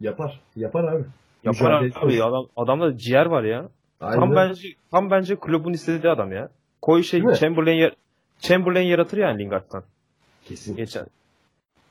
Yapar. 0.00 0.40
Yapar 0.56 0.84
abi. 0.84 1.04
Yapar 1.44 1.82
Mücadele 1.82 2.06
abi 2.06 2.22
adam, 2.22 2.46
adamda 2.56 2.98
ciğer 2.98 3.26
var 3.26 3.44
ya. 3.44 3.68
Aynen. 4.00 4.20
Tam 4.20 4.36
bence 4.36 4.68
tam 4.90 5.10
bence 5.10 5.36
kulübün 5.36 5.72
istediği 5.72 6.10
adam 6.12 6.32
ya. 6.32 6.48
Koy 6.82 7.02
şey? 7.02 7.22
Chamberlain 7.34 7.92
Chamberlain 8.38 8.86
yaratır 8.86 9.18
yani 9.18 9.38
Lingard'dan. 9.38 9.84
Kesin. 10.44 10.76
Geçen. 10.76 11.06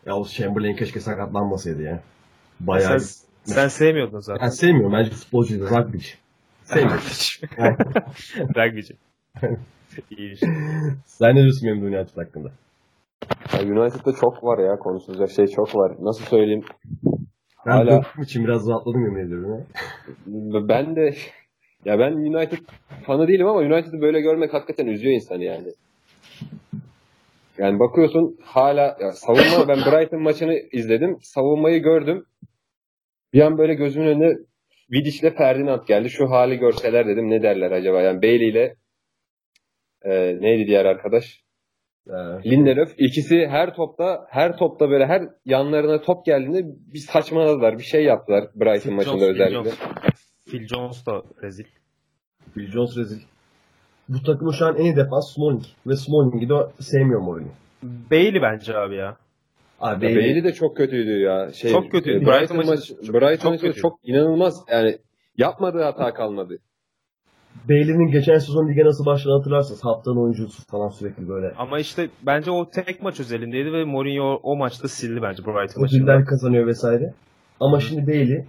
Ya 0.05 0.15
o 0.15 0.25
Chamberlain 0.25 0.75
keşke 0.75 0.99
sakatlanmasaydı 0.99 1.81
ya. 1.81 1.99
Bayağı. 2.59 2.99
Sen, 2.99 3.53
sen 3.53 3.67
sevmiyordun 3.67 4.19
zaten. 4.19 4.45
Ben 4.45 4.49
sevmiyorum. 4.49 4.93
Bence 4.93 5.09
futbolcuydu. 5.09 5.69
Rugbyci. 5.69 6.13
Sevmiyorum. 6.63 7.03
Rugbyci. 8.55 8.95
İyiymiş. 10.17 10.39
Sen 11.05 11.35
ne 11.35 11.41
diyorsun 11.41 11.67
benim 11.69 11.83
United 11.93 12.17
hakkında? 12.17 12.51
Ya 13.53 13.61
United'da 13.61 14.13
çok 14.13 14.43
var 14.43 14.59
ya 14.59 14.79
konuşulacak 14.79 15.31
şey 15.31 15.47
çok 15.47 15.75
var. 15.75 15.91
Nasıl 16.01 16.25
söyleyeyim? 16.25 16.63
Ben 17.65 17.71
Hala- 17.71 18.03
için 18.21 18.43
biraz 18.43 18.67
rahatladım 18.67 19.05
yemin 19.05 19.27
ediyorum 19.27 19.51
ya. 19.51 19.65
Ben 20.67 20.95
de 20.95 21.15
ya 21.85 21.99
ben 21.99 22.11
United 22.11 22.57
fanı 23.05 23.27
değilim 23.27 23.47
ama 23.47 23.59
United'ı 23.59 24.01
böyle 24.01 24.21
görmek 24.21 24.53
hakikaten 24.53 24.87
üzüyor 24.87 25.15
insanı 25.15 25.43
yani. 25.43 25.67
Yani 27.57 27.79
bakıyorsun 27.79 28.37
hala 28.43 28.97
ya 29.01 29.11
savunma 29.11 29.67
ben 29.67 29.77
Brighton 29.77 30.21
maçını 30.21 30.55
izledim. 30.71 31.17
Savunmayı 31.21 31.81
gördüm. 31.81 32.25
Bir 33.33 33.41
an 33.41 33.57
böyle 33.57 33.73
gözümün 33.73 34.07
önüne 34.07 34.37
Vidic'le 34.91 35.35
Ferdinand 35.37 35.87
geldi. 35.87 36.09
Şu 36.09 36.29
hali 36.29 36.57
görseler 36.57 37.07
dedim 37.07 37.29
ne 37.29 37.43
derler 37.43 37.71
acaba? 37.71 38.01
Yani 38.01 38.21
Bailey 38.21 38.49
ile 38.49 38.75
e, 40.01 40.41
neydi 40.41 40.67
diğer 40.67 40.85
arkadaş? 40.85 41.43
Ee, 42.07 42.49
Lindelöf 42.51 42.95
ikisi 42.97 43.47
her 43.47 43.75
topta 43.75 44.25
her 44.29 44.57
topta 44.57 44.89
böyle 44.89 45.05
her 45.05 45.21
yanlarına 45.45 46.01
top 46.01 46.25
geldiğinde 46.25 46.63
bir 46.93 46.99
saçmaladılar. 46.99 47.77
Bir 47.77 47.83
şey 47.83 48.03
yaptılar 48.03 48.43
Brighton 48.55 48.89
Phil 48.89 48.95
maçında 48.95 49.17
Jones, 49.17 49.33
Phil 49.33 49.41
özellikle. 49.41 49.69
Jones. 49.69 49.79
Phil 50.49 50.67
Jones 50.67 51.05
da 51.05 51.23
rezil. 51.41 51.65
Bill 52.55 52.71
Jones 52.71 52.97
rezil. 52.97 53.21
Bu 54.09 54.23
takımın 54.23 54.51
şu 54.51 54.65
an 54.65 54.75
en 54.77 54.83
iyi 54.83 54.95
defans 54.95 55.33
Smalling. 55.33 55.63
Ve 55.87 55.95
Smalling'i 55.95 56.49
de 56.49 56.53
sevmiyor 56.79 57.21
Mourinho. 57.21 57.49
Bailey 58.11 58.41
bence 58.41 58.77
abi 58.77 58.95
ya. 58.95 59.17
Abi 59.81 60.01
Bailey, 60.05 60.15
Bailey 60.23 60.43
de 60.43 60.53
çok 60.53 60.77
kötüydü 60.77 61.19
ya. 61.19 61.51
Şey, 61.53 61.71
Çok 61.71 61.91
kötüydü. 61.91 62.17
e, 62.17 62.19
Brighton, 62.19 62.39
Brighton 62.39 62.57
maçı, 62.57 62.69
maçı 62.69 63.05
çok- 63.05 63.15
Brighton 63.21 63.57
çok 63.57 63.75
çok 63.75 63.99
inanılmaz. 64.03 64.61
Yani 64.71 64.97
yapmadığı 65.37 65.83
hata 65.83 66.13
kalmadı. 66.13 66.57
Bailey'nin 67.69 68.11
geçen 68.11 68.37
sezon 68.37 68.69
lige 68.69 68.85
nasıl 68.85 69.05
başladığını 69.05 69.37
hatırlarsınız. 69.37 69.85
Haftanın 69.85 70.23
oyuncusu 70.23 70.63
falan 70.67 70.89
sürekli 70.89 71.29
böyle. 71.29 71.53
Ama 71.57 71.79
işte 71.79 72.09
bence 72.25 72.51
o 72.51 72.69
tek 72.69 73.01
maç 73.01 73.19
özelindeydi 73.19 73.73
ve 73.73 73.83
Mourinho 73.85 74.39
o 74.43 74.55
maçta 74.55 74.87
sildi 74.87 75.21
bence 75.21 75.45
Brighton 75.45 75.81
maçında. 75.81 76.23
Kazanıyor 76.23 76.67
vesaire. 76.67 77.13
Ama 77.59 77.79
şimdi 77.79 78.07
Bailey 78.07 78.45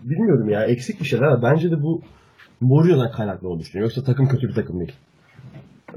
bilmiyorum 0.00 0.48
ya 0.48 0.64
eksik 0.64 1.00
bir 1.00 1.04
şeyler 1.04 1.42
bence 1.42 1.70
de 1.70 1.82
bu 1.82 2.02
Mourinho'dan 2.60 3.12
kaynaklı 3.12 3.48
olduğunu 3.48 3.60
düşünüyorum. 3.60 3.92
Yoksa 3.96 4.12
takım 4.12 4.28
kötü 4.28 4.48
bir 4.48 4.54
takım 4.54 4.80
değil. 4.80 4.92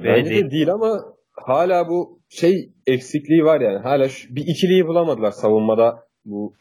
Bence 0.03 0.29
de 0.29 0.51
değil 0.51 0.71
ama 0.73 1.03
hala 1.31 1.89
bu 1.89 2.19
şey 2.29 2.73
eksikliği 2.87 3.43
var 3.43 3.61
yani. 3.61 3.77
Hala 3.77 4.09
şu, 4.09 4.35
bir 4.35 4.43
ikiliyi 4.47 4.87
bulamadılar 4.87 5.31
savunmada. 5.31 6.07
Bu 6.25 6.53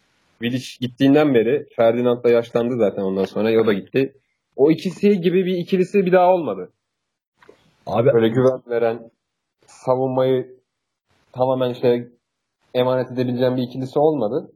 Vidic 0.42 0.64
gittiğinden 0.80 1.34
beri 1.34 1.66
Ferdinand 1.76 2.24
da 2.24 2.30
yaşlandı 2.30 2.76
zaten 2.78 3.02
ondan 3.02 3.24
sonra. 3.24 3.62
O 3.62 3.66
da 3.66 3.72
gitti. 3.72 4.12
O 4.56 4.70
ikisi 4.70 5.20
gibi 5.20 5.44
bir 5.46 5.56
ikilisi 5.56 6.06
bir 6.06 6.12
daha 6.12 6.34
olmadı. 6.34 6.72
Abi 7.86 8.12
Böyle 8.12 8.28
güven 8.28 8.62
veren, 8.66 9.10
savunmayı 9.66 10.60
tamamen 11.32 11.70
işte 11.70 12.08
emanet 12.74 13.12
edebileceğim 13.12 13.56
bir 13.56 13.62
ikilisi 13.62 13.98
olmadı. 13.98 14.52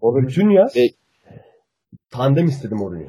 O 0.00 0.14
da 0.14 0.22
bütün 0.28 0.50
yaz 0.50 0.76
E- 0.76 1.01
tandem 2.12 2.46
istedim 2.46 2.78
Mourinho. 2.78 3.08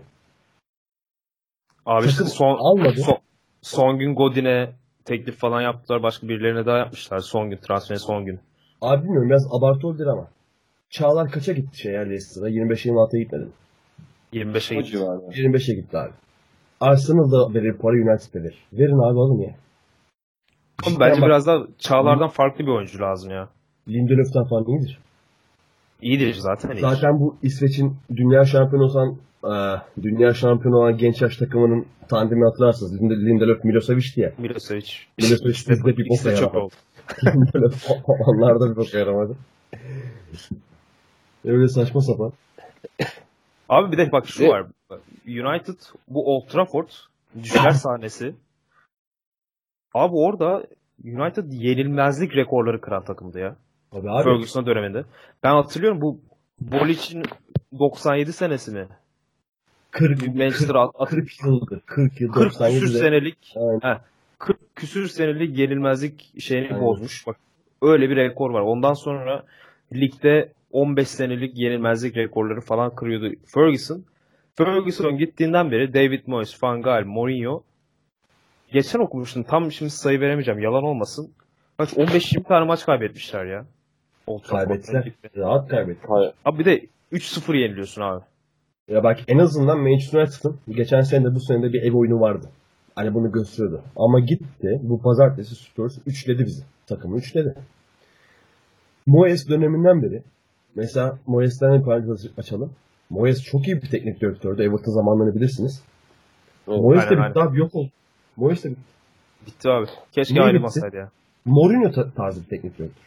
Abi 1.85 2.07
işte 2.07 2.23
son, 2.23 2.57
almadı. 2.59 2.99
son, 3.05 3.17
son 3.61 3.99
gün 3.99 4.15
Godin'e 4.15 4.71
teklif 5.05 5.37
falan 5.37 5.61
yaptılar. 5.61 6.03
Başka 6.03 6.27
birilerine 6.29 6.65
daha 6.65 6.77
yapmışlar. 6.77 7.19
Son 7.19 7.49
gün. 7.49 7.57
Transferin 7.57 7.99
son 7.99 8.25
gün. 8.25 8.39
Abi 8.81 9.03
bilmiyorum 9.03 9.29
biraz 9.29 9.47
abartı 9.51 9.87
olabilir 9.87 10.07
ama. 10.07 10.27
Çağlar 10.89 11.31
kaça 11.31 11.53
gitti 11.53 11.77
şey 11.77 11.93
ya 11.93 12.01
Leicester'a? 12.01 12.49
25-26'ya 12.49 13.23
gitmedi 13.23 13.43
mi? 13.45 13.51
25'e 14.33 14.77
o 14.77 14.81
gitti. 14.81 14.91
civarda. 14.91 15.25
25'e 15.25 15.75
gitti 15.75 15.97
abi. 15.97 16.11
Arsenal 16.79 17.31
da 17.31 17.53
verir 17.53 17.73
para 17.77 17.93
United 17.93 18.35
verir. 18.35 18.57
Verin 18.73 18.97
abi 19.11 19.19
alın 19.19 19.37
ya. 19.39 19.55
Ama 20.87 20.99
bence 20.99 21.21
bak- 21.21 21.27
biraz 21.27 21.47
daha 21.47 21.59
Çağlar'dan 21.79 22.29
farklı 22.29 22.65
bir 22.65 22.71
oyuncu 22.71 22.99
lazım 22.99 23.31
ya. 23.31 23.49
Lindelöf'ten 23.87 24.43
falan 24.43 24.65
iyidir. 24.65 24.99
İyidir 26.03 26.33
zaten. 26.33 26.77
Zaten 26.77 27.19
bu 27.19 27.37
İsveç'in 27.43 27.95
dünya 28.15 28.45
şampiyonu 28.45 28.85
olan 28.85 29.17
e, 29.43 29.81
dünya 30.03 30.33
şampiyonu 30.33 30.77
olan 30.77 30.97
genç 30.97 31.21
yaş 31.21 31.37
takımının 31.37 31.85
tandemi 32.09 32.43
hatırlarsınız. 32.45 33.01
Linde- 33.01 33.25
Lindelöf 33.25 33.63
Milosevic 33.63 34.05
diye. 34.15 34.33
Milosevic. 34.37 34.91
Milosevic 35.17 35.53
bizde 35.69 35.97
bir 35.97 36.09
boka 36.09 36.31
yaramadı. 36.31 36.73
Lindelöf 37.25 37.87
onlarda 38.07 38.71
bir 38.71 38.75
boka 38.75 38.97
yaramadı. 38.97 39.35
Öyle 41.45 41.67
saçma 41.67 42.01
sapan. 42.01 42.31
Abi 43.69 43.91
bir 43.91 43.97
de 43.97 44.11
bak 44.11 44.27
şu 44.27 44.47
var. 44.47 44.65
United 45.27 45.79
bu 46.07 46.35
Old 46.35 46.47
Trafford 46.47 46.87
düşler 47.43 47.71
sahnesi. 47.71 48.35
Abi 49.93 50.15
orada 50.15 50.63
United 51.03 51.51
yenilmezlik 51.51 52.35
rekorları 52.35 52.81
kıran 52.81 53.03
takımdı 53.03 53.39
ya. 53.39 53.55
Abi 53.93 54.09
abi 54.09 54.23
Ferguson 54.23 54.65
döneminde. 54.65 55.03
Ben 55.43 55.53
hatırlıyorum 55.53 56.01
bu 56.01 56.19
Bolic'in 56.61 57.23
97 57.79 58.33
senesi 58.33 58.71
mi? 58.71 58.87
40, 59.91 60.27
Manchester 60.27 60.75
at, 60.75 60.91
at- 60.95 61.09
40 61.09 61.43
yıldır. 61.43 61.79
40 61.85 62.21
yıl 62.21 62.31
40 62.31 62.51
küsür 62.51 62.87
97'de. 62.87 62.99
senelik 62.99 63.55
he, 63.83 63.97
40 64.39 64.75
küsür 64.75 65.07
senelik 65.07 65.57
yenilmezlik 65.59 66.41
şeyini 66.41 66.67
Aynen. 66.67 66.81
bozmuş. 66.81 67.27
Bak 67.27 67.35
öyle 67.81 68.09
bir 68.09 68.15
rekor 68.15 68.49
var. 68.49 68.61
Ondan 68.61 68.93
sonra 68.93 69.43
ligde 69.93 70.51
15 70.71 71.07
senelik 71.07 71.57
yenilmezlik 71.57 72.17
rekorları 72.17 72.61
falan 72.61 72.95
kırıyordu 72.95 73.35
Ferguson. 73.45 74.03
Ferguson 74.55 75.17
gittiğinden 75.17 75.71
beri 75.71 75.93
David 75.93 76.21
Moyes, 76.27 76.63
Van 76.63 76.81
Gaal, 76.81 77.03
Mourinho 77.05 77.63
geçen 78.71 78.99
okumuştum. 78.99 79.43
Tam 79.43 79.71
şimdi 79.71 79.91
sayı 79.91 80.19
veremeyeceğim. 80.19 80.59
Yalan 80.59 80.83
olmasın. 80.83 81.31
Kaç 81.77 81.93
15-20 81.93 82.43
tane 82.43 82.65
maç 82.65 82.85
kaybetmişler 82.85 83.45
ya. 83.45 83.65
Old 84.27 84.43
Kaybettiler. 84.43 85.11
Rahat 85.37 85.67
kaybetti. 85.69 86.07
Hayır. 86.07 86.31
Abi 86.45 86.59
bir 86.59 86.65
de 86.65 86.85
3-0 87.11 87.57
yeniliyorsun 87.57 88.01
abi. 88.01 88.23
Ya 88.87 89.03
bak 89.03 89.19
en 89.27 89.37
azından 89.37 89.79
Manchester 89.79 90.19
United'ın 90.19 90.59
geçen 90.69 91.01
sene 91.01 91.25
de 91.25 91.35
bu 91.35 91.39
sene 91.39 91.63
de 91.63 91.73
bir 91.73 91.81
ev 91.83 91.93
oyunu 91.97 92.19
vardı. 92.19 92.49
Hani 92.95 93.13
bunu 93.13 93.31
gösteriyordu. 93.31 93.81
Ama 93.95 94.19
gitti 94.19 94.79
bu 94.83 95.01
pazartesi 95.01 95.55
Spurs 95.55 95.97
üçledi 96.05 96.45
bizi. 96.45 96.63
Takımı 96.87 97.17
üçledi. 97.17 97.55
Moyes 99.05 99.49
döneminden 99.49 100.01
beri 100.03 100.21
mesela 100.75 101.17
Moyes'ten 101.27 101.79
bir 101.79 101.85
parantez 101.85 102.27
açalım. 102.37 102.73
Moyes 103.09 103.43
çok 103.43 103.67
iyi 103.67 103.75
bir 103.81 103.89
teknik 103.89 104.21
direktördü. 104.21 104.61
Everton 104.63 104.91
zamanlarını 104.91 105.35
bilirsiniz. 105.35 105.83
Evet. 106.67 106.79
Moyes 106.79 107.09
de 107.09 107.17
bitti 107.17 107.39
abi 107.39 107.59
yok 107.59 107.75
oldu. 107.75 107.89
Moyes 108.37 108.63
de 108.63 108.69
bitti. 108.69 108.81
Bitti 109.47 109.69
abi. 109.69 109.85
Keşke 110.11 110.41
ayrılmasaydı 110.41 110.95
ya. 110.95 111.09
Mourinho 111.45 111.91
ta- 111.91 112.11
tarzı 112.11 112.41
bir 112.43 112.47
teknik 112.49 112.77
direktör. 112.77 113.03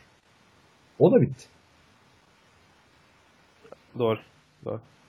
O 0.99 1.13
da 1.13 1.21
bitti. 1.21 1.45
Doğru. 3.99 4.19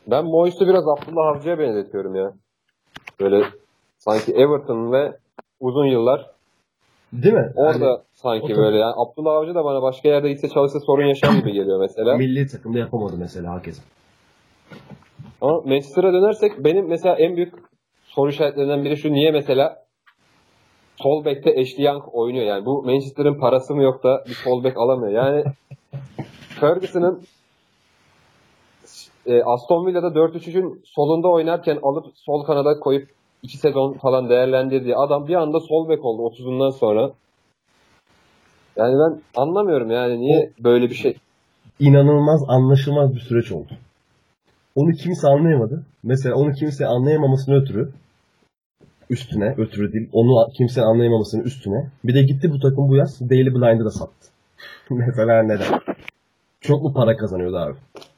Ben 0.07 0.25
Moyes'u 0.25 0.67
biraz 0.67 0.87
Abdullah 0.87 1.27
Avcı'ya 1.27 1.59
benzetiyorum 1.59 2.15
ya. 2.15 2.33
Böyle 3.19 3.45
sanki 3.97 4.31
Everton 4.31 4.91
ve 4.91 5.17
uzun 5.59 5.85
yıllar 5.85 6.25
Değil 7.13 7.33
mi? 7.33 7.51
orada 7.55 7.85
Yani 7.85 7.97
sanki 8.13 8.53
o 8.53 8.57
böyle 8.57 8.77
yani 8.77 8.93
Abdullah 8.97 9.33
Avcı 9.33 9.55
da 9.55 9.63
bana 9.65 9.81
başka 9.81 10.09
yerde 10.09 10.29
gitse 10.29 10.49
çalışsa 10.49 10.79
sorun 10.79 11.05
yaşar 11.05 11.33
gibi 11.33 11.53
geliyor 11.53 11.79
mesela. 11.79 12.17
milli 12.17 12.47
takımda 12.47 12.79
yapamadı 12.79 13.17
mesela 13.17 13.53
hakeza. 13.53 13.81
Ama 15.41 15.61
Manchester'a 15.61 16.13
dönersek 16.13 16.63
benim 16.63 16.87
mesela 16.87 17.15
en 17.15 17.35
büyük 17.35 17.53
soru 18.03 18.29
işaretlerinden 18.29 18.83
biri 18.83 18.97
şu 18.97 19.11
niye 19.11 19.31
mesela 19.31 19.86
sol 20.97 21.25
bekte 21.25 21.49
Ashley 21.61 21.85
Young 21.85 22.03
oynuyor 22.13 22.45
yani 22.45 22.65
bu 22.65 22.83
Manchester'ın 22.83 23.39
parası 23.39 23.75
mı 23.75 23.83
yok 23.83 24.03
da 24.03 24.23
bir 24.27 24.33
sol 24.33 24.63
bek 24.63 24.77
alamıyor 24.77 25.11
yani 25.11 25.43
Ferguson'ın 26.59 27.21
e, 29.25 29.43
Aston 29.43 29.85
Villa'da 29.85 30.07
4-3-3'ün 30.07 30.81
solunda 30.85 31.27
oynarken 31.27 31.79
alıp 31.83 32.05
sol 32.15 32.43
kanada 32.43 32.79
koyup 32.79 33.09
2 33.43 33.57
sezon 33.57 33.93
falan 33.93 34.29
değerlendirdiği 34.29 34.95
adam 34.95 35.27
bir 35.27 35.35
anda 35.35 35.59
sol 35.59 35.89
bek 35.89 36.05
oldu 36.05 36.21
30'undan 36.21 36.71
sonra. 36.71 37.11
Yani 38.77 38.93
ben 38.93 39.41
anlamıyorum 39.41 39.91
yani 39.91 40.19
niye 40.19 40.51
böyle 40.63 40.89
bir 40.89 40.95
şey. 40.95 41.17
inanılmaz 41.79 42.43
anlaşılmaz 42.47 43.15
bir 43.15 43.19
süreç 43.19 43.51
oldu. 43.51 43.71
Onu 44.75 44.91
kimse 44.91 45.27
anlayamadı. 45.27 45.85
Mesela 46.03 46.35
onu 46.35 46.51
kimse 46.51 46.85
anlayamamasının 46.85 47.61
ötürü 47.61 47.91
üstüne, 49.09 49.57
değil, 49.93 50.09
onu 50.13 50.47
kimsenin 50.57 50.85
anlayamamasının 50.85 51.43
üstüne. 51.43 51.87
Bir 52.03 52.13
de 52.15 52.21
gitti 52.21 52.51
bu 52.51 52.59
takım 52.59 52.89
bu 52.89 52.95
yaz 52.95 53.29
Daily 53.29 53.53
Blind'ı 53.55 53.85
da 53.85 53.91
sattı. 53.91 54.27
Mesela 54.89 55.43
neden? 55.43 55.79
Çok 56.61 56.83
mu 56.83 56.93
para 56.93 57.17
kazanıyordu 57.17 57.57
abi? 57.57 57.73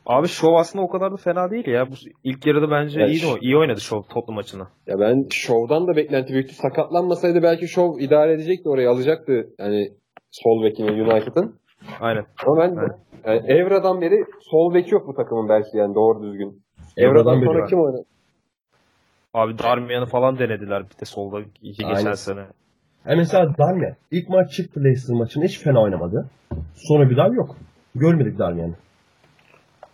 Abi 0.05 0.27
şov 0.27 0.53
aslında 0.53 0.85
o 0.85 0.89
kadar 0.89 1.11
da 1.11 1.15
fena 1.15 1.51
değil 1.51 1.67
ya. 1.67 1.87
Bu 1.91 1.93
ilk 2.23 2.45
yarıda 2.45 2.71
bence 2.71 2.99
Evet. 3.01 3.09
iyi, 3.09 3.21
de- 3.21 3.39
iyi 3.41 3.57
oynadı 3.57 3.81
şov 3.81 4.01
Tottenham 4.01 4.35
maçına. 4.35 4.67
Ya 4.87 4.99
ben 4.99 5.27
şovdan 5.31 5.87
da 5.87 5.95
beklenti 5.95 6.33
büyüktü. 6.33 6.55
Sakatlanmasaydı 6.55 7.43
belki 7.43 7.67
şov 7.67 7.99
idare 7.99 8.33
edecekti 8.33 8.69
orayı 8.69 8.89
alacaktı. 8.89 9.49
Yani 9.59 9.91
sol 10.31 10.63
bekini 10.63 10.91
United'ın. 11.03 11.55
Aynen. 11.99 12.25
Ama 12.47 12.57
ben 12.61 12.75
Evet. 12.79 12.91
yani 13.25 13.51
Evra'dan 13.51 14.01
beri 14.01 14.25
sol 14.41 14.73
beki 14.73 14.93
yok 14.93 15.07
bu 15.07 15.13
takımın 15.13 15.49
belki 15.49 15.77
yani 15.77 15.95
doğru 15.95 16.23
düzgün. 16.23 16.61
Evra'dan 16.97 17.11
Evra'dan 17.15 17.41
beri 17.41 17.45
sonra 17.45 17.59
var. 17.61 17.69
kim 17.69 17.79
oynadı? 17.81 18.03
Abi 19.33 19.57
Darmian'ı 19.57 20.05
falan 20.05 20.39
denediler 20.39 20.83
bir 20.83 21.01
de 21.01 21.05
solda 21.05 21.39
iki 21.61 21.77
geçen 21.83 21.95
Aynen. 21.95 22.13
sene. 22.13 22.41
E 23.05 23.15
mesela 23.15 23.57
Darmian 23.57 23.95
ilk 24.11 24.29
maç 24.29 24.51
çıktı 24.51 24.83
Leicester 24.83 25.15
maçında 25.15 25.45
hiç 25.45 25.59
fena 25.59 25.81
oynamadı. 25.81 26.29
Sonra 26.75 27.09
bir 27.09 27.17
daha 27.17 27.27
yok. 27.27 27.55
Görmedik 27.95 28.39
Darmian'ı. 28.39 28.73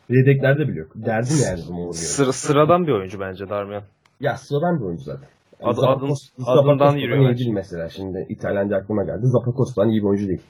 Yedeklerde 0.09 0.67
bile 0.67 0.79
yok. 0.79 0.91
Derdim 0.95 1.37
yani. 1.45 1.93
Sıra, 1.93 2.31
sıradan 2.31 2.87
bir 2.87 2.91
oyuncu 2.91 3.19
bence 3.19 3.49
Darmian. 3.49 3.83
Ya 4.19 4.37
sıradan 4.37 4.79
bir 4.79 4.85
oyuncu 4.85 5.03
zaten. 5.03 5.29
Zapakos- 5.61 6.31
adın- 6.45 6.69
adından 6.69 6.95
yürüyor 6.97 7.29
iyi 7.29 7.37
değil 7.37 7.49
mesela. 7.51 7.89
Şimdi 7.89 8.25
İtalyanca 8.29 8.77
aklıma 8.77 9.03
geldi. 9.03 9.21
Zapakos'tan 9.27 9.89
iyi 9.89 10.01
bir 10.01 10.07
oyuncu 10.07 10.27
değil. 10.27 10.41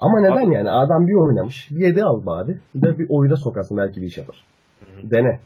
Ama 0.00 0.20
neden 0.20 0.50
yani? 0.50 0.70
Adam 0.70 1.06
bir 1.06 1.14
oynamış. 1.14 1.68
Bir 1.70 1.86
yedi 1.86 2.04
al 2.04 2.26
bari. 2.26 2.58
Bir 2.74 2.82
de 2.82 2.98
bir 2.98 3.06
oyuna 3.10 3.36
sokarsın 3.36 3.76
belki 3.76 4.00
bir 4.02 4.06
iş 4.06 4.18
yapar. 4.18 4.44
Dene. 5.02 5.40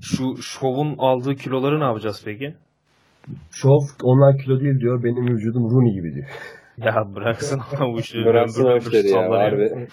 Şu 0.00 0.36
şovun 0.36 0.94
aldığı 0.98 1.36
kiloları 1.36 1.80
ne 1.80 1.84
yapacağız 1.84 2.22
peki? 2.24 2.54
Şov 3.50 3.80
onlar 4.02 4.38
kilo 4.38 4.60
değil 4.60 4.80
diyor. 4.80 5.04
Benim 5.04 5.28
vücudum 5.28 5.70
Rooney 5.70 5.92
gibi 5.92 6.14
diyor. 6.14 6.26
Ya 6.78 7.14
bıraksın 7.14 7.60
bu 7.80 8.00
işi. 8.00 8.24
Bıraksın 8.24 8.64
o 8.64 8.76
işleri 8.76 9.08
ya 9.08 9.30
harbi. 9.30 9.70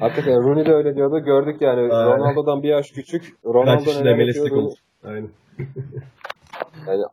Hakikaten 0.00 0.42
Rooney 0.42 0.66
de 0.66 0.72
öyle 0.72 0.96
diyordu. 0.96 1.18
Gördük 1.18 1.62
yani 1.62 1.80
Aynen. 1.80 2.18
Ronaldo'dan 2.18 2.62
bir 2.62 2.68
yaş 2.68 2.90
küçük. 2.90 3.22
Kaç 3.22 3.54
Ronaldo 3.54 3.84
kişiyle 3.84 4.04
neler 4.04 4.16
meleslik 4.16 4.44
yapıyordu. 4.44 4.66
olur. 4.66 4.76
Aynen. 5.04 5.30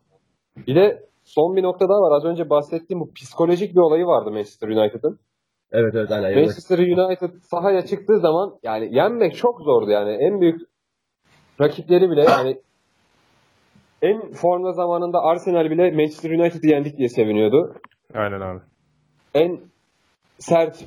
Bir 0.68 0.76
de 0.76 1.04
son 1.24 1.56
bir 1.56 1.64
nokta 1.64 1.90
daha 1.90 2.02
var. 2.02 2.18
Az 2.18 2.26
önce 2.26 2.50
bahsettiğim 2.50 3.00
bu 3.00 3.14
psikolojik 3.14 3.76
bir 3.76 3.80
olayı 3.80 4.06
vardı 4.06 4.32
Manchester 4.32 4.68
United'ın. 4.68 5.20
Evet 5.72 5.96
evet 5.96 6.12
aynen. 6.12 6.36
Manchester 6.36 6.80
United 6.80 7.30
sahaya 7.42 7.86
çıktığı 7.86 8.20
zaman 8.20 8.56
yani 8.64 8.96
yenmek 8.96 9.36
çok 9.36 9.62
zordu 9.62 9.92
yani. 9.92 10.12
En 10.12 10.42
büyük 10.42 10.62
rakipleri 11.62 12.10
bile 12.12 12.22
yani 12.22 12.58
en 14.02 14.32
formda 14.32 14.72
zamanında 14.72 15.20
Arsenal 15.22 15.70
bile 15.70 15.92
Manchester 15.92 16.32
United'ı 16.32 16.68
yendik 16.68 16.98
diye 16.98 17.10
seviniyordu. 17.10 17.76
Aynen 18.14 18.42
abi. 18.42 18.60
En 19.34 19.60
sert 20.38 20.86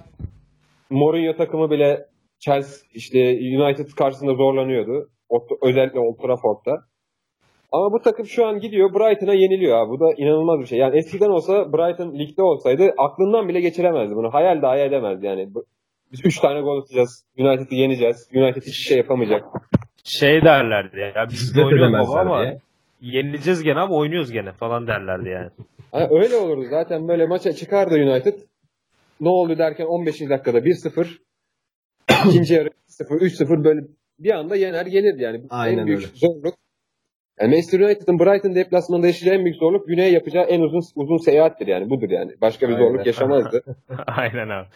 Mourinho 0.90 1.36
takımı 1.36 1.70
bile 1.70 2.06
Chelsea 2.38 2.88
işte 2.94 3.18
United 3.58 3.88
karşısında 3.98 4.34
zorlanıyordu. 4.34 5.08
Özellikle 5.62 6.00
Old 6.00 6.16
Trafford'da. 6.16 6.84
Ama 7.72 7.92
bu 7.92 8.02
takım 8.02 8.26
şu 8.26 8.46
an 8.46 8.58
gidiyor 8.60 8.94
Brighton'a 8.94 9.34
yeniliyor 9.34 9.78
abi. 9.78 9.90
Bu 9.90 10.00
da 10.00 10.14
inanılmaz 10.16 10.60
bir 10.60 10.66
şey. 10.66 10.78
Yani 10.78 10.98
eskiden 10.98 11.30
olsa 11.30 11.72
Brighton 11.72 12.18
ligde 12.18 12.42
olsaydı 12.42 12.94
aklından 12.98 13.48
bile 13.48 13.60
geçiremezdi 13.60 14.16
bunu. 14.16 14.34
Hayal 14.34 14.62
dahi 14.62 14.80
edemezdi 14.80 15.26
yani. 15.26 15.48
Biz 16.14 16.20
3 16.24 16.40
tane 16.40 16.60
gol 16.60 16.82
atacağız. 16.82 17.24
United'ı 17.38 17.74
yeneceğiz. 17.74 18.28
United 18.34 18.62
hiçbir 18.62 18.72
şey 18.72 18.96
yapamayacak. 18.96 19.44
Şey 20.04 20.42
derlerdi 20.44 21.00
ya. 21.00 21.26
biz 21.30 21.56
de 21.56 21.64
oynuyoruz 21.64 22.14
ama 22.16 22.42
diye. 22.42 22.60
yenileceğiz 23.00 23.62
gene 23.62 23.80
ama 23.80 23.94
oynuyoruz 23.94 24.32
gene 24.32 24.52
falan 24.52 24.86
derlerdi 24.86 25.28
yani. 25.28 25.50
Ha, 25.92 26.08
öyle 26.10 26.36
olurdu. 26.36 26.66
Zaten 26.70 27.08
böyle 27.08 27.26
maça 27.26 27.52
çıkardı 27.52 27.94
United. 27.94 28.34
Ne 29.20 29.28
oldu 29.28 29.58
derken 29.58 29.84
15. 29.84 30.20
dakikada 30.20 30.58
1-0. 30.58 31.06
ikinci 32.28 32.54
yarı 32.54 32.70
0 32.86 33.20
3-0 33.20 33.64
böyle 33.64 33.80
bir 34.18 34.30
anda 34.30 34.56
yener 34.56 34.86
gelirdi 34.86 35.22
yani. 35.22 35.42
Bu 35.42 35.46
Aynen 35.50 35.78
en 35.78 35.86
büyük 35.86 36.00
öyle. 36.00 36.10
zorluk. 36.14 36.54
Yani 37.40 37.50
Manchester 37.50 37.80
United'ın 37.80 38.18
Brighton 38.18 38.54
deplasmanında 38.54 39.06
yaşayacağı 39.06 39.38
en 39.38 39.44
büyük 39.44 39.56
zorluk 39.56 39.88
güneye 39.88 40.10
yapacağı 40.10 40.44
en 40.44 40.60
uzun 40.60 40.82
uzun 40.94 41.24
seyahattir 41.24 41.66
yani. 41.66 41.90
Budur 41.90 42.10
yani. 42.10 42.32
Başka 42.40 42.68
bir 42.68 42.74
Aynen. 42.74 42.86
zorluk 42.86 43.06
yaşamazdı. 43.06 43.62
Aynen 44.06 44.48
abi. 44.48 44.66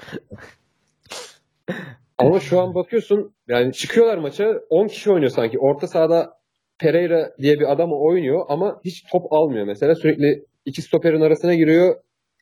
Ama 2.18 2.40
şu 2.40 2.60
an 2.60 2.74
bakıyorsun 2.74 3.34
yani 3.48 3.72
çıkıyorlar 3.72 4.18
maça 4.18 4.44
10 4.70 4.86
kişi 4.86 5.10
oynuyor 5.12 5.30
sanki. 5.30 5.58
Orta 5.58 5.86
sahada 5.86 6.32
Pereira 6.78 7.30
diye 7.38 7.60
bir 7.60 7.72
adam 7.72 7.90
oynuyor 7.92 8.46
ama 8.48 8.80
hiç 8.84 9.04
top 9.12 9.32
almıyor 9.32 9.66
mesela. 9.66 9.94
Sürekli 9.94 10.44
iki 10.64 10.82
stoperin 10.82 11.20
arasına 11.20 11.54
giriyor 11.54 11.96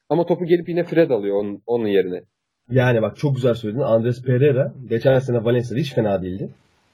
ama 0.09 0.27
topu 0.27 0.44
gelip 0.44 0.69
yine 0.69 0.85
Fred 0.85 1.11
alıyor 1.11 1.36
onun, 1.36 1.62
onun 1.66 1.86
yerine. 1.86 2.23
Yani 2.70 3.03
bak 3.03 3.16
çok 3.16 3.35
güzel 3.35 3.55
söyledin. 3.55 3.81
Andres 3.81 4.23
Pereira 4.23 4.74
geçen 4.89 5.19
sene 5.19 5.44
Valencia'da 5.44 5.81
hiç 5.81 5.94
fena 5.94 6.23
değildi. 6.23 6.51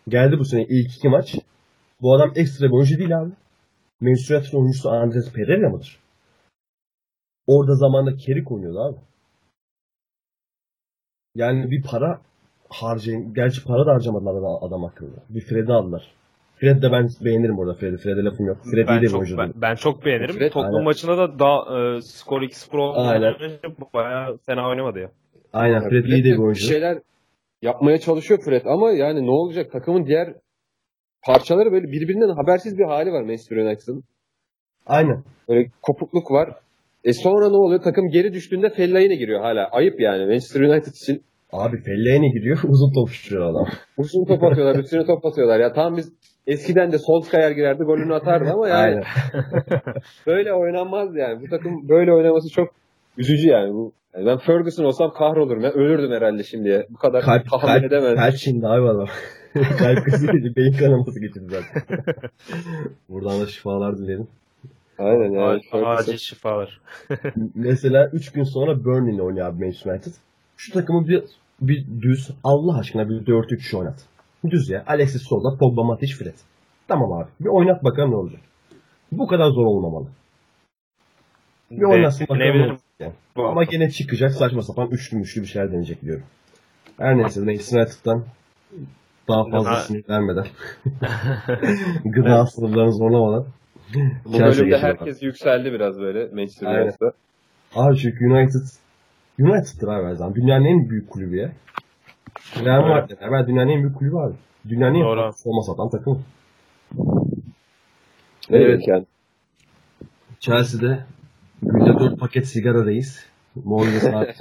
Geldi 0.09 0.38
bu 0.38 0.44
sene 0.44 0.66
ilk 0.68 0.96
iki 0.96 1.09
maç. 1.09 1.34
Bu 2.00 2.14
adam 2.14 2.32
ekstra 2.36 2.66
bir 2.66 2.72
oyuncu 2.72 2.98
değil 2.98 3.18
abi. 3.18 3.30
Manchester 4.00 4.36
United 4.36 4.52
oyuncusu 4.52 4.90
Andres 4.90 5.32
Pereira 5.32 5.70
mıdır? 5.70 5.98
Orada 7.46 7.74
zamanda 7.74 8.16
Kerik 8.16 8.52
oynuyordu 8.52 8.80
abi. 8.80 8.96
Yani 11.34 11.70
bir 11.70 11.82
para 11.82 12.20
harcayın. 12.68 13.34
Gerçi 13.34 13.64
para 13.64 13.86
da 13.86 13.92
harcamadılar 13.94 14.34
adam, 14.34 14.59
adam 14.64 14.82
hakkında. 14.82 15.16
Bir 15.28 15.40
Fred'i 15.40 15.72
aldılar. 15.72 16.14
Fred 16.56 16.82
de 16.82 16.92
ben 16.92 17.09
beğenirim 17.24 17.59
orada 17.59 17.74
Fred'i. 17.74 17.96
Fred'e 17.96 18.24
lafım 18.24 18.46
yok. 18.46 18.59
Fred 18.70 18.84
iyi 18.84 18.88
Ben 18.88 18.98
de 18.98 19.02
bir 19.02 19.09
çok, 19.09 19.20
oyuncu. 19.20 19.38
ben, 19.38 19.52
ben 19.56 19.74
çok 19.74 20.04
beğenirim. 20.04 20.34
Fred- 20.36 20.50
Tottenham 20.50 20.74
Aynen. 20.74 20.84
maçında 20.84 21.18
da 21.18 21.38
daha 21.38 21.78
e, 21.96 22.00
skor 22.00 22.42
2-0 22.42 23.09
Aynen. 23.09 23.34
olunca 23.34 23.59
bayağı 23.94 24.38
fena 24.46 24.68
oynamadı 24.68 24.98
ya. 24.98 25.10
Aynen 25.52 25.74
Yani 25.74 25.88
Fred 25.88 26.04
iyi 26.04 26.24
de 26.24 26.28
bir 26.32 26.38
oyuncu. 26.38 26.60
şeyler 26.60 26.98
yapmaya 27.62 27.98
çalışıyor 28.00 28.40
Fred 28.44 28.64
ama 28.66 28.90
yani 28.90 29.26
ne 29.26 29.30
olacak 29.30 29.72
takımın 29.72 30.06
diğer 30.06 30.34
parçaları 31.22 31.72
böyle 31.72 31.86
birbirinden 31.86 32.28
habersiz 32.36 32.78
bir 32.78 32.84
hali 32.84 33.12
var 33.12 33.22
Manchester 33.22 33.56
United'ın. 33.56 34.04
Aynen. 34.86 35.24
Böyle 35.48 35.70
kopukluk 35.82 36.30
var. 36.30 36.50
E 37.04 37.12
sonra 37.12 37.48
ne 37.48 37.56
oluyor? 37.56 37.82
Takım 37.82 38.08
geri 38.08 38.32
düştüğünde 38.32 38.70
Fellaini 38.70 39.18
giriyor 39.18 39.40
hala. 39.40 39.68
Ayıp 39.72 40.00
yani 40.00 40.26
Manchester 40.26 40.60
United 40.60 40.92
için. 40.92 41.22
Abi 41.52 41.76
Fellaini 41.82 42.32
gidiyor 42.32 42.58
uzun 42.68 42.92
top 42.94 43.08
şutuyor 43.10 43.50
adam. 43.50 43.66
Uzun 43.96 44.24
top 44.24 44.42
atıyorlar, 44.42 44.78
üstüne 44.78 45.06
top 45.06 45.26
atıyorlar. 45.26 45.60
Ya 45.60 45.72
tamam 45.72 45.96
biz 45.96 46.12
eskiden 46.46 46.92
de 46.92 46.98
Solskjaer 46.98 47.50
girerdi, 47.50 47.82
golünü 47.84 48.14
atardı 48.14 48.50
ama 48.52 48.68
yani 48.68 49.00
böyle 50.26 50.52
oynanmaz 50.54 51.16
yani. 51.16 51.40
Bu 51.42 51.48
takım 51.50 51.88
böyle 51.88 52.12
oynaması 52.12 52.48
çok 52.54 52.68
üzücü 53.18 53.48
yani. 53.48 53.72
Bu 53.74 53.92
yani 54.14 54.26
ben 54.26 54.38
Ferguson 54.38 54.84
olsam 54.84 55.10
kahrolurum. 55.12 55.62
Ben 55.62 55.72
ölürdüm 55.72 56.10
herhalde 56.12 56.42
şimdiye. 56.42 56.86
Bu 56.90 56.96
kadar 56.98 57.22
Kalp, 57.24 57.50
tahammül 57.50 57.72
kalp, 57.74 57.84
edemezdim. 57.84 58.16
kalp 58.16 58.34
şimdi 58.36 58.66
abi 58.66 58.88
adam. 58.88 59.06
kalp 59.78 60.04
krizi. 60.04 60.56
Beyin 60.56 60.72
kanaması 60.72 61.20
geçirdi 61.20 61.46
zaten. 61.48 61.98
Buradan 63.08 63.40
da 63.40 63.46
şifalar 63.46 63.98
dilerim. 63.98 64.28
Aynen 65.02 65.32
yani. 65.32 65.86
Acil 65.86 66.16
şifalar. 66.16 66.80
Mesela 67.54 68.10
3 68.12 68.32
gün 68.32 68.44
sonra 68.44 68.84
Burnley 68.84 69.14
ile 69.14 69.22
oynuyor 69.22 69.46
abi 69.46 69.64
Manchester 69.64 69.92
United. 69.92 70.12
Şu 70.56 70.72
takımı 70.72 71.08
bir, 71.08 71.24
bir 71.60 71.86
düz 72.02 72.30
Allah 72.44 72.78
aşkına 72.78 73.08
bir 73.08 73.14
4-3 73.14 73.76
oynat. 73.76 74.04
Düz 74.50 74.70
ya. 74.70 74.84
Alexis 74.86 75.22
Souza, 75.22 75.58
Pogba, 75.58 75.82
Matic, 75.84 76.14
Fred. 76.14 76.34
Tamam 76.88 77.12
abi. 77.12 77.28
Bir 77.40 77.48
oynat 77.48 77.84
bakalım 77.84 78.10
ne 78.10 78.16
olacak. 78.16 78.40
Bu 79.12 79.26
kadar 79.26 79.50
zor 79.50 79.66
olmamalı. 79.66 80.06
Bir 81.70 81.82
oynatsın 81.82 82.26
bakalım 82.28 82.58
ne 82.58 82.62
olacak. 82.62 82.80
Yani. 83.00 83.12
Ama 83.36 83.64
gene 83.64 83.90
çıkacak 83.90 84.32
saçma 84.32 84.62
sapan 84.62 84.90
üçlü 84.90 85.16
müşlü 85.16 85.42
bir 85.42 85.46
şeyler 85.46 85.68
deneyecek 85.68 86.02
diyorum. 86.02 86.24
Her 86.98 87.18
neyse 87.18 87.40
Manchester 87.40 87.80
United'dan 87.80 88.24
daha 89.28 89.50
fazla 89.50 89.76
sinir 89.76 90.04
vermeden 90.08 90.46
gıda 92.04 92.46
sınırlarını 92.46 92.92
zorlamadan 92.92 93.46
Bu 94.24 94.32
Chelsea 94.32 94.62
bölümde 94.62 94.78
herkes 94.78 95.23
yükseldi 95.23 95.73
biraz 95.73 96.01
böyle 96.01 96.35
Manchester 96.35 96.66
Aynen. 96.66 96.82
United'da. 96.82 97.12
Abi 97.74 97.97
çünkü 97.98 98.27
United 98.27 98.60
United'dır 99.39 99.89
abi 99.89 100.06
her 100.06 100.14
zaman. 100.14 100.35
Dünyanın 100.35 100.64
en 100.64 100.90
büyük 100.90 101.10
kulübü 101.10 101.36
ya. 101.36 101.52
Real 102.64 102.82
Madrid 102.82 103.20
beraber 103.20 103.47
dünyanın 103.47 103.69
en 103.69 103.82
büyük 103.82 103.97
kulübü 103.97 104.16
abi. 104.16 104.35
Dünyanın 104.69 104.94
en 104.94 105.01
Doğru. 105.05 105.20
büyük 105.23 105.36
forma 105.36 105.62
satan 105.62 105.90
takım. 105.90 106.24
Evet. 108.51 108.66
Evet. 108.66 108.89
yani. 108.89 109.05
Chelsea'de 110.40 111.05
günde 111.62 111.98
4 112.01 112.20
paket 112.20 112.47
sigara 112.47 112.86
reis. 112.86 113.27
Mourinho 113.64 114.01
saat. 114.01 114.40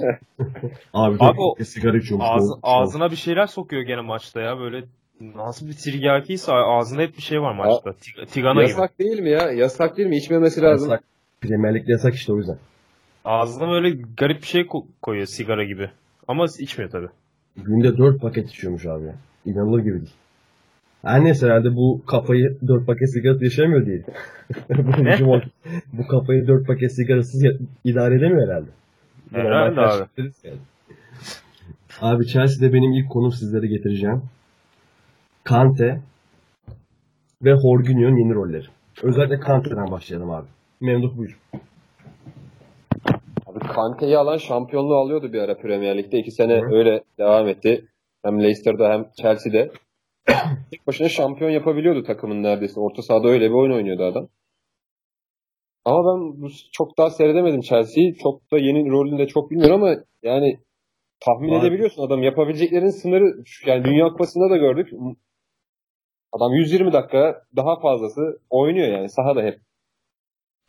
abi 0.94 1.14
4 1.14 1.22
Abi 1.22 1.40
o 1.40 1.52
paket 1.52 1.68
sigara 1.68 1.96
içiyormuş. 1.96 2.28
Ağzı, 2.30 2.54
ağzına 2.62 3.10
bir 3.10 3.16
şeyler 3.16 3.46
sokuyor 3.46 3.82
gene 3.82 4.00
maçta 4.00 4.40
ya 4.40 4.58
böyle 4.58 4.84
nasıl 5.36 5.68
bir 5.68 5.72
tiryakiyse 5.72 6.52
ağzında 6.52 7.02
hep 7.02 7.16
bir 7.16 7.22
şey 7.22 7.40
var 7.42 7.54
maçta. 7.54 7.90
Tig- 7.90 8.26
Tigana 8.26 8.62
gibi. 8.62 8.70
Yasak 8.70 8.98
değil 8.98 9.20
mi 9.20 9.30
ya? 9.30 9.52
Yasak 9.52 9.96
değil 9.96 10.08
mi? 10.08 10.16
İçmemesi 10.16 10.62
lazım. 10.62 10.90
Yasak. 10.90 11.04
Premier 11.40 11.74
Lig'de 11.74 11.92
yasak 11.92 12.14
işte 12.14 12.32
o 12.32 12.36
yüzden. 12.36 12.58
Ağzına 13.24 13.68
böyle 13.68 13.90
garip 14.16 14.42
bir 14.42 14.46
şey 14.46 14.62
ko- 14.62 14.86
koyuyor 15.02 15.26
sigara 15.26 15.64
gibi. 15.64 15.90
Ama 16.28 16.46
içmiyor 16.58 16.90
tabi. 16.90 17.06
Günde 17.56 17.98
4 17.98 18.20
paket 18.20 18.50
içiyormuş 18.50 18.86
abi. 18.86 19.04
İnanılır 19.46 19.78
gibi 19.80 19.94
değil. 19.94 20.14
Her 21.04 21.24
neyse 21.24 21.46
herhalde 21.46 21.76
bu 21.76 22.02
kafayı 22.06 22.56
4 22.66 22.86
paket 22.86 23.12
sigara 23.12 23.38
yaşamıyor 23.40 23.86
değil. 23.86 24.02
bu, 25.20 25.40
bu 25.92 26.06
kafayı 26.06 26.46
4 26.46 26.66
paket 26.66 26.92
sigarasız 26.94 27.44
idare 27.84 28.14
edemiyor 28.14 28.48
herhalde. 28.48 28.70
Herhalde 29.32 29.80
abi. 29.80 30.08
yani. 30.44 30.56
Abi 32.00 32.26
Chelsea'de 32.26 32.72
benim 32.72 32.92
ilk 32.92 33.10
konum 33.10 33.32
sizlere 33.32 33.66
getireceğim. 33.66 34.22
Kante 35.44 36.00
ve 37.42 37.50
Jorginho'nun 37.62 38.16
yeni 38.16 38.34
rolleri. 38.34 38.66
Özellikle 39.02 39.40
Kante'den 39.40 39.90
başlayalım 39.90 40.30
abi. 40.30 40.46
Memduh 40.80 41.16
buyur. 41.16 41.40
Abi 43.46 43.58
Kante'yi 43.58 44.18
alan 44.18 44.36
şampiyonluğu 44.36 44.94
alıyordu 44.96 45.32
bir 45.32 45.38
ara 45.42 45.56
Premier 45.56 45.98
Lig'de. 45.98 46.18
İki 46.18 46.30
sene 46.30 46.60
Hı. 46.60 46.74
öyle 46.74 47.02
devam 47.18 47.48
etti. 47.48 47.84
Hem 48.24 48.42
Leicester'da 48.42 48.92
hem 48.92 49.06
Chelsea'de. 49.22 49.70
Tek 50.70 50.86
başına 50.86 51.08
şampiyon 51.08 51.50
yapabiliyordu 51.50 52.02
takımın 52.02 52.42
neredeyse. 52.42 52.80
Orta 52.80 53.02
sahada 53.02 53.28
öyle 53.28 53.48
bir 53.50 53.54
oyun 53.54 53.72
oynuyordu 53.72 54.04
adam. 54.04 54.28
Ama 55.84 55.98
ben 55.98 56.42
bu 56.42 56.48
çok 56.72 56.98
daha 56.98 57.10
seyredemedim 57.10 57.60
Chelsea'yi. 57.60 58.14
Çok 58.22 58.52
da 58.52 58.58
yeni 58.58 58.90
rolünü 58.90 59.18
de 59.18 59.26
çok 59.26 59.50
bilmiyorum 59.50 59.82
ama 59.82 59.94
yani 60.22 60.58
tahmin 61.20 61.50
Var. 61.50 61.60
edebiliyorsun 61.62 62.06
adam 62.06 62.22
yapabileceklerin 62.22 62.88
sınırı 63.02 63.24
yani 63.66 63.84
Dünya 63.84 64.08
Kupası'nda 64.08 64.50
da 64.50 64.56
gördük. 64.56 64.88
Adam 66.32 66.52
120 66.52 66.92
dakika 66.92 67.42
daha 67.56 67.80
fazlası 67.80 68.38
oynuyor 68.50 68.88
yani 68.88 69.08
sahada 69.08 69.42
hep. 69.42 69.60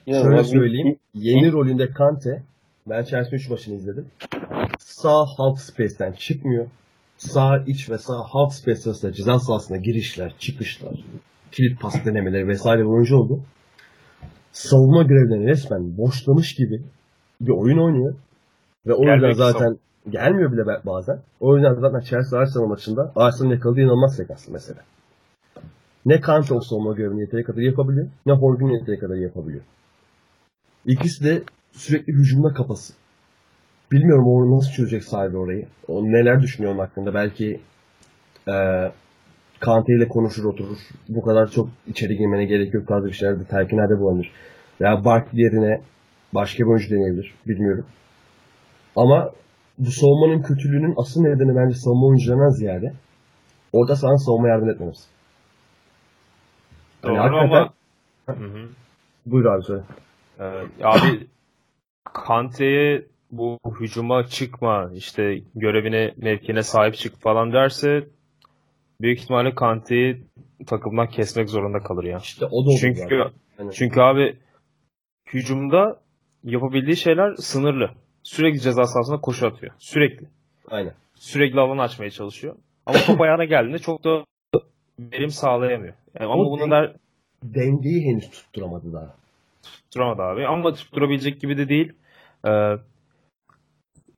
Şöyle 0.05 0.19
İnanılmaz 0.19 0.53
bir- 0.53 0.57
söyleyeyim. 0.59 0.99
Yeni 1.13 1.51
rolünde 1.51 1.89
Kante. 1.91 2.43
Ben 2.89 3.03
Chelsea 3.03 3.31
3 3.35 3.49
maçını 3.49 3.75
izledim. 3.75 4.07
Sağ 4.79 5.25
half 5.37 5.59
space'ten 5.59 6.11
çıkmıyor. 6.11 6.67
Sağ 7.17 7.57
iç 7.67 7.89
ve 7.89 7.97
sağ 7.97 8.13
half 8.23 8.53
space 8.53 8.81
arasında 8.89 9.11
ceza 9.13 9.39
sahasına 9.39 9.77
girişler, 9.77 10.33
çıkışlar, 10.39 10.93
kilit 11.51 11.81
pas 11.81 12.05
denemeleri 12.05 12.47
vesaire 12.47 12.81
bir 12.81 12.85
oyuncu 12.85 13.17
oldu. 13.17 13.39
savunma 14.51 15.03
görevlerini 15.03 15.47
resmen 15.47 15.97
boşlamış 15.97 16.55
gibi 16.55 16.81
bir 17.41 17.51
oyun 17.51 17.77
oynuyor. 17.77 18.15
Ve 18.87 18.93
o 18.93 19.01
yüzden 19.01 19.31
zaten 19.31 19.77
gelmiyor 20.09 20.51
bile 20.51 20.61
bazen. 20.85 21.19
O 21.39 21.55
yüzden 21.55 21.73
zaten 21.73 21.99
Chelsea 21.99 22.39
Arsenal 22.39 22.65
maçında 22.67 23.11
Arsenal'ın 23.15 23.53
yakaladığı 23.55 23.79
inanılmaz 23.81 24.15
sekans 24.15 24.47
mesela. 24.49 24.79
Ne 26.05 26.21
Kante 26.21 26.53
o 26.53 26.61
savunma 26.61 26.93
görevini 26.93 27.21
yeteri 27.21 27.43
kadar 27.43 27.61
yapabiliyor, 27.61 28.07
ne 28.25 28.33
Horgun 28.33 28.69
yeteri 28.69 28.99
kadar 28.99 29.15
yapabiliyor. 29.15 29.63
İkisi 30.85 31.23
de 31.23 31.43
sürekli 31.71 32.13
hücumda 32.13 32.53
kafası. 32.53 32.93
Bilmiyorum 33.91 34.27
o 34.27 34.57
nasıl 34.57 34.71
çözecek 34.71 35.03
sahibi 35.03 35.37
orayı. 35.37 35.67
O 35.87 36.03
neler 36.03 36.41
düşünüyor 36.41 36.73
onun 36.73 36.79
hakkında. 36.79 37.13
Belki 37.13 37.59
eee 38.47 38.91
Kante 39.59 39.93
ile 39.93 40.07
konuşur 40.07 40.43
oturur. 40.45 40.77
Bu 41.09 41.21
kadar 41.21 41.47
çok 41.47 41.69
içeri 41.87 42.17
girmene 42.17 42.45
gerek 42.45 42.73
yok 42.73 42.87
tarzı 42.87 43.07
bir 43.07 43.13
şeylerde 43.13 43.43
telkinlerde 43.43 43.99
bulunur. 43.99 44.25
Veya 44.81 45.05
Barkley 45.05 45.43
yerine 45.43 45.81
başka 46.33 46.63
bir 46.63 46.69
oyuncu 46.69 46.89
deneyebilir. 46.89 47.33
Bilmiyorum. 47.47 47.85
Ama 48.95 49.31
bu 49.77 49.91
savunmanın 49.91 50.41
kötülüğünün 50.41 50.93
asıl 50.97 51.21
nedeni 51.21 51.55
bence 51.55 51.75
savunma 51.75 52.07
oyuncularından 52.07 52.49
ziyade 52.49 52.93
orada 53.73 53.95
sana 53.95 54.17
savunma 54.17 54.47
yardım 54.47 54.69
etmemiz. 54.69 55.07
Doğru 57.03 57.13
Yani 57.15 57.29
ama 57.39 57.39
hakikaten- 57.57 58.43
Hı 58.43 58.45
hı. 58.59 58.67
Buyur 59.25 59.45
abi 59.45 59.63
söyle. 59.63 59.83
Ee, 60.39 60.43
abi 60.83 61.27
Kante'ye 62.13 63.05
bu 63.31 63.59
hücuma 63.79 64.23
çıkma 64.27 64.89
işte 64.93 65.41
görevine 65.55 66.13
mevkine 66.17 66.63
sahip 66.63 66.95
çık 66.95 67.21
falan 67.21 67.53
derse 67.53 68.07
büyük 69.01 69.19
ihtimalle 69.19 69.55
Kante'yi 69.55 70.23
takımdan 70.67 71.07
kesmek 71.07 71.49
zorunda 71.49 71.79
kalır 71.79 72.03
ya. 72.03 72.17
İşte 72.17 72.45
o 72.45 72.49
da 72.65 72.69
olur 72.69 72.77
Çünkü 72.81 72.99
zaten. 72.99 73.31
Hani- 73.57 73.73
çünkü 73.73 74.01
abi 74.01 74.37
hücumda 75.33 75.99
yapabildiği 76.43 76.97
şeyler 76.97 77.35
sınırlı. 77.35 77.89
Sürekli 78.23 78.59
ceza 78.59 78.85
sahasına 78.87 79.21
koşu 79.21 79.47
atıyor. 79.47 79.73
Sürekli. 79.77 80.25
Aynen. 80.71 80.93
Sürekli 81.15 81.59
alan 81.59 81.77
açmaya 81.77 82.09
çalışıyor. 82.09 82.55
Ama 82.85 82.97
top 83.07 83.21
ayağına 83.21 83.43
geldiğinde 83.45 83.79
çok 83.79 84.03
da 84.03 84.23
verim 84.99 85.29
sağlayamıyor. 85.29 85.93
Yani 86.19 86.31
ama 86.31 86.43
O 86.43 86.51
bunu 86.51 86.61
denk- 86.61 86.71
der 86.71 86.95
Dengeyi 87.43 88.05
henüz 88.05 88.29
tutturamadı 88.31 88.93
daha. 88.93 89.15
tutturamadı 89.63 90.21
abi. 90.21 90.47
Ama 90.47 90.73
tutturabilecek 90.73 91.41
gibi 91.41 91.57
de 91.57 91.69
değil. 91.69 91.93
Ee, 92.45 92.77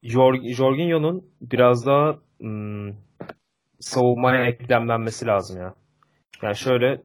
Jor- 0.03 0.53
Jorginho'nun 0.53 1.29
biraz 1.41 1.85
daha 1.85 2.17
hmm, 2.39 2.93
savunmaya 3.79 4.45
eklemlenmesi 4.45 5.25
lazım 5.27 5.61
ya. 5.61 5.75
Yani 6.41 6.55
şöyle 6.55 7.01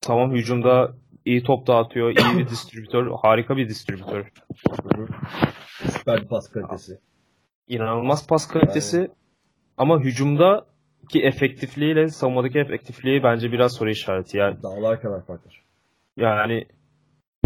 tamam 0.00 0.32
hücumda 0.32 0.94
iyi 1.24 1.42
top 1.42 1.66
dağıtıyor, 1.66 2.10
iyi 2.10 2.38
bir 2.38 2.48
distribütör, 2.50 3.10
harika 3.22 3.56
bir 3.56 3.68
distribütör. 3.68 4.32
Süper 5.98 6.22
bir 6.22 6.28
pas 6.28 6.48
kalitesi. 6.50 6.98
İnanılmaz 7.68 8.26
pas 8.26 8.48
kalitesi 8.48 9.10
ama 9.78 10.00
hücumda 10.00 10.66
ki 11.08 11.22
efektifliğiyle 11.22 12.08
savunmadaki 12.08 12.58
efektifliği 12.58 13.22
bence 13.22 13.52
biraz 13.52 13.72
soru 13.72 13.90
işareti. 13.90 14.38
Yani 14.38 14.62
Dağlar 14.62 15.00
kadar 15.00 15.26
farklı. 15.26 15.50
Yani 16.16 16.66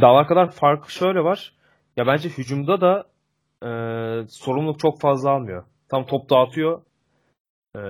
dağlar 0.01 0.29
kadar 0.29 0.51
fark 0.51 0.91
şöyle 0.91 1.25
var. 1.25 1.53
Ya 1.97 2.07
bence 2.07 2.29
hücumda 2.29 2.81
da 2.81 3.05
e, 3.63 3.71
sorumluluk 4.29 4.79
çok 4.79 5.01
fazla 5.01 5.31
almıyor. 5.31 5.65
Tam 5.89 6.07
top 6.07 6.31
dağıtıyor. 6.31 6.83
E, 7.77 7.81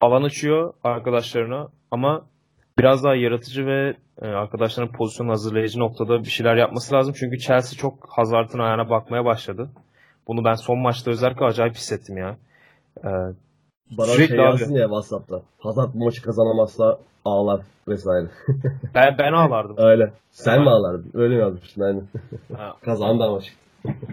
alan 0.00 0.22
açıyor 0.22 0.74
arkadaşlarına 0.84 1.68
ama 1.90 2.26
biraz 2.78 3.04
daha 3.04 3.14
yaratıcı 3.14 3.66
ve 3.66 3.96
e, 4.22 4.26
arkadaşların 4.26 4.92
pozisyon 4.92 5.28
hazırlayıcı 5.28 5.80
noktada 5.80 6.24
bir 6.24 6.30
şeyler 6.30 6.56
yapması 6.56 6.94
lazım. 6.94 7.14
Çünkü 7.18 7.38
Chelsea 7.38 7.78
çok 7.78 8.08
Hazard'ın 8.08 8.58
ayağına 8.58 8.90
bakmaya 8.90 9.24
başladı. 9.24 9.70
Bunu 10.26 10.44
ben 10.44 10.54
son 10.54 10.78
maçta 10.78 11.10
özellikle 11.10 11.44
acayip 11.44 11.74
hissettim 11.74 12.16
ya. 12.16 12.36
E, 13.04 13.10
Bana 13.90 14.06
Sürekli 14.06 14.28
şey 14.36 14.40
abi. 14.40 14.60
yazsın 14.60 14.74
ya 14.74 14.86
Whatsapp'ta. 14.86 15.42
Hazard 15.58 15.94
bu 15.94 16.04
maçı 16.04 16.22
kazanamazsa 16.22 16.98
ağlar 17.24 17.60
vesaire. 17.88 18.26
ben, 18.94 19.18
ben 19.18 19.32
ağlardım. 19.32 19.76
Öyle. 19.78 20.12
Sen 20.30 20.62
mi 20.62 20.70
ağlardın? 20.70 21.10
Öyle 21.14 21.34
mi 21.34 21.40
yazmıştın 21.40 21.82
aynen. 21.82 22.06
Ha, 22.56 22.76
Kazandı 22.84 23.24
ama. 23.24 23.40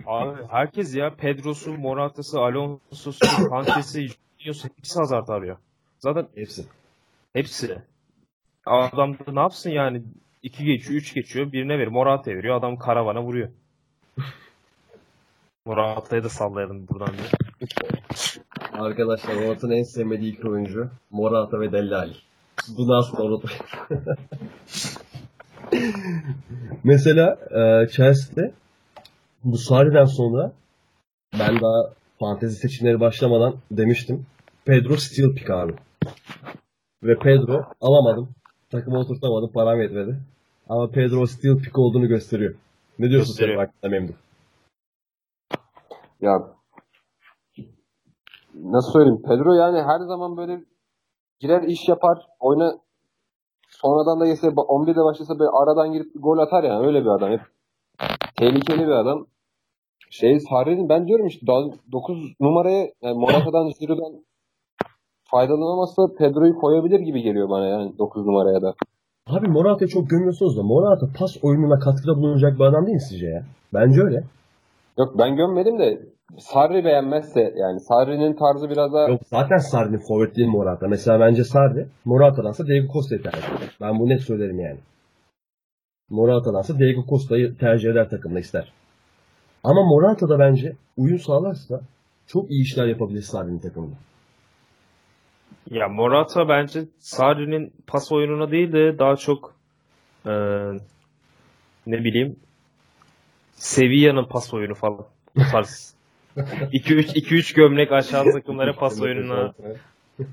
Abi 0.07 0.37
herkes 0.49 0.95
ya 0.95 1.15
Pedro'su, 1.15 1.73
Morata'sı, 1.77 2.39
Alonso'su, 2.39 3.19
Kante'si, 3.49 4.07
Jorginho'su 4.07 4.67
hepsi 4.77 4.99
Hazard 4.99 5.27
arıyor. 5.27 5.57
Zaten 5.99 6.27
Hepsi. 6.35 6.65
hepsi. 7.33 7.81
Adam 8.65 9.13
da 9.13 9.31
ne 9.31 9.39
yapsın 9.39 9.69
yani? 9.69 10.03
2 10.43 10.65
geçiyor, 10.65 10.99
3 11.01 11.13
geçiyor. 11.13 11.51
Birine 11.51 11.73
veriyor. 11.73 11.91
Morata'ya 11.91 12.37
veriyor. 12.37 12.55
Adam 12.55 12.77
karavana 12.77 13.21
vuruyor. 13.23 13.49
Morata'ya 15.65 16.23
da 16.23 16.29
sallayalım 16.29 16.87
buradan 16.87 17.13
bir. 17.13 18.38
Arkadaşlar 18.79 19.33
Morata'nın 19.33 19.71
en 19.71 19.83
sevmediği 19.83 20.33
iki 20.33 20.49
oyuncu 20.49 20.89
Morata 21.11 21.59
ve 21.59 21.71
Delle 21.71 21.95
Alli. 21.95 22.15
Bunu 22.77 22.97
asla 22.97 23.23
unutmayın. 23.23 23.61
Mesela 26.83 27.37
e, 27.51 27.87
Chelsea'de 27.87 28.53
bu 29.43 29.57
Sarri'den 29.57 30.05
sonra 30.05 30.51
ben 31.39 31.61
daha 31.61 31.93
fantezi 32.19 32.55
seçimleri 32.55 32.99
başlamadan 32.99 33.55
demiştim. 33.71 34.25
Pedro 34.65 34.97
Steel 34.97 35.35
pick 35.35 35.49
abi. 35.49 35.73
Ve 37.03 37.19
Pedro 37.19 37.65
alamadım. 37.81 38.29
Takıma 38.69 38.99
oturtamadım. 38.99 39.51
Param 39.51 39.81
yetmedi. 39.81 40.19
Ama 40.69 40.91
Pedro 40.91 41.25
Steel 41.25 41.57
pick 41.57 41.79
olduğunu 41.79 42.07
gösteriyor. 42.07 42.55
Ne 42.99 43.09
diyorsun 43.09 43.33
sen 43.33 43.57
hakkında 43.57 43.89
Memduh? 43.89 44.13
Ya 46.21 46.58
nasıl 48.63 48.91
söyleyeyim? 48.91 49.21
Pedro 49.21 49.53
yani 49.53 49.81
her 49.81 49.99
zaman 49.99 50.37
böyle 50.37 50.59
girer 51.39 51.63
iş 51.63 51.89
yapar. 51.89 52.17
Oyuna 52.39 52.77
sonradan 53.69 54.19
da 54.19 54.25
gelse 54.25 54.47
11'de 54.47 55.03
başlasa 55.03 55.39
böyle 55.39 55.49
aradan 55.49 55.91
girip 55.93 56.11
gol 56.15 56.37
atar 56.37 56.63
yani 56.63 56.87
öyle 56.87 57.01
bir 57.01 57.09
adam. 57.09 57.31
Hep 57.31 57.41
tehlikeli 58.37 58.87
bir 58.87 58.91
adam. 58.91 59.25
Şey 60.09 60.39
Sarri'nin 60.39 60.89
ben 60.89 61.07
diyorum 61.07 61.27
işte 61.27 61.47
9 61.91 62.33
numaraya 62.39 62.89
yani 63.01 63.17
Morata'dan 63.17 63.71
Giroud'dan 63.79 64.23
faydalanamazsa 65.23 66.01
Pedro'yu 66.17 66.55
koyabilir 66.55 66.99
gibi 66.99 67.21
geliyor 67.21 67.49
bana 67.49 67.67
yani 67.67 67.97
9 67.97 68.25
numaraya 68.25 68.61
da. 68.61 68.73
Abi 69.27 69.47
Morata'yı 69.47 69.89
çok 69.89 70.09
gömüyorsunuz 70.09 70.57
da 70.57 70.63
Morata 70.63 71.07
pas 71.19 71.37
oyununa 71.43 71.79
katkıda 71.79 72.15
bulunacak 72.15 72.59
bir 72.59 72.63
adam 72.63 72.87
değil 72.87 72.99
sizce 73.09 73.27
ya? 73.27 73.43
Bence 73.73 74.01
öyle. 74.01 74.23
Yok 74.99 75.17
ben 75.17 75.35
gömmedim 75.35 75.79
de 75.79 75.99
Sarri 76.37 76.85
beğenmezse 76.85 77.53
yani 77.55 77.79
Sarri'nin 77.79 78.33
tarzı 78.33 78.69
biraz 78.69 78.93
daha 78.93 79.09
Yok 79.09 79.21
zaten 79.25 79.57
Sarri'nin 79.57 80.07
forvet 80.07 80.35
değil 80.35 80.47
Morata. 80.47 80.87
Mesela 80.87 81.19
bence 81.19 81.43
Sarri 81.43 81.87
Morata'dansa 82.05 82.67
Diego 82.67 82.93
Costa'yı 82.93 83.21
tercih 83.21 83.47
eder. 83.47 83.75
Ben 83.81 83.99
bunu 83.99 84.09
net 84.09 84.21
söylerim 84.21 84.59
yani. 84.59 84.79
Morata'dansa 86.09 86.79
Diego 86.79 87.05
Costa'yı 87.09 87.57
tercih 87.57 87.89
eder 87.89 88.09
takımda 88.09 88.39
ister. 88.39 88.73
Ama 89.63 89.83
Morata 89.83 90.29
da 90.29 90.39
bence 90.39 90.75
uyum 90.97 91.19
sağlarsa 91.19 91.81
çok 92.27 92.51
iyi 92.51 92.61
işler 92.61 92.85
yapabilir 92.85 93.21
Sarri'nin 93.21 93.59
takımında. 93.59 93.95
Ya 95.69 95.87
Morata 95.87 96.49
bence 96.49 96.79
Sarri'nin 96.97 97.73
pas 97.87 98.11
oyununa 98.11 98.51
değil 98.51 98.73
de 98.73 98.99
daha 98.99 99.15
çok 99.15 99.55
e, 100.25 100.31
ne 101.87 102.03
bileyim 102.03 102.35
Sevilla'nın 103.59 104.25
pas 104.25 104.53
oyunu 104.53 104.75
falan. 104.75 105.05
Bu 105.35 105.41
tarz. 105.51 105.95
2-3 106.37 106.73
2-3 106.73 107.55
gömlek 107.55 107.91
aşağı 107.91 108.31
takımlara 108.31 108.75
pas 108.75 109.01
oyununa 109.01 109.53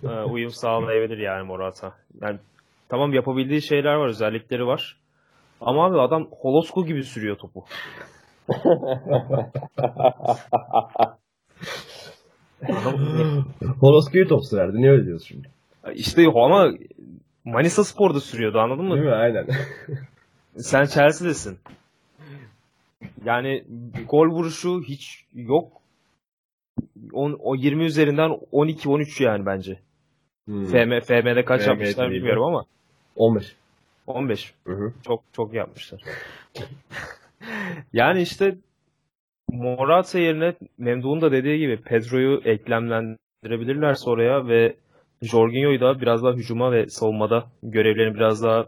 e, 0.05 0.09
uyum 0.09 0.51
sağlayabilir 0.51 1.19
yani 1.19 1.47
Morata. 1.47 1.93
Yani 2.23 2.39
tamam 2.89 3.12
yapabildiği 3.12 3.62
şeyler 3.62 3.94
var, 3.94 4.09
özellikleri 4.09 4.66
var. 4.66 4.97
Ama 5.61 5.86
abi 5.86 6.01
adam 6.01 6.28
Holosko 6.31 6.86
gibi 6.86 7.03
sürüyor 7.03 7.36
topu. 7.36 7.65
Holosko'yu 13.81 14.28
top 14.28 14.44
sürerdi. 14.44 14.77
Niye 14.77 14.90
öyle 14.90 15.07
diyorsun 15.07 15.27
şimdi? 15.27 15.48
İşte 15.94 16.27
ama 16.27 16.73
Manisa 17.44 17.85
Spor'da 17.85 18.20
sürüyordu 18.20 18.59
anladın 18.59 18.85
mı? 18.85 18.94
Değil 18.94 19.07
mi? 19.07 19.12
Aynen. 19.12 19.47
Sen 20.57 20.85
Chelsea'desin. 20.85 21.59
Yani 23.24 23.64
gol 24.09 24.28
vuruşu 24.28 24.82
hiç 24.82 25.24
yok. 25.35 25.73
On, 27.12 27.36
o 27.40 27.55
20 27.56 27.85
üzerinden 27.85 28.31
12-13 28.52 29.23
yani 29.23 29.47
bence. 29.47 29.78
Hmm. 30.44 30.64
FM, 30.64 31.01
FM'de 31.01 31.44
kaç 31.44 31.62
FM 31.62 31.68
yapmışlar 31.68 32.10
bilmiyorum 32.10 32.43
ama 32.43 32.64
15. 33.16 33.56
15. 34.06 34.55
Hı 34.66 34.73
hı. 34.73 34.93
Çok 35.06 35.23
çok 35.32 35.55
yapmışlar. 35.55 36.01
yani 37.93 38.23
işte 38.23 38.59
Morata 39.51 40.18
yerine 40.18 40.55
Memduh'un 40.78 41.20
da 41.20 41.32
dediği 41.32 41.59
gibi 41.59 41.82
Pedro'yu 41.82 42.40
eklemlendirebilirlerse 42.44 44.10
oraya 44.10 44.47
ve 44.48 44.77
Jorginho'yu 45.23 45.81
da 45.81 46.01
biraz 46.01 46.23
daha 46.23 46.32
hücuma 46.32 46.73
ve 46.73 46.89
savunmada 46.89 47.44
görevlerini 47.62 48.14
biraz 48.14 48.43
daha 48.43 48.66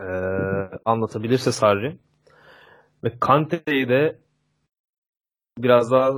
eee, 0.00 0.78
anlatabilirse 0.84 1.52
Sarri 1.52 1.96
ve 3.04 3.18
Kante'yi 3.20 3.88
de 3.88 4.18
biraz 5.58 5.90
daha 5.90 6.12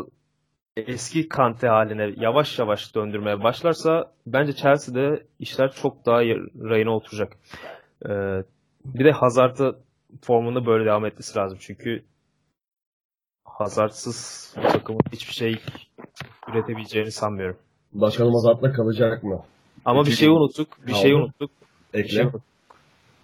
eski 0.76 1.28
Kante 1.28 1.68
haline 1.68 2.14
yavaş 2.16 2.58
yavaş 2.58 2.94
döndürmeye 2.94 3.42
başlarsa 3.42 4.12
bence 4.26 4.52
Chelsea'de 4.52 5.26
işler 5.38 5.72
çok 5.72 6.06
daha 6.06 6.20
rayına 6.70 6.90
oturacak. 6.90 7.38
Ee, 8.06 8.42
bir 8.84 9.04
de 9.04 9.10
Hazard'ı 9.10 9.78
formunda 10.22 10.66
böyle 10.66 10.84
devam 10.84 11.06
etmesi 11.06 11.38
lazım. 11.38 11.58
Çünkü 11.60 12.04
Hazard'sız 13.44 14.50
takımın 14.54 15.00
hiçbir 15.12 15.34
şey 15.34 15.56
üretebileceğini 16.48 17.12
sanmıyorum. 17.12 17.56
Bakalım 17.92 18.34
Hazard'la 18.34 18.72
kalacak 18.72 19.22
mı? 19.22 19.42
Ama 19.84 20.06
bir 20.06 20.10
şey 20.10 20.28
unuttuk. 20.28 20.86
Bir 20.86 20.94
şey 20.94 21.12
unuttuk. 21.12 21.50
Ekle. 21.94 22.08
Şey, 22.08 22.26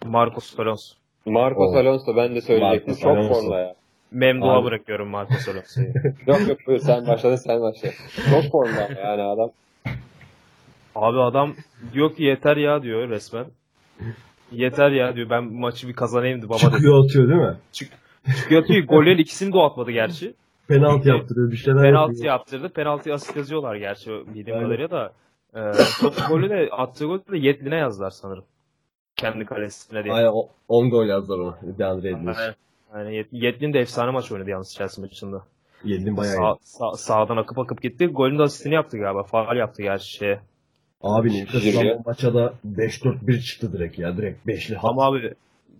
Marcos 0.04 0.58
Alonso. 0.60 0.97
Marcos 1.26 1.70
Oh. 1.74 1.76
Alonso 1.76 2.16
ben 2.16 2.34
de 2.34 2.40
söyleyecektim. 2.40 2.88
Marcos 2.92 3.00
Çok 3.00 3.10
Alonso. 3.16 3.34
formda 3.34 3.58
ya. 3.60 3.74
Memduh'a 4.12 4.56
Abi. 4.58 4.64
bırakıyorum 4.64 5.08
Marcos 5.08 5.48
Alonso'yu. 5.48 5.86
Yok 6.26 6.48
yok 6.48 6.58
buyur 6.66 6.78
sen 6.78 7.06
başladın 7.06 7.36
sen 7.36 7.60
başla. 7.60 7.88
Çok 8.30 8.50
formda 8.52 8.88
yani 9.04 9.22
adam. 9.22 9.50
Abi 10.94 11.20
adam 11.20 11.54
diyor 11.92 12.14
ki 12.14 12.22
yeter 12.22 12.56
ya 12.56 12.82
diyor 12.82 13.08
resmen. 13.08 13.46
Yeter 14.52 14.90
ya 14.90 15.16
diyor 15.16 15.30
ben 15.30 15.50
bu 15.50 15.54
maçı 15.58 15.88
bir 15.88 15.92
kazanayım 15.92 16.42
baba 16.42 16.58
dedi. 16.58 16.60
Çıkıyor 16.70 17.04
atıyor 17.04 17.28
değil 17.28 17.40
mi? 17.40 17.56
Çıkıyor 17.72 18.62
atıyor. 18.62 18.84
Gollerin 18.86 19.18
ikisini 19.18 19.52
de 19.52 19.56
o 19.58 19.62
atmadı 19.62 19.90
gerçi. 19.90 20.34
Penaltı 20.68 21.08
yaptırıyor 21.08 21.50
bir 21.50 21.56
şeyler 21.56 21.82
Penaltı 21.82 22.12
yapıyor. 22.12 22.24
yaptırdı. 22.34 22.68
Penaltı 22.68 23.12
asist 23.14 23.36
yazıyorlar 23.36 23.76
gerçi 23.76 24.10
bildiğim 24.10 24.60
kadarıyla 24.60 24.90
da. 24.90 25.12
E, 25.54 25.60
top 26.00 26.14
golü 26.28 26.50
de 26.50 26.68
attığı 26.72 27.04
golü 27.06 27.20
de 27.32 27.38
Yetlin'e 27.38 27.76
yazdılar 27.76 28.10
sanırım. 28.10 28.44
Kendi 29.18 29.44
kalesine 29.44 30.04
değil. 30.04 30.14
Aynen 30.14 30.32
10 30.68 30.90
gol 30.90 31.06
yazdılar 31.06 31.38
ona. 31.38 31.58
Deandre 31.78 32.08
Edwards. 32.08 32.38
Aynen. 32.92 33.10
Yani 33.10 33.26
Yetlin 33.32 33.72
de 33.72 33.78
efsane 33.80 34.10
maç 34.10 34.32
oynadı 34.32 34.50
yalnız 34.50 34.74
Chelsea 34.74 35.02
maçında. 35.04 35.42
Yedlin 35.84 36.16
bayağı 36.16 36.36
Sağ, 36.36 36.52
iyi. 36.52 36.56
sağ- 36.62 36.96
sağdan 36.96 37.36
akıp 37.36 37.58
akıp 37.58 37.82
gitti. 37.82 38.06
Golün 38.06 38.38
de 38.38 38.42
asistini 38.42 38.74
yaptı 38.74 38.98
galiba. 38.98 39.22
Faal 39.22 39.56
yaptı 39.56 39.82
gerçi. 39.82 40.38
Abi 41.02 41.32
Newcastle 41.32 41.98
maça 42.06 42.34
da 42.34 42.54
5-4-1 42.76 43.40
çıktı 43.40 43.72
direkt 43.72 43.98
ya. 43.98 44.16
Direkt 44.16 44.46
5'li 44.46 44.74
hat. 44.76 44.84
Ama 44.90 45.04
abi 45.06 45.34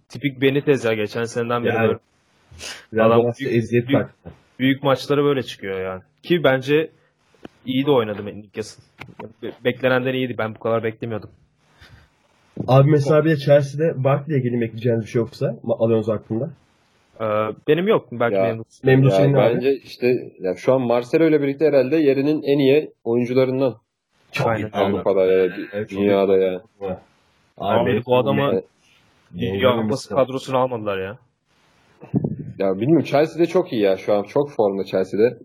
tipik 0.09 0.41
Benitez 0.41 0.85
ya 0.85 0.93
geçen 0.95 1.25
seneden 1.25 1.65
beri 1.65 1.75
Yani. 1.75 1.87
böyle 1.89 1.99
Biraz 2.93 3.07
adam 3.13 3.25
da 3.27 3.33
büyük- 3.41 3.53
eziyet 3.53 3.89
büyük- 3.89 4.01
taktı. 4.03 4.31
büyük 4.59 4.83
maçları 4.83 5.25
böyle 5.25 5.43
çıkıyor 5.43 5.81
yani. 5.81 6.03
Ki 6.23 6.45
bence 6.45 6.91
iyi 7.67 7.87
de 7.87 7.91
oynadı 7.91 8.27
Newcastle. 8.27 8.83
Be- 9.43 9.53
Beklenenden 9.65 10.15
iyiydi. 10.15 10.35
Ben 10.39 10.55
bu 10.55 10.59
kadar 10.59 10.83
beklemiyordum. 10.83 11.31
Abi 12.67 12.91
mesela 12.91 13.25
bir 13.25 13.31
de 13.31 13.37
Chelsea'de 13.37 14.05
Barkley'e 14.05 14.39
gelin 14.41 14.61
ekleyeceğiniz 14.61 15.03
bir 15.05 15.09
şey 15.11 15.19
yoksa 15.21 15.57
Alonso 15.79 16.13
hakkında. 16.13 16.51
Ee, 17.21 17.25
benim 17.69 17.89
yok. 17.89 18.09
Belki 18.13 18.35
Ya. 18.37 18.43
memnun. 18.43 18.65
Memnun 18.85 19.09
Ya 19.11 19.17
senin 19.17 19.35
abi. 19.35 19.55
bence 19.55 19.73
işte 19.77 20.33
ya 20.41 20.57
şu 20.57 20.75
an 20.75 20.81
Marcelo 20.81 21.25
ile 21.25 21.43
birlikte 21.43 21.67
herhalde 21.67 21.97
yerinin 21.97 22.43
en 22.43 22.59
iyi 22.59 22.91
oyuncularından 23.05 23.75
Çok 24.33 24.47
Aynen. 24.47 24.71
Avrupa'da 24.73 25.25
ya 25.25 25.49
Evet, 25.73 25.91
dünyada 25.91 26.37
ya. 26.37 26.63
Abi 27.59 27.91
benim- 27.91 28.03
bu 28.07 28.17
adamı 28.17 28.51
Evet. 28.53 28.65
Dünya 29.39 29.77
Kupası 29.83 30.15
kadrosuna 30.15 30.59
almadılar 30.59 30.99
ya. 30.99 31.19
Ya 32.59 32.81
bilmiyorum 32.81 33.05
Chelsea'de 33.05 33.47
çok 33.47 33.73
iyi 33.73 33.83
ya 33.83 33.97
şu 33.97 34.15
an 34.15 34.23
çok 34.23 34.51
formda 34.51 34.85
Chelsea'de. 34.85 35.39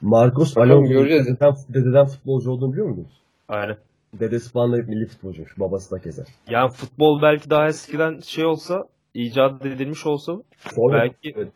Marcos 0.00 0.56
Alonso 0.56 0.92
göreceğiz. 0.92 1.26
dededen, 1.26 1.54
dededen 1.68 2.06
futbolcu 2.06 2.50
olduğunu 2.50 2.72
biliyor 2.72 2.86
musunuz? 2.88 3.10
Aynen. 3.48 3.76
Dedesi 4.14 4.54
da 4.54 4.66
milli 4.66 5.06
futbolcuymuş. 5.06 5.58
Babası 5.60 5.90
da 5.90 5.98
keza. 5.98 6.24
Yani 6.48 6.70
futbol 6.70 7.22
belki 7.22 7.50
daha 7.50 7.68
eskiden 7.68 8.20
şey 8.20 8.44
olsa, 8.44 8.84
icat 9.14 9.66
edilmiş 9.66 10.06
olsa 10.06 10.32
Sonra 10.74 10.98
belki 10.98 11.34
Evet. 11.36 11.48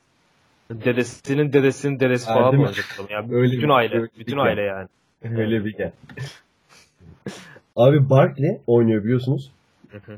dedesinin 0.71 1.53
dedesinin 1.53 2.01
dedesi 2.01 2.31
Yani 2.31 2.39
falan 2.41 2.55
mi? 2.55 2.61
olacak. 2.67 2.85
Yani 3.11 3.35
Öyle 3.35 3.53
bütün 3.53 3.69
bir- 3.69 3.75
aile, 3.75 3.95
öyle 3.95 4.09
bütün 4.19 4.39
aile 4.39 4.63
yani. 4.63 4.89
öyle 5.25 5.65
bir 5.65 5.77
gel. 5.77 5.93
Abi 7.77 8.11
Barkley 8.11 8.61
oynuyor 8.67 9.05
biliyorsunuz. 9.05 9.51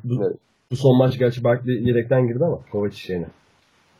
Bu, 0.04 0.36
bu 0.70 0.76
son 0.76 0.96
maç 0.98 1.18
gerçi 1.18 1.44
Barkley 1.44 1.82
yedekten 1.88 2.26
girdi 2.28 2.44
ama 2.44 2.58
Kovacic 2.72 2.98
şeyine. 3.06 3.26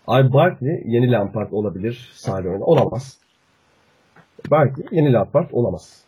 Abi 0.07 0.33
Barkley 0.33 0.83
yeni 0.87 1.13
Lampard 1.13 1.53
olabilir. 1.53 2.11
Oynar. 2.47 2.61
Olamaz. 2.61 3.19
Barkley 4.51 4.87
yeni 4.91 5.13
Lampard 5.13 5.49
olamaz. 5.53 6.06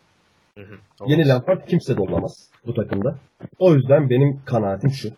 Hı 0.59 0.73
hı. 0.73 0.77
Yeni 1.07 1.27
Lampard 1.27 1.67
kimse 1.67 1.97
de 1.97 2.01
olamaz 2.01 2.49
bu 2.65 2.73
takımda. 2.73 3.15
O 3.59 3.73
yüzden 3.73 4.09
benim 4.09 4.41
kanaatim 4.45 4.89
şu. 4.89 5.09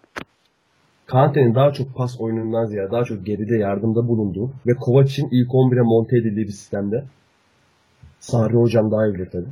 Kante'nin 1.06 1.56
daha 1.56 1.74
çok 1.74 1.96
pas 1.96 2.22
oyunundan 2.22 2.66
ziyade 2.66 2.92
daha 2.92 3.04
çok 3.04 3.26
geride 3.26 3.58
yardımda 3.58 4.08
bulunduğu 4.08 4.52
ve 4.68 4.74
Kovacic'in 4.74 5.30
ilk 5.32 5.50
11'e 5.50 5.82
monte 5.82 6.18
edildiği 6.18 6.48
bir 6.48 6.52
sistemde 6.52 7.06
Sarri 8.20 8.54
hocam 8.54 8.92
daha 8.92 9.08
iyi 9.08 9.14
bilir 9.14 9.30
tabii. 9.32 9.50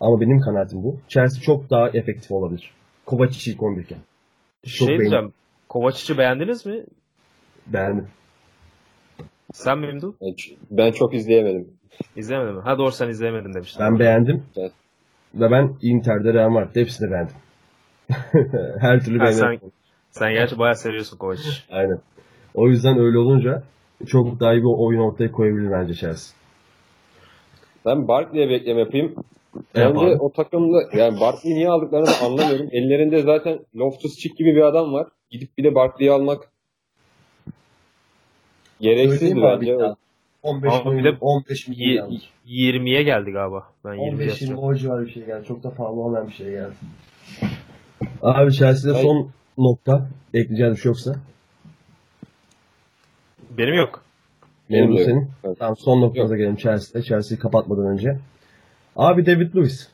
Ama 0.00 0.20
benim 0.20 0.40
kanaatim 0.40 0.82
bu. 0.82 0.96
Chelsea 1.08 1.42
çok 1.42 1.70
daha 1.70 1.88
efektif 1.88 2.30
olabilir. 2.30 2.70
Kovacic 3.06 3.50
ilk 3.50 3.62
11 3.62 3.82
iken. 3.82 3.98
Çok 4.62 4.88
şey 4.88 4.98
diyeceğim. 4.98 5.32
Kovacic'i 5.68 6.18
beğendiniz 6.18 6.66
mi? 6.66 6.84
Beğendim. 7.66 8.08
Sen 9.52 9.78
memnun? 9.78 10.16
Ben 10.70 10.92
çok 10.92 11.14
izleyemedim. 11.14 11.68
İzlemedin 12.16 12.54
mi? 12.54 12.62
Ha 12.62 12.78
doğru 12.78 12.92
sen 12.92 13.08
izlemedin 13.08 13.54
demiştin. 13.54 13.80
Ben 13.80 13.98
beğendim. 13.98 14.42
Evet. 14.56 14.72
Ve 15.34 15.50
ben 15.50 15.76
Inter'de 15.82 16.32
Real 16.34 16.50
Madrid'de 16.50 16.80
hepsini 16.80 17.10
beğendim. 17.10 17.36
Her 18.80 19.04
türlü 19.04 19.20
beğendim. 19.20 19.38
sen, 19.38 19.70
sen 20.10 20.32
gerçi 20.32 20.58
bayağı 20.58 20.76
seviyorsun 20.76 21.16
Kovacic. 21.16 21.50
Aynen. 21.70 21.98
O 22.54 22.68
yüzden 22.68 22.98
öyle 22.98 23.18
olunca 23.18 23.62
çok 24.06 24.40
daha 24.40 24.52
iyi 24.52 24.62
bir 24.62 24.78
oyun 24.78 25.00
ortaya 25.00 25.32
koyabilir 25.32 25.70
bence 25.70 25.94
Chelsea. 25.94 26.36
Ben 27.86 28.08
Barkley'e 28.08 28.48
bekleme 28.48 28.80
yapayım. 28.80 29.14
Bence 29.74 30.16
o 30.20 30.32
takımda 30.32 30.82
yani 30.92 31.20
Barkley'i 31.20 31.54
niye 31.54 31.68
aldıklarını 31.68 32.06
da 32.06 32.26
anlamıyorum. 32.26 32.68
Ellerinde 32.72 33.22
zaten 33.22 33.58
Loftus-Cheek 33.74 34.36
gibi 34.36 34.56
bir 34.56 34.62
adam 34.62 34.92
var. 34.92 35.08
Gidip 35.30 35.58
bir 35.58 35.64
de 35.64 35.74
Barkley'i 35.74 36.10
almak 36.10 36.48
gereksizdi 38.80 39.42
bence. 39.42 39.78
Ya? 40.44 40.50
15 40.50 40.72
Ama 40.72 40.90
bir 40.90 40.96
milyon, 40.96 41.14
de 41.14 41.18
15 41.20 41.68
milyon 41.68 41.88
Y- 41.88 41.94
yanlış. 41.94 42.22
20'ye 42.46 43.02
geldi 43.02 43.30
galiba. 43.30 43.68
Ben 43.84 43.92
20 43.94 44.02
15 44.10 44.26
yazıyorum. 44.28 44.56
milyon 44.56 44.72
o 44.72 44.74
civarı 44.76 45.06
bir 45.06 45.12
şey 45.12 45.24
geldi. 45.26 45.46
Çok 45.48 45.62
da 45.62 45.70
pahalı 45.74 46.00
olmayan 46.00 46.28
bir 46.28 46.32
şey 46.32 46.50
geldi. 46.50 46.74
Abi 48.22 48.52
Chelsea'de 48.52 49.02
son 49.02 49.30
nokta 49.58 50.08
ekleyeceğiniz 50.34 50.76
bir 50.76 50.82
şey 50.82 50.90
yoksa. 50.90 51.16
Benim 53.58 53.74
yok. 53.74 54.02
Benim 54.70 54.92
bu 54.92 54.98
senin. 54.98 55.30
Evet. 55.44 55.58
Tamam 55.58 55.76
son 55.76 56.00
noktada 56.00 56.36
gelelim 56.36 56.56
Chelsea'de. 56.56 57.02
Chelsea'yi 57.06 57.38
kapatmadan 57.40 57.86
önce. 57.86 58.18
Abi 58.96 59.26
David 59.26 59.54
Luiz. 59.54 59.88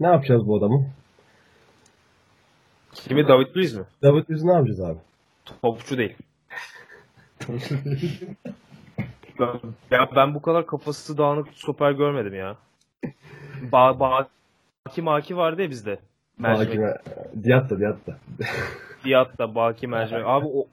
Ne 0.00 0.06
yapacağız 0.06 0.46
bu 0.46 0.56
adamı? 0.56 0.86
Kimi 2.94 3.28
David 3.28 3.56
Luiz 3.56 3.74
mi? 3.74 3.84
David 4.02 4.30
Luiz'i 4.30 4.46
ne 4.46 4.52
yapacağız 4.52 4.80
abi? 4.80 4.98
Topçu 5.62 5.98
değil. 5.98 6.14
ya 9.90 10.08
ben 10.16 10.34
bu 10.34 10.42
kadar 10.42 10.66
kafası 10.66 11.18
dağınık 11.18 11.48
stoper 11.54 11.92
görmedim 11.92 12.34
ya. 12.34 12.56
Ba 13.72 14.00
ba 14.00 14.28
Baki 14.86 15.02
Maki 15.02 15.36
vardı 15.36 15.62
ya 15.62 15.70
bizde. 15.70 15.98
Mercimek. 16.38 16.68
Hakime. 16.68 16.94
Diatta 17.44 17.80
Diatta. 17.80 18.18
Diyatta, 19.04 19.54
Baki 19.54 19.86
Mercimek. 19.86 20.24
Abi 20.26 20.46
o 20.46 20.66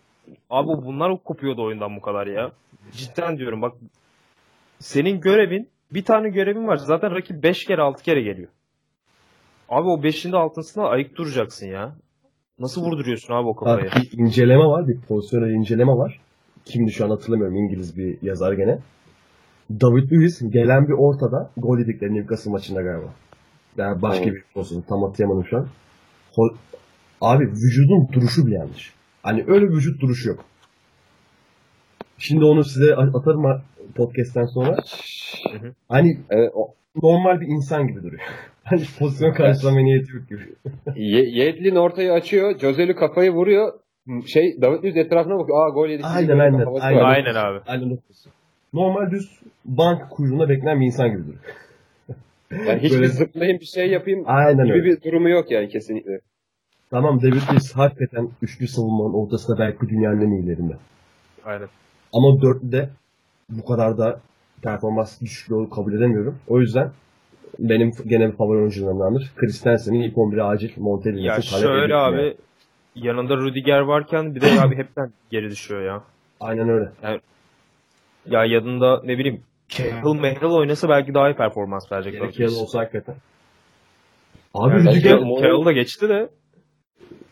Abi 0.50 0.68
bunlar 0.68 1.18
kopuyordu 1.24 1.64
oyundan 1.64 1.96
bu 1.96 2.02
kadar 2.02 2.28
ya. 2.28 2.52
Cidden 2.92 3.38
diyorum 3.38 3.62
bak. 3.62 3.74
Senin 4.80 5.22
görevin 5.22 5.70
bir 5.92 6.06
tane 6.06 6.30
görevin 6.30 6.68
var. 6.68 6.78
Zaten 6.78 7.16
rakip 7.16 7.44
5 7.44 7.66
kere 7.66 7.82
6 7.82 8.04
kere 8.04 8.22
geliyor. 8.22 8.50
Abi 9.70 9.88
o 9.88 10.02
5'inde 10.02 10.38
altısında 10.38 10.90
ayık 10.90 11.16
duracaksın 11.16 11.68
ya. 11.68 11.96
Nasıl 12.60 12.82
vurduruyorsun 12.82 13.34
abi 13.34 13.48
o 13.48 13.56
kafayı? 13.56 13.92
Abi 13.92 14.02
bir 14.02 14.18
inceleme 14.18 14.66
var. 14.66 14.88
Bir 14.88 15.02
pozisyonel 15.02 15.50
inceleme 15.50 15.92
var. 15.92 16.20
Kimdi 16.66 16.92
şu 16.92 17.06
an 17.06 17.10
hatırlamıyorum. 17.10 17.56
İngiliz 17.58 17.98
bir 17.98 18.18
yazar 18.22 18.54
gene. 18.54 18.80
David 19.82 20.12
Luiz 20.12 20.52
gelen 20.52 20.88
bir 20.88 20.94
ortada 20.94 21.52
gol 21.58 21.80
yedikleri 21.80 22.16
Newcastle 22.16 22.52
maçında 22.52 22.82
galiba. 22.82 23.14
Yani 23.78 24.02
başka 24.02 24.24
Evet. 24.24 24.34
bir 24.36 24.60
olsun. 24.60 24.84
Tam 24.90 25.04
hatırlayamadım 25.04 25.46
şu 25.50 25.58
an. 25.58 25.68
Ho- 26.36 26.56
Abi 27.22 27.44
vücudun 27.48 28.08
duruşu 28.14 28.48
bile 28.48 28.56
yanlış. 28.56 28.94
Hani 29.24 29.44
öyle 29.48 29.66
vücut 29.66 30.02
duruşu 30.02 30.30
yok. 30.30 30.46
Şimdi 32.18 32.46
onu 32.46 32.64
size 32.64 32.96
atarım 32.96 33.62
podcast'ten 33.96 34.46
sonra. 34.46 34.78
hı. 35.62 35.74
Hani 35.90 36.20
Evet, 36.30 36.52
o, 36.56 36.74
normal 37.04 37.42
bir 37.42 37.48
insan 37.48 37.88
gibi 37.88 38.04
duruyor. 38.04 38.22
Hani 38.64 38.82
pozisyon 39.00 39.34
karşılama 39.34 39.80
niyeti 39.80 40.16
yok 40.16 40.30
gibi. 40.30 40.42
Ye- 40.96 41.30
Yedlin 41.30 41.76
ortayı 41.76 42.12
açıyor. 42.14 42.60
Joselu 42.60 42.96
kafayı 42.96 43.32
vuruyor. 43.32 43.74
Şey 44.28 44.62
David 44.62 44.84
Luiz 44.84 44.98
etrafına 44.98 45.40
bakıyor. 45.40 45.66
Aa 45.66 45.70
gol 45.70 45.88
yedik. 45.90 46.06
Aynen, 46.06 46.28
bir 46.36 46.40
aynen, 46.40 46.54
aynen. 46.54 46.66
var. 46.74 47.16
Aynen 47.16 47.36
abi. 47.36 47.60
Aynen. 47.68 47.98
Normal 48.74 49.12
düz 49.12 49.40
bank 49.66 50.10
kuyruğuna 50.10 50.50
bekleyen 50.50 50.82
bir 50.82 50.86
insan 50.86 51.10
gibi 51.10 51.22
duruyor. 51.24 51.40
Yani 52.68 52.80
hiçbir 52.80 52.96
Böyle- 52.98 53.08
zıplayayım 53.08 53.60
bir 53.60 53.66
şey 53.66 53.90
yapayım 53.90 54.24
Aynen 54.26 54.66
gibi 54.66 54.74
öyle. 54.74 54.86
bir 54.86 55.02
durumu 55.04 55.30
yok 55.30 55.52
yani 55.52 55.70
kesinlikle. 55.70 56.20
Tamam 56.90 57.22
David 57.22 57.42
Luiz 57.52 57.74
hakikaten 57.76 58.30
üçlü 58.42 58.68
savunmanın 58.68 59.14
ortasında 59.14 59.60
belki 59.60 59.90
dünyanın 59.90 60.22
en 60.22 60.32
iyilerinde. 60.32 60.74
Aynen. 61.46 61.68
Ama 62.14 62.42
dörtlüde 62.42 62.90
bu 63.50 63.66
kadar 63.66 63.98
da 63.98 64.20
performans 64.64 65.22
düşüklüğü 65.22 65.56
olduğunu 65.56 65.70
kabul 65.70 65.94
edemiyorum. 65.94 66.38
O 66.48 66.60
yüzden 66.60 66.92
benim 67.60 67.92
gene 68.08 68.28
bir 68.32 68.36
favori 68.36 68.58
oyuncularımdandır. 68.58 69.32
Christensen'in 69.36 70.02
ilk 70.02 70.16
11'e 70.18 70.44
acil 70.44 70.72
Montella'yı 70.78 71.24
Ya 71.26 71.42
şöyle 71.42 71.96
abi 71.96 72.36
yanında 72.96 73.38
Rüdiger 73.38 73.80
varken 73.80 74.36
bir 74.36 74.42
de 74.42 74.48
abi 74.62 74.78
hepten 74.78 75.12
geri 75.32 75.50
düşüyor 75.50 75.82
ya. 75.82 76.04
Aynen 76.40 76.70
öyle. 76.70 76.92
Ya 78.26 78.46
yanında 78.46 79.02
ne 79.04 79.18
bileyim 79.18 79.42
Cahill 79.70 80.20
Mehill 80.20 80.44
oynasa 80.46 80.90
belki 80.90 81.14
daha 81.14 81.30
iyi 81.30 81.36
performans 81.36 81.92
verecek. 81.92 82.14
Gerek 82.14 82.40
yıl 82.40 82.56
olsa 82.56 82.80
hakikaten. 82.80 83.16
Abi 84.54 84.74
Yani 84.74 84.90
Rüdiger, 84.90 85.12
Cahill- 85.18 85.42
Cahill 85.42 85.66
da 85.66 85.72
geçti 85.72 86.10
de 86.10 86.30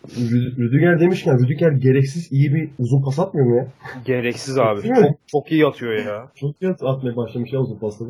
Rü- 0.07 0.57
Rüdiger 0.57 0.99
demişken 0.99 1.39
Rüdiger 1.39 1.71
gereksiz 1.71 2.31
iyi 2.31 2.53
bir 2.53 2.69
uzun 2.79 3.01
pas 3.03 3.19
atmıyor 3.19 3.47
mu 3.47 3.55
ya? 3.57 3.67
gereksiz 4.05 4.57
abi. 4.57 4.81
Çok, 4.81 5.17
çok 5.27 5.51
iyi 5.51 5.65
atıyor 5.67 5.93
ya. 5.93 6.27
Çok 6.35 6.61
iyi 6.61 6.71
at- 6.71 6.83
atmaya 6.83 7.15
başlamış 7.15 7.53
ya 7.53 7.59
uzun 7.59 7.79
pasları. 7.79 8.09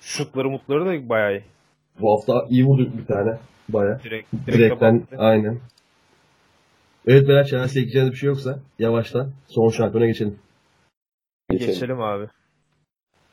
Şutları 0.00 0.50
mutları 0.50 0.86
da 0.86 1.08
bayağı 1.08 1.32
iyi. 1.32 1.42
Bu 2.00 2.12
hafta 2.12 2.46
iyi 2.50 2.64
vurdu 2.64 2.90
bir 2.98 3.06
tane. 3.06 3.38
Baya. 3.68 4.00
Direkt, 4.04 4.32
direkt 4.32 4.58
Direkten 4.58 5.02
aynen. 5.18 5.58
Evet 7.06 7.28
beyler 7.28 7.44
Chelsea'ye 7.44 7.66
ekleyeceğiniz 7.66 8.12
bir 8.12 8.16
şey 8.16 8.26
yoksa 8.26 8.58
yavaştan 8.78 9.30
son 9.48 9.68
şampiyona 9.68 10.06
geçelim. 10.06 10.38
Geçelim. 11.50 11.72
geçelim 11.72 12.00
abi. 12.00 12.28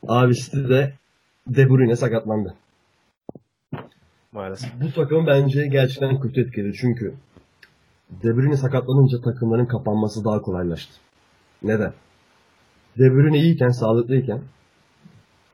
Abi 0.08 0.34
City'de 0.34 0.94
De 1.46 1.68
Bruyne 1.68 1.96
sakatlandı. 1.96 2.54
Maalesef. 4.32 4.70
Bu 4.80 4.92
takım 4.92 5.26
bence 5.26 5.66
gerçekten 5.66 6.20
kötü 6.20 6.40
etkiledi 6.40 6.76
çünkü 6.80 7.14
De 8.10 8.36
Bruyne 8.36 8.56
sakatlanınca 8.56 9.20
takımların 9.20 9.66
kapanması 9.66 10.24
daha 10.24 10.42
kolaylaştı. 10.42 10.94
Neden? 11.62 11.92
De 12.98 13.10
Bruyne 13.10 13.38
iyiyken, 13.38 13.68
sağlıklıyken 13.68 14.40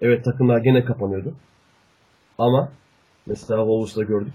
evet 0.01 0.25
takımlar 0.25 0.59
gene 0.59 0.85
kapanıyordu. 0.85 1.35
Ama 2.39 2.73
mesela 3.27 3.61
Wolves'da 3.61 4.03
gördük. 4.03 4.35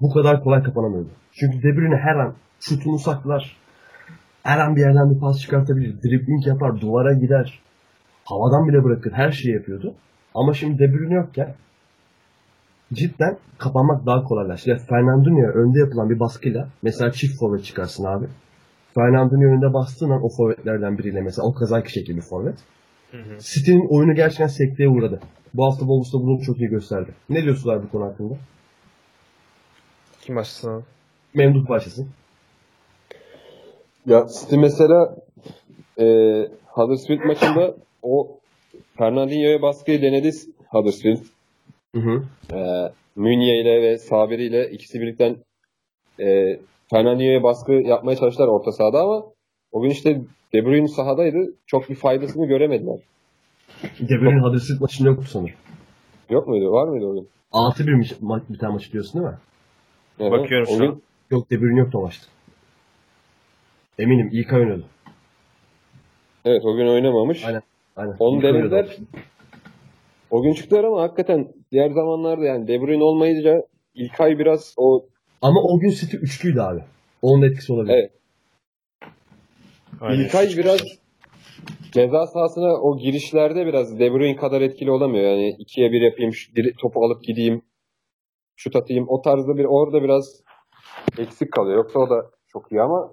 Bu 0.00 0.10
kadar 0.10 0.42
kolay 0.44 0.62
kapanamıyordu. 0.62 1.10
Çünkü 1.32 1.62
De 1.62 1.76
Bruyne 1.76 1.96
her 1.96 2.14
an 2.16 2.34
şutunu 2.60 2.98
saklar. 2.98 3.56
Her 4.42 4.58
an 4.58 4.76
bir 4.76 4.80
yerden 4.80 5.14
bir 5.14 5.20
pas 5.20 5.40
çıkartabilir. 5.40 6.02
Dribbling 6.02 6.46
yapar, 6.46 6.80
duvara 6.80 7.12
gider. 7.12 7.60
Havadan 8.24 8.68
bile 8.68 8.84
bırakır. 8.84 9.12
Her 9.12 9.32
şeyi 9.32 9.54
yapıyordu. 9.54 9.94
Ama 10.34 10.54
şimdi 10.54 10.78
De 10.78 10.92
Bruyne 10.92 11.14
yokken 11.14 11.54
cidden 12.92 13.36
kapanmak 13.58 14.06
daha 14.06 14.24
kolaylaştı. 14.24 14.70
Yani 14.70 14.80
Fernandinho'ya 14.80 15.48
önde 15.48 15.78
yapılan 15.78 16.10
bir 16.10 16.20
baskıyla 16.20 16.68
mesela 16.82 17.12
çift 17.12 17.38
forvet 17.38 17.64
çıkarsın 17.64 18.04
abi. 18.04 18.26
Fernandinho 18.94 19.44
önünde 19.44 19.74
bastığın 19.74 20.10
an 20.10 20.24
o 20.24 20.28
forvetlerden 20.28 20.98
biriyle 20.98 21.20
mesela 21.20 21.46
o 21.46 21.54
kazak 21.54 21.88
şekli 21.88 22.16
bir 22.16 22.22
forvet. 22.22 22.58
City'nin 23.38 23.88
oyunu 23.88 24.14
gerçekten 24.14 24.46
sekteye 24.46 24.88
uğradı. 24.88 25.20
Bu 25.54 25.64
hafta 25.64 25.78
Wolves'da 25.78 26.18
bunu 26.18 26.42
çok 26.42 26.60
iyi 26.60 26.68
gösterdi. 26.68 27.10
Ne 27.28 27.42
diyorsunuz 27.42 27.82
bu 27.82 27.90
konu 27.90 28.04
hakkında? 28.04 28.34
Kim 30.20 30.36
başlasın? 30.36 30.84
Memduh 31.34 31.68
başlasın. 31.68 32.08
Ya 34.08 34.26
City 34.40 34.56
mesela 34.56 35.16
e, 36.00 36.04
Huddersfield 36.66 37.24
maçında 37.24 37.74
o 38.02 38.38
Fernandinho'ya 38.96 39.62
baskıyı 39.62 40.02
denedi 40.02 40.30
Huddersfield. 40.68 41.18
Hı 41.94 42.00
hı. 42.00 42.22
E, 42.52 42.58
Münye 43.16 43.60
ile 43.60 43.82
ve 43.82 43.98
Sabiri 43.98 44.44
ile 44.44 44.70
ikisi 44.70 45.00
birlikten 45.00 45.36
e, 46.20 46.58
Fernandinho'ya 46.90 47.42
baskı 47.42 47.72
yapmaya 47.72 48.16
çalıştılar 48.16 48.48
orta 48.48 48.72
sahada 48.72 49.00
ama 49.00 49.24
o 49.72 49.82
gün 49.82 49.90
işte 49.90 50.20
De 50.52 50.64
Bruyne 50.64 50.88
sahadaydı. 50.88 51.52
Çok 51.66 51.90
bir 51.90 51.94
faydasını 51.94 52.46
göremediler. 52.46 52.98
De 54.00 54.20
Bruyne 54.20 54.40
Huddersfield 54.40 54.80
maçında 54.80 55.08
yoktu 55.08 55.26
sanırım. 55.28 55.56
Yok 56.30 56.48
muydu? 56.48 56.72
Var 56.72 56.88
mıydı 56.88 57.06
o 57.06 57.14
gün? 57.14 57.28
6-1 57.52 57.96
maç, 57.96 58.12
ma- 58.12 58.42
bir 58.48 58.58
tane 58.58 58.72
maç 58.72 58.92
diyorsun 58.92 59.20
değil 59.20 59.32
mi? 59.32 59.38
Evet. 60.20 60.32
Bakıyorum 60.32 60.66
o 60.70 60.72
şu 60.72 60.78
gün, 60.78 60.88
an. 60.88 61.02
Yok 61.30 61.50
De 61.50 61.60
Bruyne 61.60 61.78
yoktu 61.78 61.98
o 61.98 62.02
maçta. 62.02 62.26
Eminim 63.98 64.30
ilk 64.32 64.52
ay 64.52 64.60
oynadı. 64.60 64.84
Evet 66.44 66.64
o 66.64 66.76
gün 66.76 66.86
oynamamış. 66.86 67.44
Aynen. 67.44 67.62
Aynen. 67.96 68.16
Onu 68.18 68.42
denediler. 68.42 68.96
o 70.30 70.42
gün 70.42 70.54
çıktılar 70.54 70.84
ama 70.84 71.02
hakikaten 71.02 71.52
diğer 71.72 71.90
zamanlarda 71.90 72.44
yani 72.44 72.68
De 72.68 72.80
Bruyne 72.80 73.02
olmayınca 73.02 73.62
İlkay 73.94 74.38
biraz 74.38 74.74
o 74.76 75.06
Ama 75.42 75.60
o 75.62 75.78
gün 75.78 75.90
City 75.90 76.16
üçlüydü 76.16 76.60
abi. 76.60 76.80
Onun 77.22 77.42
etkisi 77.42 77.72
olabilir. 77.72 77.94
Evet. 77.94 78.12
Aynen. 80.00 80.24
İlkay 80.24 80.48
biraz 80.56 80.80
ceza 81.92 82.26
sahasına 82.26 82.74
o 82.74 82.98
girişlerde 82.98 83.66
biraz 83.66 83.98
De 83.98 84.12
Bruyne 84.12 84.36
kadar 84.36 84.60
etkili 84.60 84.90
olamıyor. 84.90 85.24
Yani 85.24 85.56
ikiye 85.58 85.92
bir 85.92 86.00
yapayım, 86.00 86.32
topu 86.80 87.04
alıp 87.04 87.22
gideyim, 87.22 87.62
şut 88.56 88.76
atayım. 88.76 89.04
O 89.08 89.22
tarzda 89.22 89.56
bir 89.56 89.64
orada 89.64 90.02
biraz 90.02 90.42
eksik 91.18 91.52
kalıyor. 91.52 91.76
Yoksa 91.76 91.98
o 91.98 92.10
da 92.10 92.30
çok 92.52 92.72
iyi 92.72 92.80
ama 92.82 93.12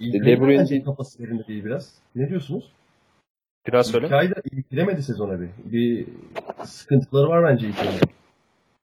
De 0.00 0.40
Bruyne- 0.40 0.58
bence 0.58 0.82
kafası 0.82 1.22
yerinde 1.22 1.46
değil 1.46 1.64
biraz. 1.64 1.94
Ne 2.14 2.28
diyorsunuz? 2.28 2.72
Biraz 3.68 3.86
söyle. 3.86 4.06
İlk 4.06 4.12
ayda 4.12 4.34
iyi 4.52 4.64
giremedi 4.70 5.02
sezona 5.02 5.40
bir. 5.40 5.48
Bir 5.64 6.06
sıkıntıları 6.64 7.28
var 7.28 7.44
bence 7.44 7.68
ilk 7.68 7.78
ayda. 7.78 8.06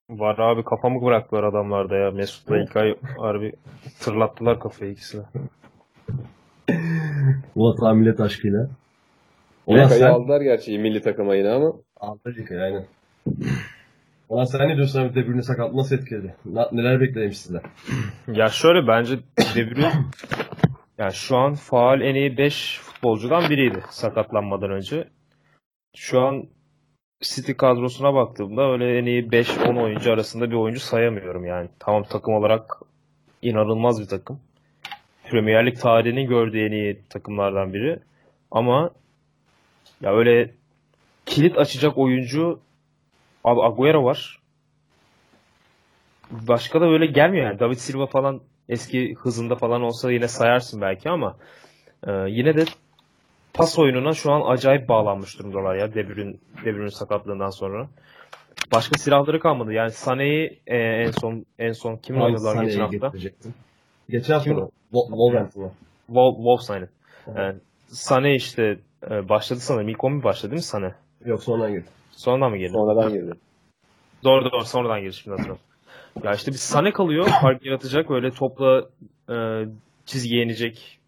Var 0.09 0.37
abi 0.39 0.63
kafamı 0.63 1.01
bıraktılar 1.05 1.43
adamlarda 1.43 1.95
ya. 1.95 2.11
Mesut'la 2.11 2.57
İlkay 2.57 2.95
harbi 3.17 3.53
tırlattılar 3.99 4.59
kafayı 4.59 4.91
ikisine. 4.91 5.21
Vatan 7.55 7.97
millet 7.97 8.19
aşkıyla. 8.19 8.69
Ulan 9.67 9.83
İlkay'ı 9.83 9.99
sen 9.99 10.09
aldılar 10.09 10.41
gerçi 10.41 10.77
milli 10.79 11.01
takıma 11.01 11.35
yine 11.35 11.49
ama 11.49 11.73
aldın 11.97 12.35
ilk 12.37 12.51
ay, 12.51 12.63
aynen. 12.63 12.85
Ulan 14.29 14.45
sen 14.45 14.69
ne 14.69 14.75
diyorsun 14.75 14.99
abi 15.01 15.15
De 15.15 15.27
Bruyne 15.27 15.41
sakatlığı 15.41 15.77
nasıl 15.77 15.95
etkiledi? 15.95 16.35
Neler 16.71 17.01
beklemiş 17.01 17.37
sizden? 17.37 17.61
Ya 18.27 18.49
şöyle 18.49 18.87
bence 18.87 19.19
De 19.55 19.71
Bruyne 19.71 19.91
yani 20.97 21.13
şu 21.13 21.37
an 21.37 21.55
faal 21.55 22.01
en 22.01 22.15
iyi 22.15 22.37
5 22.37 22.79
futbolcudan 22.79 23.49
biriydi 23.49 23.83
sakatlanmadan 23.89 24.71
önce. 24.71 25.09
Şu 25.95 26.21
an 26.21 26.47
City 27.21 27.51
kadrosuna 27.51 28.13
baktığımda 28.13 28.71
öyle 28.71 28.97
en 28.97 29.05
iyi 29.05 29.23
5-10 29.23 29.83
oyuncu 29.83 30.13
arasında 30.13 30.51
bir 30.51 30.55
oyuncu 30.55 30.79
sayamıyorum 30.79 31.45
yani. 31.45 31.69
Tamam 31.79 32.03
takım 32.03 32.33
olarak 32.33 32.77
inanılmaz 33.41 34.01
bir 34.01 34.07
takım. 34.07 34.39
Premier 35.23 35.65
Lig 35.65 35.79
tarihinin 35.79 36.27
gördüğü 36.27 36.65
en 36.65 36.71
iyi 36.71 37.01
takımlardan 37.09 37.73
biri. 37.73 37.99
Ama 38.51 38.89
ya 40.01 40.15
öyle 40.15 40.51
kilit 41.25 41.57
açacak 41.57 41.97
oyuncu 41.97 42.59
abi 43.43 43.61
Agüero 43.61 44.03
var. 44.03 44.39
Başka 46.31 46.81
da 46.81 46.89
böyle 46.89 47.05
gelmiyor 47.05 47.45
yani. 47.45 47.59
David 47.59 47.77
Silva 47.77 48.05
falan 48.05 48.41
eski 48.73 49.15
hızında 49.15 49.55
falan 49.55 49.81
olsa 49.81 50.11
yine 50.11 50.27
sayarsın 50.27 50.81
belki 50.81 51.09
ama 51.09 51.37
e, 52.07 52.11
yine 52.11 52.57
de 52.57 52.65
pas 53.53 53.79
oyununa 53.79 54.13
şu 54.13 54.31
an 54.31 54.53
acayip 54.53 54.89
bağlanmış 54.89 55.39
durumdalar 55.39 55.75
ya 55.75 55.93
De 55.93 56.09
Bruyne, 56.09 56.33
De 56.65 56.75
Bruyne 56.75 56.91
sakatlığından 56.91 57.49
sonra. 57.49 57.87
Başka 58.71 58.97
silahları 58.97 59.39
kalmadı. 59.39 59.73
Yani 59.73 59.91
Sané'yi 59.91 60.59
e, 60.67 60.77
en 60.77 61.11
son 61.11 61.45
en 61.59 61.71
son 61.71 61.97
kim 61.97 62.21
oynadılar 62.21 62.63
geçen 62.63 62.79
hafta? 62.79 63.11
Geçen 64.09 64.33
hafta 64.33 64.49
Kim? 64.49 64.59
mı? 64.59 64.69
Wo- 64.93 65.07
Wolverhampton'a. 65.07 65.71
Wol- 66.09 66.35
Wolves 66.35 66.69
aynen. 66.69 66.89
Evet. 67.27 67.37
Yani 67.37 67.59
Sané 67.91 68.35
işte 68.35 68.79
e, 69.11 69.29
başladı 69.29 69.59
sanırım. 69.59 69.89
İlk 69.89 70.03
11 70.03 70.23
başladı 70.23 70.51
değil 70.51 70.61
mi 70.61 70.85
Sané? 70.85 70.93
Yok 71.25 71.43
sonradan 71.43 71.71
girdi. 71.71 71.87
Sonradan 72.11 72.51
mı 72.51 72.57
geldi? 72.57 72.71
sonradan 72.71 73.11
girdi. 73.13 73.33
Doğru 74.23 74.51
doğru 74.51 74.65
sonradan 74.65 75.01
girdi 75.01 75.13
şimdi 75.13 75.31
hatırlıyorum. 75.31 75.63
Ya 76.23 76.33
işte 76.33 76.51
bir 76.51 76.57
Sané 76.57 76.91
kalıyor. 76.91 77.27
Fark 77.41 77.65
yaratacak. 77.65 78.11
Öyle 78.11 78.31
topla 78.31 78.89
e, 79.29 79.35
çizgiye 80.05 80.43
inecek. 80.43 80.99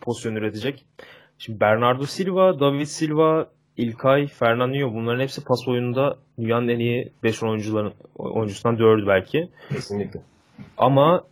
Pozisyon 0.00 0.34
üretecek. 0.34 0.84
Şimdi 1.38 1.60
Bernardo 1.60 2.06
Silva, 2.06 2.60
David 2.60 2.84
Silva, 2.84 3.48
İlkay, 3.76 4.26
Fernandinho 4.26 4.94
bunların 4.94 5.20
hepsi 5.20 5.44
pas 5.44 5.68
oyununda 5.68 6.16
dünyanın 6.38 6.68
en 6.68 6.78
iyi 6.78 7.12
5 7.22 7.42
oyuncuların 7.42 7.92
oyuncusundan 8.14 8.76
4'ü 8.76 9.06
belki. 9.06 9.48
Kesinlikle. 9.68 10.20
Ama 10.78 11.24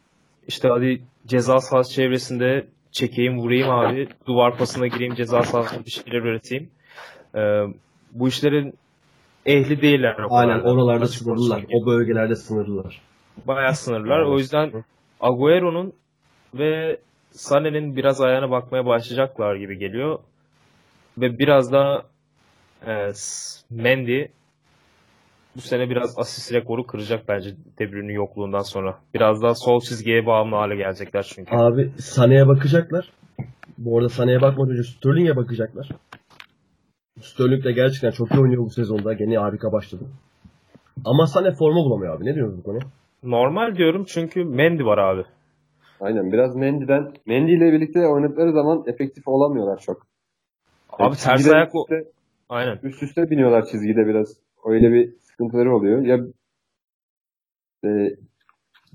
işte 0.49 0.69
hadi 0.69 1.03
ceza 1.27 1.61
sahası 1.61 1.93
çevresinde 1.93 2.67
çekeyim 2.93 3.39
vurayım 3.39 3.71
abi. 3.71 4.09
Duvar 4.27 4.57
pasına 4.59 4.87
gireyim 4.87 5.15
ceza 5.15 5.43
sahasında 5.43 5.85
bir 5.85 5.91
şeyler 5.91 6.23
üreteyim. 6.23 6.71
Ee, 7.35 7.63
bu 8.13 8.29
işlerin 8.29 8.75
ehli 9.53 9.83
değiller. 9.83 10.17
o 10.31 10.35
Aynen 10.35 10.61
oralarda 10.61 11.07
sınırlılar. 11.07 11.65
O 11.73 11.87
bölgelerde 11.87 12.37
sınırlılar. 12.37 13.03
Bayağı 13.47 13.75
sınırlar. 13.75 14.21
O 14.23 14.39
yüzden 14.39 14.73
Agüero'nun 15.21 15.93
ve 16.55 17.01
Sané'nin 17.33 17.97
biraz 17.97 18.21
ayağına 18.21 18.51
bakmaya 18.51 18.87
başlayacaklar 18.87 19.57
gibi 19.57 19.79
geliyor. 19.79 20.19
Ve 21.19 21.39
biraz 21.39 21.73
da 21.73 22.03
e, 22.87 23.13
Mendy 23.71 24.25
bu 25.57 25.61
sene 25.61 25.91
biraz 25.91 26.19
asist 26.19 26.53
rekoru 26.53 26.87
kıracak 26.87 27.29
bence 27.29 27.51
De 27.79 27.93
Bruyne'in 27.93 28.15
yokluğundan 28.15 28.63
sonra. 28.63 28.99
Biraz 29.15 29.43
daha 29.43 29.55
sol 29.55 29.81
çizgiye 29.81 30.27
bağımlı 30.27 30.57
hale 30.57 30.77
gelecekler 30.77 31.23
çünkü. 31.35 31.57
Abi 31.57 31.91
Sané'ye 31.99 32.49
bakacaklar. 32.49 33.13
Bu 33.79 33.99
arada 33.99 34.09
Sané'ye 34.09 34.41
bakmadan 34.41 34.73
önce 34.73 34.83
Sterling'e 34.83 35.37
bakacaklar. 35.37 35.89
Sterling 37.23 37.65
de 37.65 37.73
gerçekten 37.73 38.11
çok 38.11 38.31
iyi 38.35 38.41
oynuyor 38.41 38.65
bu 38.65 38.71
sezonda. 38.71 39.13
Gene 39.13 39.39
harika 39.39 39.73
başladı. 39.73 40.05
Ama 41.05 41.23
Sané 41.25 41.55
forma 41.55 41.85
bulamıyor 41.85 42.17
abi. 42.17 42.25
Ne 42.25 42.35
diyorsunuz 42.35 42.59
bu 42.59 42.63
konuya? 42.65 42.83
Normal 43.23 43.77
diyorum 43.77 44.05
çünkü 44.09 44.45
Mendy 44.45 44.83
var 44.85 44.99
abi. 44.99 45.25
Aynen 46.01 46.33
biraz 46.33 46.57
Mendy'den 46.57 47.13
Mendy 47.27 47.55
ile 47.55 47.73
birlikte 47.73 48.07
oynadıkları 48.07 48.53
zaman 48.53 48.85
efektif 48.87 49.29
olamıyorlar 49.29 49.79
çok. 49.81 50.07
Abi 50.93 51.17
ters 51.17 51.37
çizgide 51.37 51.57
ayak 51.57 51.75
o- 51.75 51.83
üst 51.83 51.93
üste, 51.93 52.11
Aynen. 52.49 52.79
üst 52.83 53.03
üste 53.03 53.31
biniyorlar 53.31 53.67
çizgide 53.67 54.07
biraz. 54.07 54.37
Öyle 54.65 54.93
bir 54.93 55.15
sıkıntıları 55.21 55.77
oluyor. 55.77 56.03
Ya 56.03 56.19
e, 57.85 58.17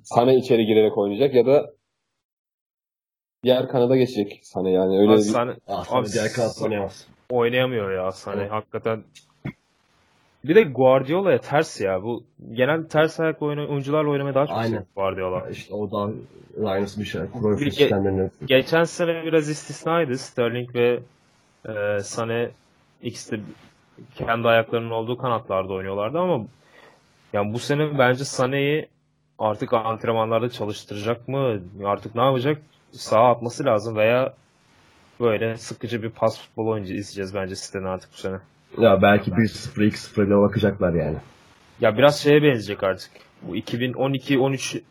Sana 0.03 0.33
içeri 0.33 0.65
girerek 0.65 0.97
oynayacak 0.97 1.35
ya 1.35 1.45
da 1.45 1.73
diğer 3.43 3.67
kanada 3.67 3.95
geçecek 3.97 4.39
Sana 4.43 4.69
yani 4.69 4.97
öyle 4.99 5.11
Abi 5.11 5.17
bir 5.17 5.23
Sané 5.23 5.55
Ah, 5.67 5.93
Abi, 5.93 6.07
diğer 6.13 6.31
kanat 6.35 6.61
oynayamaz. 6.61 7.07
Oynayamıyor 7.29 7.91
ya 7.91 8.07
Sané. 8.09 8.35
Evet. 8.35 8.51
Hakikaten 8.51 9.03
bir 10.43 10.55
de 10.55 10.63
Guardiola'ya 10.63 11.37
ters 11.37 11.81
ya. 11.81 12.03
Bu 12.03 12.23
genel 12.53 12.83
ters 12.83 13.19
ayak 13.19 13.41
oyna, 13.41 13.67
oyuncularla 13.67 14.09
oynamaya 14.09 14.35
daha 14.35 14.47
çok 14.47 14.57
Aynen. 14.57 14.85
Guardiola. 14.95 15.49
İşte 15.49 15.73
o 15.73 15.91
da 15.91 16.11
Ryan's 16.57 16.97
bir 16.97 17.05
şey. 17.05 17.21
Bir- 17.21 17.71
sistemlerinden. 17.71 18.31
Geçen 18.45 18.83
sene 18.83 19.23
biraz 19.23 19.49
istisnaydı. 19.49 20.17
Sterling 20.17 20.75
ve 20.75 20.99
e, 21.65 21.71
Sané 21.99 22.49
ikisi 23.03 23.31
de 23.31 23.39
kendi 24.15 24.47
ayaklarının 24.47 24.91
olduğu 24.91 25.17
kanatlarda 25.17 25.73
oynuyorlardı 25.73 26.19
ama 26.19 26.45
yani 27.33 27.53
bu 27.53 27.59
sene 27.59 27.99
bence 27.99 28.23
Sané'yi 28.23 28.87
artık 29.39 29.73
antrenmanlarda 29.73 30.49
çalıştıracak 30.49 31.27
mı? 31.27 31.59
Artık 31.85 32.15
ne 32.15 32.21
yapacak? 32.21 32.61
Sağa 32.91 33.29
atması 33.29 33.65
lazım 33.65 33.95
veya 33.95 34.33
böyle 35.19 35.57
sıkıcı 35.57 36.03
bir 36.03 36.09
pas 36.09 36.41
futbol 36.41 36.67
oyuncu 36.67 36.93
izleyeceğiz 36.93 37.35
bence 37.35 37.55
siteden 37.55 37.85
artık 37.85 38.09
bu 38.13 38.17
sene. 38.17 38.37
Ya 38.77 39.01
belki 39.01 39.31
1-0, 39.31 39.91
2-0 39.91 40.27
ile 40.27 40.37
bakacaklar 40.37 40.93
yani. 40.93 41.17
Ya 41.81 41.97
biraz 41.97 42.19
şeye 42.19 42.43
benzeyecek 42.43 42.83
artık. 42.83 43.11
Bu 43.41 43.57
2012-13 43.57 44.81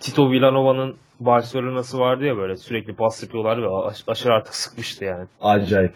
Tito 0.00 0.30
Villanova'nın 0.30 0.96
Barcelona'sı 1.20 1.98
vardı 1.98 2.24
ya 2.24 2.36
böyle 2.36 2.56
sürekli 2.56 2.94
pas 2.94 3.22
yapıyorlar 3.22 3.62
ve 3.62 3.68
aş- 3.68 4.04
aşırı 4.06 4.32
artık 4.32 4.54
sıkmıştı 4.54 5.04
yani. 5.04 5.26
Acayip. 5.40 5.92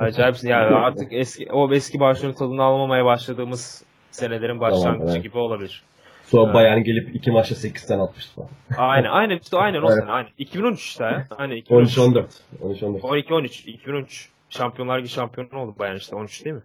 Acayip 0.00 0.36
yani 0.42 0.76
artık 0.76 1.12
eski 1.12 1.48
o 1.52 1.72
eski 1.72 2.00
Barcelona 2.00 2.34
tadını 2.34 2.62
almamaya 2.62 3.04
başladığımız 3.04 3.84
senelerin 4.10 4.60
başlangıcı 4.60 5.12
evet. 5.12 5.22
gibi 5.22 5.38
olabilir. 5.38 5.82
Sonra 6.26 6.44
Evet. 6.44 6.54
Bayern 6.54 6.82
gelip 6.82 7.14
iki 7.16 7.30
maçta 7.30 7.54
8'ten 7.54 7.98
atmıştı 7.98 8.34
falan. 8.34 8.48
Aynen 8.76 9.08
aynen 9.10 9.38
işte 9.38 9.56
aynen 9.56 9.82
o 9.82 9.88
sene 9.90 10.10
aynen. 10.10 10.28
2013 10.38 10.80
işte 10.80 11.04
ya. 11.04 11.26
Aynen 11.38 11.56
2013. 11.56 11.98
13-14. 11.98 12.24
13-14. 12.62 13.00
12-13. 13.00 13.68
2013. 13.70 14.28
Şampiyonlar 14.50 14.98
Ligi 14.98 15.08
şampiyonu 15.08 15.58
oldu 15.58 15.74
Bayern 15.78 15.96
işte 15.96 16.16
13 16.16 16.44
değil 16.44 16.56
mi? 16.56 16.62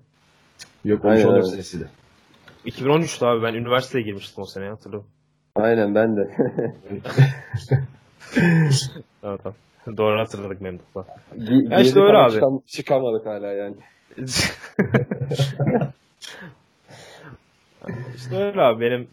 Yok 0.85 1.05
Aynen, 1.05 1.25
13-14 1.25 1.33
evet. 1.35 1.47
senesiydi. 1.47 1.89
2013'tü 2.65 3.25
abi 3.25 3.43
ben 3.43 3.53
üniversiteye 3.53 4.03
girmiştim 4.03 4.43
o 4.43 4.45
sene 4.45 4.65
hatırlıyorum. 4.69 5.07
Aynen 5.55 5.95
ben 5.95 6.17
de. 6.17 6.31
Tamam 9.21 9.37
tamam. 9.43 9.55
Doğru 9.97 10.19
hatırladık 10.19 10.61
Memduh'la. 10.61 11.05
Ya 11.69 11.79
işte 11.79 11.99
öyle 11.99 12.17
abi. 12.17 12.33
çıkam- 12.33 12.61
çıkamadık 12.67 13.25
hala 13.25 13.47
yani. 13.47 13.75
işte 18.15 18.35
öyle 18.35 18.61
abi 18.61 18.81
benim 18.81 19.07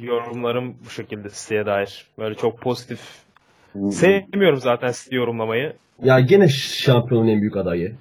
yorumlarım 0.00 0.76
bu 0.86 0.90
şekilde 0.90 1.30
siteye 1.30 1.66
dair. 1.66 2.06
Böyle 2.18 2.34
çok 2.34 2.60
pozitif. 2.60 3.00
Sevmiyorum 3.90 4.60
zaten 4.60 4.90
site 4.90 5.16
yorumlamayı. 5.16 5.72
Ya 6.02 6.20
gene 6.20 6.48
şampiyonun 6.48 7.28
en 7.28 7.40
büyük 7.40 7.56
adayı. 7.56 7.94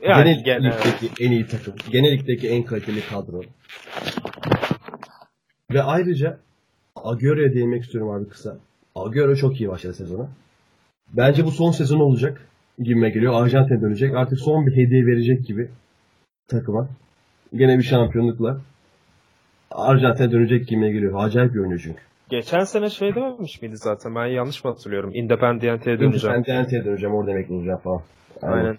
Yani 0.00 0.24
Genel 0.24 0.44
genel, 0.44 0.78
ligdeki 0.78 1.24
en 1.24 1.30
iyi 1.30 1.46
takım. 1.46 1.74
Genel 1.90 2.12
ligdeki 2.12 2.48
en 2.48 2.62
kaliteli 2.62 3.00
kadro. 3.00 3.42
Ve 5.72 5.82
ayrıca 5.82 6.38
Agüero'ya 6.96 7.54
değinmek 7.54 7.82
istiyorum 7.82 8.10
abi 8.10 8.28
kısa. 8.28 8.56
Agüero 8.94 9.36
çok 9.36 9.60
iyi 9.60 9.68
başladı 9.68 9.94
sezona. 9.94 10.28
Bence 11.12 11.44
bu 11.44 11.50
son 11.50 11.70
sezon 11.70 12.00
olacak 12.00 12.48
gibime 12.78 13.10
geliyor. 13.10 13.42
Arjantin'e 13.42 13.80
dönecek. 13.80 14.14
Artık 14.14 14.38
son 14.38 14.66
bir 14.66 14.72
hediye 14.72 15.06
verecek 15.06 15.46
gibi 15.46 15.70
takıma. 16.48 16.88
Gene 17.54 17.78
bir 17.78 17.82
şampiyonlukla. 17.82 18.60
Arjantin'e 19.74 20.32
dönecek 20.32 20.68
gibime 20.68 20.90
geliyor. 20.90 21.12
Acayip 21.16 21.54
bir 21.54 21.58
oynuyor 21.58 21.80
çünkü. 21.84 22.02
Geçen 22.30 22.64
sene 22.64 22.90
şey 22.90 23.14
dememiş 23.14 23.62
miydi 23.62 23.76
zaten? 23.76 24.14
Ben 24.14 24.26
yanlış 24.26 24.64
mı 24.64 24.70
hatırlıyorum? 24.70 25.10
Independiente'ye 25.14 25.98
döneceğim. 25.98 26.36
Independiente'ye 26.36 26.84
döneceğim. 26.84 27.14
Orada 27.14 27.30
emekli 27.30 27.54
olacağım 27.54 27.78
falan. 27.78 28.02
Aynen. 28.42 28.78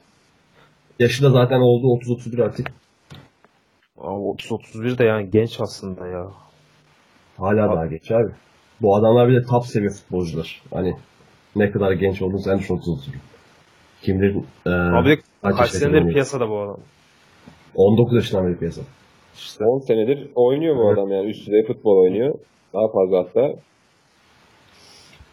Yaşı 0.99 1.23
da 1.23 1.29
zaten 1.29 1.59
oldu 1.59 1.87
30-31 2.03 2.43
artık. 2.43 2.67
Abi 3.97 4.21
30-31 4.21 4.97
de 4.97 5.03
yani 5.03 5.29
genç 5.31 5.61
aslında 5.61 6.07
ya. 6.07 6.25
Hala 7.37 7.75
daha 7.75 7.85
genç 7.85 8.11
abi. 8.11 8.31
Bu 8.81 8.95
adamlar 8.95 9.29
bir 9.29 9.35
de 9.35 9.45
top 9.49 9.65
seviye 9.65 9.89
futbolcular. 9.89 10.61
Hani 10.73 10.95
ne 11.55 11.71
kadar 11.71 11.91
genç 11.91 12.21
olduğunu 12.21 12.41
sen 12.41 12.59
düşün 12.59 12.75
30 12.75 13.09
Kim 14.01 14.21
bilir 14.21 14.35
e, 14.65 14.69
Abi 14.69 15.09
de 15.09 15.21
kaç 15.41 15.69
senedir 15.69 16.13
piyasada 16.13 16.49
bu 16.49 16.59
adam. 16.59 16.77
19 17.75 18.15
yaşından 18.15 18.47
beri 18.47 18.57
piyasa. 18.57 18.81
İşte 19.35 19.65
10 19.65 19.79
senedir 19.79 20.27
oynuyor 20.35 20.77
bu 20.77 20.89
adam 20.89 21.11
yani. 21.11 21.29
Üst 21.29 21.47
düzey 21.47 21.63
futbol 21.63 21.97
oynuyor. 21.97 22.35
Daha 22.73 22.87
fazla 22.87 23.17
hatta. 23.17 23.55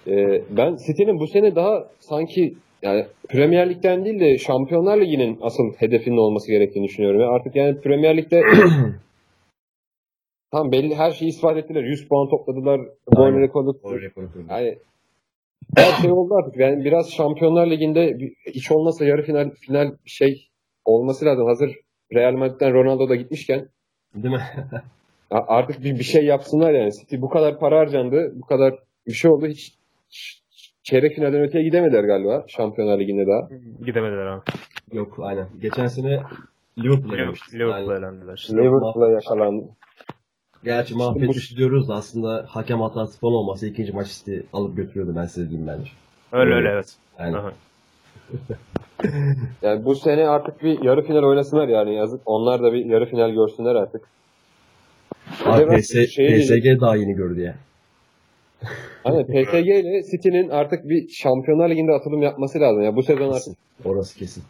Ee, 0.07 0.43
ben 0.51 0.77
City'nin 0.87 1.19
bu 1.19 1.27
sene 1.27 1.55
daha 1.55 1.89
sanki 1.99 2.55
yani 2.83 3.07
Premier 3.29 3.71
Lig'den 3.71 4.05
değil 4.05 4.21
de 4.21 4.39
Şampiyonlar 4.39 5.01
Ligi'nin 5.01 5.39
asıl 5.43 5.73
hedefinin 5.79 6.17
olması 6.17 6.53
gerektiğini 6.53 6.85
düşünüyorum. 6.85 7.21
Yani 7.21 7.31
artık 7.31 7.57
yani 7.57 7.81
Premier 7.81 8.17
Lig'de 8.17 8.43
tam 10.53 10.73
belli 10.73 10.95
her 10.95 11.11
şeyi 11.11 11.29
ispat 11.29 11.57
ettiler. 11.57 11.83
100 11.83 12.09
puan 12.09 12.31
topladılar. 12.31 12.81
Gol 13.07 13.41
rekoru. 13.41 13.73
Gol 13.83 14.01
rekoru. 14.01 14.29
Yani 14.51 14.79
her 15.77 16.03
şey 16.03 16.13
oldu 16.13 16.35
artık. 16.35 16.61
Yani 16.61 16.85
biraz 16.85 17.11
Şampiyonlar 17.11 17.71
Ligi'nde 17.71 18.19
hiç 18.47 18.73
olmazsa 18.73 19.05
yarı 19.05 19.23
final 19.23 19.51
final 19.51 19.93
şey 20.07 20.49
olması 20.85 21.25
lazım. 21.25 21.47
Hazır 21.47 21.77
Real 22.15 22.33
Madrid'den 22.33 22.75
Ronaldo 22.75 23.09
da 23.09 23.15
gitmişken 23.15 23.69
Değil 24.15 24.35
mi? 24.35 24.43
Artık 25.31 25.85
bir, 25.85 25.99
bir 25.99 26.05
şey 26.05 26.25
yapsınlar 26.25 26.73
yani. 26.73 26.93
City 26.93 27.17
bu 27.19 27.29
kadar 27.29 27.59
para 27.59 27.79
harcandı. 27.79 28.33
Bu 28.35 28.47
kadar 28.47 28.75
bir 29.07 29.13
şey 29.13 29.31
oldu. 29.31 29.47
Hiç 29.47 29.75
çeyrek 30.83 31.15
finalden 31.15 31.43
öteye 31.43 31.65
gidemediler 31.65 32.05
galiba. 32.05 32.45
Şampiyonlar 32.49 32.99
Ligi'nde 32.99 33.27
daha. 33.27 33.49
gidemediler 33.87 34.27
abi. 34.27 34.41
Yok 34.93 35.19
aynen. 35.23 35.47
Geçen 35.61 35.87
sene 35.87 36.23
Liverpool'a 36.79 37.17
gelmişti. 37.17 37.59
Liverpool'a 37.59 37.95
Yani, 37.95 37.99
elendiler. 38.05 38.47
Liverpool'a 38.51 39.11
yakalandı. 39.11 39.65
gerçi 40.65 40.95
mahvetmiş 40.95 41.57
diyoruz 41.57 41.89
da 41.89 41.95
aslında 41.95 42.47
hakem 42.49 42.81
hatası 42.81 43.21
falan 43.21 43.35
olmasa 43.35 43.67
ikinci 43.67 43.93
maç 43.93 44.09
City 44.19 44.37
alıp 44.53 44.77
götürüyordu 44.77 45.17
ben 45.17 45.27
size 45.27 45.51
diyeyim 45.51 45.69
bence. 45.69 45.91
Öyle 46.33 46.55
öyle 46.55 46.69
evet. 46.69 46.97
Aynen. 47.19 47.41
Yani 49.63 49.85
bu 49.85 49.95
sene 49.95 50.29
artık 50.29 50.63
bir 50.63 50.83
yarı 50.83 51.03
final 51.03 51.23
oynasınlar 51.23 51.69
yani 51.69 51.95
yazık. 51.95 52.21
Onlar 52.27 52.63
da 52.63 52.73
bir 52.73 52.85
yarı 52.85 53.07
final 53.07 53.31
görsünler 53.31 53.75
artık. 53.75 54.03
Abi 55.45 55.81
PS, 55.81 56.11
şey 56.11 56.41
PSG 56.41 56.81
daha 56.81 56.97
yeni 56.97 57.15
gördü 57.15 57.41
ya. 57.41 57.55
Hani 59.05 59.27
PSG 59.27 59.55
ile 59.59 60.03
City'nin 60.11 60.49
artık 60.49 60.89
bir 60.89 61.09
Şampiyonlar 61.09 61.71
Ligi'nde 61.71 61.93
atılım 61.93 62.23
yapması 62.23 62.61
lazım. 62.61 62.83
Ya 62.83 62.97
bu 62.97 63.03
sezon 63.03 63.29
artık 63.29 63.45
Kesin. 63.45 63.57
Orası 63.85 64.19
kesin. 64.19 64.45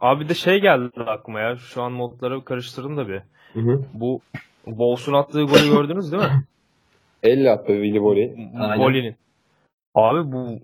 Abi 0.00 0.28
de 0.28 0.34
şey 0.34 0.60
geldi 0.60 0.90
aklıma 1.06 1.40
ya. 1.40 1.56
Şu 1.56 1.82
an 1.82 1.92
modları 1.92 2.44
karıştırdım 2.44 2.96
da 2.96 3.08
bir. 3.08 3.20
Hı 3.52 3.60
hı. 3.60 3.82
Bu 3.94 4.20
Wolves'un 4.64 5.12
attığı 5.12 5.42
golü 5.42 5.70
gördünüz 5.72 6.12
değil 6.12 6.22
mi? 6.22 6.44
50 7.22 7.50
attı 7.50 7.66
Willy 7.66 8.00
Boli. 8.02 8.48
Aynen. 8.60 9.14
Abi 9.94 10.32
bu 10.32 10.58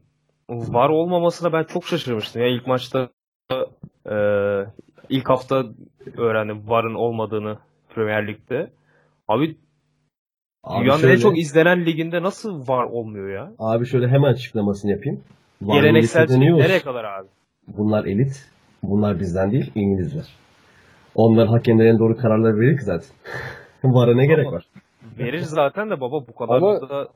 var 0.49 0.89
olmamasına 0.89 1.53
ben 1.53 1.65
çok 1.65 1.87
şaşırmıştım. 1.87 2.43
Ya 2.43 2.49
ilk 2.49 2.67
maçta 2.67 3.09
e, 4.11 4.17
ilk 5.09 5.29
hafta 5.29 5.65
öğrendim 6.17 6.69
varın 6.69 6.95
olmadığını 6.95 7.59
Premier 7.95 8.27
Lig'de. 8.27 8.71
Abi, 9.29 9.57
Abi 10.65 10.85
dünyanın 10.85 11.01
şöyle, 11.01 11.15
en 11.15 11.19
çok 11.19 11.39
izlenen 11.39 11.87
liginde 11.87 12.23
nasıl 12.23 12.69
var 12.69 12.85
olmuyor 12.85 13.29
ya? 13.29 13.53
abi 13.59 13.87
şöyle 13.87 14.09
hemen 14.09 14.33
açıklamasını 14.33 14.91
yapayım. 14.91 15.21
Var 15.63 15.83
millete 15.83 16.41
nereye 16.41 16.81
kadar 16.81 17.05
abi? 17.05 17.29
Bunlar 17.69 18.05
elit. 18.05 18.49
Bunlar 18.83 19.21
bizden 19.21 19.53
değil, 19.53 19.71
İngilizler. 19.75 20.27
Onlar 21.15 21.49
hakemler 21.49 21.87
en 21.87 21.99
doğru 21.99 22.17
kararları 22.17 22.61
verir 22.61 22.79
ki 22.79 22.85
zaten. 22.85 23.09
Vara 23.85 24.15
ne 24.15 24.27
gerek 24.27 24.53
var? 24.53 24.67
Verir 25.19 25.39
zaten 25.41 25.91
de 25.91 26.01
baba 26.01 26.27
bu 26.29 26.35
kadar 26.35 26.57
Ama- 26.57 26.89
da 26.89 27.09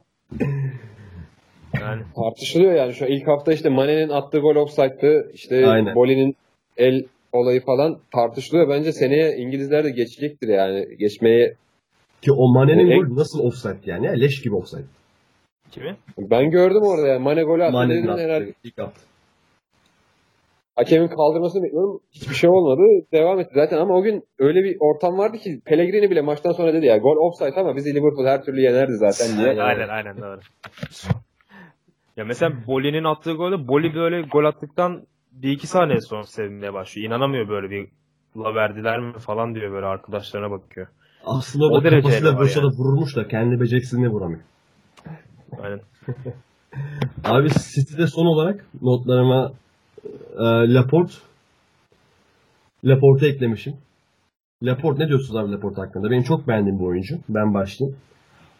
yani 1.82 2.02
Tartışılıyor 2.16 2.72
yani 2.72 2.94
şu 2.94 3.04
ilk 3.04 3.28
hafta 3.28 3.52
işte 3.52 3.68
Mane'nin 3.68 4.08
attığı 4.08 4.38
gol 4.38 4.56
offside'dı. 4.56 5.30
İşte 5.34 5.66
Aynen. 5.66 5.94
Boli'nin 5.94 6.36
el 6.76 7.04
olayı 7.32 7.60
falan 7.64 7.98
tartışılıyor. 8.12 8.68
Bence 8.68 8.92
seneye 8.92 9.36
İngilizler 9.36 9.84
de 9.84 9.90
geçecektir 9.90 10.48
yani. 10.48 10.96
Geçmeye 10.98 11.54
Ki 12.22 12.32
o 12.32 12.48
Mane'nin 12.52 12.90
E- 12.90 12.96
golü 12.96 13.16
nasıl 13.16 13.40
offside 13.44 13.78
yani? 13.84 14.06
ya? 14.06 14.12
Leş 14.12 14.42
gibi 14.42 14.54
offside. 14.54 14.84
Kimi? 15.70 15.96
ben 16.18 16.50
gördüm 16.50 16.82
orada 16.82 17.06
yani. 17.06 17.22
Mane 17.22 17.42
golü 17.42 17.62
attı 17.64 17.72
Mane'nin 17.72 18.02
dedin 18.08 18.18
herhalde. 18.18 18.52
ilk 18.64 18.78
attı. 18.78 19.00
Hakemin 20.76 21.08
kaldırmasını 21.08 21.62
bekliyorum. 21.62 22.00
Hiçbir 22.12 22.34
şey 22.34 22.50
olmadı. 22.50 22.82
Devam 23.12 23.40
etti 23.40 23.50
zaten 23.54 23.78
ama 23.78 23.94
o 23.94 24.02
gün 24.02 24.24
öyle 24.38 24.64
bir 24.64 24.76
ortam 24.80 25.18
vardı 25.18 25.38
ki 25.38 25.60
Pellegrini 25.64 26.10
bile 26.10 26.20
maçtan 26.20 26.52
sonra 26.52 26.74
dedi 26.74 26.86
ya 26.86 26.96
gol 26.96 27.16
offside 27.16 27.60
ama 27.60 27.76
bizi 27.76 27.94
Liverpool 27.94 28.26
her 28.26 28.42
türlü 28.44 28.60
yenerdi 28.60 28.92
zaten 28.96 29.38
diye. 29.38 29.62
Aynen 29.62 29.88
aynen 29.88 30.16
doğru. 30.16 30.40
Ya 32.16 32.24
mesela 32.24 32.52
Boli'nin 32.66 33.04
attığı 33.04 33.32
golde 33.32 33.68
Boli 33.68 33.94
böyle 33.94 34.22
gol 34.22 34.44
attıktan 34.44 35.06
bir 35.32 35.50
iki 35.50 35.66
saniye 35.66 36.00
sonra 36.00 36.24
sevinmeye 36.24 36.72
başlıyor. 36.72 37.08
İnanamıyor 37.08 37.48
böyle 37.48 37.70
bir 37.70 37.88
la 38.36 38.54
verdiler 38.54 39.00
mi 39.00 39.18
falan 39.18 39.54
diyor 39.54 39.72
böyle 39.72 39.86
arkadaşlarına 39.86 40.50
bakıyor. 40.50 40.86
Aslında 41.24 41.66
O 41.66 41.82
kafasıyla 41.82 42.38
boşa 42.38 42.62
da 42.62 42.66
yani. 42.66 42.76
vurmuş 42.76 43.16
da 43.16 43.28
kendi 43.28 43.60
beceriksizliğine 43.60 44.08
vuramıyor. 44.08 44.40
Aynen. 45.62 45.80
Abi 47.24 47.48
City'de 47.74 48.06
son 48.06 48.26
olarak 48.26 48.66
notlarıma 48.82 49.52
e, 50.38 50.74
Laporte 50.74 51.14
Laporte 52.84 53.26
eklemişim. 53.26 53.74
Laporte 54.62 55.04
ne 55.04 55.08
diyorsunuz 55.08 55.36
abi 55.36 55.52
Laporte 55.52 55.80
hakkında? 55.80 56.10
Benim 56.10 56.22
çok 56.22 56.48
beğendiğim 56.48 56.78
bir 56.78 56.84
oyuncu. 56.84 57.18
Ben 57.28 57.54
başlayayım. 57.54 57.98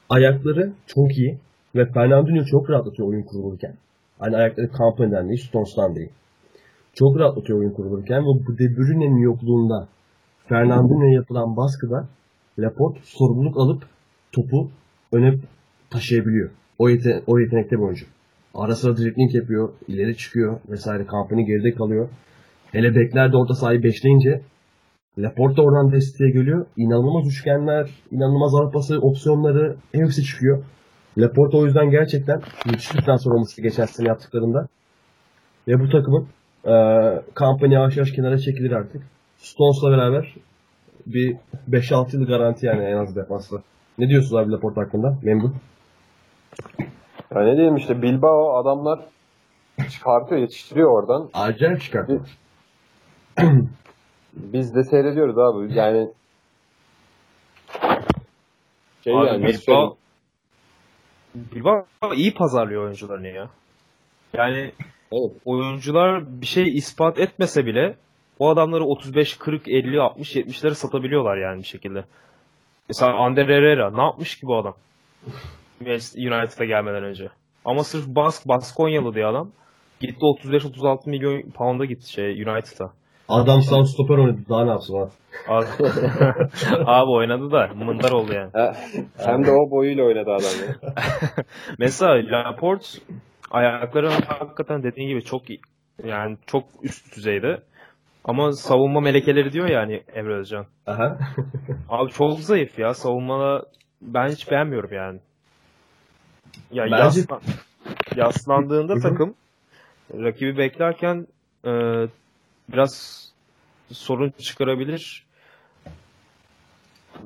Ayakları 0.09 0.73
çok 0.87 1.19
iyi 1.19 1.39
ve 1.75 1.87
Fernandinho 1.87 2.45
çok 2.45 2.71
rahatlatıyor 2.71 3.09
oyun 3.09 3.23
kurulurken. 3.23 3.75
Hani 4.19 4.37
ayakları 4.37 4.71
Company'den 4.79 5.29
değil, 5.29 5.49
Stones'tan 5.49 5.95
değil. 5.95 6.11
Çok 6.95 7.19
rahatlatıyor 7.19 7.59
oyun 7.59 7.71
kurulurken 7.71 8.23
ve 8.23 8.47
bu 8.47 8.59
De 8.59 8.77
Bruyne'nin 8.77 9.17
yokluğunda 9.17 9.89
Fernandinho'ya 10.49 11.13
yapılan 11.13 11.57
baskıda 11.57 12.09
Laporte 12.59 13.01
sorumluluk 13.05 13.57
alıp 13.57 13.83
topu 14.33 14.71
öne 15.13 15.35
taşıyabiliyor. 15.91 16.51
O, 16.79 16.89
yete 16.89 17.23
o 17.27 17.39
yetenekte 17.39 17.77
bir 17.77 17.83
oyuncu. 17.83 18.07
Ara 18.55 18.75
sıra 18.75 18.97
dribbling 18.97 19.35
yapıyor, 19.35 19.69
ileri 19.89 20.17
çıkıyor 20.17 20.61
vesaire. 20.69 21.07
Company 21.11 21.47
geride 21.47 21.75
kalıyor. 21.75 22.09
Hele 22.73 22.95
bekler 22.95 23.33
de 23.33 23.37
orta 23.37 23.55
sahayı 23.55 23.83
beşleyince 23.83 24.41
Laporte 25.19 25.57
da 25.57 25.63
oradan 25.63 25.93
desteğe 25.93 26.31
geliyor. 26.31 26.67
İnanılmaz 26.77 27.27
üçgenler, 27.27 27.91
inanılmaz 28.11 28.55
arpası, 28.55 28.99
opsiyonları 29.01 29.77
hepsi 29.93 30.25
çıkıyor. 30.25 30.65
Laporte 31.19 31.57
o 31.57 31.67
yüzden 31.67 31.91
gerçekten 31.91 32.43
müthiş 32.67 32.95
bir 32.95 33.03
transfer 33.03 33.31
olmuştu 33.31 33.63
geçen 33.63 33.87
sene 33.87 34.09
yaptıklarında. 34.09 34.69
Ve 35.69 35.81
bu 35.81 35.91
takımın 35.91 36.29
e, 36.65 36.75
Company 37.37 37.75
yavaş 37.75 37.97
yavaş 37.97 38.13
kenara 38.13 38.39
çekilir 38.39 38.73
artık. 38.73 39.03
Stones'la 39.37 39.91
beraber 39.91 40.35
bir 41.07 41.37
5-6 41.71 42.17
yıl 42.17 42.27
garanti 42.27 42.67
yani 42.67 42.85
en 42.85 42.97
az 42.97 43.17
defansta. 43.17 43.57
Ne 43.99 44.09
diyorsunuz 44.09 44.35
abi 44.35 44.53
Laporte 44.53 44.81
hakkında? 44.81 45.19
Memnun. 45.23 45.55
Ya 47.35 47.43
ne 47.43 47.57
diyeyim 47.57 47.77
işte 47.77 48.03
Bilbao 48.03 48.57
adamlar 48.57 49.01
çıkartıyor, 49.91 50.41
yetiştiriyor 50.41 50.91
oradan. 50.91 51.31
Acayip 51.35 51.81
çıkartıyor. 51.81 52.21
Biz 54.33 54.75
de 54.75 54.85
seyrediyoruz 54.85 55.39
abi. 55.39 55.75
Yani 55.75 56.09
şey 59.05 59.15
Abi 59.15 59.27
yani 59.27 59.47
Bilbao, 59.47 59.97
Bilbao 61.35 61.87
iyi 62.15 62.35
pazarlıyor 62.35 62.85
oyuncularını 62.85 63.29
ya. 63.29 63.51
Yani 64.35 64.73
Evet. 65.13 65.33
oyuncular 65.45 66.41
bir 66.41 66.47
şey 66.47 66.77
ispat 66.77 67.19
etmese 67.19 67.67
bile 67.67 67.97
o 68.39 68.49
adamları 68.49 68.85
35, 68.85 69.37
40, 69.37 69.69
50, 69.69 70.01
60, 70.01 70.37
70'lere 70.37 70.75
satabiliyorlar 70.75 71.37
yani 71.37 71.59
bir 71.59 71.67
şekilde. 71.67 72.05
Mesela 72.89 73.15
Ander 73.15 73.45
Herrera 73.45 73.91
ne 73.91 74.03
yapmış 74.03 74.37
ki 74.37 74.47
bu 74.47 74.57
adam? 74.57 74.75
United'a 76.17 76.65
gelmeden 76.65 77.05
önce. 77.05 77.29
Ama 77.65 77.85
sırf 77.85 78.07
Bask, 78.07 78.49
Baskonyalı 78.49 79.15
diye 79.15 79.27
adam. 79.27 79.51
Gitti 80.01 80.19
35-36 80.21 81.11
milyon 81.11 81.51
pound'a 81.51 81.85
gitti 81.85 82.13
şey 82.13 82.43
United'a. 82.43 82.93
Adam 83.29 83.63
sağ 83.63 83.85
stoper 83.85 84.19
oynadı. 84.19 84.39
Daha 84.49 84.65
ne 84.65 84.71
yapsın 84.71 84.95
abi? 84.95 85.11
Abi, 85.49 85.67
abi 86.87 87.11
oynadı 87.11 87.51
da 87.51 87.71
mındar 87.75 88.11
oldu 88.11 88.33
yani. 88.33 88.51
Ha, 88.53 88.75
hem 89.19 89.45
de 89.45 89.51
o 89.51 89.71
boyuyla 89.71 90.05
oynadı 90.05 90.31
adam 90.31 90.69
ya. 90.69 90.95
Mesela 91.79 92.15
Laporte 92.15 92.87
ayakları 93.51 94.11
hakikaten 94.11 94.83
dediğin 94.83 95.09
gibi 95.09 95.23
çok 95.23 95.51
iyi. 95.51 95.61
Yani 96.05 96.37
çok 96.47 96.65
üst 96.83 97.17
düzeyde. 97.17 97.63
Ama 98.25 98.53
savunma 98.53 99.01
melekeleri 99.01 99.53
diyor 99.53 99.69
yani 99.69 100.03
Emre 100.15 100.35
Özcan. 100.35 100.67
Aha. 100.87 101.19
Abi 101.89 102.11
çok 102.11 102.41
zayıf 102.41 102.79
ya. 102.79 102.95
Savunmada 102.95 103.65
ben 104.03 104.29
hiç 104.29 104.51
beğenmiyorum 104.51 104.93
yani. 104.93 105.21
Ya 106.73 106.85
Bence- 106.85 106.97
yaslan, 106.97 107.41
yaslandığında 108.17 108.95
takım 108.95 109.35
rakibi 110.15 110.59
beklerken 110.59 111.27
e, 111.67 111.71
biraz 112.73 113.23
sorun 113.93 114.33
çıkarabilir. 114.39 115.27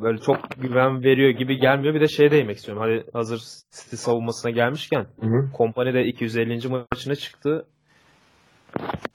Böyle 0.02 0.18
çok 0.18 0.38
güven 0.58 1.04
veriyor 1.04 1.30
gibi 1.30 1.58
gelmiyor. 1.58 1.94
Bir 1.94 2.00
de 2.00 2.08
şey 2.08 2.30
değinmek 2.30 2.56
istiyorum. 2.56 2.82
Hadi 2.82 3.10
hazır 3.12 3.38
City 3.70 3.96
savunmasına 3.96 4.50
gelmişken 4.50 5.06
Hı 5.20 5.26
hı. 5.26 5.52
Kompany 5.52 5.94
de 5.94 6.04
250. 6.04 6.68
maçına 6.68 7.14
çıktı. 7.14 7.66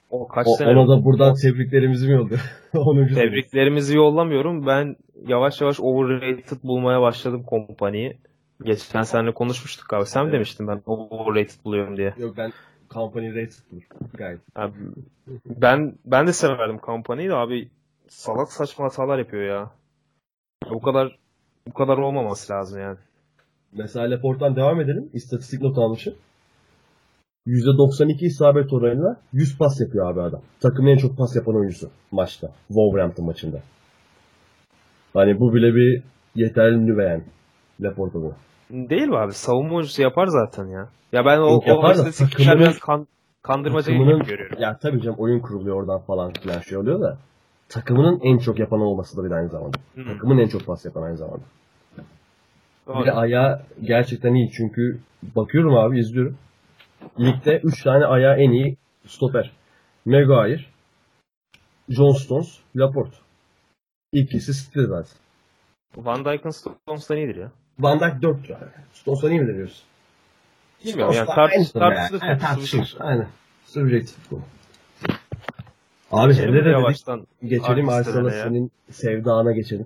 O 0.10 0.28
kaç 0.28 0.48
O, 0.48 0.56
sene 0.58 0.70
ona 0.70 0.88
da 0.88 1.06
buradan 1.06 1.36
tebriklerimizi 1.36 2.08
mi 2.08 2.14
yolluyor? 2.14 2.40
10. 2.74 3.06
sene. 3.08 3.14
Tebriklerimizi 3.16 3.98
yollamıyorum. 3.98 4.68
Ben 4.68 4.96
yavaş 5.28 5.62
yavaş 5.62 5.80
overrated 5.80 6.64
bulmaya 6.64 7.02
başladım 7.02 7.44
kompanyayı. 7.44 8.18
Geçen 8.64 9.02
seninle 9.02 9.34
konuşmuştuk 9.34 9.94
abi. 9.94 10.06
Sen 10.06 10.22
mi 10.24 10.28
Evet. 10.28 10.34
demiştin 10.34 10.68
ben 10.68 10.82
overrated 10.86 11.66
buluyorum 11.66 11.98
diye. 11.98 12.14
Yok 12.18 12.38
ben 12.38 12.54
company 12.94 13.30
rated'dır. 13.30 13.84
Gayet. 14.14 14.40
Abi, 14.56 14.74
ben 15.46 15.96
ben 16.06 16.28
de 16.28 16.34
severdim 16.34 16.78
kampanyayı 16.78 17.30
da 17.30 17.38
abi 17.38 17.70
salak 18.08 18.52
saçma 18.52 18.86
hatalar 18.86 19.20
yapıyor 19.20 19.44
ya. 19.44 19.72
Bu 20.70 20.82
kadar 20.82 21.20
bu 21.68 21.74
kadar 21.74 21.98
olmaması 21.98 22.54
lazım 22.54 22.82
yani. 22.82 22.98
Mesela 23.72 24.12
Laporte'dan 24.12 24.56
devam 24.56 24.82
edelim. 24.82 25.10
İstatistik 25.14 25.62
not 25.62 25.78
almışım. 25.78 26.16
%92 27.48 28.26
isabet 28.26 28.74
oranıyla 28.74 29.18
100 29.34 29.58
pas 29.58 29.82
yapıyor 29.82 30.12
abi 30.12 30.22
adam. 30.22 30.42
Takımın 30.60 30.90
en 30.90 30.98
çok 30.98 31.18
pas 31.18 31.36
yapan 31.36 31.56
oyuncusu 31.56 31.90
maçta. 32.12 32.52
Wolverhampton 32.68 33.26
maçında. 33.26 33.62
Hani 35.14 35.40
bu 35.40 35.54
bile 35.54 35.76
bir 35.76 36.04
yeterli 36.36 36.98
beğen 36.98 37.24
Laporte 37.82 38.14
bu. 38.14 38.34
Değil 38.72 39.08
mi 39.08 39.18
abi? 39.18 39.34
Savunma 39.34 39.76
oyuncusu 39.76 40.02
yapar 40.02 40.28
zaten 40.28 40.66
ya. 40.66 40.90
Ya 41.12 41.26
ben 41.26 41.38
o, 41.38 41.62
yapar 41.66 41.90
o 41.90 41.92
istatistikler 41.92 42.60
biraz 42.60 42.80
kan, 42.80 43.08
kandırmaca 43.42 43.94
gibi 43.94 44.26
görüyorum. 44.26 44.58
ya 44.60 44.78
tabii 44.78 45.02
canım 45.02 45.16
oyun 45.20 45.40
kuruluyor 45.40 45.76
oradan 45.76 46.00
falan 46.00 46.34
filan 46.34 46.60
şey 46.60 46.78
oluyor 46.78 47.02
da 47.02 47.18
takımının 47.70 48.20
en 48.24 48.38
çok 48.38 48.60
yapan 48.60 48.82
olması 48.82 49.18
da 49.18 49.24
bir 49.26 49.32
aynı 49.32 49.50
zamanda. 49.50 49.78
Hı. 49.96 50.04
Takımın 50.04 50.38
en 50.38 50.48
çok 50.48 50.66
pas 50.66 50.86
yapan 50.86 51.04
aynı 51.04 51.18
zamanda. 51.18 51.44
Bir 52.88 52.94
Doğru. 52.94 53.06
de 53.06 53.12
ayağı 53.12 53.62
gerçekten 53.82 54.34
iyi 54.34 54.52
çünkü 54.52 55.00
bakıyorum 55.36 55.78
abi 55.78 56.00
izliyorum. 56.00 56.38
Ligde 57.20 57.60
3 57.64 57.84
tane 57.84 58.06
ayağı 58.06 58.38
en 58.38 58.52
iyi 58.52 58.78
stoper. 59.06 59.52
Maguire, 60.06 60.66
John 61.90 62.12
Stones, 62.12 62.60
Laporte. 62.76 63.18
İkisi 64.12 64.54
zaten. 64.76 65.18
Van 65.98 66.26
Dijk'ın 66.26 66.50
Stones'tan 66.50 67.18
iyidir 67.18 67.36
ya. 67.36 67.52
Van 67.84 68.00
Dijk 68.00 68.22
4 68.22 68.50
yani. 68.50 68.64
Stones'a 68.94 69.30
iyi 69.30 69.40
mi 69.42 69.56
diyoruz? 69.56 69.84
Bilmiyorum 70.86 71.14
yani 71.16 71.26
Stones'la 71.26 71.36
tartış, 71.36 71.56
aynısı 71.56 71.80
tartışılır. 71.80 72.22
yani. 72.28 72.40
Tartışılır. 72.40 72.82
tartışılır. 72.82 73.06
Aynen. 73.06 73.28
Subjektif 73.66 74.32
bu. 74.32 74.42
Abi 76.12 76.34
Geçelim 76.34 76.54
Herrera 76.54 76.88
dedik. 76.88 77.28
Geçelim 77.50 77.90
Arsenal'a 77.90 78.30
senin 78.32 78.72
sevdana 78.92 79.52
geçelim. 79.52 79.86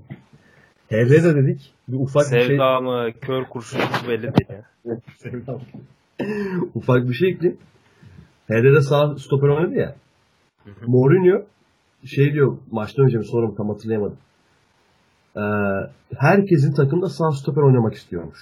Herrera 0.89 1.35
dedik. 1.35 1.73
Bir 1.87 1.97
ufak 1.97 2.25
bir 2.25 2.29
şey 2.39 2.47
Sevda 2.47 2.79
mı, 2.81 3.09
kör 3.21 3.43
kurşun 3.43 3.79
hiç 3.79 4.07
belli 4.07 4.23
değil. 4.23 4.61
Sevda. 5.17 5.59
Ufak 6.75 7.09
bir 7.09 7.13
şey 7.13 7.29
ekleyeyim. 7.29 7.61
Herrera 8.47 8.81
sağ 8.81 9.15
stoper 9.17 9.47
oynadı 9.47 9.75
ya. 9.75 9.95
Mourinho 10.87 11.41
şey 12.05 12.33
diyor 12.33 12.57
maçtan 12.71 13.05
önce 13.05 13.17
mi 13.17 13.25
sonra 13.25 13.47
mı 13.47 13.55
tam 13.55 13.69
hatırlayamadım. 13.69 14.17
Ee, 15.37 15.41
herkesin 16.17 16.73
takımda 16.73 17.09
sağ 17.09 17.31
stoper 17.31 17.61
oynamak 17.61 17.93
istiyormuş. 17.93 18.39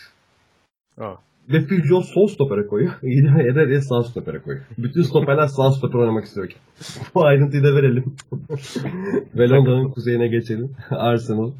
Ha. 0.99 1.17
Ve 1.49 1.65
Phil 1.65 1.83
Jones 1.83 2.05
sol 2.05 2.27
stopere 2.27 2.67
koyuyor. 2.67 2.93
Yine 3.01 3.29
Herrera'yı 3.29 3.81
sağ 3.81 4.03
stopere 4.03 4.39
koyuyor. 4.39 4.65
Bütün 4.77 5.01
stoperler 5.01 5.47
sağ 5.47 5.71
stoper 5.71 5.99
oynamak 5.99 6.25
istiyor. 6.25 6.49
Bu 7.15 7.25
ayrıntıyı 7.25 7.63
da 7.63 7.75
verelim. 7.75 8.15
Ve 9.35 9.49
Londra'nın 9.49 9.89
kuzeyine 9.89 10.27
geçelim. 10.27 10.71
Arsenal. 10.89 11.51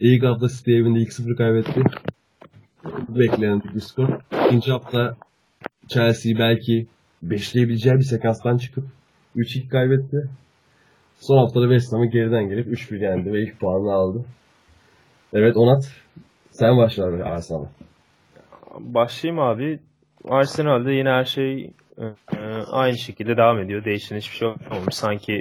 İlk 0.00 0.24
hafta 0.24 0.48
City 0.48 0.76
evinde 0.76 0.98
2-0 0.98 1.36
kaybetti. 1.36 1.82
Beklenen 3.08 3.62
bir 3.74 3.80
skor. 3.80 4.08
İkinci 4.46 4.72
hafta 4.72 5.16
Chelsea 5.88 6.38
belki 6.38 6.86
beşleyebileceği 7.22 7.94
bir 7.94 8.02
sekanstan 8.02 8.56
çıkıp 8.56 8.84
3-2 9.36 9.68
kaybetti. 9.68 10.28
Son 11.20 11.38
haftada 11.38 11.64
West 11.64 11.92
Ham'ı 11.92 12.06
geriden 12.06 12.48
gelip 12.48 12.66
3-1 12.66 13.02
yendi 13.02 13.32
ve 13.32 13.42
ilk 13.42 13.60
puanını 13.60 13.92
aldı. 13.92 14.24
Evet 15.32 15.56
Onat 15.56 15.92
sen 16.50 16.76
başla 16.76 17.06
abi 17.06 17.24
Arsenal'a. 17.24 17.70
Başlayayım 18.78 19.42
abi. 19.42 19.80
Arsenal'de 20.28 20.92
yine 20.92 21.08
her 21.08 21.24
şey 21.24 21.72
e, 21.98 22.04
e, 22.36 22.38
aynı 22.70 22.98
şekilde 22.98 23.36
devam 23.36 23.58
ediyor. 23.58 23.84
Değişen 23.84 24.16
hiçbir 24.16 24.36
şey 24.36 24.48
olmamış. 24.48 24.94
Sanki 24.94 25.40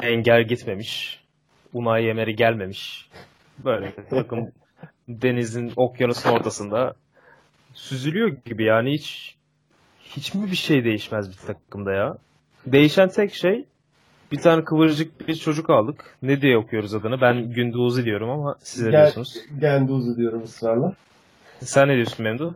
Wenger 0.00 0.40
gitmemiş. 0.40 1.20
Unai 1.72 2.08
Emery 2.08 2.32
gelmemiş. 2.32 3.08
Böyle 3.64 3.92
takım 4.10 4.52
denizin 5.08 5.72
okyanusun 5.76 6.30
ortasında 6.30 6.94
süzülüyor 7.74 8.28
gibi 8.44 8.64
yani 8.64 8.92
hiç 8.92 9.36
hiç 10.02 10.34
mi 10.34 10.50
bir 10.50 10.56
şey 10.56 10.84
değişmez 10.84 11.30
bir 11.30 11.46
takımda 11.46 11.92
ya? 11.92 12.16
Değişen 12.66 13.08
tek 13.08 13.34
şey 13.34 13.64
bir 14.32 14.38
tane 14.38 14.64
kıvırcık 14.64 15.28
bir 15.28 15.34
çocuk 15.34 15.70
aldık. 15.70 16.16
Ne 16.22 16.40
diye 16.40 16.56
okuyoruz 16.58 16.94
adını? 16.94 17.20
Ben 17.20 17.50
Gündoğuz'u 17.50 18.04
diyorum 18.04 18.30
ama 18.30 18.56
siz 18.60 18.82
ne 18.82 18.90
Gel- 18.90 19.00
diyorsunuz? 19.00 19.36
Genduz'u 19.60 20.16
diyorum 20.16 20.42
ısrarla. 20.42 20.92
Sen 21.60 21.88
ne 21.88 21.94
diyorsun 21.96 22.24
Memduh? 22.24 22.52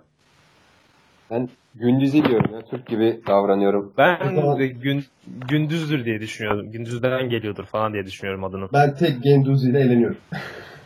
Ben 1.31 1.49
gündüzü 1.75 2.25
diyorum 2.25 2.55
ya. 2.55 2.61
Türk 2.63 2.87
gibi 2.87 3.21
davranıyorum. 3.27 3.93
Ben 3.99 4.37
de 4.59 4.67
gün, 4.67 5.05
gündüzdür 5.49 6.05
diye 6.05 6.21
düşünüyorum. 6.21 6.73
Gündüzden 6.73 7.29
geliyordur 7.29 7.65
falan 7.65 7.93
diye 7.93 8.07
düşünüyorum 8.07 8.45
adını. 8.45 8.69
Ben 8.73 8.95
tek 8.95 9.23
Genduz 9.23 9.65
ile 9.67 9.81
eğleniyorum. 9.81 10.17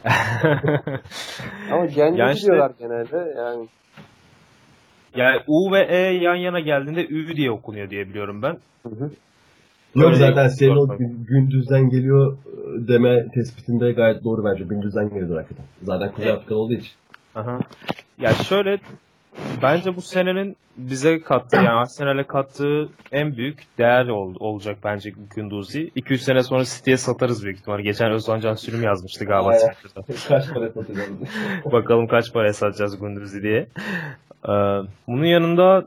Ama 1.72 1.86
gündüzü 1.86 2.18
Ya 2.20 2.32
işte- 2.32 2.46
diyorlar 2.46 2.72
genelde. 2.78 3.34
Yani 3.38 3.68
yani 5.16 5.40
U 5.46 5.72
ve 5.72 5.86
E 5.90 5.96
yan 5.96 6.34
yana 6.34 6.60
geldiğinde 6.60 7.06
Ü 7.06 7.36
diye 7.36 7.50
okunuyor 7.50 7.90
diye 7.90 8.08
biliyorum 8.08 8.42
ben. 8.42 8.56
Yok 9.96 10.06
Öyle 10.06 10.16
zaten 10.16 10.48
senin 10.48 10.76
o 10.76 10.96
gündüzden 11.28 11.90
geliyor 11.90 12.32
e, 12.32 12.88
deme 12.88 13.28
tespitinde 13.34 13.92
gayet 13.92 14.24
doğru 14.24 14.44
bence. 14.44 14.64
Gündüzden 14.64 15.08
geliyor 15.08 15.36
hakikaten. 15.36 15.64
Zaten 15.82 16.12
Kuzey 16.12 16.26
Evet. 16.28 16.36
Afrika 16.38 16.54
olduğu 16.54 16.72
için. 16.74 16.92
Aha. 17.34 17.60
Ya 18.20 18.32
şöyle 18.32 18.78
bence 19.62 19.96
bu 19.96 20.00
senenin 20.02 20.56
bize 20.76 21.20
kattığı 21.20 21.56
yani 21.56 21.68
Arsenal'e 21.68 22.22
kattığı 22.24 22.88
en 23.12 23.36
büyük 23.36 23.58
değer 23.78 24.06
ol- 24.08 24.34
olacak 24.40 24.78
bence 24.84 25.12
Günduzi. 25.36 25.90
200 25.94 26.22
sene 26.22 26.42
sonra 26.42 26.64
City'ye 26.64 26.96
satarız 26.96 27.44
büyük 27.44 27.58
ihtimal. 27.58 27.80
Geçen 27.80 28.12
Özcan 28.12 28.40
Can 28.40 28.54
Sürüm 28.54 28.82
yazmıştı 28.82 29.24
galiba. 29.24 29.52
Kaç 30.28 30.48
para 30.54 30.68
satacağız? 30.70 31.08
Bakalım 31.72 32.06
kaç 32.06 32.32
paraya 32.32 32.52
satacağız 32.52 32.98
Gunduzi 32.98 33.42
diye. 33.42 33.66
Ee, 34.48 34.52
bunun 35.08 35.24
yanında 35.24 35.86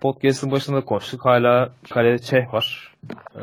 podcast'ın 0.00 0.50
başında 0.50 0.80
konuştuk. 0.80 1.24
Hala 1.24 1.72
kalede 1.90 2.18
Çeh 2.18 2.54
var. 2.54 2.94
Ee, 3.36 3.40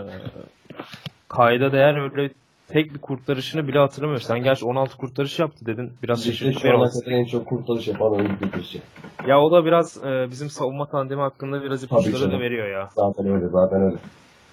kayda 1.30 1.72
değer 1.72 2.02
öyle 2.02 2.34
tek 2.68 2.94
bir 2.94 3.00
kurtarışını 3.00 3.68
bile 3.68 3.80
hatırlamıyorum. 3.80 4.26
Sen 4.28 4.44
gerçi 4.44 4.66
16 4.66 4.98
kurtarış 4.98 5.40
yaptı 5.40 5.66
dedin. 5.66 5.94
Biraz 6.04 6.26
şaşırdık. 6.26 6.54
şu 6.54 6.62
kadar 6.62 7.12
en 7.12 7.26
çok 7.26 7.46
kurtarış 7.46 7.88
yapan 7.88 8.12
oyuncu. 8.12 8.80
Ya 9.28 9.40
o 9.40 9.52
da 9.52 9.66
biraz 9.66 9.98
e, 10.06 10.28
bizim 10.32 10.50
savunma 10.50 10.86
tandemi 10.86 11.22
hakkında 11.22 11.64
biraz 11.64 11.84
ipuçları 11.84 12.32
da 12.32 12.40
veriyor 12.40 12.68
ya. 12.68 12.90
Zaten 12.96 13.28
öyle, 13.28 13.48
zaten 13.48 13.82
öyle. 13.82 13.98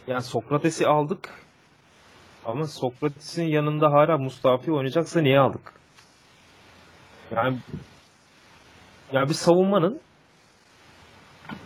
Yani 0.06 0.22
Sokrates'i 0.22 0.86
aldık. 0.86 1.28
Ama 2.44 2.66
Sokrates'in 2.66 3.44
yanında 3.44 3.92
hala 3.92 4.18
Mustafi 4.18 4.72
oynayacaksa 4.72 5.20
niye 5.20 5.38
aldık? 5.38 5.72
Yani 7.36 7.58
ya 9.12 9.28
bir 9.28 9.34
savunmanın 9.34 10.00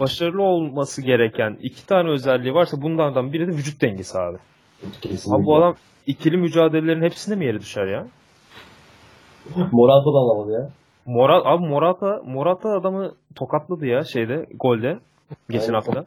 başarılı 0.00 0.42
olması 0.42 1.02
gereken 1.02 1.58
iki 1.62 1.86
tane 1.86 2.10
özelliği 2.10 2.54
varsa 2.54 2.82
bunlardan 2.82 3.32
biri 3.32 3.46
de 3.46 3.52
vücut 3.52 3.82
dengesi 3.82 4.18
abi. 4.18 4.38
Kesinlikle. 5.00 5.36
Abi 5.36 5.44
bu 5.46 5.56
adam 5.56 5.74
ikili 6.06 6.36
mücadelelerin 6.36 7.02
hepsinde 7.02 7.36
mi 7.36 7.44
yere 7.44 7.60
düşer 7.60 7.86
ya? 7.86 8.06
Morata 9.72 10.04
da 10.04 10.18
alamadı 10.18 10.52
ya. 10.52 10.70
Morat 11.06 11.46
abi 11.46 11.66
Morata 11.66 12.22
Morata 12.24 12.68
adamı 12.68 13.14
tokatladı 13.34 13.86
ya 13.86 14.04
şeyde 14.04 14.46
golde 14.54 14.98
geçen 15.50 15.66
Aynen. 15.66 15.74
hafta. 15.74 16.06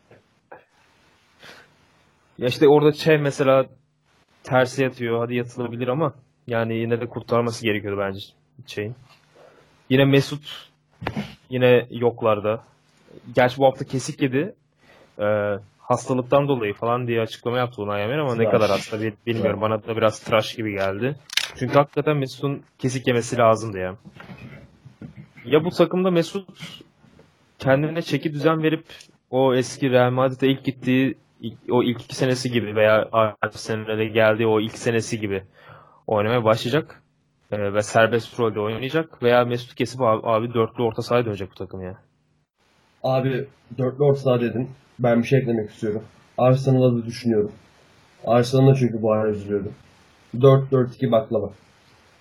Ya 2.38 2.48
işte 2.48 2.68
orada 2.68 2.92
Çe 2.92 3.18
mesela 3.18 3.66
tersi 4.44 4.84
yatıyor. 4.84 5.20
Hadi 5.20 5.36
yatılabilir 5.36 5.88
ama 5.88 6.14
yani 6.48 6.78
yine 6.78 7.02
de 7.02 7.06
kurtarması 7.08 7.64
gerekiyordu 7.64 8.02
bence 8.02 8.20
şeyin. 8.68 8.96
Yine 9.90 10.06
Mesut 10.06 10.70
yine 11.50 11.88
yoklarda. 11.90 12.64
Gerçi 13.36 13.58
bu 13.58 13.66
hafta 13.66 13.86
kesik 13.86 14.22
yedi. 14.22 14.56
Ee, 15.20 15.56
hastalıktan 15.80 16.48
dolayı 16.48 16.74
falan 16.74 17.08
diye 17.08 17.22
açıklama 17.22 17.58
yaptı 17.58 17.82
Unai 17.82 18.02
Emery 18.02 18.22
ama 18.22 18.36
ne 18.36 18.38
Tıraş. 18.44 18.52
kadar 18.52 18.70
hasta 18.70 19.02
bil- 19.02 19.12
bilmiyorum. 19.28 19.62
Bana 19.62 19.84
da 19.84 19.98
biraz 19.98 20.20
tıraş 20.20 20.56
gibi 20.56 20.72
geldi. 20.72 21.16
Çünkü 21.56 21.74
hakikaten 21.74 22.18
Mesut'un 22.18 22.62
kesik 22.80 23.08
yemesi 23.08 23.38
lazımdı 23.38 23.78
ya. 23.78 23.96
Ya 25.46 25.66
bu 25.66 25.70
takımda 25.70 26.12
Mesut 26.12 26.50
kendine 27.60 28.02
çeki 28.02 28.34
düzen 28.34 28.64
verip 28.64 28.86
o 29.30 29.56
eski 29.56 29.90
Real 29.92 30.12
Madrid'e 30.12 30.48
ilk 30.48 30.64
gittiği 30.66 31.18
o 31.70 31.84
ilk 31.84 32.02
iki 32.02 32.16
senesi 32.16 32.52
gibi 32.52 32.76
veya 32.76 33.10
Arsenal'e 33.42 34.06
geldiği 34.06 34.48
o 34.48 34.60
ilk 34.60 34.78
senesi 34.78 35.20
gibi 35.20 35.44
oynamaya 36.08 36.44
başlayacak 36.44 37.04
Ee, 37.52 37.74
ve 37.74 37.82
serbest 37.82 38.40
rolde 38.40 38.60
oynayacak 38.60 39.24
veya 39.24 39.46
Mesut 39.46 39.76
kesip 39.76 40.02
abi, 40.02 40.28
abi 40.28 40.54
dörtlü 40.54 40.84
orta 40.84 41.02
sahaya 41.02 41.26
dönecek 41.26 41.52
bu 41.52 41.56
takım 41.56 41.82
ya. 41.82 41.98
Abi 43.04 43.48
dörtlü 43.78 44.04
orta 44.04 44.42
dedin. 44.42 44.70
Ben 45.00 45.22
bir 45.22 45.28
şey 45.28 45.40
eklemek 45.40 45.70
istiyorum. 45.70 46.04
Arsenal'a 46.38 46.94
da 46.98 47.06
düşünüyorum. 47.06 47.52
Arsenal'a 48.26 48.76
çünkü 48.76 49.02
bu 49.02 49.12
ara 49.14 49.30
üzülüyorum. 49.30 49.74
4-4-2 50.38 51.12
baklava. 51.12 51.50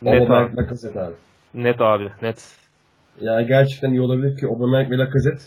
Net 0.02 0.22
Aubameyang 0.22 0.50
abi. 0.50 0.56
Lacazette 0.56 1.00
abi. 1.00 1.14
Net 1.54 1.80
abi 1.80 2.08
net. 2.22 2.56
Yani 3.20 3.46
gerçekten 3.46 3.90
iyi 3.90 4.00
olabilir 4.00 4.38
ki 4.38 4.46
Aubameyang 4.46 4.90
ve 4.90 4.98
Lacazette 4.98 5.42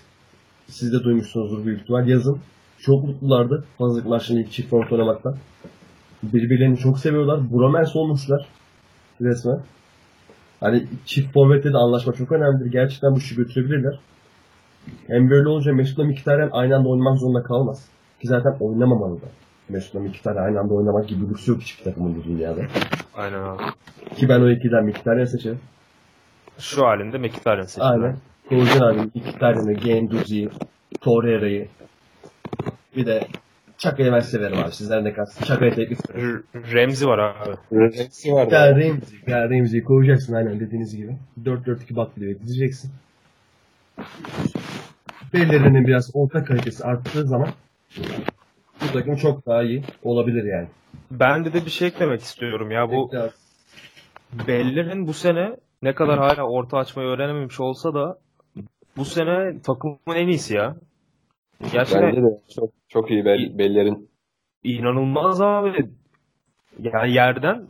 siz 0.67 0.93
de 0.93 1.03
duymuşsunuzdur 1.03 1.65
büyük 1.65 1.81
ihtimal 1.81 2.07
yazın. 2.07 2.39
Çok 2.79 3.03
mutlulardı 3.03 3.65
hazırlık 3.77 4.07
maçının 4.07 4.39
ilk 4.39 4.51
çift 4.51 4.69
forvet 4.69 4.91
oynamaktan. 4.91 5.35
Birbirlerini 6.23 6.77
çok 6.77 6.99
seviyorlar. 6.99 7.51
Bromance 7.51 7.91
olmuşlar 7.99 8.47
resmen. 9.21 9.59
Hani 10.59 10.87
çift 11.05 11.33
forvette 11.33 11.73
de 11.73 11.77
anlaşma 11.77 12.13
çok 12.13 12.31
önemlidir. 12.31 12.71
Gerçekten 12.71 13.11
bu 13.11 13.17
işi 13.17 13.35
götürebilirler. 13.35 13.99
Hem 15.07 15.29
böyle 15.29 15.49
olunca 15.49 15.73
Mesut'la 15.73 16.03
Mkhitaryan 16.03 16.49
aynı 16.51 16.75
anda 16.75 16.89
oynamak 16.89 17.17
zorunda 17.17 17.43
kalmaz. 17.43 17.85
Ki 18.21 18.27
zaten 18.27 18.57
oynamamalı 18.59 19.21
da. 19.21 19.25
Mesut'la 19.69 19.99
Mkhitaryan 19.99 20.43
aynı 20.43 20.59
anda 20.59 20.73
oynamak 20.73 21.07
gibi 21.09 21.29
bir 21.29 21.47
yok 21.47 21.61
hiçbir 21.61 21.83
takımın 21.83 22.15
bu 22.15 22.23
dünyada. 22.23 22.61
Aynen 23.15 23.39
abi. 23.39 23.63
Ki 24.15 24.29
ben 24.29 24.41
o 24.41 24.49
ikiden 24.49 24.85
Mkhitaryan 24.85 25.25
seçerim. 25.25 25.59
Şu 26.57 26.85
halinde 26.85 27.17
Mkhitaryan 27.17 27.63
seçti. 27.63 27.81
Aynen. 27.83 28.17
Oğuzhan 28.51 28.93
abi 28.93 28.99
Mkhitaryan'ı, 29.15 29.73
Genduzi'yi, 29.73 30.49
Torreira'yı 31.01 31.67
bir 32.95 33.05
de 33.05 33.27
Çaka'yı 33.77 34.11
ben 34.11 34.19
severim 34.19 34.57
abi. 34.57 34.71
Sizden 34.71 35.03
ne 35.03 35.13
kalsın. 35.13 35.45
Çaka'yı. 35.45 35.71
R- 35.71 36.73
Remzi 36.73 37.07
var 37.07 37.19
abi. 37.19 37.55
Hepsi 37.95 38.33
var. 38.33 38.51
Ya 38.51 38.71
Ramsey, 38.71 39.19
ya 39.27 39.49
Ramsey'i 39.49 39.83
koyacaksın 39.83 40.33
aynen 40.33 40.59
dediğiniz 40.59 40.95
gibi. 40.95 41.17
4-4-2 41.43 41.95
baklıyor 41.95 42.39
dizeceksin. 42.39 42.91
Bellerinin 45.33 45.87
biraz 45.87 46.11
orta 46.13 46.43
kalitesi 46.43 46.83
arttığı 46.83 47.27
zaman 47.27 47.49
bu 48.81 48.93
takım 48.93 49.15
çok 49.15 49.45
daha 49.45 49.63
iyi 49.63 49.83
olabilir 50.03 50.43
yani. 50.43 50.67
Ben 51.11 51.45
de 51.45 51.53
de 51.53 51.65
bir 51.65 51.71
şey 51.71 51.87
eklemek 51.87 52.21
istiyorum 52.21 52.71
ya 52.71 52.91
bu 52.91 53.11
Bellerin 54.47 55.07
bu 55.07 55.13
sene 55.13 55.55
ne 55.81 55.95
kadar 55.95 56.19
hala 56.19 56.43
orta 56.43 56.77
açmayı 56.77 57.09
öğrenememiş 57.09 57.59
olsa 57.59 57.93
da 57.93 58.19
bu 58.97 59.05
sene 59.05 59.61
takımın 59.61 59.97
en 60.15 60.27
iyisi 60.27 60.53
ya. 60.55 60.75
Gerçekten 61.71 62.07
Bence 62.07 62.21
de 62.23 62.39
çok, 62.55 62.69
çok 62.89 63.11
iyi 63.11 63.25
bel, 63.25 63.57
bellerin. 63.57 64.09
inanılmaz 64.63 65.41
abi. 65.41 65.89
Yani 66.79 67.13
yerden 67.13 67.67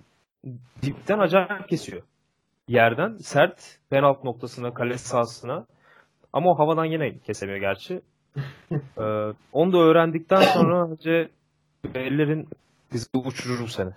dipten 0.81 1.19
acayip 1.19 1.69
kesiyor. 1.69 2.01
Yerden 2.67 3.17
sert 3.17 3.79
penaltı 3.89 4.27
noktasına, 4.27 4.73
kale 4.73 4.97
sahasına. 4.97 5.65
Ama 6.33 6.51
o 6.51 6.59
havadan 6.59 6.85
yine 6.85 7.17
kesemiyor 7.19 7.59
gerçi. 7.59 8.01
ee, 8.71 9.33
onu 9.53 9.73
da 9.73 9.77
öğrendikten 9.77 10.41
sonra 10.41 10.89
bence 10.91 11.29
Bellerin 11.93 12.47
bizi 12.93 13.05
uçurur 13.13 13.59
bu 13.63 13.67
sene. 13.67 13.91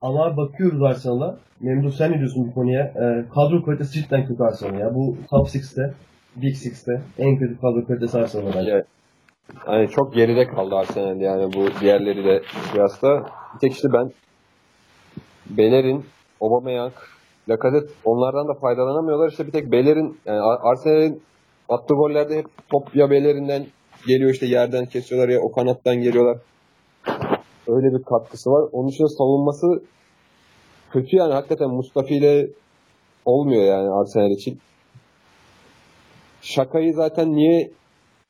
Ama 0.00 0.36
bakıyoruz 0.36 0.82
Arsenal'a. 0.82 1.38
Memduh 1.60 1.92
sen 1.92 2.12
ne 2.12 2.18
diyorsun 2.18 2.48
bu 2.48 2.54
konuya? 2.54 2.82
Ee, 2.82 3.24
kadro 3.34 3.64
kalitesi 3.64 3.92
cidden 3.92 4.26
kötü 4.26 4.42
Arsenal 4.42 4.80
ya. 4.80 4.94
Bu 4.94 5.16
Top 5.30 5.48
6'te, 5.48 5.94
Big 6.36 6.54
6'te 6.54 7.02
en 7.18 7.38
kötü 7.38 7.60
kadro 7.60 7.86
kalitesi 7.86 8.18
Arsenal 8.18 8.46
bence. 8.46 8.58
Bence 8.58 8.84
yani 9.66 9.88
çok 9.88 10.14
geride 10.14 10.46
kaldı 10.46 10.74
Arsenal 10.74 11.20
yani 11.20 11.52
bu 11.52 11.80
diğerleri 11.80 12.24
de 12.24 12.42
kıyasla. 12.72 13.30
Bir 13.54 13.58
tek 13.60 13.72
işte 13.72 13.92
ben 13.92 14.12
Bellerin, 15.46 16.04
Aubameyang, 16.40 16.92
Lacazette 17.48 17.92
onlardan 18.04 18.48
da 18.48 18.54
faydalanamıyorlar. 18.54 19.28
İşte 19.30 19.46
bir 19.46 19.52
tek 19.52 19.72
Bellerin 19.72 20.18
yani 20.26 20.40
Ar- 20.40 20.60
Arsenal'in 20.62 21.22
attığı 21.68 21.94
gollerde 21.94 22.38
hep 22.38 22.46
top 22.70 22.96
ya 22.96 23.10
Bellerin'den 23.10 23.66
geliyor 24.06 24.30
işte 24.30 24.46
yerden 24.46 24.86
kesiyorlar 24.86 25.28
ya 25.28 25.40
o 25.40 25.52
kanattan 25.52 25.96
geliyorlar. 25.96 26.38
öyle 27.68 27.98
bir 27.98 28.02
katkısı 28.02 28.50
var. 28.50 28.68
Onun 28.72 28.88
için 28.88 29.06
savunması 29.06 29.82
kötü 30.92 31.16
yani 31.16 31.32
hakikaten 31.32 31.68
Mustafi 31.70 32.14
ile 32.14 32.48
olmuyor 33.24 33.62
yani 33.64 33.90
Arsenal 33.90 34.30
için. 34.30 34.60
Şakayı 36.42 36.94
zaten 36.94 37.32
niye 37.34 37.70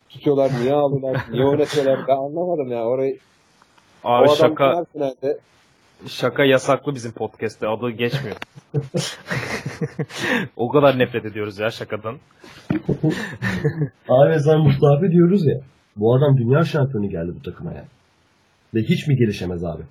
tutuyorlar, 0.08 0.50
niye 0.60 0.72
aldılar, 0.72 1.16
niye 1.30 1.44
oynatıyorlar 1.44 1.98
ben 2.08 2.16
anlamadım 2.16 2.72
ya. 2.72 2.84
Orayı 2.84 3.18
Abi 4.04 4.30
o 4.30 4.36
şaka 4.36 4.84
şaka 6.06 6.44
yasaklı 6.44 6.94
bizim 6.94 7.12
podcast'te. 7.12 7.68
Adı 7.68 7.90
geçmiyor. 7.90 8.36
o 10.56 10.68
kadar 10.68 10.98
nefret 10.98 11.24
ediyoruz 11.24 11.58
ya 11.58 11.70
şakadan. 11.70 12.18
Abi 14.08 14.40
sen 14.40 14.58
Mustafa 14.58 15.10
diyoruz 15.10 15.46
ya. 15.46 15.60
Bu 15.96 16.14
adam 16.16 16.36
dünya 16.36 16.62
şampiyonu 16.64 17.08
geldi 17.08 17.32
bu 17.38 17.42
takıma 17.42 17.72
yani. 17.72 17.86
Ve 18.74 18.80
hiç 18.80 19.06
mi 19.08 19.16
gelişemez 19.16 19.64
abi? 19.64 19.82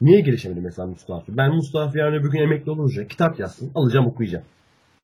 Niye 0.00 0.20
gelişemedi 0.20 0.60
mesela 0.60 0.86
Mustafa? 0.88 1.22
Ben 1.28 1.54
Mustafa 1.54 1.98
yarın 1.98 2.20
öbür 2.20 2.30
gün 2.30 2.40
emekli 2.42 2.70
olunca 2.70 3.06
kitap 3.06 3.40
yazsın, 3.40 3.70
alacağım 3.74 4.06
okuyacağım. 4.06 4.44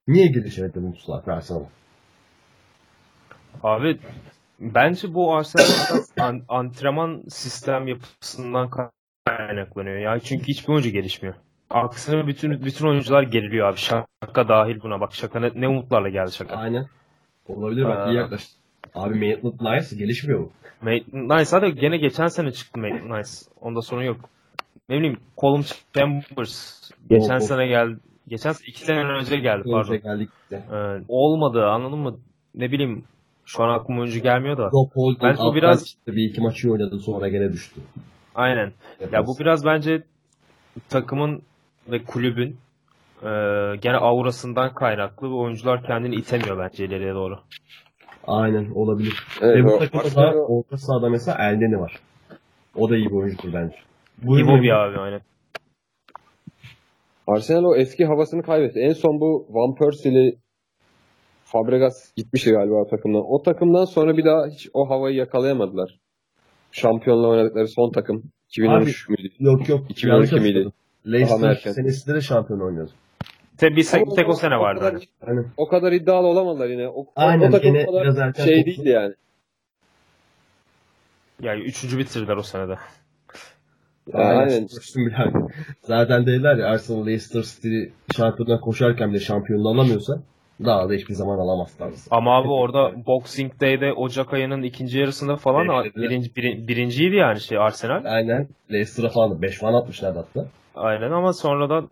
Niye 0.08 0.26
gelişemedi 0.26 0.78
Mustafa 0.78 1.32
Arsenal? 1.32 1.64
Abi 3.62 3.98
bence 4.60 5.14
bu 5.14 5.34
Arsenal 5.36 5.98
an- 6.20 6.42
antrenman 6.48 7.22
sistem 7.28 7.88
yapısından 7.88 8.70
kaynaklanıyor 9.24 9.96
ya. 9.98 10.18
Çünkü 10.20 10.44
hiçbir 10.48 10.72
oyuncu 10.72 10.90
gelişmiyor. 10.90 11.34
Aksine 11.72 12.26
bütün 12.26 12.64
bütün 12.64 12.86
oyuncular 12.86 13.22
geriliyor 13.22 13.68
abi. 13.68 13.76
Şaka 13.76 14.48
dahil 14.48 14.80
buna 14.82 15.00
bak. 15.00 15.14
Şaka 15.14 15.40
ne, 15.40 15.50
ne 15.54 15.68
umutlarla 15.68 16.08
geldi 16.08 16.32
şaka. 16.32 16.56
Aynen. 16.56 16.86
Olabilir 17.48 17.84
bak 17.84 18.08
iyi 18.08 18.16
yaklaştın. 18.16 18.56
Abi 18.94 19.14
Maitland 19.18 19.76
Nice 19.80 19.96
gelişmiyor 19.96 20.40
mu? 20.40 20.50
Maitland 20.82 21.30
Nice 21.30 21.44
zaten 21.44 21.74
gene 21.74 21.96
geçen 21.96 22.26
sene 22.28 22.52
çıktı 22.52 22.80
Maitland 22.80 23.18
Nice. 23.18 23.30
Onda 23.60 23.82
sorun 23.82 24.02
yok. 24.02 24.16
Ne 24.88 24.98
bileyim 24.98 25.16
Colum 25.38 25.64
Chambers 25.94 26.90
geçen 27.10 27.22
Yok, 27.22 27.30
yok. 27.30 27.42
sene 27.42 27.66
geldi. 27.66 27.96
Geçen 28.28 28.52
sene 28.52 28.66
iki 28.68 28.84
sene 28.84 29.04
önce 29.04 29.36
geldi 29.36 29.62
pardon. 29.70 29.92
Önce 29.92 29.96
geldik 29.96 30.28
de. 30.50 30.56
Ee, 30.72 31.04
olmadı 31.08 31.66
anladın 31.66 31.98
mı? 31.98 32.16
Ne 32.54 32.72
bileyim 32.72 33.04
şu 33.44 33.62
an 33.62 33.68
aklıma 33.78 34.00
oyuncu 34.00 34.20
gelmiyor 34.20 34.58
da. 34.58 34.68
Holding 34.94 35.22
Bence 35.22 35.42
bu 35.42 35.54
biraz- 35.54 35.86
çıktı. 35.86 36.16
Bir 36.16 36.24
iki 36.30 36.40
maçı 36.40 36.72
oynadı 36.72 36.98
sonra 36.98 37.28
gene 37.28 37.52
düştü. 37.52 37.80
Aynen. 38.34 38.72
Ya 39.12 39.26
bu 39.26 39.38
biraz 39.38 39.64
bence 39.64 40.02
takımın 40.88 41.42
ve 41.88 42.04
kulübün 42.04 42.56
e, 43.22 43.28
gene 43.80 43.96
aurasından 43.96 44.74
kaynaklı 44.74 45.30
ve 45.30 45.34
oyuncular 45.34 45.82
kendini 45.86 46.14
itemiyor 46.14 46.58
bence 46.58 46.84
ileriye 46.84 47.14
doğru. 47.14 47.38
Aynen 48.26 48.70
olabilir. 48.70 49.26
Evet, 49.40 49.56
Ve 49.56 49.64
bu 49.64 49.78
takımda 49.78 50.34
da 50.34 50.46
orta 50.46 50.76
sahada 50.76 51.08
mesela 51.08 51.38
Eldeni 51.50 51.80
var. 51.80 52.00
O 52.76 52.90
da 52.90 52.96
iyi 52.96 53.06
bir 53.06 53.14
oyuncudur 53.14 53.52
bence. 53.52 53.76
Bu 54.22 54.38
Iwobi 54.38 54.74
abi 54.74 54.98
aynen. 54.98 55.20
Arsenal 57.26 57.64
o 57.64 57.76
eski 57.76 58.04
havasını 58.04 58.42
kaybetti. 58.42 58.80
En 58.80 58.92
son 58.92 59.20
bu 59.20 59.46
Van 59.50 59.74
Persie'li 59.74 60.38
Fabregas 61.44 62.12
gitmişti 62.16 62.50
galiba 62.50 62.74
o 62.74 62.88
takımdan. 62.88 63.22
O 63.28 63.42
takımdan 63.42 63.84
sonra 63.84 64.16
bir 64.16 64.24
daha 64.24 64.46
hiç 64.46 64.68
o 64.74 64.90
havayı 64.90 65.16
yakalayamadılar. 65.16 65.98
Şampiyonla 66.72 67.28
oynadıkları 67.28 67.68
son 67.68 67.92
takım. 67.92 68.22
2013 68.48 69.08
müydü? 69.08 69.28
Yok 69.38 69.68
yok. 69.68 69.90
2012 69.90 70.06
yanlış 70.06 70.32
miydi? 70.32 70.72
Leicester 71.06 71.54
senesinde 71.54 72.14
de 72.16 72.20
şampiyon 72.20 72.60
oynuyordu. 72.60 72.90
Te, 73.56 73.76
bir, 73.76 73.88
Ama 73.94 74.14
tek 74.14 74.28
o 74.28 74.32
sene 74.32 74.58
vardı. 74.58 74.80
kadar, 74.80 74.92
hani. 74.92 75.30
Aynen. 75.30 75.46
o 75.56 75.68
kadar 75.68 75.92
iddialı 75.92 76.26
olamadılar 76.26 76.68
yine. 76.68 76.88
O, 76.88 77.00
o- 77.00 77.06
Aynen, 77.16 77.48
o 77.48 77.50
takım 77.50 77.72
gene 77.74 77.84
o 77.88 77.90
kadar 77.92 78.02
biraz 78.04 78.18
erken 78.18 78.44
şey 78.44 78.66
değildi 78.66 78.88
yani. 78.88 79.14
Yani 81.40 81.62
üçüncü 81.62 81.98
bitirdiler 81.98 82.36
o 82.36 82.42
senede. 82.42 82.78
Aynen. 84.12 84.66
Koştum 84.68 85.08
yani. 85.08 85.32
Zaten 85.82 86.26
dediler 86.26 86.56
ya 86.56 86.66
Arsenal 86.66 87.06
Leicester 87.06 87.42
City 87.42 87.82
şampiyondan 88.16 88.60
koşarken 88.60 89.10
bile 89.10 89.20
şampiyonluğu 89.20 89.68
alamıyorsa 89.68 90.22
daha 90.64 90.88
da 90.88 90.92
hiçbir 90.92 91.14
zaman 91.14 91.38
alamazlar. 91.38 91.90
Ama 92.10 92.36
abi 92.36 92.48
orada 92.48 93.06
Boxing 93.06 93.60
Day'de 93.60 93.92
Ocak 93.92 94.34
ayının 94.34 94.62
ikinci 94.62 94.98
yarısında 94.98 95.36
falan 95.36 95.84
birinci, 95.96 96.36
birin- 96.36 96.68
birinciydi 96.68 97.16
yani 97.16 97.40
şey 97.40 97.58
Arsenal. 97.58 98.04
Aynen. 98.04 98.48
Leicester'a 98.72 99.08
falan 99.08 99.42
5 99.42 99.58
falan 99.58 99.74
atmışlardı 99.80 100.18
hatta. 100.18 100.48
Aynen 100.74 101.10
ama 101.10 101.32
sonradan 101.32 101.90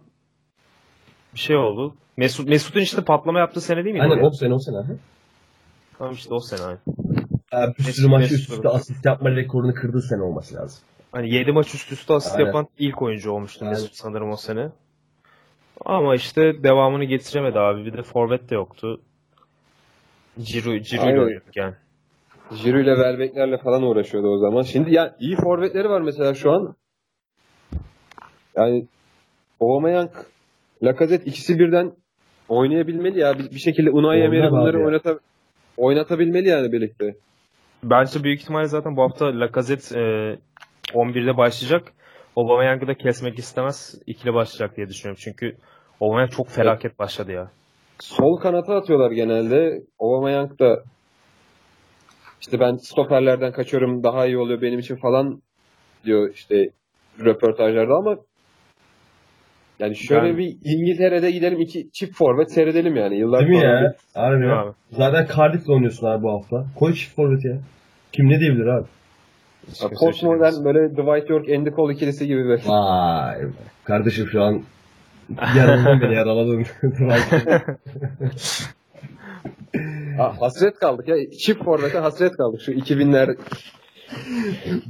bir 1.34 1.38
şey 1.38 1.56
oldu. 1.56 1.94
Mesut 2.16 2.48
Mesut'un 2.48 2.80
işte 2.80 3.04
patlama 3.04 3.38
yaptığı 3.38 3.60
sene 3.60 3.84
değil 3.84 3.94
miydi? 3.94 4.02
Aynen 4.02 4.24
o? 4.24 4.30
sene 4.30 4.54
o 4.54 4.58
sene. 4.58 4.76
ha. 4.76 4.84
Tamam 5.98 6.14
işte 6.14 6.34
o 6.34 6.40
sene. 6.40 6.76
Yani 7.52 7.74
bir 7.78 7.82
sürü 7.82 8.08
maçı 8.08 8.34
üst 8.34 8.50
üste 8.50 8.68
asist 8.68 9.04
yapma 9.04 9.30
rekorunu 9.30 9.74
kırdığı 9.74 10.02
sene 10.02 10.22
olması 10.22 10.54
lazım. 10.54 10.82
Hani 11.12 11.34
7 11.34 11.52
maç 11.52 11.74
üst 11.74 11.92
üste 11.92 12.14
asist 12.14 12.34
Aynen. 12.34 12.46
yapan 12.46 12.66
ilk 12.78 13.02
oyuncu 13.02 13.32
olmuştu 13.32 13.64
Aynen. 13.64 13.70
Mesut 13.80 13.94
sanırım 13.94 14.30
o 14.30 14.36
sene. 14.36 14.68
Ama 15.84 16.14
işte 16.14 16.62
devamını 16.62 17.04
getiremedi 17.04 17.58
abi. 17.58 17.84
Bir 17.84 17.92
de 17.92 18.02
forvet 18.02 18.50
de 18.50 18.54
yoktu. 18.54 19.00
Ciro, 20.42 20.78
Ciro 20.78 21.28
ile 21.28 21.40
yani. 21.54 21.74
Giroud 22.62 22.84
ile 22.84 22.94
Welbeck'lerle 22.94 23.58
falan 23.58 23.82
uğraşıyordu 23.82 24.28
o 24.28 24.38
zaman. 24.38 24.62
Şimdi 24.62 24.94
yani 24.94 25.10
iyi 25.20 25.36
forvetleri 25.36 25.88
var 25.88 26.00
mesela 26.00 26.34
şu 26.34 26.52
an. 26.52 26.74
Yani 28.56 28.86
Aubameyang, 29.60 30.10
Lacazette 30.82 31.30
ikisi 31.30 31.58
birden 31.58 31.92
oynayabilmeli 32.48 33.18
ya. 33.20 33.38
Bir, 33.38 33.50
bir 33.50 33.58
şekilde 33.58 33.90
Unai 33.90 34.20
Emery 34.20 34.50
bunları 34.50 34.84
oynata, 34.84 35.18
oynatabilmeli 35.76 36.48
yani 36.48 36.72
birlikte. 36.72 37.14
Bence 37.82 38.24
büyük 38.24 38.40
ihtimalle 38.40 38.66
zaten 38.66 38.96
bu 38.96 39.02
hafta 39.02 39.40
Lacazette 39.40 40.00
e, 40.00 40.02
11'de 40.94 41.36
başlayacak. 41.36 41.92
Aubameyang'ı 42.40 42.86
da 42.86 42.94
kesmek 42.94 43.38
istemez. 43.38 43.94
ikili 44.06 44.34
başlayacak 44.34 44.76
diye 44.76 44.88
düşünüyorum. 44.88 45.20
Çünkü 45.24 45.56
Aubameyang 46.00 46.30
çok 46.30 46.48
felaket 46.48 46.98
başladı 46.98 47.32
ya. 47.32 47.50
Sol 48.00 48.36
kanata 48.40 48.74
atıyorlar 48.76 49.10
genelde. 49.10 49.82
Aubameyang 49.98 50.58
da 50.58 50.82
işte 52.40 52.60
ben 52.60 52.76
stoperlerden 52.76 53.52
kaçıyorum 53.52 54.02
daha 54.02 54.26
iyi 54.26 54.38
oluyor 54.38 54.62
benim 54.62 54.78
için 54.78 54.96
falan 54.96 55.42
diyor 56.04 56.30
işte 56.34 56.70
röportajlarda 57.24 57.94
ama 57.94 58.16
yani 59.78 59.96
şöyle 59.96 60.28
Ben- 60.28 60.38
bir 60.38 60.56
İngiltere'de 60.64 61.30
gidelim 61.30 61.60
iki 61.60 61.90
çift 61.92 62.16
forvet 62.16 62.52
seyredelim 62.52 62.96
yani. 62.96 63.18
Yıllar 63.18 63.40
Değil 63.40 63.50
mi 63.50 63.64
ya? 63.64 63.94
Harbi 64.14 64.46
ya. 64.46 64.58
abi? 64.60 64.70
Zaten 64.90 65.26
Cardiff'le 65.36 65.68
oynuyorsun 65.68 66.06
abi 66.06 66.22
bu 66.22 66.32
hafta. 66.32 66.66
Koy 66.78 66.94
çift 66.94 67.16
forvet 67.16 67.44
ya. 67.44 67.58
Kim 68.12 68.28
ne 68.28 68.40
diyebilir 68.40 68.66
abi? 68.66 68.86
Postmodern 70.00 70.64
böyle 70.64 70.90
Dwight 70.90 71.30
York, 71.30 71.48
Andy 71.48 71.70
Cole 71.70 71.94
ikilisi 71.94 72.26
gibi 72.26 72.44
bir. 72.44 72.60
Vay 72.66 73.42
be. 73.42 73.46
Kardeşim 73.84 74.26
şu 74.26 74.42
an 74.42 74.62
yaraladın 75.56 76.00
beni 76.00 76.14
yaraladın. 76.14 76.66
Ha, 80.16 80.34
hasret 80.40 80.78
kaldık 80.78 81.08
ya. 81.08 81.30
Çift 81.30 81.64
forvete 81.64 81.98
hasret 81.98 82.36
kaldık. 82.36 82.60
Şu 82.60 82.72
2000'ler 82.72 83.36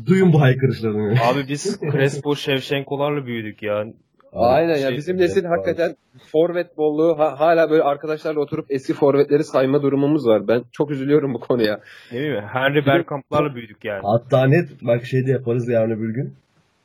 Duyun 0.07 0.33
bu 0.33 0.41
haykırışlarını. 0.41 1.15
Abi 1.31 1.49
biz 1.49 1.81
Crespo, 1.93 2.37
Shevchenko'larla 2.37 3.27
büyüdük 3.27 3.63
ya. 3.63 3.85
Aynen 4.32 4.77
ya 4.77 4.89
şey- 4.89 4.97
bizim 4.97 5.19
nesil 5.19 5.44
hakikaten 5.44 5.97
forvet 6.32 6.77
bolluğu 6.77 7.19
ha- 7.19 7.40
hala 7.40 7.70
böyle 7.70 7.82
arkadaşlarla 7.82 8.40
oturup 8.40 8.66
eski 8.70 8.94
forvetleri 8.94 9.44
sayma 9.44 9.82
durumumuz 9.82 10.27
var. 10.27 10.48
Ben 10.48 10.62
çok 10.73 10.90
üzülüyorum 10.90 11.35
bu 11.35 11.40
konuya. 11.40 11.81
Ne 12.12 12.19
bileyim 12.19 12.43
Henry 12.52 12.86
Bergkamp'larla 12.86 13.55
büyüdük 13.55 13.85
yani. 13.85 14.02
Hatta 14.05 14.47
net 14.47 14.69
bak 14.82 15.05
şey 15.05 15.27
de 15.27 15.31
yaparız 15.31 15.69
yarın 15.69 15.90
öbür 15.90 16.15
gün. 16.15 16.35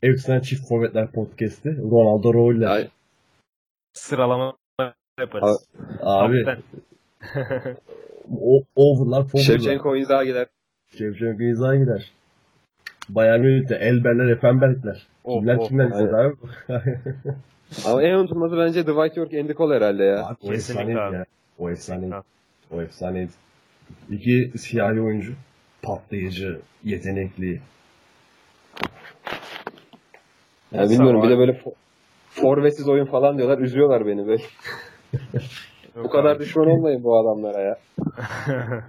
Efsane 0.03 0.41
çift 0.41 0.69
forvetler 0.69 1.11
podcast'i. 1.11 1.69
Ronaldo 1.69 2.33
roller. 2.33 2.87
Sıralama 3.93 4.53
yaparız. 5.19 5.67
Abi 6.01 6.45
o, 8.41 8.63
overlar 8.75 9.23
forwardlar. 9.23 9.43
Shevchenko, 9.43 9.95
Inzaghi'ler. 9.95 10.47
Şevçenko 10.97 11.43
izah 11.43 11.73
gider. 11.73 12.11
Bayern 13.09 13.41
Münih'te 13.41 13.75
Elberler, 13.75 14.29
Effenbergler. 14.29 15.07
Of, 15.23 15.39
Kimler 15.39 15.55
of, 15.57 15.67
kimler 15.67 15.85
izledi 15.85 16.15
abi? 16.15 16.35
Ama 17.85 18.03
en 18.03 18.13
unutulmazı 18.13 18.57
bence 18.57 18.83
Dwight 18.83 19.17
York, 19.17 19.33
Andy 19.33 19.53
Cole 19.53 19.75
herhalde 19.75 20.03
ya. 20.03 20.25
Abi, 20.25 20.35
o 20.43 20.53
efsaneydi 20.53 20.91
ya. 20.91 21.25
O 21.59 21.69
efsaneydi. 21.69 22.15
O 22.71 22.81
efsaneydi. 22.81 23.31
İki 24.11 24.51
siyahi 24.57 25.01
oyuncu. 25.01 25.33
Patlayıcı, 25.81 26.59
yetenekli. 26.83 27.61
Ya 30.71 30.89
bilmiyorum 30.89 31.23
bir 31.23 31.29
de 31.29 31.37
böyle 31.37 31.51
fo- 31.51 31.73
forvetsiz 32.29 32.89
oyun 32.89 33.05
falan 33.05 33.37
diyorlar. 33.37 33.57
Üzüyorlar 33.59 34.07
beni 34.07 34.27
böyle. 34.27 34.43
Bu 36.03 36.09
kadar 36.09 36.39
düşman 36.39 36.67
olmayın 36.67 37.03
bu 37.03 37.19
adamlara 37.19 37.61
ya. 37.61 37.77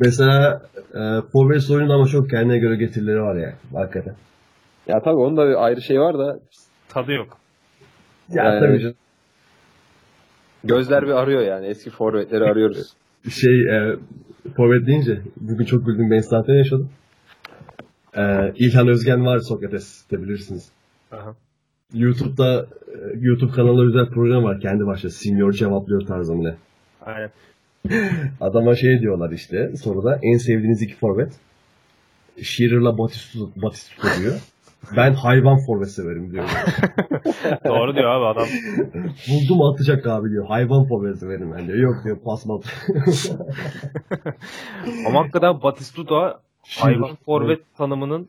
Mesela 0.00 0.62
e, 0.94 1.00
forvet 1.32 1.70
oyunun 1.70 1.90
ama 1.90 2.06
çok 2.06 2.30
kendine 2.30 2.58
göre 2.58 2.76
getirileri 2.76 3.22
var 3.22 3.34
ya. 3.36 3.54
Hakikaten. 3.74 4.14
Ya 4.86 5.00
tabii 5.00 5.16
onun 5.16 5.36
da 5.36 5.48
bir 5.48 5.64
ayrı 5.64 5.82
şey 5.82 6.00
var 6.00 6.18
da 6.18 6.40
Tadı 6.88 7.12
yok. 7.12 7.38
Ya 8.28 8.44
Yani- 8.44 8.60
tabii 8.60 8.80
canım. 8.80 8.94
gözler 10.64 11.02
bir 11.06 11.10
arıyor 11.12 11.40
yani. 11.42 11.66
Eski 11.66 11.90
forvetleri 11.90 12.44
arıyoruz. 12.44 12.92
Şey, 13.30 13.60
e, 13.76 13.96
forvet 14.56 14.86
deyince 14.86 15.20
bugün 15.36 15.64
çok 15.64 15.86
güldüm. 15.86 16.10
Ben 16.10 16.18
zaten 16.20 16.54
yaşadım. 16.54 16.90
Ee, 18.16 18.52
İlhan 18.56 18.88
Özgen 18.88 19.26
var 19.26 19.38
Sokrates 19.38 20.10
de 20.10 20.22
bilirsiniz. 20.22 20.68
Aha. 21.12 21.34
YouTube'da 21.94 22.66
e, 22.88 22.96
YouTube 23.20 23.52
kanalı 23.52 23.88
özel 23.88 24.06
program 24.14 24.44
var. 24.44 24.60
Kendi 24.60 24.86
başına 24.86 25.10
senior 25.10 25.52
cevaplıyor 25.52 26.06
tarzı 26.06 26.34
mı 26.34 26.44
ne? 26.44 26.54
Aynen. 27.06 27.30
Adama 28.40 28.76
şey 28.76 29.00
diyorlar 29.00 29.30
işte 29.30 29.76
soruda 29.76 30.18
en 30.22 30.36
sevdiğiniz 30.36 30.82
iki 30.82 30.94
forvet. 30.94 31.32
Shearer'la 32.42 32.98
Batistuta, 32.98 33.62
Batistuta 33.62 34.08
diyor. 34.20 34.40
Ben 34.96 35.12
hayvan 35.12 35.58
forvet 35.58 35.90
severim 35.90 36.32
diyor. 36.32 36.44
Doğru 37.64 37.94
diyor 37.94 38.10
abi 38.10 38.24
adam. 38.24 38.48
Buldum 39.28 39.62
atacak 39.62 40.06
abi 40.06 40.30
diyor. 40.30 40.46
Hayvan 40.46 40.84
forvet 40.84 41.18
severim 41.18 41.52
ben 41.56 41.66
diyor. 41.66 41.78
Yok 41.78 42.04
diyor 42.04 42.18
pas 42.24 42.46
mat. 42.46 42.64
Ama 45.06 45.20
hakikaten 45.20 45.62
Batistuta 45.62 46.40
hayvan 46.78 47.16
forvet 47.26 47.60
tanımının 47.78 48.28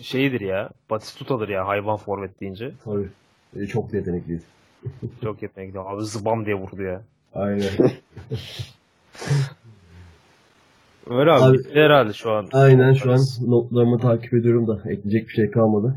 şeyidir 0.00 0.40
ya. 0.40 0.70
Batistuta'dır 0.90 1.48
ya 1.48 1.66
hayvan 1.66 1.96
forvet 1.96 2.40
deyince. 2.40 2.72
Tabii. 2.84 3.08
E, 3.56 3.66
çok 3.66 3.94
yetenekliyiz. 3.94 4.42
Çok 5.22 5.42
yetenekli. 5.42 5.80
Abi 5.80 6.04
zıbam 6.04 6.46
diye 6.46 6.54
vurdu 6.54 6.82
ya. 6.82 7.02
Aynen. 7.34 7.68
Öyle 11.10 11.30
abi. 11.32 11.42
Abi- 11.42 11.58
bitti 11.58 11.70
herhalde 11.74 12.12
şu 12.12 12.30
an. 12.30 12.48
Aynen 12.52 12.92
şu 12.92 13.12
an 13.12 13.20
notlarımı 13.46 13.98
takip 13.98 14.34
ediyorum 14.34 14.66
da 14.68 14.76
ekleyecek 14.90 15.28
bir 15.28 15.32
şey 15.32 15.50
kalmadı. 15.50 15.94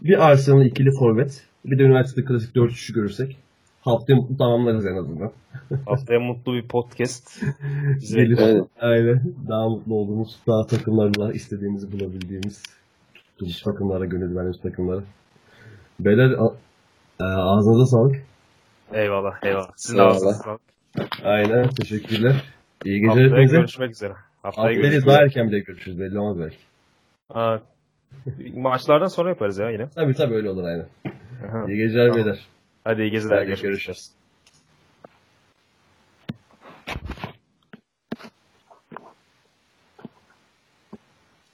Bir 0.00 0.26
Arsenal 0.28 0.66
ikili 0.66 0.90
forvet. 0.98 1.44
Bir 1.64 1.78
de 1.78 1.82
üniversitede 1.82 2.24
klasik 2.24 2.56
4-3'ü 2.56 2.94
görürsek. 2.94 3.36
Haftaya 3.80 4.16
mutlu 4.16 4.36
tamamlarız 4.36 4.86
en 4.86 4.96
azından. 4.96 5.32
Haftaya 5.86 6.20
mutlu 6.20 6.52
bir 6.54 6.68
podcast. 6.68 7.42
Gelir. 8.12 8.62
Aynen. 8.80 9.34
Daha 9.48 9.68
mutlu 9.68 9.94
olduğumuz, 9.94 10.36
daha 10.46 10.66
takımlarla 10.66 11.32
istediğimizi 11.32 11.92
bulabildiğimiz, 11.92 12.62
tuttuğumuz 13.14 13.62
takımlara, 13.62 14.04
gönül 14.04 14.36
verdiğimiz 14.36 14.60
takımlara. 14.60 15.02
Beyler 16.00 16.30
e, 17.20 17.24
ağzınıza 17.24 17.86
sağlık. 17.86 18.16
Eyvallah 18.92 19.44
eyvallah. 19.44 19.70
Sizin 19.76 19.98
de 19.98 20.02
Eyvallah. 20.02 20.16
ağzınıza 20.16 20.42
sağlık. 20.42 20.60
Aynen. 21.24 21.68
Teşekkürler. 21.68 22.34
İyi 22.84 23.00
geceler 23.00 23.08
Haftaya 23.22 23.30
hepinize. 23.42 23.56
görüşmek 23.56 23.90
üzere. 23.90 24.12
Haftaya 24.12 24.66
Haftaya 24.66 24.74
görüşürüz. 24.74 25.06
daha 25.06 25.22
erken 25.22 25.48
bile 25.48 25.58
görüşürüz. 25.60 26.00
Belli 26.00 26.18
olmaz 26.18 26.38
belki. 26.40 26.56
Ha, 27.32 27.60
maçlardan 28.54 29.06
sonra 29.06 29.28
yaparız 29.28 29.58
ya 29.58 29.70
yine. 29.70 29.88
Tabii 29.94 30.14
tabii 30.14 30.34
öyle 30.34 30.50
olur 30.50 30.64
aynen. 30.64 30.86
Aha. 31.48 31.64
İyi 31.68 31.76
geceler 31.76 32.08
Tamam. 32.08 32.24
beyler. 32.24 32.38
Hadi 32.84 33.02
iyi 33.02 33.10
geceler. 33.10 33.36
Hadi 33.36 33.62
görüşürüz. 33.62 34.10